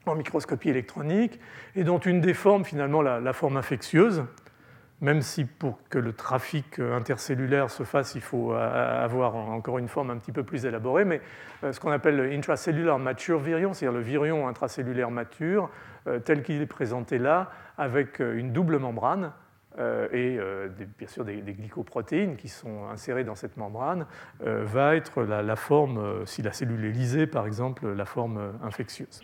en 0.06 0.14
microscopie 0.14 0.70
électronique 0.70 1.40
et 1.76 1.84
dont 1.84 1.98
une 1.98 2.22
des 2.22 2.36
formes, 2.36 2.64
finalement 2.64 3.02
la, 3.02 3.34
forme 3.34 3.58
infectieuse, 3.58 4.24
même 5.02 5.22
si 5.22 5.46
pour 5.46 5.80
que 5.90 5.98
le 5.98 6.14
trafic 6.14 6.80
euh, 6.80 6.96
intercellulaire 6.96 7.70
se 7.70 7.84
fasse, 7.84 8.16
il 8.16 8.22
faut 8.22 8.54
avoir 8.54 9.36
encore 9.36 9.80
une 9.80 9.88
forme 9.88 10.10
un 10.12 10.18
petit 10.18 10.32
peu 10.32 10.44
plus 10.44 10.66
élaborée, 10.66 11.06
mais 11.06 11.22
ce 11.62 11.80
qu'on 11.80 11.92
appelle 11.92 12.16
le 12.16 12.32
intracellular 12.32 13.00
mature 13.00 13.40
virion, 13.40 13.74
c'est-à-dire 13.74 13.98
le 13.98 14.04
virion 14.04 14.48
intracellulaire 14.48 15.12
mature, 15.12 15.70
euh, 16.08 16.20
tel 16.20 16.44
qu'il 16.44 16.62
est 16.62 16.66
présenté 16.66 17.18
là, 17.18 17.52
avec 17.78 18.22
euh, 18.22 18.38
une 18.38 18.54
double 18.54 18.80
membrane 18.80 19.32
euh, 19.78 20.08
et 20.12 20.40
bien 20.98 21.08
sûr 21.08 21.24
des, 21.24 21.42
glycoprotéines 21.42 22.36
qui 22.36 22.50
sont 22.50 22.88
insérées 22.92 23.24
dans 23.24 23.36
cette 23.36 23.56
membrane, 23.56 24.08
va 24.42 24.96
être 24.96 25.24
la, 25.24 25.56
forme, 25.56 26.26
si 26.26 26.42
la 26.42 26.52
cellule 26.52 26.84
est 26.86 26.92
lysée 26.92 27.28
par 27.28 27.46
exemple, 27.46 27.88
la 27.88 28.06
forme 28.06 28.54
infectieuse. 28.64 29.22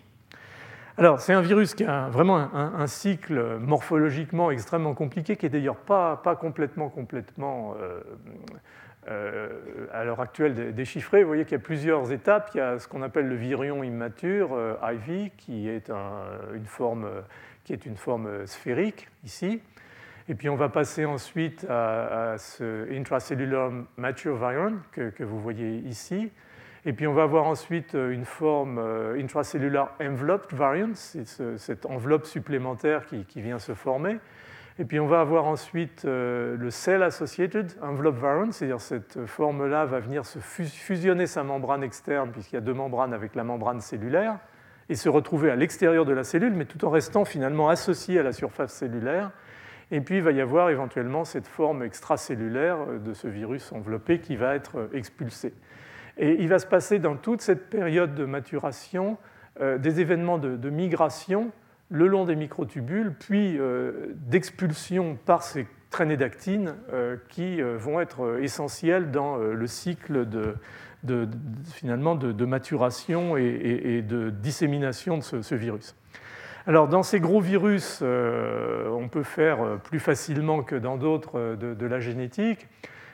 Alors, 0.98 1.20
c'est 1.20 1.34
un 1.34 1.42
virus 1.42 1.76
qui 1.76 1.84
a 1.84 2.08
vraiment 2.08 2.38
un, 2.38 2.88
cycle 2.88 3.58
morphologiquement 3.60 4.50
extrêmement 4.50 4.94
compliqué, 4.94 5.36
qui 5.36 5.46
est 5.46 5.50
d'ailleurs 5.50 5.76
pas, 5.76 6.16
pas, 6.18 6.36
complètement, 6.36 6.90
complètement 6.90 7.76
à 9.94 10.04
l'heure 10.04 10.22
actuelle 10.22 10.74
déchiffré. 10.74 11.22
Vous 11.22 11.28
voyez 11.28 11.44
qu'il 11.44 11.54
y 11.54 11.62
a 11.62 11.64
plusieurs 11.64 12.12
étapes. 12.12 12.52
Il 12.54 12.58
y 12.58 12.62
a 12.62 12.80
ce 12.80 12.88
qu'on 12.88 13.02
appelle 13.02 13.28
le 13.28 13.36
virion 13.36 13.84
immature, 13.84 14.54
euh, 14.54 14.76
IV, 14.82 15.32
qui 15.38 15.70
est, 15.70 15.92
une 16.54 16.66
forme, 16.66 17.08
qui 17.64 17.74
est 17.74 17.86
une 17.86 17.98
forme 17.98 18.48
sphérique, 18.48 19.08
ici. 19.24 19.62
Et 20.28 20.34
puis 20.34 20.50
on 20.50 20.56
va 20.56 20.70
passer 20.70 21.06
ensuite 21.06 21.68
à, 21.70 22.36
ce 22.38 22.92
intracellular 22.92 23.72
mature 23.98 24.38
virion 24.38 24.74
que, 24.92 25.10
que, 25.10 25.24
vous 25.24 25.40
voyez 25.40 25.78
ici. 25.80 26.32
Et 26.86 26.94
puis 26.94 27.08
on 27.08 27.14
va 27.14 27.24
avoir 27.24 27.46
ensuite 27.46 27.94
une 27.94 28.26
forme 28.26 28.78
euh, 28.78 29.20
intracellular 29.20 29.96
enveloped 30.00 30.54
variant, 30.54 30.92
c'est 30.94 31.26
cette 31.58 31.86
enveloppe 31.88 32.26
supplémentaire 32.26 33.06
qui, 33.06 33.42
vient 33.42 33.58
se 33.58 33.74
former. 33.74 34.20
Et 34.78 34.86
puis 34.86 35.00
on 35.00 35.08
va 35.08 35.22
avoir 35.22 35.46
ensuite 35.46 36.06
euh, 36.06 36.56
le 36.58 36.70
cell 36.70 37.02
associated 37.02 37.72
envelope 37.82 38.18
variant, 38.18 38.52
c'est-à-dire 38.52 38.82
cette 38.82 39.26
forme-là 39.26 39.86
va 39.86 40.00
venir 40.00 40.26
se 40.26 40.40
fusionner 40.40 41.26
sa 41.26 41.44
membrane 41.44 41.84
externe, 41.84 42.32
puisqu'il 42.32 42.56
y 42.56 42.58
a 42.58 42.62
deux 42.62 42.74
membranes 42.74 43.14
avec 43.14 43.36
la 43.36 43.44
membrane 43.44 43.82
cellulaire, 43.82 44.38
et 44.90 44.96
se 44.96 45.10
retrouver 45.10 45.50
à 45.50 45.56
l'extérieur 45.56 46.06
de 46.06 46.14
la 46.14 46.24
cellule, 46.24 46.54
mais 46.54 46.66
tout 46.66 46.86
en 46.86 46.90
restant 46.90 47.26
finalement 47.26 47.70
associé 47.70 48.20
à 48.20 48.24
la 48.24 48.32
surface 48.32 48.74
cellulaire. 48.74 49.32
Et 49.92 50.02
puis 50.02 50.18
il 50.18 50.22
va 50.22 50.32
y 50.32 50.42
avoir 50.42 50.70
éventuellement 50.70 51.26
cette 51.26 51.48
forme 51.48 51.84
extracellulaire 51.84 52.78
euh, 52.88 53.00
de 53.00 53.14
ce 53.14 53.28
virus 53.28 53.72
enveloppé 53.72 54.20
qui 54.20 54.36
va 54.36 54.56
être 54.56 54.78
euh, 54.78 54.88
expulsé. 54.94 55.54
Et 56.18 56.42
il 56.42 56.48
va 56.48 56.60
se 56.60 56.68
passer 56.68 57.00
dans 57.00 57.16
toute 57.16 57.42
cette 57.42 57.70
période 57.70 58.16
de 58.16 58.26
maturation 58.26 59.18
des 59.60 60.02
événements 60.02 60.38
de 60.38 60.70
migration 60.70 61.52
le 61.90 62.08
long 62.08 62.26
des 62.26 62.36
microtubules, 62.36 63.14
puis 63.18 63.58
euh, 63.58 64.14
d'expulsion 64.16 65.18
par 65.26 65.44
ces 65.44 65.68
traînées 65.90 66.18
d'actine 66.18 66.76
euh, 66.92 67.18
qui 67.30 67.62
euh, 67.62 67.78
vont 67.78 68.00
être 68.00 68.40
essentielles 68.42 69.12
dans 69.12 69.38
le 69.38 69.68
cycle 69.68 70.28
de, 70.28 70.56
finalement 71.74 72.16
de, 72.16 72.46
maturation 72.46 73.38
et, 73.38 74.02
de 74.02 74.30
dissémination 74.30 75.18
de 75.18 75.24
ce, 75.24 75.56
virus. 75.56 75.96
Alors 76.66 76.88
dans 76.88 77.04
ces 77.04 77.20
gros 77.20 77.42
virus, 77.42 78.02
on 78.02 79.08
peut 79.08 79.24
faire 79.24 79.78
plus 79.84 80.00
facilement 80.00 80.64
que 80.64 80.76
dans 80.76 80.98
d'autres 80.98 81.56
de, 81.56 81.86
la 81.86 82.00
génétique. 82.00 82.68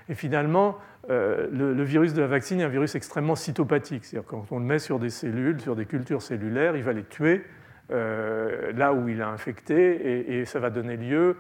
Et 0.10 0.16
finalement, 0.16 0.78
le, 1.10 1.50
le, 1.52 1.84
virus 1.84 2.14
de 2.14 2.22
la 2.22 2.28
vaccine 2.28 2.60
est 2.60 2.64
un 2.64 2.70
virus 2.70 2.96
extrêmement 2.96 3.36
cytopathique. 3.36 4.06
C'est-à-dire 4.06 4.28
quand 4.28 4.46
on 4.52 4.60
le 4.60 4.66
met 4.66 4.80
sur 4.80 5.00
des 5.00 5.10
cellules, 5.10 5.60
sur 5.60 5.76
des 5.76 5.86
cultures 5.86 6.22
cellulaires, 6.22 6.76
il 6.76 6.84
va 6.84 6.94
les 6.94 7.04
tuer 7.04 7.44
euh, 7.92 8.72
là 8.74 8.94
où 8.94 9.10
il 9.10 9.22
a 9.22 9.28
infecté, 9.28 10.40
et, 10.40 10.46
ça 10.46 10.60
va 10.60 10.70
donner 10.70 10.96
lieu, 10.96 11.36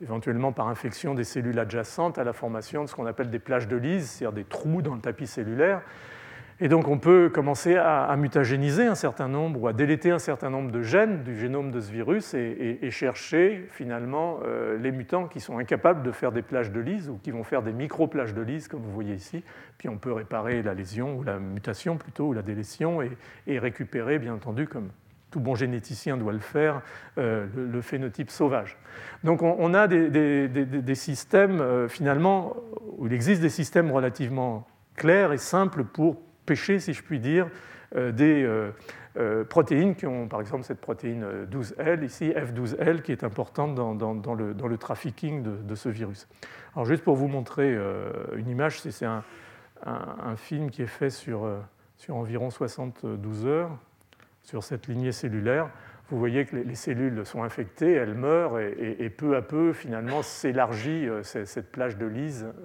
éventuellement 0.00 0.52
par 0.52 0.68
infection 0.68 1.14
des 1.14 1.24
cellules 1.24 1.58
adjacentes, 1.58 2.18
à 2.18 2.24
la 2.24 2.32
formation 2.32 2.84
de 2.84 2.88
ce 2.88 2.94
qu'on 2.94 3.06
appelle 3.06 3.30
des 3.30 3.40
plages 3.40 3.66
de 3.66 3.76
lyse, 3.76 4.08
c'est-à-dire 4.08 4.32
des 4.32 4.44
trous 4.44 4.80
dans 4.80 4.94
le 4.94 5.00
tapis 5.00 5.26
cellulaire. 5.26 5.82
Et 6.60 6.68
donc 6.68 6.88
on 6.88 6.98
peut 6.98 7.30
commencer 7.32 7.76
à, 7.76 8.14
mutagéniser 8.16 8.86
un 8.86 8.96
certain 8.96 9.28
nombre 9.28 9.62
ou 9.62 9.68
à 9.68 9.72
déléter 9.72 10.10
un 10.10 10.18
certain 10.18 10.50
nombre 10.50 10.72
de 10.72 10.82
gènes 10.82 11.22
du 11.22 11.38
génome 11.38 11.70
de 11.70 11.80
ce 11.80 11.92
virus 11.92 12.34
et, 12.34 12.90
chercher 12.90 13.66
finalement 13.70 14.40
euh, 14.44 14.76
les 14.78 14.90
mutants 14.90 15.28
qui 15.28 15.38
sont 15.38 15.58
incapables 15.58 16.02
de 16.02 16.10
faire 16.10 16.32
des 16.32 16.42
plages 16.42 16.72
de 16.72 16.80
lyse 16.80 17.08
ou 17.10 17.18
qui 17.22 17.30
vont 17.30 17.44
faire 17.44 17.62
des 17.62 17.72
micro-plages 17.72 18.34
de 18.34 18.42
lyse 18.42 18.66
comme 18.66 18.80
vous 18.80 18.90
voyez 18.90 19.14
ici. 19.14 19.44
Puis 19.78 19.88
on 19.88 19.98
peut 19.98 20.12
réparer 20.12 20.62
la 20.62 20.74
lésion 20.74 21.16
ou 21.16 21.22
la 21.22 21.38
mutation 21.38 21.96
plutôt 21.96 22.28
ou 22.28 22.32
la 22.32 22.42
délétion 22.42 23.02
et 23.46 23.58
récupérer 23.58 24.18
bien 24.18 24.34
entendu 24.34 24.66
comme 24.66 24.88
tout 25.30 25.40
bon 25.40 25.54
généticien 25.54 26.16
doit 26.16 26.32
le 26.32 26.38
faire, 26.38 26.82
euh, 27.18 27.46
le, 27.54 27.80
phénotype 27.82 28.30
sauvage. 28.30 28.76
Donc 29.24 29.42
on, 29.42 29.74
a 29.74 29.86
des, 29.86 30.94
systèmes, 30.94 31.60
euh, 31.60 31.88
finalement, 31.88 32.56
où 32.96 33.06
il 33.06 33.12
existe 33.12 33.42
des 33.42 33.50
systèmes 33.50 33.90
relativement 33.90 34.66
clairs 34.96 35.32
et 35.32 35.38
simples 35.38 35.84
pour 35.84 36.16
pêcher, 36.48 36.78
si 36.78 36.92
je 36.92 37.02
puis 37.02 37.20
dire, 37.20 37.48
euh, 37.94 38.12
des 38.12 38.46
protéines 39.48 39.96
qui 39.96 40.06
ont, 40.06 40.28
par 40.28 40.40
exemple, 40.40 40.62
cette 40.62 40.80
protéine 40.80 41.26
12L, 41.50 42.04
ici, 42.04 42.30
F12L, 42.30 43.02
qui 43.02 43.10
est 43.10 43.24
importante 43.24 43.74
dans, 43.74 44.34
le, 44.34 44.54
dans 44.54 44.76
trafficking 44.76 45.42
de, 45.42 45.74
ce 45.74 45.88
virus. 45.88 46.28
Alors 46.74 46.86
juste 46.86 47.02
pour 47.02 47.16
vous 47.16 47.26
montrer 47.26 47.76
une 48.36 48.48
image, 48.48 48.80
c'est 48.80 49.04
un, 49.04 49.24
film 50.36 50.70
qui 50.70 50.82
est 50.82 50.86
fait 50.86 51.10
sur, 51.10 51.48
environ 52.08 52.50
72 52.50 53.46
heures 53.46 53.76
sur 54.42 54.62
cette 54.62 54.86
lignée 54.86 55.10
cellulaire, 55.10 55.68
vous 56.10 56.18
voyez 56.18 56.46
que 56.46 56.56
les 56.56 56.74
cellules 56.74 57.26
sont 57.26 57.42
infectées, 57.42 57.92
elles 57.92 58.14
meurent, 58.14 58.58
et, 58.58 59.10
peu 59.10 59.36
à 59.36 59.42
peu, 59.42 59.74
finalement, 59.74 60.22
s'élargit 60.22 61.06
euh, 61.06 61.22
cette 61.22 61.70
plage 61.70 61.98
de 61.98 62.10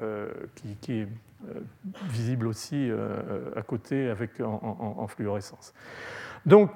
euh, 0.02 0.32
qui, 0.56 1.02
euh, 1.02 1.06
visible 2.10 2.48
aussi 2.48 2.90
à 3.56 3.62
côté 3.62 4.10
avec, 4.10 4.40
en, 4.42 5.08
fluorescence. 5.08 5.74
Donc, 6.46 6.72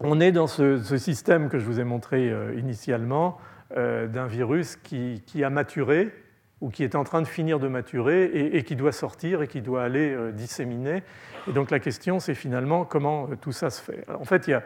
on 0.00 0.20
est 0.20 0.32
dans 0.32 0.46
ce, 0.46 0.78
système 0.98 1.48
que 1.48 1.58
je 1.58 1.64
vous 1.64 1.80
ai 1.80 1.84
montré 1.84 2.32
initialement 2.56 3.38
d'un 3.74 4.26
virus 4.26 4.76
qui, 4.76 5.44
a 5.44 5.50
maturé 5.50 6.12
ou 6.60 6.70
qui 6.70 6.84
est 6.84 6.94
en 6.94 7.04
train 7.04 7.20
de 7.20 7.26
finir 7.26 7.58
de 7.58 7.68
maturer 7.68 8.24
et, 8.24 8.62
qui 8.64 8.76
doit 8.76 8.92
sortir 8.92 9.42
et 9.42 9.48
qui 9.48 9.60
doit 9.60 9.84
aller 9.84 10.16
disséminer. 10.32 11.02
Et 11.48 11.52
donc 11.52 11.70
la 11.70 11.78
question, 11.78 12.20
c'est 12.20 12.34
finalement 12.34 12.84
comment 12.84 13.28
tout 13.40 13.52
ça 13.52 13.70
se 13.70 13.82
fait. 13.82 14.04
en 14.08 14.24
fait, 14.24 14.46
il 14.48 14.50
y 14.50 14.54
a 14.54 14.62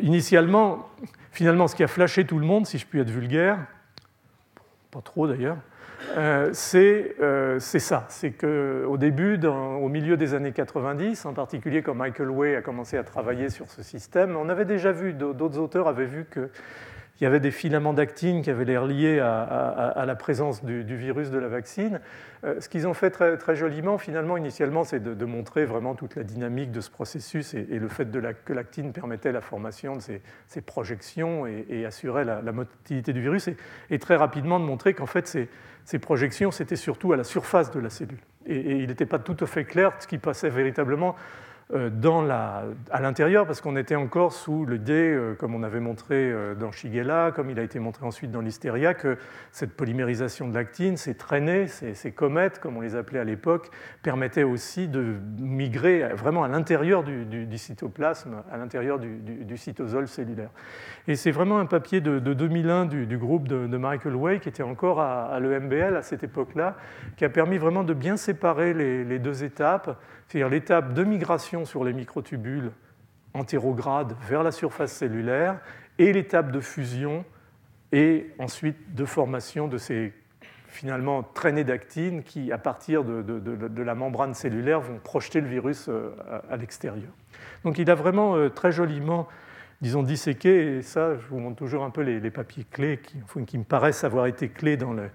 initialement, 0.00 0.88
finalement, 1.30 1.68
ce 1.68 1.74
qui 1.74 1.84
a 1.84 1.88
flashé 1.88 2.24
tout 2.24 2.38
le 2.38 2.46
monde, 2.46 2.66
si 2.66 2.78
je 2.78 2.86
puis 2.86 3.00
être 3.00 3.10
vulgaire, 3.10 3.58
pas 4.90 5.00
trop 5.00 5.26
d'ailleurs, 5.26 5.58
euh, 6.16 6.52
euh, 6.74 7.58
c'est 7.58 7.78
ça. 7.78 8.06
C'est 8.08 8.32
qu'au 8.32 8.96
début, 8.96 9.38
au 9.46 9.88
milieu 9.88 10.16
des 10.16 10.34
années 10.34 10.52
90, 10.52 11.26
en 11.26 11.32
particulier 11.32 11.82
quand 11.82 11.94
Michael 11.94 12.30
Way 12.30 12.56
a 12.56 12.62
commencé 12.62 12.96
à 12.96 13.04
travailler 13.04 13.48
sur 13.48 13.70
ce 13.70 13.82
système, 13.82 14.36
on 14.36 14.48
avait 14.48 14.64
déjà 14.64 14.92
vu, 14.92 15.12
d'autres 15.12 15.58
auteurs 15.58 15.88
avaient 15.88 16.06
vu 16.06 16.26
que 16.30 16.50
il 17.22 17.24
y 17.24 17.28
avait 17.28 17.38
des 17.38 17.52
filaments 17.52 17.92
d'actine 17.92 18.42
qui 18.42 18.50
avaient 18.50 18.64
l'air 18.64 18.84
liés 18.84 19.20
à, 19.20 20.02
la 20.04 20.14
présence 20.16 20.64
du, 20.64 20.96
virus 20.96 21.30
de 21.30 21.38
la 21.38 21.46
vaccine. 21.46 22.00
Euh, 22.42 22.60
ce 22.60 22.68
qu'ils 22.68 22.88
ont 22.88 22.94
fait 22.94 23.10
très, 23.10 23.54
joliment, 23.54 23.96
finalement, 23.96 24.36
initialement, 24.36 24.82
c'est 24.82 24.98
de, 24.98 25.24
montrer 25.24 25.64
vraiment 25.64 25.94
toute 25.94 26.16
la 26.16 26.24
dynamique 26.24 26.72
de 26.72 26.80
ce 26.80 26.90
processus 26.90 27.54
et, 27.54 27.78
le 27.78 27.86
fait 27.86 28.08
que 28.44 28.52
l'actine 28.52 28.92
permettait 28.92 29.30
la 29.30 29.40
formation 29.40 29.94
de 29.94 30.02
ces, 30.02 30.60
projections 30.62 31.46
et, 31.46 31.86
assurait 31.86 32.24
la, 32.24 32.42
motilité 32.50 33.12
du 33.12 33.20
virus, 33.20 33.48
et, 33.90 33.98
très 34.00 34.16
rapidement 34.16 34.58
de 34.58 34.64
montrer 34.64 34.92
qu'en 34.92 35.06
fait, 35.06 35.28
ces, 35.28 35.48
ces 35.84 36.00
projections, 36.00 36.50
c'était 36.50 36.74
surtout 36.74 37.12
à 37.12 37.16
la 37.16 37.22
surface 37.22 37.70
de 37.70 37.78
la 37.78 37.90
cellule. 37.90 38.18
Et, 38.46 38.78
il 38.78 38.88
n'était 38.88 39.06
pas 39.06 39.20
tout 39.20 39.36
à 39.38 39.46
fait 39.46 39.64
clair 39.64 39.92
ce 40.00 40.08
qui 40.08 40.18
passait 40.18 40.50
véritablement 40.50 41.14
dans 41.72 42.20
la, 42.20 42.64
à 42.90 43.00
l'intérieur, 43.00 43.46
parce 43.46 43.62
qu'on 43.62 43.76
était 43.76 43.94
encore 43.94 44.32
sous 44.34 44.66
le 44.66 44.78
dé, 44.78 44.92
euh, 44.92 45.34
comme 45.34 45.54
on 45.54 45.62
avait 45.62 45.80
montré 45.80 46.30
euh, 46.30 46.54
dans 46.54 46.70
Shigella, 46.70 47.32
comme 47.34 47.48
il 47.48 47.58
a 47.58 47.62
été 47.62 47.78
montré 47.78 48.04
ensuite 48.04 48.30
dans 48.30 48.42
l'hystéria, 48.42 48.92
que 48.92 49.16
cette 49.52 49.74
polymérisation 49.74 50.48
de 50.48 50.54
l'actine, 50.54 50.98
ces 50.98 51.14
traînées, 51.14 51.68
ces, 51.68 52.12
comètes, 52.12 52.58
comme 52.58 52.76
on 52.76 52.82
les 52.82 52.94
appelait 52.94 53.20
à 53.20 53.24
l'époque, 53.24 53.70
permettaient 54.02 54.42
aussi 54.42 54.86
de 54.86 55.14
migrer 55.38 56.08
vraiment 56.14 56.44
à 56.44 56.48
l'intérieur 56.48 57.04
du, 57.04 57.58
cytoplasme, 57.58 58.42
à 58.52 58.58
l'intérieur 58.58 58.98
du, 58.98 59.56
cytosol 59.56 60.08
cellulaire. 60.08 60.50
Et 61.08 61.16
c'est 61.16 61.30
vraiment 61.30 61.58
un 61.58 61.66
papier 61.66 62.00
de, 62.00 62.18
2001 62.18 62.84
du, 62.86 63.16
groupe 63.16 63.48
de, 63.48 63.76
Michael 63.76 64.14
Way, 64.14 64.40
qui 64.40 64.48
était 64.50 64.62
encore 64.62 65.00
à, 65.00 65.40
l'EMBL 65.40 65.96
à 65.96 66.02
cette 66.02 66.22
époque-là, 66.22 66.76
qui 67.16 67.24
a 67.24 67.30
permis 67.30 67.56
vraiment 67.56 67.82
de 67.82 67.94
bien 67.94 68.16
séparer 68.16 68.74
les 68.74 69.18
deux 69.18 69.42
étapes 69.42 69.98
c'est-à-dire 70.28 70.48
l'étape 70.48 70.94
de 70.94 71.04
migration 71.04 71.64
sur 71.64 71.84
les 71.84 71.92
microtubules 71.92 72.72
entérogrades 73.34 74.14
vers 74.28 74.42
la 74.42 74.52
surface 74.52 74.92
cellulaire 74.92 75.58
et 75.98 76.12
l'étape 76.12 76.52
de 76.52 76.60
fusion 76.60 77.24
et 77.92 78.30
ensuite 78.38 78.94
de 78.94 79.04
formation 79.04 79.68
de 79.68 79.78
ces 79.78 80.12
finalement 80.72 81.22
traînées 81.22 81.64
d'actine 81.64 82.22
qui, 82.22 82.50
à 82.50 82.56
partir 82.56 83.04
de, 83.04 83.82
la 83.82 83.94
membrane 83.94 84.32
cellulaire, 84.32 84.80
vont 84.80 84.98
projeter 84.98 85.42
le 85.42 85.46
virus 85.46 85.86
euh, 85.88 86.10
à, 86.50 86.56
l'extérieur. 86.56 87.12
Donc 87.64 87.78
il 87.78 87.90
a 87.90 87.94
vraiment 87.94 88.36
euh, 88.36 88.48
très 88.48 88.72
joliment, 88.72 89.28
disons, 89.82 90.04
disséqué, 90.04 90.76
et 90.76 90.82
ça, 90.82 91.16
je 91.18 91.26
vous 91.26 91.40
montre 91.40 91.56
toujours 91.56 91.82
un 91.82 91.90
peu 91.90 92.02
les, 92.02 92.30
papiers 92.30 92.64
clés 92.70 93.00
qui, 93.46 93.58
me 93.58 93.64
paraissent 93.64 94.04
avoir 94.04 94.26
été 94.26 94.48
clés 94.48 94.76
dans, 94.76 94.92
le, 94.92 95.10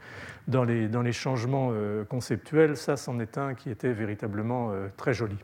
dans 0.47 0.65
les, 0.65 1.11
changements 1.13 1.69
euh, 1.71 2.03
conceptuels, 2.03 2.75
ça, 2.75 2.97
c'en 2.97 3.17
est 3.19 3.37
un 3.37 3.55
qui 3.55 3.69
était 3.69 3.93
véritablement 3.93 4.71
euh, 4.71 4.89
très 4.97 5.13
joli. 5.13 5.37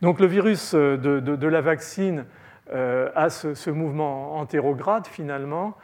Donc 0.00 0.18
le 0.18 0.26
virus 0.26 0.72
euh, 0.74 0.96
de, 0.96 1.20
de, 1.20 1.46
la 1.46 1.60
vaccine 1.60 2.24
a 2.70 3.28
ce, 3.28 3.70
mouvement 3.70 4.38
antérograde 4.38 5.06
finalement, 5.06 5.76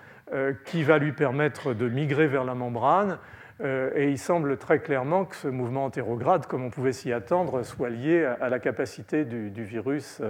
qui 0.65 0.83
va 0.83 0.97
lui 0.97 1.13
permettre 1.13 1.75
de 1.75 1.89
migrer 1.91 2.27
vers 2.27 2.45
la 2.45 2.55
membrane. 2.55 3.19
et 3.63 4.09
il 4.09 4.17
semble 4.17 4.57
très 4.57 4.79
clairement 4.79 5.27
que 5.27 5.37
ce 5.37 5.49
mouvement 5.49 5.85
antérograde, 5.85 6.47
comme 6.47 6.65
on 6.65 6.71
pouvait 6.71 6.95
s'y 6.95 7.13
attendre, 7.13 7.65
soit 7.65 7.91
lié 7.91 8.25
à, 8.25 8.49
la 8.49 8.59
capacité 8.61 9.27
du, 9.27 9.63
virus 9.63 10.23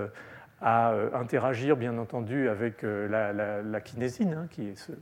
à 0.61 0.93
interagir, 1.15 1.77
bien 1.77 1.97
entendu, 1.99 2.49
avec 2.49 2.83
la, 2.83 3.33
la, 3.33 3.81
kinésine, 3.81 4.35
hein, 4.35 4.47
qui 4.51 4.69
est 4.69 4.77
ce, 4.77 4.93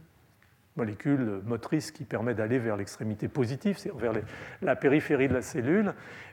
molécule 0.79 1.43
motrice 1.45 1.91
qui 1.91 2.05
permet 2.05 2.33
d'aller 2.33 2.59
vers 2.59 2.77
l'extrémité 2.77 3.29
positive, 3.29 3.77
c'est-à-dire 3.77 4.13
vers 4.13 4.23
la 4.63 4.77
périphérie 4.77 5.29
de 5.29 5.35
la 5.35 5.43
cellule. 5.43 5.93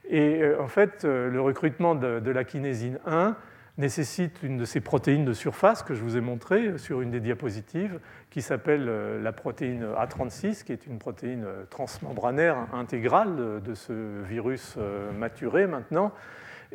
Et 0.10 0.42
euh, 0.42 0.62
en 0.62 0.68
fait, 0.68 1.04
euh, 1.04 1.30
le 1.30 1.42
recrutement 1.42 1.96
de, 1.96 2.32
la 2.32 2.44
kinésine 2.46 3.00
1 3.06 3.36
nécessite 3.78 4.42
une 4.42 4.58
de 4.58 4.64
ces 4.64 4.80
protéines 4.80 5.26
de 5.26 5.34
surface 5.34 5.84
que 5.84 5.96
je 5.96 6.02
vous 6.02 6.16
ai 6.16 6.22
montré 6.22 6.68
euh, 6.68 6.78
sur 6.78 7.02
une 7.02 7.12
des 7.12 7.20
diapositives, 7.20 8.00
qui 8.30 8.42
s'appelle 8.42 8.86
la 9.22 9.32
protéine 9.34 9.86
A36, 9.98 10.64
qui 10.64 10.72
est 10.72 10.86
une 10.86 11.00
protéine 11.00 11.46
transmembranaire 11.70 12.58
intégrale 12.74 13.62
de 13.64 13.74
ce 13.74 14.22
virus 14.24 14.78
maturé 15.18 15.68
maintenant. 15.68 16.12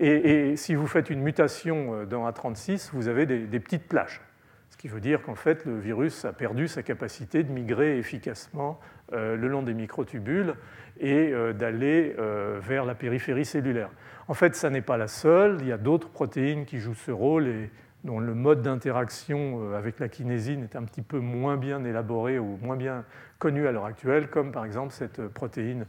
Et, 0.03 0.57
si 0.57 0.75
vous 0.75 0.87
faites 0.87 1.11
une 1.11 1.21
mutation 1.21 2.05
dans 2.07 2.29
A36, 2.29 2.91
vous 2.93 3.09
avez 3.09 3.27
des 3.27 3.61
petites 3.61 3.87
plages 3.87 4.21
qui 4.81 4.89
veut 4.89 5.01
dire 5.01 5.21
qu'en 5.21 5.35
fait 5.35 5.67
le 5.67 5.79
virus 5.79 6.25
a 6.25 6.33
perdu 6.33 6.67
sa 6.67 6.83
capacité 6.83 7.43
de 7.43 7.53
migrer 7.53 7.99
efficacement 7.99 8.81
euh, 9.13 9.37
le 9.37 9.47
long 9.47 9.63
des 9.63 9.75
microtubules 9.75 10.55
et 10.99 11.35
euh, 11.35 11.53
d'aller 11.53 12.17
euh, 12.19 12.59
vers 12.63 12.87
la 12.87 12.95
périphérie 12.95 13.45
cellulaire. 13.45 13.91
En 14.27 14.33
fait, 14.33 14.57
ça 14.57 14.71
n'est 14.71 14.81
pas 14.81 14.97
la 14.97 15.07
seule, 15.07 15.59
il 15.61 15.67
y 15.67 15.73
a 15.73 15.77
d'autres 15.77 16.09
protéines 16.09 16.65
qui 16.65 16.79
jouent 16.79 16.95
ce 16.95 17.11
rôle 17.11 17.47
et 17.47 17.71
dont 18.05 18.21
le 18.21 18.33
mode 18.33 18.63
d'interaction 18.63 19.75
avec 19.75 20.01
la 20.01 20.09
kinésine 20.09 20.63
est 20.63 20.77
un 20.77 20.85
petit 20.85 21.03
peu 21.03 21.19
moins 21.19 21.59
bien 21.59 21.85
élaboré 21.85 22.39
ou 22.39 22.59
moins 22.63 22.77
bien 22.77 23.05
connu 23.39 23.67
à 23.67 23.73
l'heure 23.73 23.85
actuelle, 23.85 24.29
comme 24.29 24.51
par 24.51 24.65
exemple 24.65 24.95
cette 24.95 25.29
protéine 25.29 25.85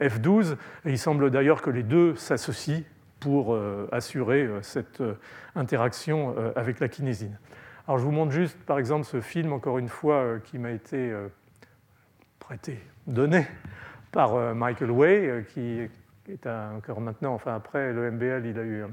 F12. 0.00 0.52
Et 0.84 0.90
il 0.90 0.98
semble 0.98 1.32
d'ailleurs 1.32 1.60
que 1.60 1.70
les 1.70 1.82
deux 1.82 2.14
s'associent 2.14 2.84
pour 3.20 3.58
assurer 3.92 4.48
cette 4.62 5.02
interaction 5.54 6.34
avec 6.56 6.80
la 6.80 6.88
kinésine. 6.88 7.36
Alors 7.88 7.96
je 7.96 8.04
vous 8.04 8.12
montre 8.12 8.32
juste 8.32 8.58
par 8.64 8.78
exemple 8.78 9.06
ce 9.06 9.22
film, 9.22 9.50
encore 9.54 9.78
une 9.78 9.88
fois, 9.88 10.16
euh, 10.16 10.38
qui 10.40 10.58
m'a 10.58 10.72
été 10.72 11.10
euh, 11.10 11.28
prêté, 12.38 12.78
donné 13.06 13.46
par 14.12 14.34
euh, 14.34 14.52
Michael 14.52 14.90
Way, 14.90 15.46
qui 15.48 15.88
est 16.28 16.46
encore 16.46 17.00
maintenant, 17.00 17.32
enfin 17.32 17.54
après 17.54 17.94
le 17.94 18.10
MBL, 18.10 18.44
il, 18.44 18.58
a 18.58 18.62
eu 18.62 18.84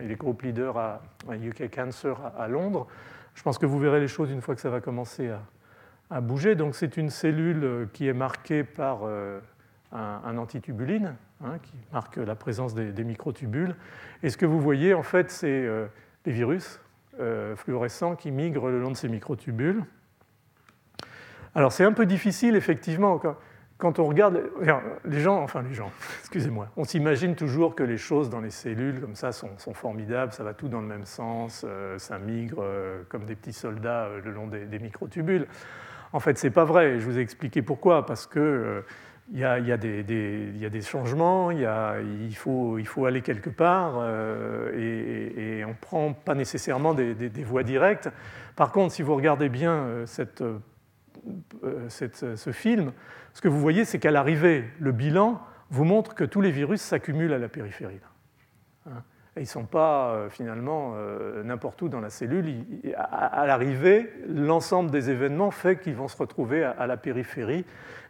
il 0.00 0.10
est 0.10 0.16
groupe 0.16 0.42
leader 0.42 0.76
à, 0.76 1.00
UK 1.30 1.72
Cancer 1.72 2.16
à, 2.36 2.48
Londres. 2.48 2.88
Je 3.36 3.42
pense 3.44 3.56
que 3.56 3.66
vous 3.66 3.78
verrez 3.78 4.00
les 4.00 4.08
choses 4.08 4.32
une 4.32 4.40
fois 4.40 4.56
que 4.56 4.60
ça 4.60 4.70
va 4.70 4.80
commencer 4.80 5.30
à, 6.10 6.20
bouger. 6.20 6.56
Donc 6.56 6.74
c'est 6.74 6.96
une 6.96 7.08
cellule 7.08 7.88
qui 7.92 8.08
est 8.08 8.12
marquée 8.12 8.64
par 8.64 9.02
un, 9.92 10.38
antitubuline, 10.38 11.14
hein, 11.44 11.58
qui 11.62 11.74
marque 11.92 12.16
la 12.16 12.34
présence 12.34 12.74
des, 12.74 12.92
des, 12.92 13.04
microtubules. 13.04 13.74
Et 14.22 14.30
ce 14.30 14.36
que 14.36 14.46
vous 14.46 14.60
voyez, 14.60 14.94
en 14.94 15.02
fait, 15.02 15.30
c'est 15.30 15.68
les 16.24 16.32
virus 16.32 16.80
euh, 17.20 17.54
fluorescents 17.56 18.16
qui 18.16 18.30
migrent 18.30 18.70
le 18.70 18.80
long 18.80 18.90
de 18.90 18.96
ces 18.96 19.08
microtubules. 19.08 19.84
Alors 21.54 21.70
c'est 21.70 21.84
un 21.84 21.92
peu 21.92 22.06
difficile, 22.06 22.56
effectivement, 22.56 23.20
quand 23.76 23.98
on 23.98 24.06
regarde 24.06 24.42
les 25.04 25.20
gens, 25.20 25.42
enfin 25.42 25.60
les 25.60 25.74
gens, 25.74 25.92
excusez-moi, 26.20 26.68
on 26.78 26.84
s'imagine 26.84 27.34
toujours 27.34 27.74
que 27.74 27.82
les 27.82 27.98
choses 27.98 28.30
dans 28.30 28.40
les 28.40 28.50
cellules 28.50 28.98
comme 28.98 29.14
ça 29.14 29.30
sont, 29.32 29.74
formidables, 29.74 30.32
ça 30.32 30.42
va 30.42 30.54
tout 30.54 30.68
dans 30.68 30.80
le 30.80 30.86
même 30.86 31.04
sens, 31.04 31.66
euh, 31.68 31.98
ça 31.98 32.18
migre 32.18 32.62
euh, 32.62 33.02
comme 33.10 33.26
des 33.26 33.36
petits 33.36 33.52
soldats 33.52 34.08
le 34.24 34.30
long 34.30 34.46
des, 34.46 34.64
des 34.64 34.78
microtubules. 34.78 35.46
En 36.14 36.20
fait, 36.20 36.38
c'est 36.38 36.50
pas 36.50 36.64
vrai. 36.64 36.98
Je 36.98 37.04
vous 37.04 37.18
ai 37.18 37.22
expliqué 37.22 37.62
pourquoi. 37.62 38.04
Parce 38.04 38.26
que 38.26 38.84
il 39.34 39.38
y, 39.38 39.44
a, 39.44 39.76
des, 39.78 40.80
changements, 40.82 41.50
il, 41.50 42.36
faut, 42.36 43.06
aller 43.06 43.22
quelque 43.22 43.48
part 43.48 43.94
euh, 43.96 45.58
et, 45.58 45.64
on 45.64 45.70
ne 45.70 45.74
prend 45.74 46.12
pas 46.12 46.34
nécessairement 46.34 46.92
des, 46.92 47.30
voies 47.44 47.62
directes. 47.62 48.10
Par 48.56 48.72
contre, 48.72 48.92
si 48.92 49.00
vous 49.00 49.14
regardez 49.14 49.48
bien 49.48 49.72
euh, 49.72 50.06
euh, 51.64 51.88
ce 51.88 52.52
film, 52.52 52.92
ce 53.32 53.40
que 53.40 53.48
vous 53.48 53.58
voyez, 53.60 53.86
c'est 53.86 53.98
qu'à 53.98 54.10
l'arrivée, 54.10 54.64
le 54.78 54.92
bilan 54.92 55.40
vous 55.70 55.84
montre 55.84 56.14
que 56.14 56.24
tous 56.24 56.42
les 56.42 56.50
virus 56.50 56.82
s'accumulent 56.82 57.32
à 57.32 57.38
la 57.38 57.48
périphérie. 57.48 58.00
Ils 59.36 59.42
ne 59.42 59.46
sont 59.46 59.64
pas 59.64 60.26
finalement 60.28 60.94
n'importe 61.42 61.80
où 61.80 61.88
dans 61.88 62.00
la 62.00 62.10
cellule. 62.10 62.66
à, 62.96 63.46
l'arrivée, 63.46 64.12
l'ensemble 64.28 64.90
des 64.90 65.08
événements 65.08 65.50
fait 65.50 65.80
qu'ils 65.80 65.94
vont 65.94 66.08
se 66.08 66.18
retrouver 66.18 66.62
à 66.64 66.86
la 66.86 66.98
périphérie 66.98 67.64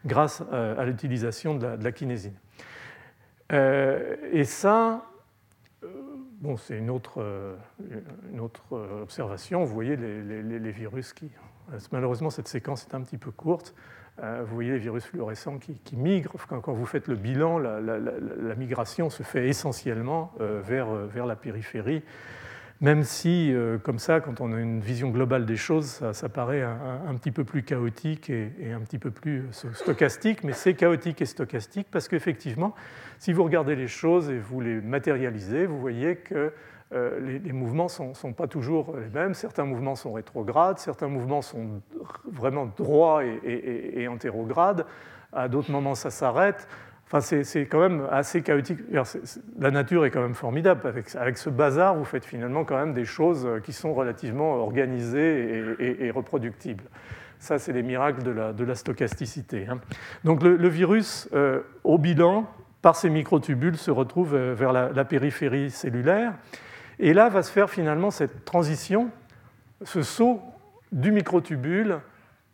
grâce 0.05 0.43
euh, 0.53 0.79
à 0.79 0.85
l'utilisation 0.85 1.55
de, 1.55 1.67
la 1.67 1.93
kinésine. 1.93 2.35
Euh, 3.53 4.17
et 4.33 4.45
ça, 4.45 5.07
euh, 5.85 5.89
bon, 6.41 6.57
c'est 6.57 6.79
une 6.79 6.91
autre 6.91 7.21
observation. 9.01 9.65
Vous 9.65 9.75
voyez 9.75 9.97
les, 9.97 10.73
virus 10.73 11.13
qui. 11.13 11.31
Malheureusement, 11.91 12.31
cette 12.31 12.49
séquence 12.49 12.87
est 12.87 12.95
un 12.95 13.03
petit 13.03 13.19
peu 13.19 13.31
courte. 13.31 13.75
Vous 14.19 14.55
voyez 14.55 14.73
les 14.73 14.79
virus 14.79 15.05
fluorescents 15.05 15.59
qui, 15.59 15.97
migrent. 15.97 16.35
Quand 16.47 16.73
vous 16.73 16.87
faites 16.87 17.09
le 17.09 17.17
bilan, 17.17 17.59
la, 17.59 18.55
migration 18.57 19.11
se 19.11 19.23
fait 19.23 19.49
essentiellement 19.49 20.33
vers, 20.39 20.89
vers 20.95 21.27
la 21.27 21.35
périphérie 21.35 22.03
même 22.83 23.05
si, 23.05 23.55
euh, 23.55 23.79
comme 23.79 24.01
ça, 24.01 24.21
quand 24.21 24.41
on 24.41 24.53
a 24.53 24.59
une 24.59 24.81
vision 24.81 25.11
globale 25.11 25.47
des 25.47 25.57
choses, 25.57 26.03
ça, 26.13 26.29
paraît 26.29 26.63
un, 26.63 27.15
petit 27.15 27.31
peu 27.31 27.45
plus 27.45 27.63
chaotique 27.63 28.29
et, 28.29 28.73
un 28.73 28.81
petit 28.81 28.99
peu 28.99 29.13
plus 29.13 29.45
euh, 29.65 29.73
stochastique, 29.73 30.43
mais 30.43 30.53
c'est 30.53 30.75
chaotique 30.75 31.23
et 31.23 31.27
stochastique 31.27 31.87
parce 31.93 32.09
qu'effectivement, 32.09 32.75
si 33.21 33.33
vous 33.33 33.45
regardez 33.45 33.77
les 33.77 33.87
choses 33.87 34.31
et 34.31 34.39
vous 34.39 34.61
les 34.61 34.81
matérialisez, 34.81 35.65
vous 35.65 35.81
voyez 35.81 36.17
que 36.17 36.53
euh, 36.93 37.39
les, 37.45 37.53
mouvements 37.53 37.87
ne 38.09 38.15
sont, 38.15 38.33
pas 38.33 38.47
toujours 38.47 38.95
les 38.97 39.09
mêmes. 39.09 39.35
Certains 39.35 39.65
mouvements 39.65 39.95
sont 39.95 40.13
rétrogrades, 40.13 40.79
certains 40.79 41.09
mouvements 41.09 41.43
sont 41.43 41.81
vraiment 42.31 42.67
droits 42.67 43.25
et, 43.25 44.03
et, 44.03 44.09
antérogrades. 44.09 44.85
à 45.33 45.49
d'autres 45.49 45.71
moments 45.71 45.95
ça 45.95 46.11
s'arrête. 46.11 46.69
Enfin, 47.15 47.21
c'est 47.21 47.67
quand 47.67 47.81
même 47.81 48.07
assez 48.11 48.41
chaotique. 48.41 48.79
La 49.59 49.71
nature 49.71 50.07
est 50.07 50.11
quand 50.11 50.23
même 50.23 50.35
formidable. 50.35 50.81
Avec, 51.15 51.37
ce 51.37 51.51
bazar, 51.51 51.95
vous 51.95 52.07
faites 52.07 52.25
finalement 52.25 52.65
quand 52.65 52.79
même 52.79 52.95
des 52.95 53.05
choses 53.05 53.47
qui 53.65 53.75
sont 53.75 53.93
relativement 53.93 54.55
organisées 54.55 55.63
et, 55.79 56.11
reproductibles. 56.11 56.85
Ça, 57.39 57.59
c'est 57.59 57.73
les 57.73 57.83
miracles 57.83 58.23
de 58.23 58.65
la, 58.65 58.75
stochasticité. 58.75 59.67
Hein. 59.69 59.81
Donc 60.25 60.43
le, 60.43 60.69
virus, 60.69 61.29
euh, 61.35 61.61
au 61.85 61.99
bilan, 61.99 62.47
par 62.81 62.97
ces 62.97 63.11
microtubules, 63.11 63.77
se 63.77 63.91
retrouve 63.91 64.35
euh, 64.35 64.55
vers 64.55 64.73
la, 64.73 65.05
périphérie 65.05 65.71
cellulaire. 65.71 66.33
Et 67.03 67.15
là 67.15 67.29
va 67.29 67.43
se 67.43 67.51
faire 67.51 67.69
finalement 67.69 68.13
cette 68.13 68.45
transition, 68.45 69.11
ce 69.83 70.03
saut 70.03 70.41
du 70.93 71.11
microtubule 71.11 71.99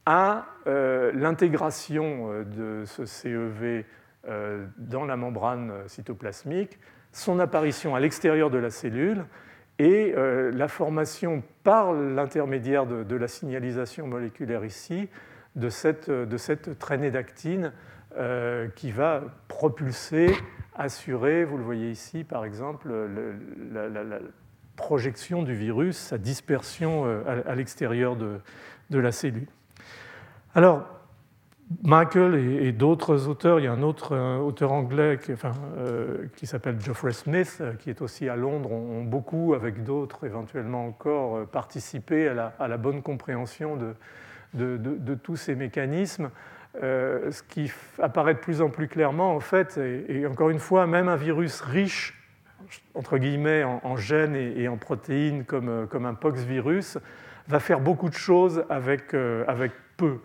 à 0.07 0.47
euh, 0.67 1.13
l'intégration 1.15 2.45
de 2.45 2.85
ce 2.87 3.05
CEV 3.05 3.85
euh, 4.27 4.67
dans 4.79 5.05
la 5.05 5.19
membrane 5.19 5.71
cytoplasmique, 5.87 6.79
son 7.13 7.41
apparition 7.41 7.95
à 7.95 8.01
l'extérieur 8.01 8.49
de 8.49 8.57
la 8.57 8.71
cellule 8.71 9.27
et 9.79 10.15
euh, 10.17 10.51
la 10.51 10.69
formation 10.69 11.43
par 11.63 11.93
l'intermédiaire 11.93 12.87
de, 12.87 13.17
la 13.17 13.29
signalisation 13.29 14.07
moléculaire 14.07 14.65
ici 14.65 15.11
de 15.57 15.69
cette, 15.69 16.11
de 16.11 16.37
cette 16.39 16.79
traînée 16.79 17.11
d'actine 17.11 17.73
euh, 18.17 18.69
qui 18.75 18.91
va 18.91 19.23
propulser, 19.59 20.35
assurer, 20.77 21.45
vous 21.45 21.59
le 21.59 21.65
voyez 21.65 21.91
ici 21.91 22.23
par 22.23 22.45
exemple, 22.45 22.93
la, 23.73 24.19
projection 24.77 25.43
du 25.43 25.55
virus, 25.55 25.97
sa 25.97 26.19
dispersion 26.19 27.05
à, 27.27 27.55
l'extérieur 27.57 28.15
de, 28.15 28.39
de, 28.91 28.99
la 29.01 29.11
cellule. 29.11 29.49
Alors, 30.55 30.87
Michael 31.83 32.35
et, 32.37 32.73
d'autres 32.73 33.29
auteurs, 33.29 33.61
il 33.61 33.65
y 33.65 33.67
a 33.67 33.73
un 33.73 33.83
autre 33.83 34.17
auteur 34.39 34.73
anglais 34.73 35.19
qui, 35.23 35.33
enfin, 35.33 35.53
euh, 35.77 36.27
qui 36.37 36.47
s'appelle 36.47 36.81
Geoffrey 36.81 37.13
Smith, 37.13 37.59
euh, 37.61 37.75
qui 37.75 37.91
est 37.91 38.01
aussi 38.01 38.29
à 38.29 38.37
Londres, 38.37 38.73
ont, 38.73 39.05
beaucoup, 39.05 39.53
avec 39.53 39.85
d'autres 39.85 40.25
éventuellement 40.25 40.87
encore, 40.87 41.37
euh, 41.37 41.45
participé 41.45 42.29
à 42.29 42.69
la, 42.69 42.77
bonne 42.79 43.03
compréhension 43.03 43.77
de, 43.77 43.95
de, 44.55 45.15
tous 45.15 45.37
ces 45.37 45.55
mécanismes. 45.55 46.31
Ce 46.75 47.43
qui 47.43 47.73
apparaît 48.01 48.35
de 48.35 48.39
plus 48.39 48.63
en 48.63 48.71
plus 48.71 48.89
clairement, 48.89 49.35
en 49.35 49.41
fait, 49.41 49.79
et, 49.79 50.27
encore 50.27 50.51
une 50.51 50.59
fois, 50.59 50.87
même 50.87 51.09
un 51.09 51.17
virus 51.17 51.61
riche, 51.61 52.15
entre 52.95 53.19
guillemets, 53.19 53.65
en, 53.65 53.97
gènes 53.97 54.37
et, 54.37 54.69
en 54.69 54.77
protéines, 54.77 55.45
comme, 55.45 55.87
comme 55.89 56.07
un 56.07 56.15
pox-virus, 56.15 56.99
va 57.49 57.61
faire 57.61 57.81
beaucoup 57.81 58.09
de 58.09 58.15
choses 58.15 58.65
avec, 58.69 59.15
avec 59.15 59.73
peu. 59.97 60.19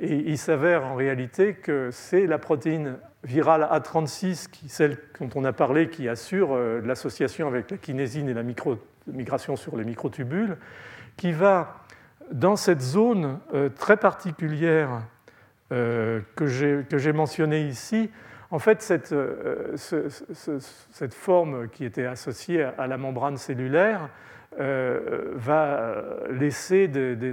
Et 0.00 0.30
il 0.30 0.38
s'avère 0.38 0.86
en 0.86 0.94
réalité 0.94 1.54
que 1.54 1.90
c'est 1.90 2.26
la 2.26 2.38
protéine 2.38 2.98
virale 3.24 3.68
A36, 3.70 4.48
qui, 4.48 4.68
celle 4.68 4.98
dont 5.20 5.30
on 5.34 5.44
a 5.44 5.52
parlé, 5.52 5.88
qui 5.88 6.08
assure 6.08 6.52
euh, 6.52 6.80
l'association 6.84 7.48
avec 7.48 7.70
la 7.70 7.76
kinésine 7.76 8.28
et 8.28 8.34
la 8.34 8.44
migration 9.08 9.56
sur 9.56 9.76
les 9.76 9.84
microtubules, 9.84 10.56
qui 11.16 11.32
va, 11.32 11.84
dans 12.30 12.54
cette 12.54 12.80
zone 12.80 13.40
euh, 13.54 13.68
très 13.70 13.96
particulière 13.96 15.02
euh, 15.72 16.20
que 16.36 16.46
j'ai 16.46 17.12
mentionnée 17.12 17.66
ici, 17.66 18.10
en 18.50 18.58
fait, 18.58 18.80
cette, 18.80 19.14
cette, 19.76 21.14
forme 21.14 21.68
qui 21.68 21.84
était 21.84 22.06
associée 22.06 22.62
à 22.62 22.86
la 22.86 22.96
membrane 22.96 23.36
cellulaire 23.36 24.08
euh, 24.58 25.32
va 25.34 26.02
laisser 26.30 26.90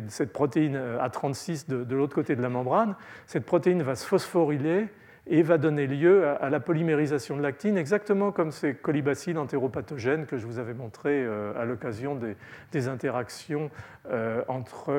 cette 0.10 0.34
protéine 0.34 0.78
A36 1.00 1.68
de, 1.70 1.96
l'autre 1.96 2.14
côté 2.14 2.36
de 2.36 2.42
la 2.42 2.50
membrane. 2.50 2.96
Cette 3.26 3.46
protéine 3.46 3.82
va 3.82 3.96
se 3.96 4.06
phosphoryler 4.06 4.88
et 5.28 5.42
va 5.42 5.58
donner 5.58 5.88
lieu 5.88 6.28
à, 6.28 6.50
la 6.50 6.60
polymérisation 6.60 7.36
de 7.36 7.42
l'actine, 7.42 7.78
exactement 7.78 8.32
comme 8.32 8.52
ces 8.52 8.76
colibacilles 8.76 9.38
entéropathogènes 9.38 10.26
que 10.26 10.38
je 10.38 10.46
vous 10.46 10.60
avais 10.60 10.74
montré 10.74 11.24
euh, 11.24 11.60
à 11.60 11.66
l'occasion 11.66 12.16
des, 12.16 12.88
interactions 12.88 13.72
euh, 14.12 14.44
entre 14.48 14.94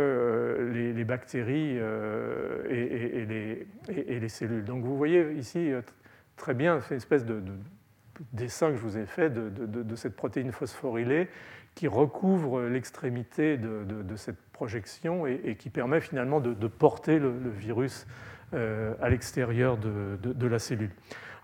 les, 0.72 1.04
bactéries 1.04 1.78
et, 2.68 3.66
les, 3.88 4.28
cellules. 4.28 4.64
Donc 4.64 4.84
vous 4.84 4.96
voyez 4.96 5.32
ici 5.32 5.70
très 6.36 6.54
bien, 6.54 6.80
c'est 6.80 6.94
une 6.94 6.96
espèce 6.96 7.24
de, 7.24 7.40
dessin 8.32 8.70
que 8.70 8.76
je 8.76 8.82
vous 8.82 8.98
ai 8.98 9.06
fait 9.06 9.30
de, 9.30 9.96
cette 9.96 10.16
protéine 10.16 10.52
phosphorylée 10.52 11.28
qui 11.74 11.88
recouvre 11.88 12.62
l'extrémité 12.62 13.58
de, 13.58 14.16
cette 14.16 14.40
projection 14.52 15.26
et, 15.26 15.56
qui 15.56 15.70
permet 15.70 16.00
finalement 16.00 16.40
de, 16.40 16.66
porter 16.66 17.18
le, 17.18 17.50
virus 17.50 18.06
euh, 18.06 18.35
à 18.52 19.08
l'extérieur 19.08 19.76
de, 19.76 20.46
la 20.46 20.58
cellule. 20.58 20.90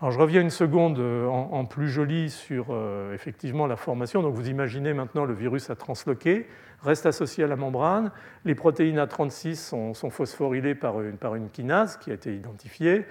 Alors 0.00 0.10
je 0.10 0.18
reviens 0.18 0.40
une 0.40 0.50
seconde 0.50 0.98
euh, 0.98 1.26
en, 1.28 1.64
plus 1.64 1.88
joli 1.88 2.28
sur 2.28 2.66
euh, 2.70 3.14
effectivement 3.14 3.68
la 3.68 3.76
formation. 3.76 4.20
Donc 4.20 4.34
vous 4.34 4.48
imaginez 4.48 4.94
maintenant 4.94 5.24
le 5.24 5.34
virus 5.34 5.70
a 5.70 5.76
transloqué, 5.76 6.48
reste 6.82 7.06
associé 7.06 7.44
à 7.44 7.46
la 7.46 7.54
membrane. 7.54 8.10
Les 8.44 8.56
protéines 8.56 8.98
A36 8.98 9.54
sont, 9.54 9.94
sont 9.94 10.10
phosphorylées 10.10 10.74
par 10.74 11.00
une, 11.00 11.50
kinase 11.52 11.98
qui 11.98 12.10
a 12.10 12.14
été 12.14 12.34
identifiée. 12.34 13.04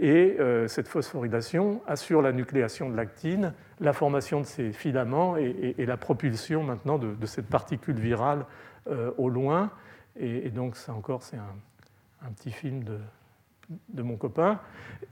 Et 0.00 0.38
cette 0.68 0.86
phosphorylation 0.86 1.82
assure 1.86 2.22
la 2.22 2.32
nucléation 2.32 2.88
de 2.88 2.96
l'actine 2.96 3.52
la 3.80 3.92
formation 3.92 4.40
de 4.40 4.46
ces 4.46 4.72
filaments 4.72 5.36
et, 5.36 5.74
la 5.86 5.96
propulsion 5.96 6.62
maintenant 6.62 6.98
de, 6.98 7.26
cette 7.26 7.46
particule 7.46 7.98
virale 7.98 8.44
euh, 8.88 9.12
au 9.18 9.28
loin. 9.28 9.70
Et, 10.18 10.50
donc, 10.50 10.76
ça 10.76 10.92
encore, 10.92 11.22
c'est 11.22 11.36
un, 11.36 12.32
petit 12.32 12.50
film 12.50 12.82
de, 12.82 12.98
mon 13.94 14.16
copain. 14.16 14.60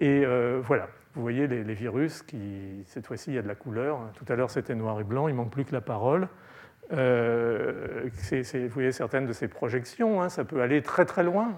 Et 0.01 0.25
euh, 0.25 0.61
voilà, 0.63 0.89
vous 1.15 1.23
voyez 1.23 1.47
les, 1.47 1.75
virus 1.75 2.23
qui, 2.23 2.83
cette 2.87 3.07
fois-ci, 3.07 3.31
il 3.31 3.35
y 3.35 3.39
a 3.39 3.43
de 3.43 3.49
la 3.49 3.55
couleur. 3.55 4.01
Tout 4.15 4.31
à 4.33 4.37
l'heure, 4.37 4.51
c'était 4.51 4.75
noir 4.75 5.01
et 5.01 5.05
blanc, 5.05 5.29
il 5.29 5.35
manque 5.35 5.51
plus 5.51 5.65
que 5.65 5.73
la 5.73 5.81
parole. 5.81 6.29
Euh, 6.93 8.09
vous 8.31 8.69
voyez 8.69 8.93
certaines 8.93 9.27
de 9.27 9.33
ces 9.33 9.49
projections, 9.49 10.23
hein, 10.23 10.29
ça 10.29 10.45
peut 10.45 10.63
aller 10.63 10.83
très 10.83 11.05
très 11.05 11.25
loin, 11.25 11.55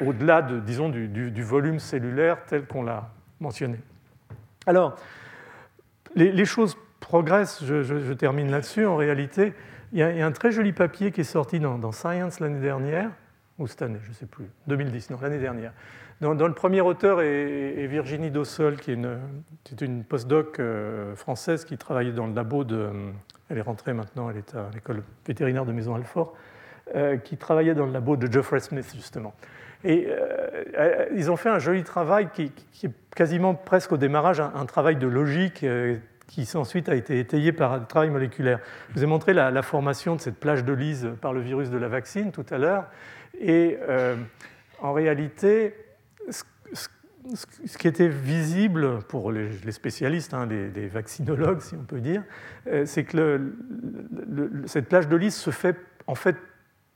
au-delà 0.00 0.40
de, 0.40 0.58
disons, 0.58 0.88
du 0.88 1.42
volume 1.42 1.78
cellulaire 1.78 2.44
tel 2.46 2.66
qu'on 2.66 2.82
l'a 2.82 3.10
mentionné. 3.40 3.78
Alors, 4.66 4.96
les, 6.14 6.44
choses 6.44 6.76
progressent, 7.00 7.64
je, 7.64 8.12
termine 8.12 8.50
là-dessus. 8.50 8.86
En 8.86 8.96
réalité, 8.96 9.54
il 9.92 9.98
y, 9.98 10.02
a, 10.02 10.26
un 10.26 10.32
très 10.32 10.52
joli 10.52 10.72
papier 10.72 11.12
qui 11.12 11.22
est 11.22 11.24
sorti 11.24 11.60
dans, 11.60 11.92
Science 11.92 12.40
l'année 12.40 12.60
dernière, 12.60 13.10
ou 13.60 13.66
cette 13.66 13.82
année, 13.82 13.98
je 14.02 14.08
ne 14.08 14.14
sais 14.14 14.26
plus, 14.26 14.46
2010, 14.66 15.10
non, 15.10 15.18
l'année 15.20 15.38
dernière. 15.38 15.72
Dans, 16.20 16.34
le 16.34 16.52
premier 16.52 16.80
auteur 16.80 17.22
est, 17.22 17.86
Virginie 17.86 18.30
Dossol, 18.30 18.76
qui 18.76 18.90
est 18.90 19.80
une, 19.80 20.04
postdoc 20.04 20.58
euh, 20.58 21.14
française 21.14 21.64
qui 21.64 21.78
travaillait 21.78 22.12
dans 22.12 22.26
le 22.26 22.34
labo 22.34 22.64
de. 22.64 22.90
Elle 23.48 23.58
est 23.58 23.62
rentrée 23.62 23.94
maintenant, 23.94 24.28
elle 24.28 24.36
est 24.36 24.54
à 24.54 24.68
l'école 24.74 25.02
vétérinaire 25.26 25.64
de 25.64 25.72
Maison 25.72 25.94
Alfort, 25.94 26.34
euh, 26.94 27.16
qui 27.16 27.36
travaillait 27.36 27.74
dans 27.74 27.86
le 27.86 27.92
labo 27.92 28.16
de 28.16 28.30
Geoffrey 28.30 28.60
Smith, 28.60 28.92
justement. 28.94 29.34
Et 29.82 30.08
euh, 30.08 31.06
ils 31.14 31.30
ont 31.30 31.36
fait 31.36 31.48
un 31.48 31.58
joli 31.58 31.84
travail 31.84 32.28
qui, 32.34 32.52
est 32.82 32.90
quasiment 33.16 33.54
presque 33.54 33.92
au 33.92 33.96
démarrage 33.96 34.40
un, 34.40 34.66
travail 34.66 34.96
de 34.96 35.06
logique 35.06 35.64
qui 36.30 36.48
ensuite 36.54 36.88
a 36.88 36.94
été 36.94 37.18
étayé 37.18 37.52
par 37.52 37.72
un 37.72 37.80
travail 37.80 38.10
moléculaire. 38.10 38.60
Je 38.90 38.94
vous 38.94 39.04
ai 39.04 39.06
montré 39.06 39.32
la, 39.32 39.62
formation 39.62 40.14
de 40.14 40.20
cette 40.20 40.38
plage 40.38 40.64
de 40.64 40.72
lise 40.72 41.10
par 41.20 41.32
le 41.32 41.40
virus 41.40 41.70
de 41.70 41.78
la 41.78 41.88
vaccine 41.88 42.30
tout 42.30 42.46
à 42.50 42.58
l'heure. 42.58 42.84
Et 43.38 43.78
en 44.80 44.92
réalité, 44.92 45.74
ce, 46.30 47.76
qui 47.78 47.88
était 47.88 48.08
visible 48.08 49.00
pour 49.08 49.32
les, 49.32 49.72
spécialistes, 49.72 50.34
hein, 50.34 50.46
les, 50.46 50.88
vaccinologues, 50.88 51.60
si 51.60 51.74
on 51.74 51.84
peut 51.84 52.00
dire, 52.00 52.22
c'est 52.84 53.04
que 53.04 53.52
cette 54.66 54.88
plage 54.88 55.08
de 55.08 55.16
lise 55.16 55.34
se 55.34 55.50
fait 55.50 55.76
en 56.06 56.14
fait 56.14 56.36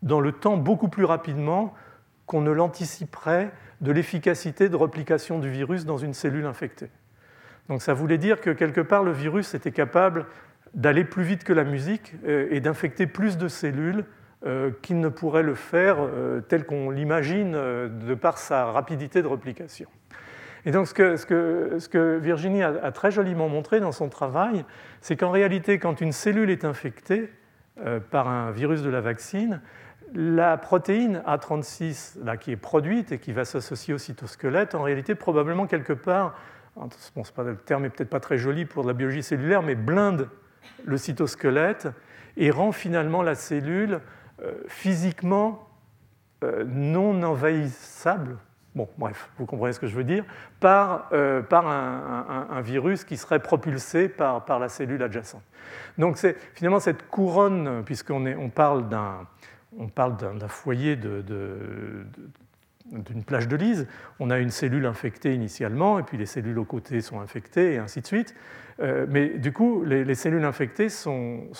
dans 0.02 0.20
le 0.20 0.32
temps 0.32 0.56
beaucoup 0.56 0.89
plus 0.89 1.05
rapidement 1.05 1.74
qu'on 2.27 2.40
ne 2.40 2.51
l'anticiperait 2.51 3.51
de 3.81 3.93
l'efficacité 3.93 4.69
de 4.69 4.77
replication 4.77 5.39
du 5.39 5.51
virus 5.51 5.85
dans 5.85 5.98
une 5.98 6.15
cellule 6.15 6.47
infectée. 6.47 6.90
Donc 7.69 7.82
ça 7.82 7.94
voulait 7.94 8.19
dire 8.19 8.40
que 8.40 8.51
quelque 8.51 8.81
part 8.81 9.02
le 9.02 9.12
virus 9.12 9.55
était 9.55 9.73
capable 9.73 10.27
d'aller 10.74 11.05
plus 11.05 11.23
vite 11.23 11.44
que 11.44 11.52
la 11.52 11.65
musique 11.65 12.15
euh, 12.27 12.48
et 12.51 12.61
d'infecter 12.61 13.06
plus 13.06 13.39
de 13.39 13.48
cellules 13.48 14.01
euh, 14.01 14.05
qu'il 14.82 15.00
ne 15.00 15.08
pourrait 15.08 15.42
le 15.42 15.54
faire 15.54 15.96
euh, 16.00 16.40
tel 16.40 16.66
qu'on 16.66 16.90
l'imagine 16.90 17.52
de 17.52 18.14
par 18.14 18.38
sa 18.38 18.66
rapidité 18.66 19.22
de 19.22 19.26
replication. 19.26 19.88
Et 20.66 20.70
donc 20.70 20.86
ce 20.86 20.94
que, 20.94 22.18
Virginie 22.18 22.62
a, 22.62 22.90
très 22.92 23.10
joliment 23.10 23.48
montré 23.48 23.80
dans 23.80 23.92
son 23.92 24.08
travail, 24.08 24.64
c'est 25.02 25.16
qu'en 25.16 25.30
réalité, 25.30 25.78
quand 25.78 26.00
une 26.00 26.12
cellule 26.12 26.48
est 26.48 26.64
infectée 26.64 27.30
par 28.10 28.28
un 28.28 28.50
virus 28.50 28.80
de 28.80 28.88
la 28.88 29.02
vaccine, 29.02 29.60
la 30.14 30.56
protéine 30.56 31.22
A36 31.26 32.22
là, 32.24 32.36
qui 32.36 32.52
est 32.52 32.56
produite 32.56 33.12
et 33.12 33.18
qui 33.18 33.32
va 33.32 33.44
s'associer 33.44 33.92
au 33.92 33.98
cytosquelette, 33.98 34.74
en 34.74 34.82
réalité, 34.82 35.14
probablement 35.14 35.66
quelque 35.66 35.92
part, 35.92 36.34
le 36.76 37.54
terme 37.56 37.82
n'est 37.82 37.90
peut-être 37.90 38.10
pas 38.10 38.20
très 38.20 38.38
joli 38.38 38.64
pour 38.64 38.84
la 38.84 38.92
biologie 38.92 39.22
cellulaire, 39.22 39.62
mais 39.62 39.74
blinde 39.74 40.28
le 40.84 40.96
cytosquelette 40.96 41.88
et 42.36 42.50
rend 42.50 42.72
finalement 42.72 43.22
la 43.22 43.34
cellule 43.34 43.94
euh, 43.94 43.98
physiquement 44.68 45.68
euh, 46.42 46.64
non 46.66 47.22
envahissable, 47.22 48.36
bon, 48.74 48.88
bref, 48.98 49.30
vous 49.38 49.46
comprenez 49.46 49.72
ce 49.72 49.80
que 49.80 49.86
je 49.86 49.94
veux 49.94 50.04
dire, 50.04 50.24
par, 50.60 51.08
par 51.48 51.66
un, 51.66 52.60
virus 52.60 53.04
qui 53.04 53.16
serait 53.16 53.40
propulsé 53.40 54.08
par, 54.08 54.44
par 54.44 54.58
la 54.58 54.68
cellule 54.68 55.02
adjacente. 55.02 55.42
Donc 55.98 56.16
c'est 56.16 56.36
finalement 56.54 56.80
cette 56.80 57.08
couronne, 57.08 57.82
puisqu'on 57.84 58.26
on 58.26 58.48
parle 58.50 58.88
d'un 58.88 60.48
foyer 60.48 60.96
de, 60.96 61.24
d'une 62.93 63.24
plage 63.24 63.48
de 63.48 63.56
Lise, 63.56 63.86
on 64.20 64.31
a 64.31 64.39
une 64.39 64.51
cellule 64.51 64.86
infectée 64.86 65.35
initialement, 65.35 65.98
et 65.98 66.02
puis 66.02 66.19
les 66.19 66.27
cellules 66.27 66.59
aux 66.59 66.65
côtés 66.65 67.01
sont 67.01 67.20
infectées, 67.20 67.74
et 67.74 67.78
ainsi 67.78 68.01
de 68.01 68.06
suite. 68.06 68.35
Euh, 68.81 69.06
mais 69.09 69.28
du 69.28 69.52
coup, 69.52 69.85
les, 69.85 70.15
cellules 70.15 70.44
infectées 70.44 70.89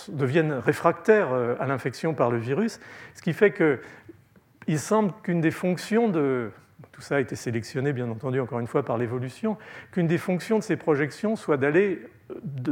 deviennent 0.09 0.53
réfractaires 0.53 1.33
euh, 1.33 1.55
à 1.61 1.67
l'infection 1.67 2.13
par 2.15 2.31
le 2.31 2.39
virus, 2.39 2.81
ce 3.15 3.23
qui 3.23 3.33
fait 3.33 3.53
qu'il 3.53 4.79
semble 4.79 5.13
qu'une 5.23 5.41
des 5.41 5.51
fonctions 5.51 6.09
de... 6.09 6.51
Tout 6.93 7.01
ça 7.01 7.17
a 7.17 7.21
été 7.21 7.35
sélectionné, 7.35 7.93
bien 7.93 8.09
entendu, 8.09 8.39
encore 8.41 8.61
une 8.61 8.67
fois, 8.67 8.85
par 8.85 8.99
l'évolution, 8.99 9.57
qu'une 9.91 10.07
des 10.07 10.19
fonctions 10.19 10.59
de 10.59 10.63
ces 10.63 10.77
projections 10.77 11.35
soit 11.35 11.57
d'aller, 11.57 12.03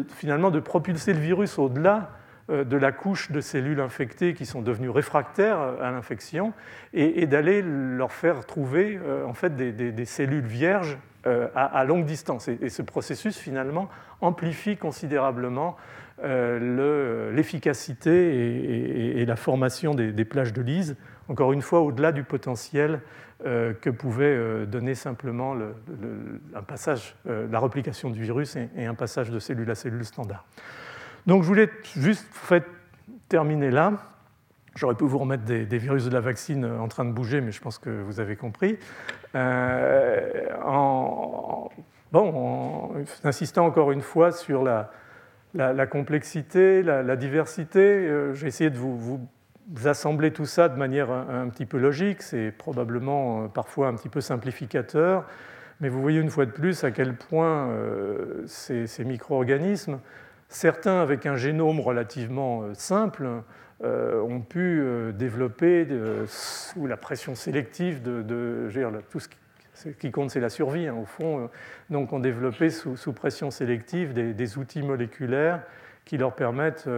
finalement, 0.09 0.51
de 0.51 0.61
propulser 0.61 1.13
le 1.13 1.21
virus 1.21 1.59
au-delà 1.59 2.11
de 2.53 2.77
la 2.77 2.93
couche 2.93 3.31
de 3.31 3.41
cellules 3.41 3.81
infectées 3.81 4.35
qui 4.35 4.45
sont 4.47 4.63
devenues 4.63 4.91
réfractaires 4.91 5.59
à 5.59 5.91
l'infection 5.91 6.53
et, 6.93 7.27
d'aller 7.27 7.63
leur 7.63 8.13
faire 8.13 8.45
trouver 8.45 9.01
euh, 9.03 9.25
en 9.25 9.33
fait 9.33 9.57
des, 9.57 10.05
cellules 10.05 10.45
vierges 10.45 10.99
euh, 11.27 11.49
à, 11.55 11.83
longue 11.85 12.05
distance. 12.05 12.49
Et, 12.49 12.69
ce 12.69 12.83
processus 12.83 13.39
finalement 13.39 13.89
amplifie 14.21 14.77
considérablement 14.77 15.77
l'efficacité 16.23 19.21
et, 19.21 19.27
la 19.27 19.37
formation 19.37 19.95
des, 19.95 20.25
plages 20.25 20.53
de 20.53 20.63
lise, 20.63 20.97
encore 21.29 21.53
une 21.53 21.63
fois 21.63 21.81
au-delà 21.81 22.13
du 22.13 22.23
potentiel 22.23 23.01
que 23.43 23.91
pouvait 23.91 24.67
donner 24.67 24.95
simplement 24.95 25.57
un 26.55 26.63
passage, 26.63 27.17
la 27.25 27.59
replication 27.59 28.11
du 28.11 28.23
virus 28.23 28.57
et, 28.57 28.87
un 28.87 28.95
passage 28.95 29.31
de 29.31 29.41
cellule 29.41 29.69
à 29.69 29.75
cellule 29.75 30.05
standard. 30.05 30.47
Donc 31.27 31.43
je 31.43 31.49
voulais 31.49 31.71
juste 31.97 32.27
terminer 33.29 33.71
là. 33.71 33.93
J'aurais 34.75 34.95
pu 34.95 35.05
vous 35.05 35.19
remettre 35.19 35.45
des, 35.45 35.79
virus 35.79 36.07
de 36.07 36.11
la 36.11 36.21
vaccine 36.21 36.65
en 36.65 36.89
train 36.89 37.05
de 37.05 37.13
bouger, 37.13 37.41
mais 37.41 37.53
je 37.53 37.61
pense 37.61 37.79
que 37.79 37.91
vous 37.91 38.21
avez 38.21 38.37
compris. 38.37 38.79
Euh, 39.35 40.47
en, 40.65 41.69
bon, 42.11 42.91
insistant 43.23 43.67
encore 43.67 43.93
une 43.93 44.01
fois 44.01 44.33
sur 44.33 44.65
la, 44.65 45.87
complexité, 45.87 46.83
la, 46.83 47.17
diversité, 47.17 47.81
euh, 47.81 48.33
j'ai 48.35 48.47
essayé 48.47 48.71
de 48.71 48.79
vous, 48.79 49.21
assembler 49.85 50.33
tout 50.33 50.47
ça 50.47 50.69
de 50.69 50.77
manière 50.77 51.11
un, 51.11 51.49
petit 51.49 51.67
peu 51.67 51.79
logique. 51.79 52.23
C'est 52.23 52.51
probablement 52.51 53.45
euh, 53.45 53.49
parfois 53.49 53.89
un 53.89 53.95
petit 53.95 54.09
peu 54.09 54.23
simplificateur, 54.23 55.25
mais 55.81 55.91
vous 55.91 56.01
voyez 56.01 56.21
une 56.21 56.31
fois 56.31 56.47
de 56.47 56.51
plus 56.51 56.83
à 56.83 56.91
quel 56.91 57.15
point 57.15 57.69
ces 58.47 59.05
micro-organismes 59.05 59.99
Certains, 60.53 61.01
avec 61.01 61.25
un 61.25 61.35
génome 61.35 61.81
relativement 61.81 62.61
euh, 62.61 62.75
simple, 62.75 63.27
euh, 63.83 64.21
ont 64.21 64.43
pu 64.43 64.83
euh, 64.83 65.11
développer 65.11 65.89
sous 66.27 66.87
la 66.87 66.99
pression 66.99 67.35
sélective 67.35 68.03
de, 68.03 68.69
tout 69.09 69.19
ce 69.19 69.29
qui, 69.99 70.11
compte, 70.11 70.31
c'est 70.31 70.41
la 70.41 70.51
survie, 70.51 70.89
hein, 70.89 70.95
au 70.95 71.07
fond. 71.07 71.49
Donc, 71.89 72.13
ont 72.13 72.21
développé 72.21 72.69
sous, 72.69 73.13
pression 73.15 73.51
sélective 73.51 74.13
des, 74.13 74.59
outils 74.59 74.83
moléculaires 74.83 75.63
qui 76.05 76.19
leur 76.19 76.35
permettent 76.35 76.89